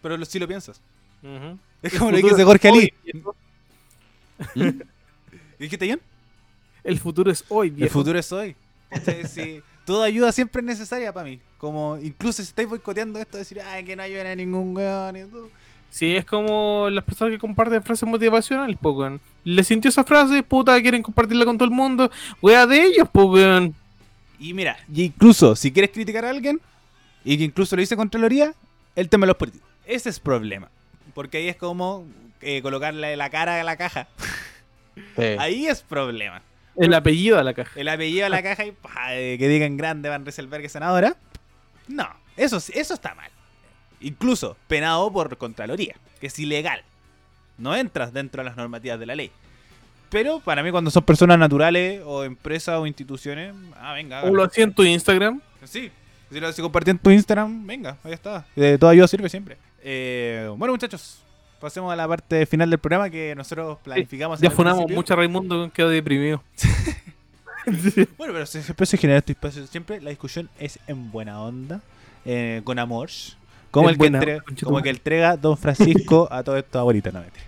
pero 0.00 0.16
lo, 0.16 0.24
sí 0.24 0.38
lo 0.38 0.48
piensas. 0.48 0.80
Es 1.82 1.92
como 1.98 2.10
lo 2.10 2.16
futuro 2.16 2.34
dice 2.36 2.44
Jorge 2.44 2.68
Ali. 2.68 2.78
hoy, 2.78 2.94
viejo. 3.12 3.36
¿Dijiste 5.58 5.84
bien? 5.84 6.00
El 6.84 6.98
futuro 6.98 7.30
es 7.30 7.44
hoy, 7.48 7.68
El 7.68 7.74
viejo. 7.74 7.92
futuro 7.92 8.18
es 8.18 8.32
hoy. 8.32 8.56
¿Cachai? 8.90 9.26
Sí, 9.26 9.62
toda 9.86 10.06
ayuda 10.06 10.32
siempre 10.32 10.60
es 10.60 10.66
necesaria 10.66 11.12
para 11.12 11.28
mí. 11.28 11.40
Como 11.58 11.96
incluso 12.02 12.42
si 12.42 12.48
estáis 12.48 12.68
boicoteando 12.68 13.18
esto, 13.18 13.38
decir, 13.38 13.60
ay, 13.60 13.84
que 13.84 13.94
no 13.96 14.02
ayuden 14.02 14.26
a 14.26 14.34
ningún 14.34 14.76
weón 14.76 15.16
y 15.16 15.24
todo. 15.24 15.48
Sí, 15.90 16.16
es 16.16 16.24
como 16.24 16.88
las 16.90 17.04
personas 17.04 17.32
que 17.32 17.38
comparten 17.38 17.82
frases 17.82 18.08
motivacionales, 18.08 18.76
po, 18.80 18.92
weón. 18.92 19.20
Les 19.44 19.66
sintió 19.66 19.88
esa 19.90 20.04
frase, 20.04 20.42
puta, 20.42 20.80
quieren 20.80 21.02
compartirla 21.02 21.44
con 21.44 21.56
todo 21.58 21.68
el 21.68 21.74
mundo. 21.74 22.10
Wea 22.40 22.66
de 22.66 22.82
ellos, 22.84 23.08
po, 23.10 23.24
weón. 23.24 23.74
Y 24.38 24.54
mira, 24.54 24.76
y 24.92 25.04
incluso 25.04 25.54
si 25.54 25.70
quieres 25.70 25.90
criticar 25.92 26.24
a 26.24 26.30
alguien 26.30 26.60
y 27.24 27.38
que 27.38 27.44
incluso 27.44 27.76
lo 27.76 27.80
dice 27.80 27.94
Contraloría, 27.96 28.54
el 28.96 29.08
tema 29.08 29.24
de 29.24 29.28
los 29.28 29.36
políticos. 29.36 29.68
Ese 29.86 30.08
es 30.08 30.18
problema. 30.18 30.68
Porque 31.14 31.38
ahí 31.38 31.48
es 31.48 31.56
como 31.56 32.06
eh, 32.40 32.60
colocarle 32.62 33.16
la 33.16 33.30
cara 33.30 33.60
a 33.60 33.64
la 33.64 33.76
caja. 33.76 34.08
Sí. 35.16 35.22
Ahí 35.38 35.66
es 35.66 35.82
problema. 35.82 36.42
El 36.76 36.94
apellido 36.94 37.38
a 37.38 37.42
la 37.44 37.54
caja. 37.54 37.78
El 37.78 37.88
apellido 37.88 38.26
a 38.26 38.28
la 38.28 38.42
caja 38.42 38.64
y 38.64 38.72
pa, 38.72 39.08
que 39.08 39.48
digan 39.48 39.76
grande 39.76 40.08
Van 40.08 40.24
Rieselberg 40.24 40.68
senadora. 40.70 41.16
No, 41.88 42.08
eso, 42.36 42.60
sí- 42.60 42.72
eso 42.74 42.94
está 42.94 43.14
mal. 43.14 43.30
Incluso 44.00 44.56
penado 44.68 45.12
por 45.12 45.36
Contraloría, 45.36 45.96
que 46.20 46.26
es 46.28 46.38
ilegal. 46.38 46.82
No 47.58 47.76
entras 47.76 48.12
dentro 48.12 48.42
de 48.42 48.48
las 48.48 48.56
normativas 48.56 48.98
de 48.98 49.06
la 49.06 49.14
ley. 49.14 49.30
Pero 50.10 50.40
para 50.40 50.62
mí 50.62 50.70
cuando 50.70 50.90
son 50.90 51.04
personas 51.04 51.38
naturales 51.38 52.02
o 52.04 52.24
empresas 52.24 52.78
o 52.78 52.86
instituciones, 52.86 53.54
ah, 53.76 53.92
venga. 53.94 54.22
O 54.24 54.34
lo 54.34 54.42
hacía 54.44 54.64
en 54.64 54.74
tu 54.74 54.82
Instagram. 54.82 55.40
Sí, 55.64 55.90
si 56.30 56.40
lo 56.40 56.52
si 56.52 56.60
compartí 56.62 56.90
en 56.90 56.98
tu 56.98 57.10
Instagram, 57.10 57.66
venga, 57.66 57.96
ahí 58.04 58.12
está. 58.12 58.44
De 58.56 58.76
toda 58.78 58.92
ayuda 58.92 59.08
sirve 59.08 59.28
siempre. 59.28 59.56
Eh, 59.82 60.50
bueno 60.56 60.72
muchachos, 60.72 61.22
pasemos 61.62 61.90
a 61.92 61.96
la 61.96 62.06
parte 62.06 62.44
final 62.44 62.68
del 62.68 62.78
programa 62.78 63.08
que 63.08 63.34
nosotros 63.34 63.78
planificamos. 63.82 64.40
Ya 64.40 64.50
funamos 64.50 64.90
mucho 64.90 65.14
a 65.14 65.16
Raimundo, 65.16 65.70
quedó 65.72 65.88
deprimido. 65.88 66.42
Bueno, 68.18 68.32
pero 68.32 68.44
se- 68.44 68.60
siempre 68.60 68.86
se 68.86 68.96
genera 68.96 69.20
este 69.20 69.32
espacio. 69.32 69.64
Siempre 69.68 70.00
la 70.00 70.10
discusión 70.10 70.50
es 70.58 70.80
en 70.88 71.12
buena 71.12 71.40
onda, 71.40 71.80
eh, 72.24 72.60
con 72.64 72.76
amor. 72.80 73.08
Como 73.70 73.88
el, 73.88 73.94
que 73.94 73.98
buena 73.98 74.18
entre- 74.18 74.32
onda, 74.34 74.44
concha 74.44 74.60
tu 74.60 74.66
como 74.66 74.82
que 74.82 74.90
entrega 74.90 75.36
Don 75.36 75.56
Francisco 75.56 76.26
a 76.30 76.42
todo 76.42 76.56
esto 76.56 76.80
ahorita, 76.80 77.12
no 77.12 77.20
mentira. 77.20 77.44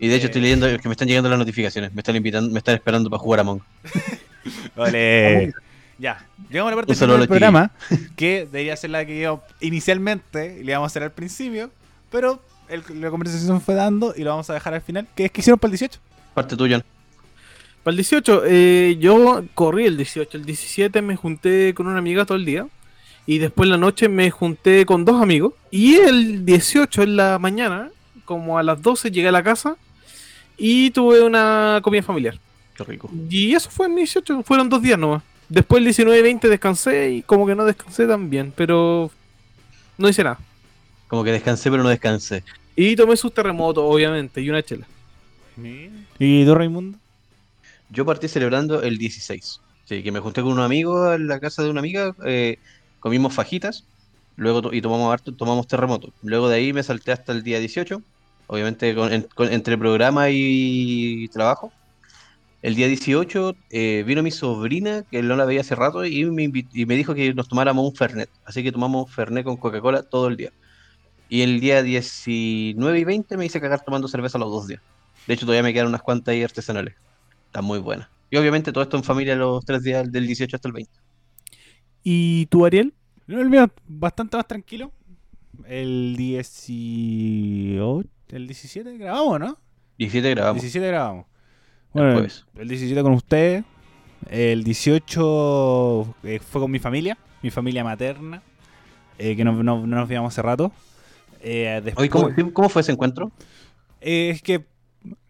Y 0.00 0.08
de 0.08 0.16
hecho 0.16 0.24
Eh. 0.26 0.30
estoy 0.30 0.42
leyendo 0.42 0.66
que 0.66 0.88
me 0.88 0.92
están 0.94 1.06
llegando 1.06 1.30
las 1.30 1.38
notificaciones. 1.38 1.94
Me 1.94 2.00
están 2.00 2.16
invitando, 2.16 2.50
me 2.50 2.58
están 2.58 2.74
esperando 2.74 3.08
para 3.08 3.20
jugar 3.20 3.38
a 3.38 3.44
Monk. 3.44 3.62
Ole. 4.76 5.52
Ya, 5.98 6.26
llegamos 6.50 6.72
a 6.72 6.74
la 6.74 6.82
parte 6.82 6.94
final 6.96 7.18
del 7.20 7.28
programa, 7.28 7.70
que 8.16 8.40
debería 8.50 8.74
ser 8.76 8.90
la 8.90 9.04
que 9.06 9.20
yo 9.20 9.44
inicialmente 9.60 10.58
y 10.58 10.64
le 10.64 10.72
íbamos 10.72 10.86
a 10.86 10.90
hacer 10.90 11.04
al 11.04 11.12
principio, 11.12 11.70
pero 12.10 12.42
el- 12.72 13.00
la 13.00 13.10
conversación 13.10 13.60
fue 13.60 13.74
dando 13.74 14.14
y 14.16 14.22
lo 14.24 14.30
vamos 14.30 14.48
a 14.50 14.54
dejar 14.54 14.74
al 14.74 14.80
final, 14.82 15.06
que 15.14 15.26
es 15.26 15.30
que 15.30 15.40
hicieron 15.40 15.58
para 15.58 15.72
el 15.72 15.78
18. 15.78 16.00
Parte 16.34 16.56
tuya. 16.56 16.84
Para 17.82 17.92
el 17.92 17.96
18, 17.96 18.42
eh, 18.46 18.96
yo 19.00 19.44
corrí 19.54 19.86
el 19.86 19.96
18. 19.96 20.36
El 20.38 20.44
17 20.44 21.02
me 21.02 21.16
junté 21.16 21.74
con 21.74 21.86
una 21.86 21.98
amiga 21.98 22.24
todo 22.24 22.36
el 22.38 22.44
día. 22.44 22.66
Y 23.26 23.38
después 23.38 23.66
en 23.66 23.70
la 23.72 23.76
noche 23.78 24.08
me 24.08 24.30
junté 24.30 24.84
con 24.86 25.04
dos 25.04 25.20
amigos. 25.22 25.54
Y 25.70 25.94
el 25.96 26.44
18 26.44 27.02
en 27.02 27.16
la 27.16 27.38
mañana, 27.38 27.90
como 28.24 28.58
a 28.58 28.62
las 28.62 28.80
12, 28.82 29.10
llegué 29.10 29.28
a 29.28 29.32
la 29.32 29.42
casa. 29.42 29.76
Y 30.56 30.90
tuve 30.90 31.22
una 31.22 31.80
comida 31.82 32.02
familiar. 32.02 32.38
Qué 32.76 32.84
rico. 32.84 33.10
Y 33.28 33.54
eso 33.54 33.70
fue 33.70 33.86
en 33.86 33.94
mi 33.94 34.02
18. 34.02 34.42
Fueron 34.44 34.68
dos 34.68 34.80
días 34.82 34.98
nomás. 34.98 35.22
Después 35.48 35.78
el 35.78 35.84
19 35.84 36.18
y 36.18 36.22
20 36.22 36.48
descansé. 36.48 37.10
Y 37.12 37.22
como 37.22 37.46
que 37.46 37.54
no 37.54 37.64
descansé 37.64 38.06
tan 38.06 38.30
bien. 38.30 38.52
Pero 38.56 39.10
no 39.98 40.08
hice 40.08 40.24
nada. 40.24 40.38
Como 41.08 41.24
que 41.24 41.32
descansé 41.32 41.70
pero 41.70 41.82
no 41.82 41.88
descansé. 41.90 42.42
Y 42.76 42.96
tomé 42.96 43.16
sus 43.16 43.32
terremotos, 43.34 43.84
obviamente. 43.86 44.40
Y 44.40 44.50
una 44.50 44.62
chela. 44.62 44.86
¿Y 46.18 46.44
tú, 46.44 46.54
Raimundo? 46.54 46.98
Yo 47.90 48.06
partí 48.06 48.28
celebrando 48.28 48.82
el 48.82 48.96
16. 48.98 49.60
Sí, 49.84 50.02
que 50.02 50.12
me 50.12 50.20
junté 50.20 50.42
con 50.42 50.52
un 50.52 50.60
amigo 50.60 51.12
en 51.12 51.26
la 51.26 51.40
casa 51.40 51.62
de 51.62 51.68
una 51.70 51.80
amiga, 51.80 52.14
eh, 52.24 52.58
comimos 53.00 53.34
fajitas, 53.34 53.84
luego 54.36 54.62
to- 54.62 54.72
y 54.72 54.80
tomamos 54.80 55.12
harto- 55.12 55.34
tomamos 55.34 55.66
terremoto. 55.66 56.10
Luego 56.22 56.48
de 56.48 56.56
ahí 56.56 56.72
me 56.72 56.82
salté 56.82 57.12
hasta 57.12 57.32
el 57.32 57.42
día 57.42 57.58
18, 57.58 58.00
obviamente 58.46 58.94
con- 58.94 59.12
en- 59.12 59.26
con- 59.34 59.52
entre 59.52 59.76
programa 59.76 60.30
y 60.30 61.28
trabajo. 61.28 61.72
El 62.62 62.76
día 62.76 62.86
18 62.86 63.56
eh, 63.70 64.04
vino 64.06 64.22
mi 64.22 64.30
sobrina, 64.30 65.02
que 65.10 65.20
no 65.22 65.36
la 65.36 65.44
veía 65.44 65.60
hace 65.62 65.74
rato, 65.74 66.06
y 66.06 66.24
me, 66.26 66.44
y 66.72 66.86
me 66.86 66.96
dijo 66.96 67.12
que 67.14 67.34
nos 67.34 67.48
tomáramos 67.48 67.84
un 67.84 67.94
Fernet. 67.94 68.30
Así 68.46 68.62
que 68.62 68.72
tomamos 68.72 69.12
Fernet 69.12 69.44
con 69.44 69.56
Coca-Cola 69.56 70.02
todo 70.04 70.28
el 70.28 70.36
día. 70.36 70.52
Y 71.32 71.40
el 71.40 71.60
día 71.60 71.82
19 71.82 72.98
y 72.98 73.04
20 73.04 73.38
me 73.38 73.46
hice 73.46 73.58
cagar 73.58 73.80
tomando 73.82 74.06
cerveza 74.06 74.36
los 74.36 74.50
dos 74.50 74.66
días. 74.68 74.82
De 75.26 75.32
hecho, 75.32 75.46
todavía 75.46 75.62
me 75.62 75.72
quedan 75.72 75.86
unas 75.86 76.02
cuantas 76.02 76.32
ahí 76.34 76.42
artesanales. 76.42 76.94
Está 77.46 77.62
muy 77.62 77.78
buena. 77.78 78.10
Y 78.30 78.36
obviamente 78.36 78.70
todo 78.70 78.84
esto 78.84 78.98
en 78.98 79.02
familia 79.02 79.34
los 79.34 79.64
tres 79.64 79.82
días 79.82 80.12
del 80.12 80.26
18 80.26 80.56
hasta 80.56 80.68
el 80.68 80.74
20. 80.74 80.92
¿Y 82.02 82.44
tú, 82.46 82.66
Ariel? 82.66 82.92
No, 83.26 83.40
el 83.40 83.48
mío 83.48 83.70
bastante 83.88 84.36
más 84.36 84.46
tranquilo. 84.46 84.92
El 85.66 86.16
18, 86.16 88.04
el 88.28 88.46
17 88.46 88.98
grabamos, 88.98 89.40
¿no? 89.40 89.58
17 89.98 90.30
grabamos. 90.30 90.60
17 90.60 90.86
grabamos. 90.86 91.24
el 91.24 92.00
Bueno, 92.00 92.12
jueves. 92.12 92.44
el 92.56 92.68
17 92.68 93.02
con 93.02 93.12
ustedes. 93.14 93.64
El 94.28 94.64
18 94.64 96.14
eh, 96.24 96.40
fue 96.40 96.60
con 96.60 96.70
mi 96.70 96.78
familia, 96.78 97.16
mi 97.42 97.50
familia 97.50 97.82
materna, 97.84 98.42
eh, 99.18 99.34
que 99.34 99.44
no, 99.44 99.52
no- 99.62 99.86
no 99.86 99.96
nos 99.96 100.08
veíamos 100.08 100.32
hace 100.34 100.42
rato. 100.42 100.72
Eh, 101.42 101.80
después, 101.84 102.08
¿cómo, 102.10 102.52
cómo 102.52 102.68
fue 102.68 102.82
ese 102.82 102.92
encuentro? 102.92 103.32
eh, 104.00 104.30
es 104.30 104.42
que 104.42 104.64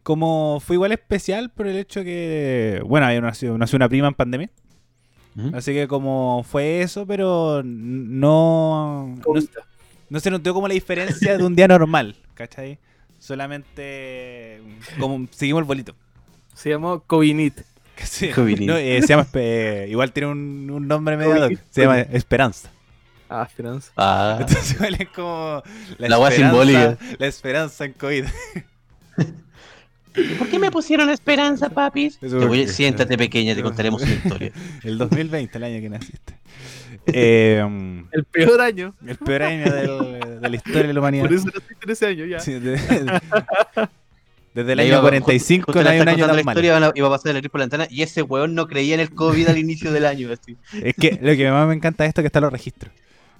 como 0.02 0.60
fue 0.60 0.76
igual 0.76 0.92
especial 0.92 1.50
por 1.50 1.66
el 1.66 1.76
hecho 1.76 2.02
que, 2.04 2.82
bueno, 2.84 3.06
había 3.06 3.20
nacido, 3.20 3.56
nació 3.56 3.76
una 3.76 3.88
prima 3.88 4.08
en 4.08 4.14
pandemia. 4.14 4.50
Así 5.54 5.72
que 5.72 5.88
como 5.88 6.44
fue 6.46 6.82
eso, 6.82 7.06
pero 7.06 7.62
no, 7.64 9.16
no, 9.16 9.40
no 10.10 10.20
se 10.20 10.30
notó 10.30 10.52
como 10.52 10.68
la 10.68 10.74
diferencia 10.74 11.38
de 11.38 11.44
un 11.44 11.56
día 11.56 11.66
normal, 11.68 12.16
¿cachai? 12.34 12.78
Solamente 13.18 14.60
como 14.98 15.26
seguimos 15.30 15.60
el 15.60 15.64
bolito. 15.66 15.94
Se 16.54 16.70
llamó 16.70 17.00
Covinit. 17.00 17.54
Sí. 18.02 18.30
No, 18.66 18.76
eh, 18.76 19.00
se 19.02 19.08
llama, 19.08 19.24
espe- 19.30 19.88
igual 19.88 20.12
tiene 20.12 20.30
un, 20.32 20.68
un 20.70 20.88
nombre 20.88 21.16
medio 21.16 21.48
se 21.70 21.82
llama 21.82 22.00
Esperanza. 22.00 22.70
Ah, 23.40 23.46
Esperanza. 23.48 23.92
Ah, 23.96 24.36
Entonces 24.40 24.74
igual 24.74 24.94
es 24.98 25.08
como 25.10 25.62
La 25.98 26.06
esperanza- 26.08 26.36
simbólica. 26.36 26.98
La 27.18 27.26
esperanza 27.26 27.84
en 27.86 27.92
COVID. 27.94 28.24
¿Por 30.38 30.48
qué 30.48 30.58
me 30.58 30.70
pusieron 30.70 31.08
esperanza, 31.08 31.70
papis? 31.70 32.18
Te 32.18 32.26
voy- 32.28 32.68
siéntate 32.68 33.16
pequeña, 33.16 33.54
te 33.54 33.62
contaremos 33.62 34.02
una 34.02 34.12
historia. 34.12 34.52
El 34.84 34.98
2020, 34.98 35.56
el 35.56 35.64
año 35.64 35.80
que 35.80 35.88
naciste. 35.88 36.34
Eh, 37.06 37.64
El 38.12 38.24
peor 38.24 38.60
año. 38.60 38.94
el 39.06 39.16
peor 39.16 39.42
año 39.44 39.72
del- 39.72 40.40
de 40.42 40.50
la 40.50 40.56
historia 40.56 40.82
de 40.88 40.92
la 40.92 41.00
humanidad. 41.00 41.24
Por 41.24 41.32
eso 41.32 41.46
naciste 41.46 41.76
en 41.84 41.90
ese 41.90 42.06
año 42.06 42.24
ya. 42.26 42.40
Sí, 42.40 42.52
de- 42.52 42.78
desde 44.54 44.72
el 44.74 44.80
año 44.80 44.88
iba- 44.90 45.00
45 45.00 45.64
justo 45.72 45.82
no 45.82 45.88
hay 45.88 46.00
un 46.00 46.08
año 46.08 46.26
tan 46.26 46.34
la 46.36 46.40
historia, 46.42 46.92
iba 46.94 47.06
a 47.06 47.10
pasar 47.10 47.34
el 47.34 47.48
por 47.50 47.60
la 47.60 47.64
ventana 47.64 47.86
y 47.88 48.02
ese 48.02 48.20
weón 48.20 48.54
no 48.54 48.66
creía 48.66 48.94
en 48.94 49.00
el 49.00 49.14
COVID 49.14 49.48
al 49.48 49.56
inicio 49.56 49.90
del 49.92 50.04
año. 50.04 50.28
Así. 50.30 50.58
Es 50.82 50.94
que 50.94 51.18
lo 51.22 51.34
que 51.34 51.50
más 51.50 51.66
me 51.66 51.72
encanta 51.74 52.04
de 52.04 52.08
esto 52.08 52.20
es 52.20 52.24
que 52.24 52.26
están 52.26 52.42
los 52.42 52.52
registros. 52.52 52.92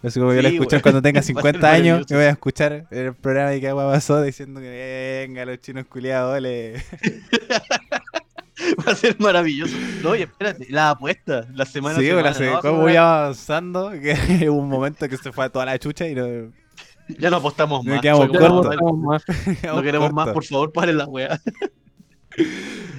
Así 0.02 0.18
como 0.18 0.32
yo 0.34 0.40
Sí, 0.40 0.46
escuché 0.46 0.76
weón. 0.76 0.82
cuando 0.82 1.02
tenga 1.02 1.18
Va 1.18 1.20
a 1.20 1.22
ser 1.22 1.34
50 1.36 1.70
años, 1.72 2.06
me 2.10 2.16
voy 2.16 2.24
a 2.26 2.30
escuchar 2.30 2.86
el 2.90 3.14
programa 3.14 3.50
de 3.50 3.60
que 3.60 3.68
agua 3.68 3.90
pasó 3.92 4.20
diciendo 4.22 4.60
que 4.60 5.24
venga 5.28 5.44
los 5.44 5.58
chinos 5.60 5.86
culiados, 5.86 6.36
ole. 6.38 6.82
Va 8.86 8.92
a 8.92 8.94
ser 8.94 9.18
maravilloso. 9.18 9.74
No, 10.02 10.14
y 10.14 10.22
espérate, 10.22 10.66
la 10.70 10.90
apuesta, 10.90 11.46
la 11.54 11.64
semana 11.66 11.98
Sí, 11.98 12.06
semana, 12.06 12.34
se- 12.34 12.46
no, 12.50 12.60
semana- 12.62 12.78
voy 12.82 12.96
avanzando, 12.96 13.90
que 13.92 14.14
hubo 14.50 14.58
un 14.60 14.68
momento 14.68 15.08
que 15.08 15.16
se 15.16 15.32
fue 15.32 15.44
a 15.46 15.48
toda 15.48 15.64
la 15.66 15.78
chucha 15.78 16.06
y 16.08 16.14
no, 16.14 16.26
Ya 17.18 17.30
no 17.30 17.36
apostamos 17.38 17.84
más. 17.84 18.00
quedamos 18.00 18.30
Ya 18.32 18.38
no 18.40 18.48
cortos. 18.62 18.72
estamos 18.72 18.98
más. 18.98 19.22
No 19.64 19.82
queremos 19.82 20.12
más, 20.12 20.28
por 20.30 20.44
favor, 20.44 20.72
paren 20.72 20.98
la 20.98 21.06
weá. 21.06 21.40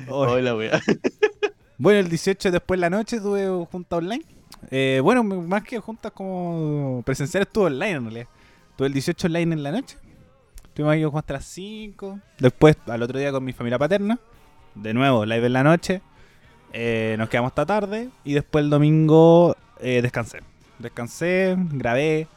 Ay, 0.07 0.41
la 0.41 0.55
weá. 0.55 0.81
Bueno, 1.77 1.99
el 1.99 2.09
18 2.09 2.51
después 2.51 2.77
de 2.77 2.81
la 2.81 2.89
noche 2.89 3.19
tuve 3.19 3.47
junta 3.71 3.97
online. 3.97 4.23
Eh, 4.71 4.99
bueno, 5.03 5.23
más 5.23 5.63
que 5.63 5.79
juntas 5.79 6.11
como 6.11 7.01
presenciales, 7.05 7.47
estuve 7.47 7.65
online 7.67 7.91
en 7.91 8.03
realidad. 8.05 8.27
Tuve 8.75 8.87
el 8.87 8.93
18 8.93 9.27
online 9.27 9.53
en 9.53 9.63
la 9.63 9.71
noche. 9.71 9.97
Estuvimos 10.63 10.93
ahí 10.93 11.03
como 11.03 11.19
hasta 11.19 11.33
las 11.33 11.45
5. 11.45 12.19
Después, 12.39 12.75
al 12.87 13.01
otro 13.03 13.19
día 13.19 13.31
con 13.31 13.43
mi 13.43 13.53
familia 13.53 13.77
paterna. 13.77 14.17
De 14.75 14.93
nuevo, 14.93 15.25
live 15.25 15.45
en 15.45 15.53
la 15.53 15.63
noche. 15.63 16.01
Eh, 16.71 17.15
nos 17.19 17.29
quedamos 17.29 17.51
hasta 17.51 17.65
tarde. 17.65 18.09
Y 18.23 18.33
después 18.33 18.63
el 18.63 18.69
domingo 18.71 19.55
eh, 19.79 20.01
descansé. 20.01 20.39
Descansé, 20.79 21.55
grabé. 21.73 22.27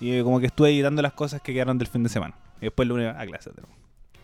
Y 0.00 0.22
como 0.22 0.40
que 0.40 0.46
estuve 0.46 0.70
editando 0.70 1.02
las 1.02 1.12
cosas 1.12 1.42
que 1.42 1.52
quedaron 1.52 1.76
del 1.78 1.88
fin 1.88 2.02
de 2.02 2.08
semana. 2.08 2.34
Y 2.60 2.66
después 2.66 2.84
el 2.84 2.88
lunes 2.88 3.14
a 3.16 3.26
clase. 3.26 3.50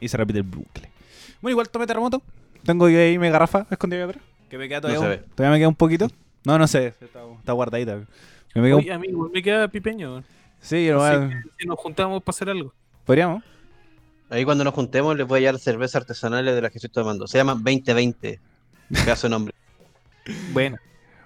Y 0.00 0.08
se 0.08 0.16
repite 0.16 0.38
el 0.38 0.44
bucle. 0.44 0.90
Bueno, 1.42 1.52
igual 1.52 1.68
tomé 1.68 1.86
terremoto. 1.86 2.22
Tengo 2.64 2.88
yo 2.88 2.98
ahí 2.98 3.18
mi 3.18 3.28
garrafa 3.28 3.66
escondida 3.70 4.04
atrás. 4.04 4.22
Que 4.48 4.56
me 4.58 4.68
queda 4.68 4.80
todavía, 4.80 5.00
No 5.06 5.14
un- 5.14 5.34
todavía 5.34 5.52
me 5.52 5.58
queda 5.58 5.68
un 5.68 5.74
poquito. 5.74 6.08
No, 6.44 6.58
no 6.58 6.66
sé. 6.66 6.88
Está, 7.00 7.20
está 7.38 7.52
guardadita. 7.52 8.00
Me 8.54 8.74
un- 8.74 8.80
Oye, 8.80 8.92
amigo, 8.92 9.30
me 9.32 9.42
queda 9.42 9.68
pipeño. 9.68 10.22
Sí, 10.60 10.86
que 10.88 11.40
si 11.60 11.66
nos 11.68 11.78
juntamos 11.78 12.22
para 12.22 12.34
hacer 12.34 12.50
algo. 12.50 12.72
podríamos. 13.04 13.42
Ahí 14.30 14.44
cuando 14.44 14.62
nos 14.64 14.74
juntemos 14.74 15.16
les 15.16 15.26
voy 15.26 15.38
a 15.38 15.40
llevar 15.40 15.58
cerveza 15.60 15.98
artesanales 15.98 16.54
de 16.54 16.60
las 16.60 16.70
que 16.70 16.78
estoy 16.78 16.90
tomando. 16.90 17.26
Se 17.26 17.38
llama 17.38 17.52
2020. 17.54 18.40
Pedazo 19.04 19.26
de 19.26 19.30
nombre. 19.30 19.54
Bueno. 20.52 20.76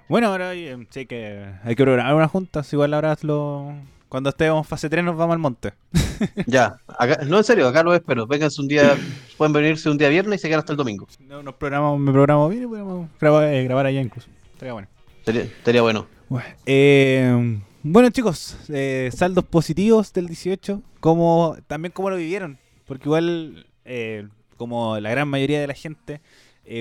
Bueno, 0.09 0.29
ahora 0.29 0.55
eh, 0.55 0.77
sí 0.91 1.07
que 1.07 1.45
hay 1.65 1.75
que 1.75 1.83
programar 1.83 2.15
una 2.15 2.29
junta. 2.29 2.63
si 2.63 2.77
Igual 2.77 2.95
ahora 2.95 3.17
lo... 3.23 3.73
cuando 4.09 4.31
estemos 4.31 4.65
fase 4.67 4.89
3 4.89 5.03
nos 5.03 5.17
vamos 5.17 5.33
al 5.35 5.39
monte. 5.41 5.73
Ya, 6.47 6.77
acá, 6.87 7.19
no 7.27 7.39
en 7.39 7.43
serio, 7.45 7.67
acá 7.67 7.83
lo 7.83 7.93
espero. 7.95 8.29
Vénganse 8.29 8.61
un 8.61 8.69
día, 8.69 8.97
pueden 9.37 9.53
venirse 9.53 9.91
un 9.91 9.99
día 9.99 10.09
viernes 10.09 10.39
y 10.39 10.43
se 10.43 10.49
quedan 10.49 10.61
hasta 10.61 10.73
el 10.73 10.77
domingo. 10.77 11.09
No, 11.19 11.43
nos 11.43 11.55
programamos, 11.57 11.99
me 11.99 12.13
programo 12.13 12.49
bien 12.49 12.63
y 12.63 12.67
podemos 12.69 13.09
grabar, 13.21 13.45
eh, 13.53 13.65
grabar 13.65 13.87
allá 13.87 14.01
incluso. 14.01 14.29
Estaría 14.53 14.73
bueno. 14.73 14.87
Estaría 15.25 15.83
bueno. 15.83 16.09
Bueno, 16.29 18.09
eh, 18.09 18.11
chicos, 18.11 18.57
eh, 18.69 19.11
saldos 19.15 19.45
positivos 19.45 20.13
del 20.13 20.27
18, 20.27 20.83
como 20.99 21.57
también 21.69 21.93
cómo 21.93 22.11
lo 22.11 22.17
vivieron, 22.17 22.59
porque 22.87 23.09
igual, 23.09 23.67
eh, 23.85 24.27
como 24.57 24.99
la 24.99 25.11
gran 25.11 25.29
mayoría 25.29 25.61
de 25.61 25.69
la 25.69 25.75
gente, 25.75 26.21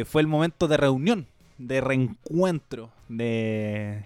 fue 0.06 0.22
el 0.22 0.28
momento 0.28 0.68
de 0.68 0.78
reunión, 0.78 1.28
de 1.60 1.82
reencuentro, 1.82 2.92
de, 3.10 4.06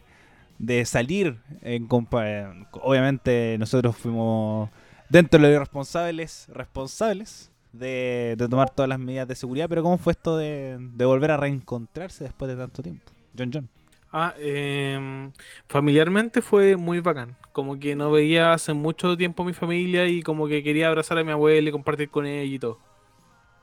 de 0.60 0.86
salir. 0.86 1.38
En 1.62 1.88
obviamente 1.90 3.56
nosotros 3.58 3.96
fuimos 3.96 4.70
dentro 5.10 5.40
de 5.40 5.48
los 5.48 5.56
irresponsables, 5.56 6.48
responsables 6.52 7.52
de, 7.72 8.36
tomar 8.50 8.70
todas 8.70 8.90
las 8.90 9.00
medidas 9.00 9.28
de 9.28 9.36
seguridad, 9.36 9.70
pero 9.70 9.84
¿cómo 9.84 9.98
fue 9.98 10.12
esto 10.12 10.38
de 10.38 11.06
volver 11.06 11.32
a 11.32 11.38
reencontrarse 11.38 12.26
después 12.26 12.50
de 12.50 12.58
tanto 12.58 12.84
tiempo? 12.84 13.12
John 13.38 13.52
John. 13.54 13.70
Ah, 14.18 14.34
em, 14.40 15.34
familiarmente 15.68 16.42
fue 16.42 16.78
muy 16.78 17.02
bacán. 17.02 17.36
Como 17.52 17.78
que 17.78 17.98
no 17.98 18.12
veía 18.12 18.54
hace 18.54 18.74
mucho 18.74 19.18
tiempo 19.18 19.44
a 19.44 19.46
mi 19.46 19.52
familia 19.52 20.08
y 20.08 20.22
como 20.24 20.48
que 20.48 20.64
quería 20.64 20.88
abrazar 20.88 21.18
a 21.18 21.24
mi 21.26 21.32
abuela 21.32 21.68
y 21.68 21.72
compartir 21.74 22.10
con 22.10 22.26
ella 22.26 22.44
y 22.44 22.58
todo. 22.58 22.80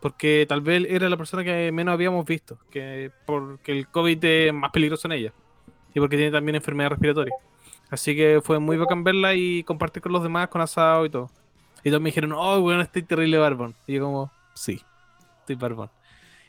Porque 0.03 0.44
tal 0.46 0.61
vez 0.61 0.84
era 0.90 1.09
la 1.09 1.16
persona 1.16 1.42
que 1.42 1.72
menos 1.72 1.94
habíamos 1.94 2.26
visto. 2.26 2.59
Que 2.70 3.11
porque 3.24 3.72
el 3.72 3.88
COVID 3.88 4.22
es 4.24 4.53
más 4.53 4.70
peligroso 4.72 5.09
en 5.09 5.12
ella. 5.12 5.32
Y 5.94 6.00
porque 6.00 6.18
tiene 6.18 6.32
también 6.32 6.57
enfermedad 6.57 6.90
respiratoria. 6.90 7.34
Así 7.90 8.14
que 8.14 8.42
fue 8.44 8.59
muy 8.59 8.76
bacán 8.76 9.05
verla 9.05 9.34
y 9.34 9.64
compartir 9.64 10.03
con 10.03 10.12
los 10.12 10.22
demás, 10.22 10.48
con 10.48 10.61
asado 10.61 11.07
y 11.07 11.11
todo. 11.11 11.30
Y 11.82 11.88
todos 11.88 12.03
me 12.03 12.11
dijeron, 12.11 12.32
oh, 12.32 12.61
bueno, 12.61 12.82
estoy 12.82 13.03
terrible 13.05 13.38
barbón. 13.38 13.74
Y 13.86 13.94
yo 13.94 14.05
como, 14.05 14.30
sí, 14.55 14.82
estoy 15.40 15.57
barbón. 15.57 15.90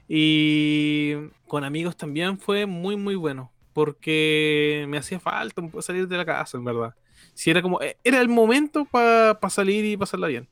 Y 0.09 1.13
con 1.47 1.63
amigos 1.63 1.95
también 1.95 2.37
fue 2.37 2.65
muy, 2.65 2.97
muy 2.97 3.15
bueno. 3.15 3.52
Porque 3.73 4.85
me 4.87 4.97
hacía 4.97 5.19
falta 5.19 5.61
salir 5.81 6.07
de 6.07 6.17
la 6.17 6.25
casa, 6.25 6.57
en 6.57 6.65
verdad. 6.65 6.95
Si 7.33 7.49
era 7.49 7.61
como, 7.61 7.81
eh, 7.81 7.97
era 8.03 8.21
el 8.21 8.29
momento 8.29 8.85
para 8.85 9.37
salir 9.49 9.83
y 9.85 9.97
pasarla 9.97 10.27
bien. 10.27 10.47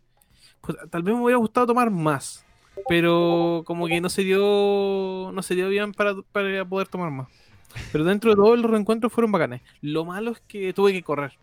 Pues, 0.61 0.77
tal 0.89 1.03
vez 1.03 1.15
me 1.15 1.21
hubiera 1.21 1.37
gustado 1.37 1.67
tomar 1.67 1.91
más. 1.91 2.45
Pero 2.87 3.63
como 3.65 3.87
que 3.87 4.01
no 4.01 4.09
se 4.09 4.23
dio, 4.23 5.31
no 5.33 5.41
se 5.41 5.55
dio 5.55 5.69
bien 5.69 5.93
para, 5.93 6.15
para 6.31 6.65
poder 6.65 6.87
tomar 6.87 7.11
más. 7.11 7.27
Pero 7.91 8.03
dentro 8.03 8.31
de 8.31 8.35
todo 8.35 8.55
los 8.55 8.69
reencuentros 8.69 9.11
fueron 9.13 9.31
bacanes. 9.31 9.61
Lo 9.81 10.05
malo 10.05 10.31
es 10.31 10.39
que 10.41 10.73
tuve 10.73 10.93
que 10.93 11.03
correr. 11.03 11.37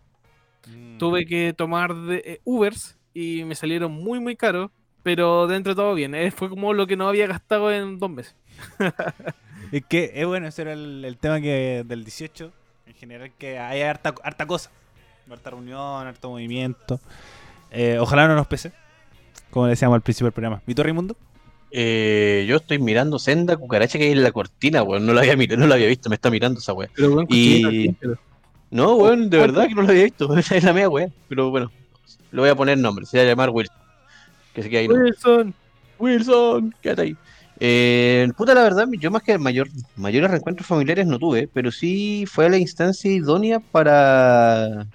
Tuve 0.99 1.25
que 1.25 1.55
tomar 1.57 1.95
de, 1.95 2.23
eh, 2.25 2.41
Ubers 2.45 2.99
y 3.15 3.45
me 3.45 3.55
salieron 3.55 3.93
muy 3.93 4.21
muy 4.21 4.37
caros. 4.37 4.71
Pero 5.03 5.47
dentro 5.47 5.73
de 5.73 5.77
todo 5.77 5.95
bien. 5.95 6.15
Eh, 6.15 6.31
fue 6.31 6.49
como 6.49 6.75
lo 6.75 6.87
que 6.87 6.97
no 6.97 7.09
había 7.09 7.27
gastado 7.27 7.73
en 7.73 7.99
dos 7.99 8.11
meses. 8.11 8.37
Es 9.73 9.85
que 9.87 10.13
es 10.15 10.27
bueno, 10.27 10.47
ese 10.49 10.63
era 10.63 10.73
el, 10.73 11.05
el 11.05 11.17
tema 11.19 11.41
que 11.41 11.85
del 11.87 12.05
18, 12.05 12.53
en 12.87 12.95
general, 12.95 13.31
que 13.39 13.59
hay 13.59 13.83
harta, 13.83 14.15
harta 14.23 14.47
cosa. 14.47 14.71
Harta 15.31 15.51
reunión, 15.51 16.07
harto 16.07 16.31
movimiento. 16.31 17.01
Eh, 17.71 17.99
ojalá 18.01 18.27
no 18.29 18.35
nos 18.35 18.47
pese, 18.47 18.73
como 19.51 19.67
le 19.67 19.71
decíamos 19.71 19.97
al 19.97 20.01
principio 20.01 20.27
del 20.27 20.33
programa. 20.33 20.63
¿Y 20.67 20.75
tú, 20.75 20.83
Raimundo? 20.83 21.17
Eh, 21.71 22.47
yo 22.49 22.57
estoy 22.57 22.79
mirando 22.79 23.19
senda 23.19 23.57
cucaracha 23.59 23.99
que 23.99 24.05
hay 24.07 24.13
en 24.13 24.23
la 24.23 24.33
cortina, 24.33 24.83
weón. 24.83 25.05
No 25.05 25.13
la 25.13 25.21
había 25.21 25.37
mirado, 25.37 25.61
no 25.61 25.67
la 25.67 25.75
había 25.75 25.87
visto, 25.87 26.09
me 26.09 26.15
está 26.15 26.31
mirando 26.31 26.61
esa 26.61 26.73
weá. 26.73 26.89
Pero 26.95 27.11
buen 27.11 27.27
Y- 27.29 27.95
No, 28.71 28.95
weón, 28.95 29.29
de 29.29 29.37
verdad 29.39 29.69
que 29.69 29.75
no 29.75 29.83
la 29.83 29.91
había 29.91 30.05
visto. 30.05 30.35
Esa 30.37 30.57
es 30.57 30.65
la 30.65 30.73
mía, 30.73 30.89
weón. 30.89 31.13
Pero 31.29 31.51
bueno, 31.51 31.71
le 32.33 32.41
voy 32.41 32.49
a 32.49 32.55
poner 32.55 32.79
nombre, 32.79 33.05
se 33.05 33.19
va 33.19 33.25
a 33.25 33.27
llamar 33.27 33.51
Wilson. 33.51 33.77
Que 34.55 34.63
se 34.63 34.71
queda 34.71 34.81
ahí. 34.81 34.89
¿no? 34.89 34.95
Wilson. 34.95 35.55
Wilson, 35.99 36.75
quédate 36.81 37.03
ahí. 37.03 37.17
Eh, 37.61 38.29
puta, 38.37 38.55
la 38.55 38.63
verdad, 38.63 38.87
yo 39.01 39.11
más 39.11 39.23
que 39.23 39.37
mayor, 39.39 39.69
mayores 39.97 40.31
reencuentros 40.31 40.67
familiares 40.67 41.07
no 41.07 41.19
tuve, 41.19 41.49
pero 41.49 41.73
sí 41.73 42.25
fue 42.27 42.49
la 42.49 42.59
instancia 42.59 43.11
idónea 43.11 43.61
para 43.61 44.87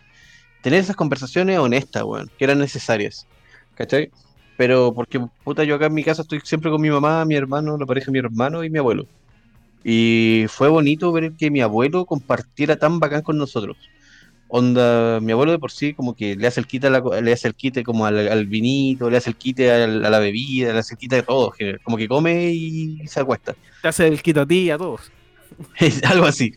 tener 0.61 0.79
esas 0.81 0.95
conversaciones 0.95 1.59
honestas, 1.59 2.03
weón, 2.03 2.29
que 2.37 2.45
eran 2.45 2.59
necesarias. 2.59 3.27
¿Cachai? 3.75 4.11
Pero 4.57 4.93
porque, 4.93 5.19
puta, 5.43 5.63
yo 5.63 5.75
acá 5.75 5.87
en 5.87 5.93
mi 5.95 6.03
casa 6.03 6.21
estoy 6.23 6.41
siempre 6.43 6.71
con 6.71 6.81
mi 6.81 6.89
mamá, 6.89 7.25
mi 7.25 7.35
hermano, 7.35 7.77
la 7.77 7.85
pareja 7.85 8.07
de 8.07 8.13
mi 8.13 8.19
hermano 8.19 8.63
y 8.63 8.69
mi 8.69 8.79
abuelo. 8.79 9.05
Y 9.83 10.45
fue 10.49 10.69
bonito 10.69 11.11
ver 11.11 11.33
que 11.37 11.51
mi 11.51 11.61
abuelo 11.61 12.05
compartiera 12.05 12.77
tan 12.77 12.99
bacán 12.99 13.21
con 13.23 13.37
nosotros. 13.37 13.91
Onda, 14.47 15.19
mi 15.21 15.31
abuelo 15.31 15.51
de 15.51 15.59
por 15.59 15.71
sí 15.71 15.93
como 15.95 16.13
que 16.15 16.35
le 16.35 16.45
hace 16.47 16.59
el 16.59 16.67
quite, 16.67 16.87
a 16.87 16.89
la 16.91 17.01
co- 17.01 17.19
le 17.19 17.33
hace 17.33 17.47
el 17.47 17.55
quite 17.55 17.83
como 17.83 18.05
al, 18.05 18.27
al 18.27 18.45
vinito, 18.45 19.09
le 19.09 19.17
hace 19.17 19.31
el 19.31 19.35
quite 19.37 19.71
a 19.71 19.87
la 19.87 20.19
bebida, 20.19 20.73
le 20.73 20.79
hace 20.79 20.93
el 20.93 20.97
quite 20.99 21.17
a 21.17 21.23
todo, 21.23 21.51
que- 21.57 21.77
como 21.83 21.97
que 21.97 22.07
come 22.07 22.51
y 22.53 22.99
se 23.07 23.19
acuesta. 23.19 23.55
Te 23.81 23.87
hace 23.87 24.07
el 24.07 24.21
quito 24.21 24.41
a 24.41 24.45
ti 24.47 24.59
y 24.65 24.69
a 24.71 24.77
todos. 24.77 25.11
Es 25.79 26.03
algo 26.03 26.25
así. 26.25 26.51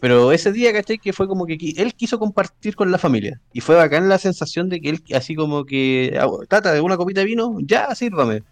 Pero 0.00 0.32
ese 0.32 0.52
día, 0.52 0.72
¿cachai? 0.72 0.98
Que 0.98 1.12
fue 1.12 1.26
como 1.26 1.46
que 1.46 1.56
él 1.76 1.94
quiso 1.94 2.18
compartir 2.18 2.74
con 2.76 2.90
la 2.90 2.98
familia. 2.98 3.40
Y 3.52 3.60
fue 3.60 3.76
bacán 3.76 4.08
la 4.08 4.18
sensación 4.18 4.68
de 4.68 4.80
que 4.80 4.90
él, 4.90 5.00
así 5.14 5.34
como 5.34 5.64
que, 5.64 6.16
"Ah, 6.20 6.28
tata, 6.48 6.72
¿de 6.72 6.80
una 6.80 6.96
copita 6.96 7.20
de 7.20 7.26
vino? 7.26 7.56
Ya, 7.62 7.94
sírvame. 7.94 8.42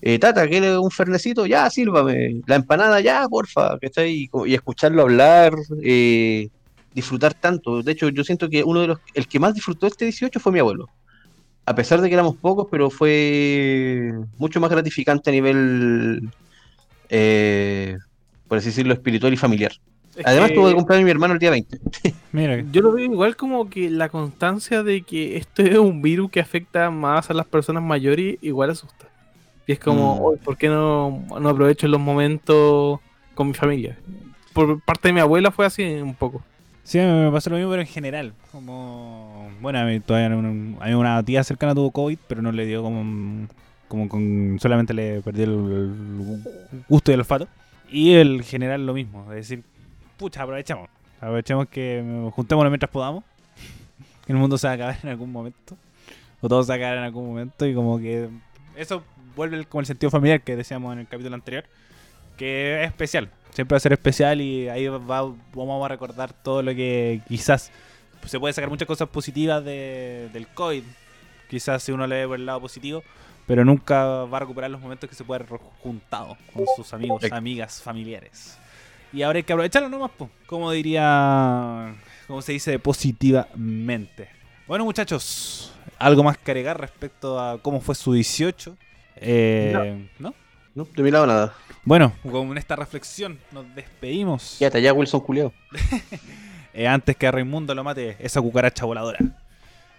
Eh, 0.00 0.18
tata, 0.18 0.48
¿quiere 0.48 0.76
un 0.78 0.90
fernecito? 0.90 1.46
Ya, 1.46 1.68
sírvame. 1.70 2.40
La 2.46 2.56
empanada, 2.56 3.00
ya, 3.00 3.26
porfa. 3.28 3.78
¿cachai? 3.80 4.12
Y, 4.24 4.30
y 4.50 4.54
escucharlo 4.54 5.02
hablar, 5.02 5.54
eh, 5.82 6.48
disfrutar 6.94 7.34
tanto. 7.34 7.82
De 7.82 7.92
hecho, 7.92 8.08
yo 8.08 8.24
siento 8.24 8.48
que 8.48 8.62
uno 8.64 8.80
de 8.80 8.86
los, 8.88 8.98
el 9.14 9.26
que 9.26 9.38
más 9.40 9.54
disfrutó 9.54 9.86
este 9.86 10.04
18 10.06 10.38
fue 10.40 10.52
mi 10.52 10.58
abuelo. 10.58 10.88
A 11.64 11.74
pesar 11.74 12.00
de 12.00 12.08
que 12.08 12.14
éramos 12.14 12.36
pocos, 12.36 12.66
pero 12.70 12.90
fue 12.90 14.12
mucho 14.38 14.60
más 14.60 14.70
gratificante 14.70 15.30
a 15.30 15.32
nivel, 15.32 16.28
eh, 17.08 17.96
por 18.48 18.58
así 18.58 18.68
decirlo, 18.68 18.92
espiritual 18.94 19.32
y 19.32 19.36
familiar. 19.36 19.72
Es 20.16 20.26
Además, 20.26 20.50
que 20.50 20.56
tuve 20.56 20.68
que 20.70 20.74
cumpleaños 20.74 21.04
mi 21.06 21.10
hermano 21.10 21.34
el 21.34 21.38
día 21.40 21.50
20. 21.50 21.78
Mira, 22.32 22.62
Yo 22.70 22.82
lo 22.82 22.92
veo 22.92 23.04
igual 23.04 23.36
como 23.36 23.70
que 23.70 23.88
la 23.90 24.08
constancia 24.10 24.82
de 24.82 25.02
que 25.02 25.36
esto 25.36 25.62
es 25.62 25.78
un 25.78 26.02
virus 26.02 26.30
que 26.30 26.40
afecta 26.40 26.90
más 26.90 27.30
a 27.30 27.34
las 27.34 27.46
personas 27.46 27.82
mayores, 27.82 28.36
igual 28.42 28.70
asusta. 28.70 29.06
Y 29.66 29.72
es 29.72 29.78
como, 29.78 30.16
Mm. 30.16 30.22
"Oy, 30.24 30.36
¿por 30.38 30.56
qué 30.58 30.68
no, 30.68 31.24
no 31.40 31.48
aprovecho 31.48 31.88
los 31.88 32.00
momentos 32.00 33.00
con 33.34 33.48
mi 33.48 33.54
familia? 33.54 33.96
Por 34.52 34.82
parte 34.82 35.08
de 35.08 35.14
mi 35.14 35.20
abuela 35.20 35.50
fue 35.50 35.64
así 35.64 35.82
un 35.84 36.14
poco. 36.14 36.42
Sí, 36.84 36.98
me 36.98 37.30
pasó 37.30 37.50
lo 37.50 37.56
mismo, 37.56 37.70
pero 37.70 37.82
en 37.82 37.88
general. 37.88 38.32
Como. 38.50 39.50
Bueno, 39.60 39.78
a 39.78 39.84
mí 39.84 40.00
todavía 40.00 40.28
no- 40.28 40.80
a 40.82 40.86
mí 40.86 40.94
una 40.94 41.22
tía 41.22 41.44
cercana 41.44 41.74
tuvo 41.74 41.90
COVID, 41.92 42.18
pero 42.26 42.42
no 42.42 42.50
le 42.52 42.66
dio 42.66 42.82
como. 42.82 43.46
Como 43.88 44.08
con. 44.08 44.58
Solamente 44.60 44.92
le 44.94 45.20
perdió 45.22 45.44
el, 45.44 46.82
gusto 46.88 47.10
y 47.10 47.14
el 47.14 47.20
olfato. 47.20 47.46
Y 47.90 48.14
el 48.14 48.42
general 48.42 48.84
lo 48.86 48.94
mismo. 48.94 49.22
Es 49.32 49.48
decir, 49.48 49.62
pucha, 50.16 50.42
aprovechemos. 50.42 50.88
Aprovechemos 51.20 51.68
que 51.68 52.30
juntémonos 52.34 52.70
mientras 52.70 52.90
podamos. 52.90 53.22
El 54.26 54.36
mundo 54.36 54.56
se 54.58 54.66
va 54.66 54.72
a 54.72 54.74
acabar 54.76 54.96
en 55.02 55.08
algún 55.10 55.30
momento. 55.30 55.76
O 56.40 56.48
todo 56.48 56.62
se 56.64 56.68
va 56.68 56.74
a 56.74 56.76
acabar 56.78 56.98
en 56.98 57.04
algún 57.04 57.26
momento. 57.28 57.66
Y 57.66 57.74
como 57.74 57.98
que. 57.98 58.28
Eso 58.76 59.04
vuelve 59.36 59.56
el- 59.56 59.66
como 59.68 59.80
el 59.80 59.86
sentido 59.86 60.10
familiar 60.10 60.40
que 60.40 60.56
decíamos 60.56 60.92
en 60.94 61.00
el 61.00 61.06
capítulo 61.08 61.34
anterior. 61.34 61.64
Que 62.36 62.82
es 62.82 62.88
especial. 62.88 63.28
Siempre 63.52 63.74
va 63.74 63.76
a 63.76 63.80
ser 63.80 63.92
especial 63.92 64.40
y 64.40 64.68
ahí 64.68 64.86
va, 64.88 64.98
vamos 65.54 65.84
a 65.84 65.88
recordar 65.88 66.32
todo 66.32 66.62
lo 66.62 66.74
que 66.74 67.20
quizás 67.28 67.70
se 68.26 68.38
puede 68.40 68.54
sacar 68.54 68.70
muchas 68.70 68.86
cosas 68.88 69.08
positivas 69.08 69.64
de- 69.64 70.30
del 70.32 70.46
COVID. 70.48 70.82
Quizás 71.50 71.82
si 71.82 71.92
uno 71.92 72.06
le 72.06 72.16
ve 72.20 72.26
por 72.28 72.36
el 72.38 72.46
lado 72.46 72.60
positivo, 72.60 73.02
pero 73.46 73.64
nunca 73.64 74.04
va 74.24 74.38
a 74.38 74.40
recuperar 74.40 74.70
los 74.70 74.80
momentos 74.80 75.10
que 75.10 75.14
se 75.16 75.24
puede 75.24 75.44
haber 75.44 75.58
juntado 75.82 76.36
con 76.54 76.64
sus 76.76 76.92
amigos, 76.94 77.22
amigas, 77.30 77.82
familiares. 77.82 78.56
Y 79.12 79.20
ahora 79.22 79.36
hay 79.36 79.42
que 79.42 79.52
aprovecharlo 79.52 79.90
nomás, 79.90 80.12
po. 80.12 80.30
como 80.46 80.70
diría, 80.70 81.94
como 82.26 82.40
se 82.40 82.52
dice, 82.52 82.78
positivamente. 82.78 84.28
Bueno, 84.66 84.84
muchachos, 84.84 85.74
algo 85.98 86.22
más 86.22 86.38
que 86.38 86.50
agregar 86.52 86.80
respecto 86.80 87.38
a 87.38 87.60
cómo 87.60 87.80
fue 87.80 87.94
su 87.94 88.12
18. 88.14 88.76
Eh, 89.16 90.08
¿No? 90.18 90.30
No, 90.30 90.34
de 90.74 91.02
mi 91.02 91.10
lado 91.10 91.26
nada. 91.26 91.54
Bueno, 91.84 92.12
con 92.22 92.56
esta 92.58 92.76
reflexión 92.76 93.38
nos 93.50 93.74
despedimos. 93.74 94.58
Ya 94.58 94.68
está, 94.68 94.78
ya 94.78 94.92
Wilson 94.92 95.20
culiao. 95.20 95.52
Eh, 96.74 96.88
antes 96.88 97.14
que 97.18 97.26
a 97.26 97.30
Raimundo 97.30 97.74
lo 97.74 97.84
mate 97.84 98.16
esa 98.18 98.40
cucaracha 98.40 98.86
voladora. 98.86 99.18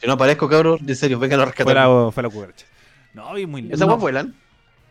Si 0.01 0.07
no 0.07 0.13
aparezco, 0.13 0.49
cabros, 0.49 0.81
en 0.81 0.95
serio, 0.95 1.19
vengan 1.19 1.39
a 1.41 1.43
Fue 1.43 1.51
rescatar. 1.51 1.75
la, 1.75 2.11
fue 2.11 2.23
la 2.23 2.29
cucaracha. 2.29 2.65
No, 3.13 3.31
vi 3.35 3.45
muy 3.45 3.61
lejos. 3.61 3.75
¿Esas 3.75 3.87
guas 3.87 3.99
vuelan? 3.99 4.33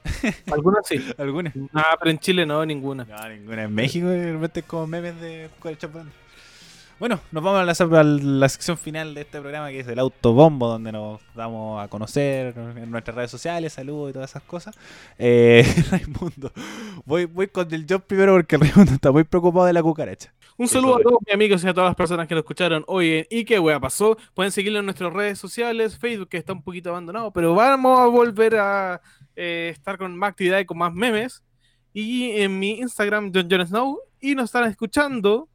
Algunas 0.52 0.86
sí. 0.86 1.04
¿Alguna? 1.18 1.52
Ah, 1.74 1.96
pero 1.98 2.12
en 2.12 2.20
Chile 2.20 2.46
no, 2.46 2.64
ninguna. 2.64 3.04
No, 3.04 3.28
ninguna. 3.28 3.64
En 3.64 3.74
México 3.74 4.06
de 4.06 4.32
repente 4.32 4.62
como 4.62 4.86
memes 4.86 5.20
de 5.20 5.50
cucarachas 5.56 5.90
volando. 5.92 6.12
Bueno, 7.02 7.18
nos 7.32 7.42
vamos 7.42 7.60
a 7.60 7.64
la, 7.64 8.00
a 8.00 8.04
la 8.04 8.48
sección 8.48 8.78
final 8.78 9.12
de 9.12 9.22
este 9.22 9.40
programa 9.40 9.70
que 9.70 9.80
es 9.80 9.88
el 9.88 9.98
autobombo, 9.98 10.68
donde 10.68 10.92
nos 10.92 11.20
damos 11.34 11.82
a 11.82 11.88
conocer 11.88 12.54
en 12.56 12.92
nuestras 12.92 13.16
redes 13.16 13.28
sociales, 13.28 13.72
saludos 13.72 14.10
y 14.10 14.12
todas 14.12 14.30
esas 14.30 14.44
cosas. 14.44 14.78
Eh, 15.18 15.64
Raimundo, 15.90 16.52
voy, 17.04 17.24
voy 17.24 17.48
con 17.48 17.74
el 17.74 17.86
job 17.88 18.02
primero 18.02 18.34
porque 18.34 18.56
Raimundo 18.56 18.92
está 18.92 19.10
muy 19.10 19.24
preocupado 19.24 19.66
de 19.66 19.72
la 19.72 19.82
cucaracha. 19.82 20.32
Un 20.56 20.68
saludo 20.68 20.98
a 20.98 21.02
todos 21.02 21.18
mis 21.26 21.34
amigos 21.34 21.64
y 21.64 21.66
a 21.66 21.74
todas 21.74 21.88
las 21.88 21.96
personas 21.96 22.28
que 22.28 22.34
lo 22.34 22.40
escucharon 22.42 22.84
hoy 22.86 23.10
en 23.14 23.26
¿Y 23.30 23.44
qué 23.44 23.58
wea 23.58 23.80
pasó? 23.80 24.16
Pueden 24.32 24.52
seguirlo 24.52 24.78
en 24.78 24.84
nuestras 24.84 25.12
redes 25.12 25.40
sociales, 25.40 25.98
Facebook 25.98 26.28
que 26.28 26.36
está 26.36 26.52
un 26.52 26.62
poquito 26.62 26.90
abandonado, 26.90 27.32
pero 27.32 27.52
vamos 27.52 27.98
a 27.98 28.06
volver 28.06 28.54
a 28.58 29.00
eh, 29.34 29.70
estar 29.72 29.98
con 29.98 30.16
más 30.16 30.30
actividad 30.30 30.60
y 30.60 30.66
con 30.66 30.78
más 30.78 30.94
memes. 30.94 31.42
Y 31.92 32.30
en 32.42 32.60
mi 32.60 32.78
Instagram, 32.78 33.32
John 33.34 33.48
John 33.50 33.66
Snow, 33.66 33.98
y 34.20 34.36
nos 34.36 34.44
estarán 34.44 34.70
escuchando 34.70 35.48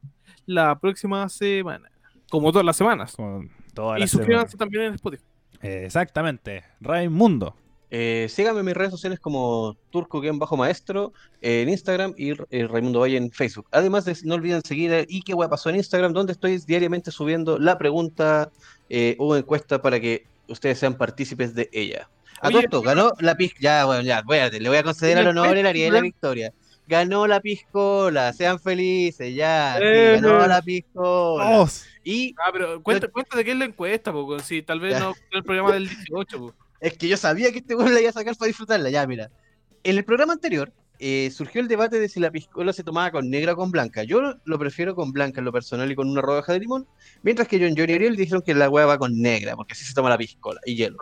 la 0.47 0.79
próxima 0.79 1.29
semana, 1.29 1.91
como 2.29 2.51
todas 2.51 2.65
las 2.65 2.75
semanas. 2.75 3.15
Como 3.15 3.43
Y 3.43 3.99
la 3.99 4.07
suscríbanse 4.07 4.53
semana. 4.53 4.57
también 4.57 4.83
en 4.85 4.93
Spotify. 4.95 5.23
Eh, 5.61 5.83
exactamente. 5.85 6.63
Raimundo. 6.81 7.55
Eh, 7.89 8.27
síganme 8.29 8.59
en 8.59 8.65
mis 8.65 8.75
redes 8.75 8.91
sociales 8.91 9.17
como 9.17 9.77
turco-maestro 9.91 11.13
en 11.41 11.69
Instagram 11.69 12.13
y 12.17 12.31
eh, 12.31 12.67
Raimundo 12.67 12.99
Valle 12.99 13.15
en 13.15 13.31
Facebook. 13.31 13.67
Además, 13.71 14.03
de, 14.03 14.17
no 14.23 14.35
olviden 14.35 14.61
seguir 14.63 14.91
el 14.91 15.05
y 15.07 15.21
qué 15.21 15.33
hueá 15.33 15.49
pasó 15.49 15.69
en 15.69 15.77
Instagram, 15.77 16.11
donde 16.11 16.33
estoy 16.33 16.57
diariamente 16.57 17.11
subiendo 17.11 17.57
la 17.57 17.77
pregunta 17.77 18.51
eh, 18.89 19.15
o 19.19 19.37
encuesta 19.37 19.81
para 19.81 19.99
que 20.01 20.25
ustedes 20.49 20.79
sean 20.79 20.95
partícipes 20.95 21.55
de 21.55 21.69
ella. 21.71 22.09
A 22.41 22.49
todo 22.49 22.57
Oye, 22.57 22.65
esto, 22.65 22.81
ganó 22.81 23.11
la 23.19 23.35
piscola. 23.35 23.61
Ya, 23.61 23.85
bueno, 23.85 24.01
ya, 24.03 24.21
le 24.49 24.69
voy 24.69 24.77
a 24.77 24.83
conceder 24.83 25.17
al 25.17 25.27
honor 25.27 25.57
el 25.57 25.65
Ariel 25.65 25.93
la 25.93 26.01
victoria. 26.01 26.53
Ganó 26.87 27.27
la 27.27 27.39
piscola, 27.41 28.31
sean 28.33 28.59
felices, 28.59 29.35
ya. 29.35 29.75
sí, 29.77 29.83
Eh. 29.85 30.19
ganó 30.21 30.47
la 30.47 30.61
piscola. 30.61 31.43
Vamos. 31.43 31.85
Y 32.03 32.33
Ah, 32.39 32.49
pero 32.53 32.81
cuenta, 32.81 33.07
cuenta 33.09 33.37
de 33.37 33.43
qué 33.43 33.51
es 33.51 33.57
la 33.57 33.65
encuesta, 33.65 34.11
po, 34.13 34.39
si 34.39 34.61
tal 34.61 34.79
vez 34.79 34.93
Ya. 34.93 34.99
no 35.01 35.13
el 35.31 35.43
programa 35.43 35.73
del 35.73 35.87
18. 35.89 36.37
po. 36.39 36.53
Es 36.79 36.97
que 36.97 37.07
yo 37.07 37.17
sabía 37.17 37.51
que 37.51 37.57
este 37.57 37.75
weón 37.75 37.93
la 37.93 37.99
iba 37.99 38.09
a 38.11 38.13
sacar 38.13 38.35
para 38.37 38.47
disfrutarla. 38.47 38.89
Ya, 38.91 39.05
mira. 39.07 39.31
En 39.83 39.97
el 39.97 40.05
programa 40.05 40.33
anterior 40.33 40.71
eh, 40.99 41.29
surgió 41.31 41.59
el 41.59 41.67
debate 41.67 41.99
de 41.99 42.07
si 42.07 42.19
la 42.19 42.29
piscola 42.31 42.71
se 42.71 42.83
tomaba 42.83 43.09
con 43.11 43.29
negra 43.29 43.53
o 43.53 43.55
con 43.55 43.71
blanca. 43.71 44.03
Yo 44.03 44.21
lo, 44.43 44.59
prefiero 44.59 44.95
con 44.95 45.11
blanca 45.11 45.39
en 45.41 45.45
lo 45.45 45.51
personal 45.51 45.91
y 45.91 45.95
con 45.95 46.07
una 46.09 46.21
rodaja 46.21 46.53
de 46.53 46.59
limón. 46.59 46.87
Mientras 47.23 47.47
que 47.47 47.57
John 47.59 47.75
Johnny 47.77 47.93
y 47.93 47.95
Ariel 47.95 48.15
dijeron 48.15 48.41
que 48.43 48.53
la 48.53 48.69
hueá 48.69 48.85
va 48.85 48.97
con 48.99 49.19
negra, 49.19 49.55
porque 49.55 49.73
así 49.73 49.85
se 49.85 49.93
toma 49.95 50.09
la 50.09 50.17
piscola 50.19 50.59
y 50.65 50.75
hielo. 50.75 50.97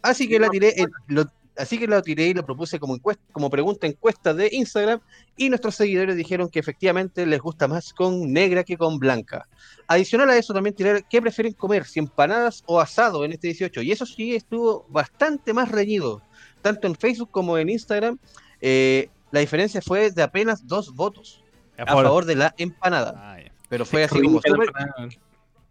Así 0.00 0.28
que 0.28 0.38
la 0.38 0.48
tiré, 0.48 0.74
lo- 1.08 1.26
así 1.56 1.78
que 1.78 1.86
la 1.86 2.02
tiré 2.02 2.28
y 2.28 2.34
lo 2.34 2.44
propuse 2.44 2.78
como 2.78 2.94
encuesta, 2.94 3.22
como 3.32 3.50
pregunta 3.50 3.86
encuesta 3.86 4.34
de 4.34 4.48
Instagram. 4.52 5.00
Y 5.36 5.48
nuestros 5.48 5.74
seguidores 5.74 6.16
dijeron 6.16 6.48
que 6.48 6.58
efectivamente 6.58 7.26
les 7.26 7.40
gusta 7.40 7.68
más 7.68 7.92
con 7.92 8.32
negra 8.32 8.64
que 8.64 8.76
con 8.76 8.98
blanca. 8.98 9.48
Adicional 9.86 10.30
a 10.30 10.36
eso, 10.36 10.52
también 10.54 10.74
tirar 10.74 11.04
qué 11.08 11.20
prefieren 11.20 11.52
comer, 11.52 11.84
si 11.84 11.98
empanadas 11.98 12.62
o 12.66 12.80
asado 12.80 13.24
en 13.24 13.32
este 13.32 13.48
18. 13.48 13.82
Y 13.82 13.92
eso 13.92 14.06
sí 14.06 14.34
estuvo 14.34 14.86
bastante 14.88 15.52
más 15.52 15.70
reñido, 15.70 16.22
tanto 16.60 16.86
en 16.86 16.94
Facebook 16.94 17.30
como 17.30 17.58
en 17.58 17.70
Instagram. 17.70 18.18
Eh, 18.60 19.08
la 19.30 19.40
diferencia 19.40 19.80
fue 19.82 20.10
de 20.10 20.22
apenas 20.22 20.66
dos 20.66 20.94
votos 20.94 21.42
a 21.78 21.86
favor 21.86 22.24
de 22.24 22.36
la 22.36 22.54
empanada. 22.58 23.14
Ah. 23.16 23.38
Pero 23.68 23.86
fue 23.86 24.04
así 24.04 24.20
como 24.20 24.40
súper 24.42 24.70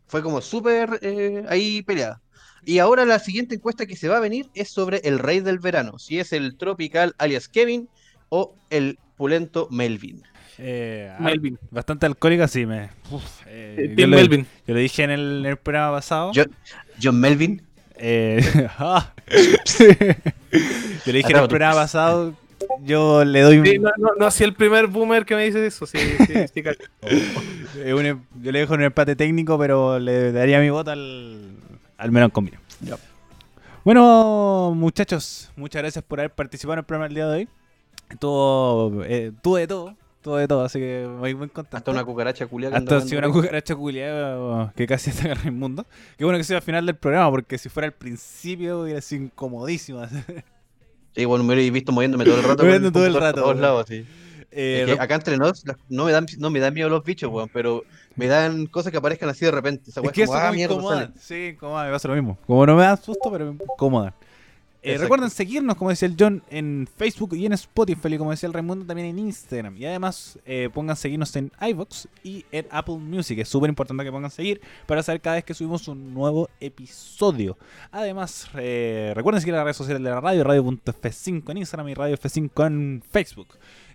fue 0.07 0.23
como 0.23 0.41
súper 0.41 0.99
eh, 1.03 1.45
ahí 1.47 1.83
peleada. 1.83 2.19
Y 2.65 2.79
ahora 2.79 3.05
la 3.05 3.19
siguiente 3.19 3.55
encuesta 3.55 3.85
que 3.85 3.95
se 3.95 4.07
va 4.07 4.17
a 4.17 4.21
venir 4.21 4.47
es 4.53 4.69
sobre 4.69 4.99
el 5.03 5.19
rey 5.19 5.39
del 5.39 5.59
verano, 5.59 5.97
si 5.99 6.19
es 6.19 6.31
el 6.33 6.57
tropical 6.57 7.15
alias 7.17 7.47
Kevin 7.47 7.89
o 8.29 8.55
el 8.69 8.99
pulento 9.17 9.67
Melvin. 9.71 10.21
Eh, 10.57 11.11
ah, 11.11 11.21
Melvin. 11.21 11.57
Bastante 11.71 12.05
alcohólica, 12.05 12.47
sí. 12.47 12.65
Me, 12.67 12.89
uf, 13.09 13.23
eh, 13.47 13.87
yo, 13.89 13.95
Team 13.95 14.09
le, 14.11 14.15
Melvin. 14.17 14.47
yo 14.67 14.73
le 14.75 14.81
dije 14.81 15.03
en 15.03 15.09
el, 15.11 15.39
en 15.39 15.45
el 15.47 15.57
programa 15.57 15.97
pasado. 15.97 16.31
John 17.01 17.19
Melvin, 17.19 17.61
Eh, 17.95 18.41
ah. 18.77 19.13
yo 19.79 21.11
le 21.11 21.13
dije 21.13 21.31
en 21.31 21.37
el 21.39 21.47
programa 21.47 21.75
pasado. 21.75 22.33
Yo 22.83 23.25
le 23.25 23.41
doy 23.41 23.57
un, 23.57 23.65
Sí, 23.65 23.79
no, 23.79 23.89
no, 23.97 24.09
no 24.19 24.25
así 24.27 24.43
el 24.43 24.53
primer 24.53 24.85
boomer 24.87 25.25
que 25.25 25.35
me 25.35 25.45
dice 25.45 25.65
eso. 25.65 25.85
Sí, 25.87 25.97
sí, 26.27 26.33
sí, 26.53 26.63
eh, 27.77 27.93
un 27.93 28.05
em- 28.05 28.23
yo 28.39 28.51
le 28.51 28.59
dejo 28.59 28.75
un 28.75 28.83
empate 28.83 29.15
técnico, 29.15 29.57
pero 29.57 29.97
le 29.99 30.31
daría 30.31 30.59
mi 30.59 30.69
voto 30.69 30.91
al, 30.91 31.51
al 32.01 32.11
melón 32.11 32.31
con 32.31 32.45
vino. 32.45 32.57
Ya. 32.81 32.97
Bueno, 33.85 34.73
muchachos, 34.75 35.51
muchas 35.55 35.81
gracias 35.83 36.03
por 36.03 36.19
haber 36.19 36.31
participado 36.33 36.73
en 36.73 36.79
el 36.79 36.85
programa 36.85 37.07
el 37.07 37.13
día 37.13 37.27
de 37.27 37.37
hoy. 37.37 37.49
Tuvo, 38.19 39.03
eh, 39.05 39.31
tuvo 39.41 39.57
de 39.57 39.67
todo, 39.67 39.95
tuvo 40.21 40.37
de 40.37 40.47
todo, 40.47 40.65
así 40.65 40.79
que 40.79 41.07
muy, 41.07 41.33
muy 41.35 41.47
contento. 41.49 41.77
hasta 41.77 41.91
una 41.91 42.03
cucaracha 42.03 42.47
culiada. 42.47 42.77
Hasta 42.77 42.99
una 43.17 43.29
cucaracha 43.29 43.75
culiada 43.75 44.73
que 44.75 44.87
casi 44.87 45.11
está 45.11 45.31
en 45.31 45.37
el 45.45 45.51
mundo. 45.51 45.85
Qué 46.17 46.25
bueno 46.25 46.37
que 46.39 46.43
sea 46.43 46.57
al 46.57 46.63
final 46.63 46.85
del 46.85 46.95
programa, 46.95 47.29
porque 47.29 47.57
si 47.57 47.69
fuera 47.69 47.87
al 47.87 47.93
principio 47.93 48.81
hubiera 48.81 49.01
sido 49.01 49.25
incomodísimo. 49.25 50.01
Sí, 51.13 51.25
bueno, 51.25 51.43
me 51.43 51.53
hubiera 51.53 51.73
visto 51.73 51.91
moviéndome 51.91 52.23
todo 52.23 52.37
el 52.37 52.43
rato. 52.43 52.63
Moviendo 52.63 52.89
todo 52.89 53.05
el 53.05 53.13
rato, 53.13 53.41
por 53.41 53.43
todos 53.43 53.59
lados, 53.59 53.85
sí. 53.89 54.05
Eh, 54.49 54.85
Es 54.87 54.95
que 54.95 55.01
acá 55.01 55.15
entre 55.15 55.37
nos 55.37 55.65
no 55.89 56.05
me 56.05 56.11
dan 56.13 56.25
no 56.37 56.49
me 56.49 56.59
dan 56.61 56.73
miedo 56.73 56.87
los 56.87 57.03
bichos, 57.03 57.29
weón, 57.29 57.49
pero 57.51 57.83
me 58.15 58.27
dan 58.27 58.65
cosas 58.67 58.91
que 58.91 58.97
aparezcan 58.97 59.29
así 59.29 59.45
de 59.45 59.51
repente. 59.51 59.89
Esa 59.89 60.01
es 60.01 60.11
que 60.11 60.25
como, 60.25 60.37
eso 60.37 60.45
ah, 60.45 60.51
me 60.51 60.63
incomoda. 60.63 61.13
Sí, 61.19 61.49
incomoda, 61.53 61.85
me 61.85 61.91
pasa 61.91 62.07
lo 62.07 62.15
mismo. 62.15 62.37
Como 62.45 62.65
no 62.65 62.75
me 62.75 62.83
dan 62.83 63.01
susto, 63.01 63.31
pero 63.31 63.53
me 63.53 63.63
incomodan. 63.63 64.13
Eh, 64.83 64.97
recuerden 64.97 65.29
seguirnos, 65.29 65.75
como 65.75 65.91
decía 65.91 66.07
el 66.07 66.15
John, 66.17 66.41
en 66.49 66.89
Facebook 66.97 67.35
y 67.35 67.45
en 67.45 67.53
Spotify, 67.53 68.15
y 68.15 68.17
como 68.17 68.31
decía 68.31 68.47
el 68.47 68.53
Raimundo, 68.53 68.83
también 68.83 69.09
en 69.09 69.19
Instagram. 69.19 69.77
Y 69.77 69.85
además, 69.85 70.39
eh, 70.43 70.69
pongan 70.73 70.95
seguirnos 70.95 71.35
en 71.35 71.51
iVoox 71.61 72.07
y 72.23 72.45
en 72.51 72.65
Apple 72.71 72.95
Music. 72.95 73.37
Es 73.37 73.49
súper 73.49 73.69
importante 73.69 74.03
que 74.03 74.11
pongan 74.11 74.31
seguir 74.31 74.59
para 74.87 75.03
saber 75.03 75.21
cada 75.21 75.35
vez 75.35 75.45
que 75.45 75.53
subimos 75.53 75.87
un 75.87 76.11
nuevo 76.11 76.49
episodio. 76.59 77.59
Además, 77.91 78.49
eh, 78.55 79.13
recuerden 79.15 79.41
seguir 79.41 79.53
las 79.53 79.63
redes 79.65 79.77
sociales 79.77 80.01
de 80.01 80.09
la 80.09 80.19
radio, 80.19 80.43
radio.f5 80.43 81.51
en 81.51 81.57
Instagram 81.57 81.89
y 81.89 81.93
radio 81.93 82.17
F5 82.17 82.65
en 82.65 83.03
Facebook. 83.07 83.49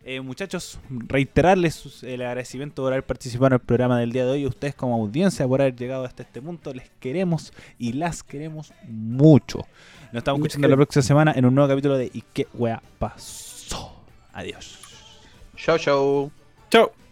Eh, 0.09 0.20
muchachos, 0.20 0.78
reiterarles 0.89 2.05
el 2.05 2.23
agradecimiento 2.23 2.81
por 2.81 2.93
haber 2.93 3.05
participado 3.05 3.49
en 3.49 3.53
el 3.55 3.59
programa 3.59 3.99
del 3.99 4.12
día 4.12 4.24
de 4.24 4.31
hoy. 4.31 4.45
A 4.45 4.49
ustedes 4.49 4.73
como 4.73 4.95
audiencia 4.95 5.49
por 5.49 5.61
haber 5.61 5.74
llegado 5.74 6.05
hasta 6.05 6.23
este 6.23 6.41
punto. 6.41 6.73
Les 6.73 6.89
queremos 7.01 7.53
y 7.77 7.93
las 7.93 8.23
queremos 8.23 8.73
mucho. 8.87 9.66
Nos 10.12 10.20
estamos 10.20 10.39
escuchando 10.39 10.69
la 10.69 10.77
próxima 10.77 11.03
semana 11.03 11.33
en 11.35 11.45
un 11.45 11.57
nuevo 11.57 11.69
capítulo 11.69 11.99
de 11.99 12.09
¿Y 12.15 12.23
qué 12.33 12.47
wea 12.55 12.81
pasó? 13.01 14.01
Adiós. 14.33 14.78
Chau, 15.57 15.77
chau. 15.77 16.31
Chao. 16.70 17.06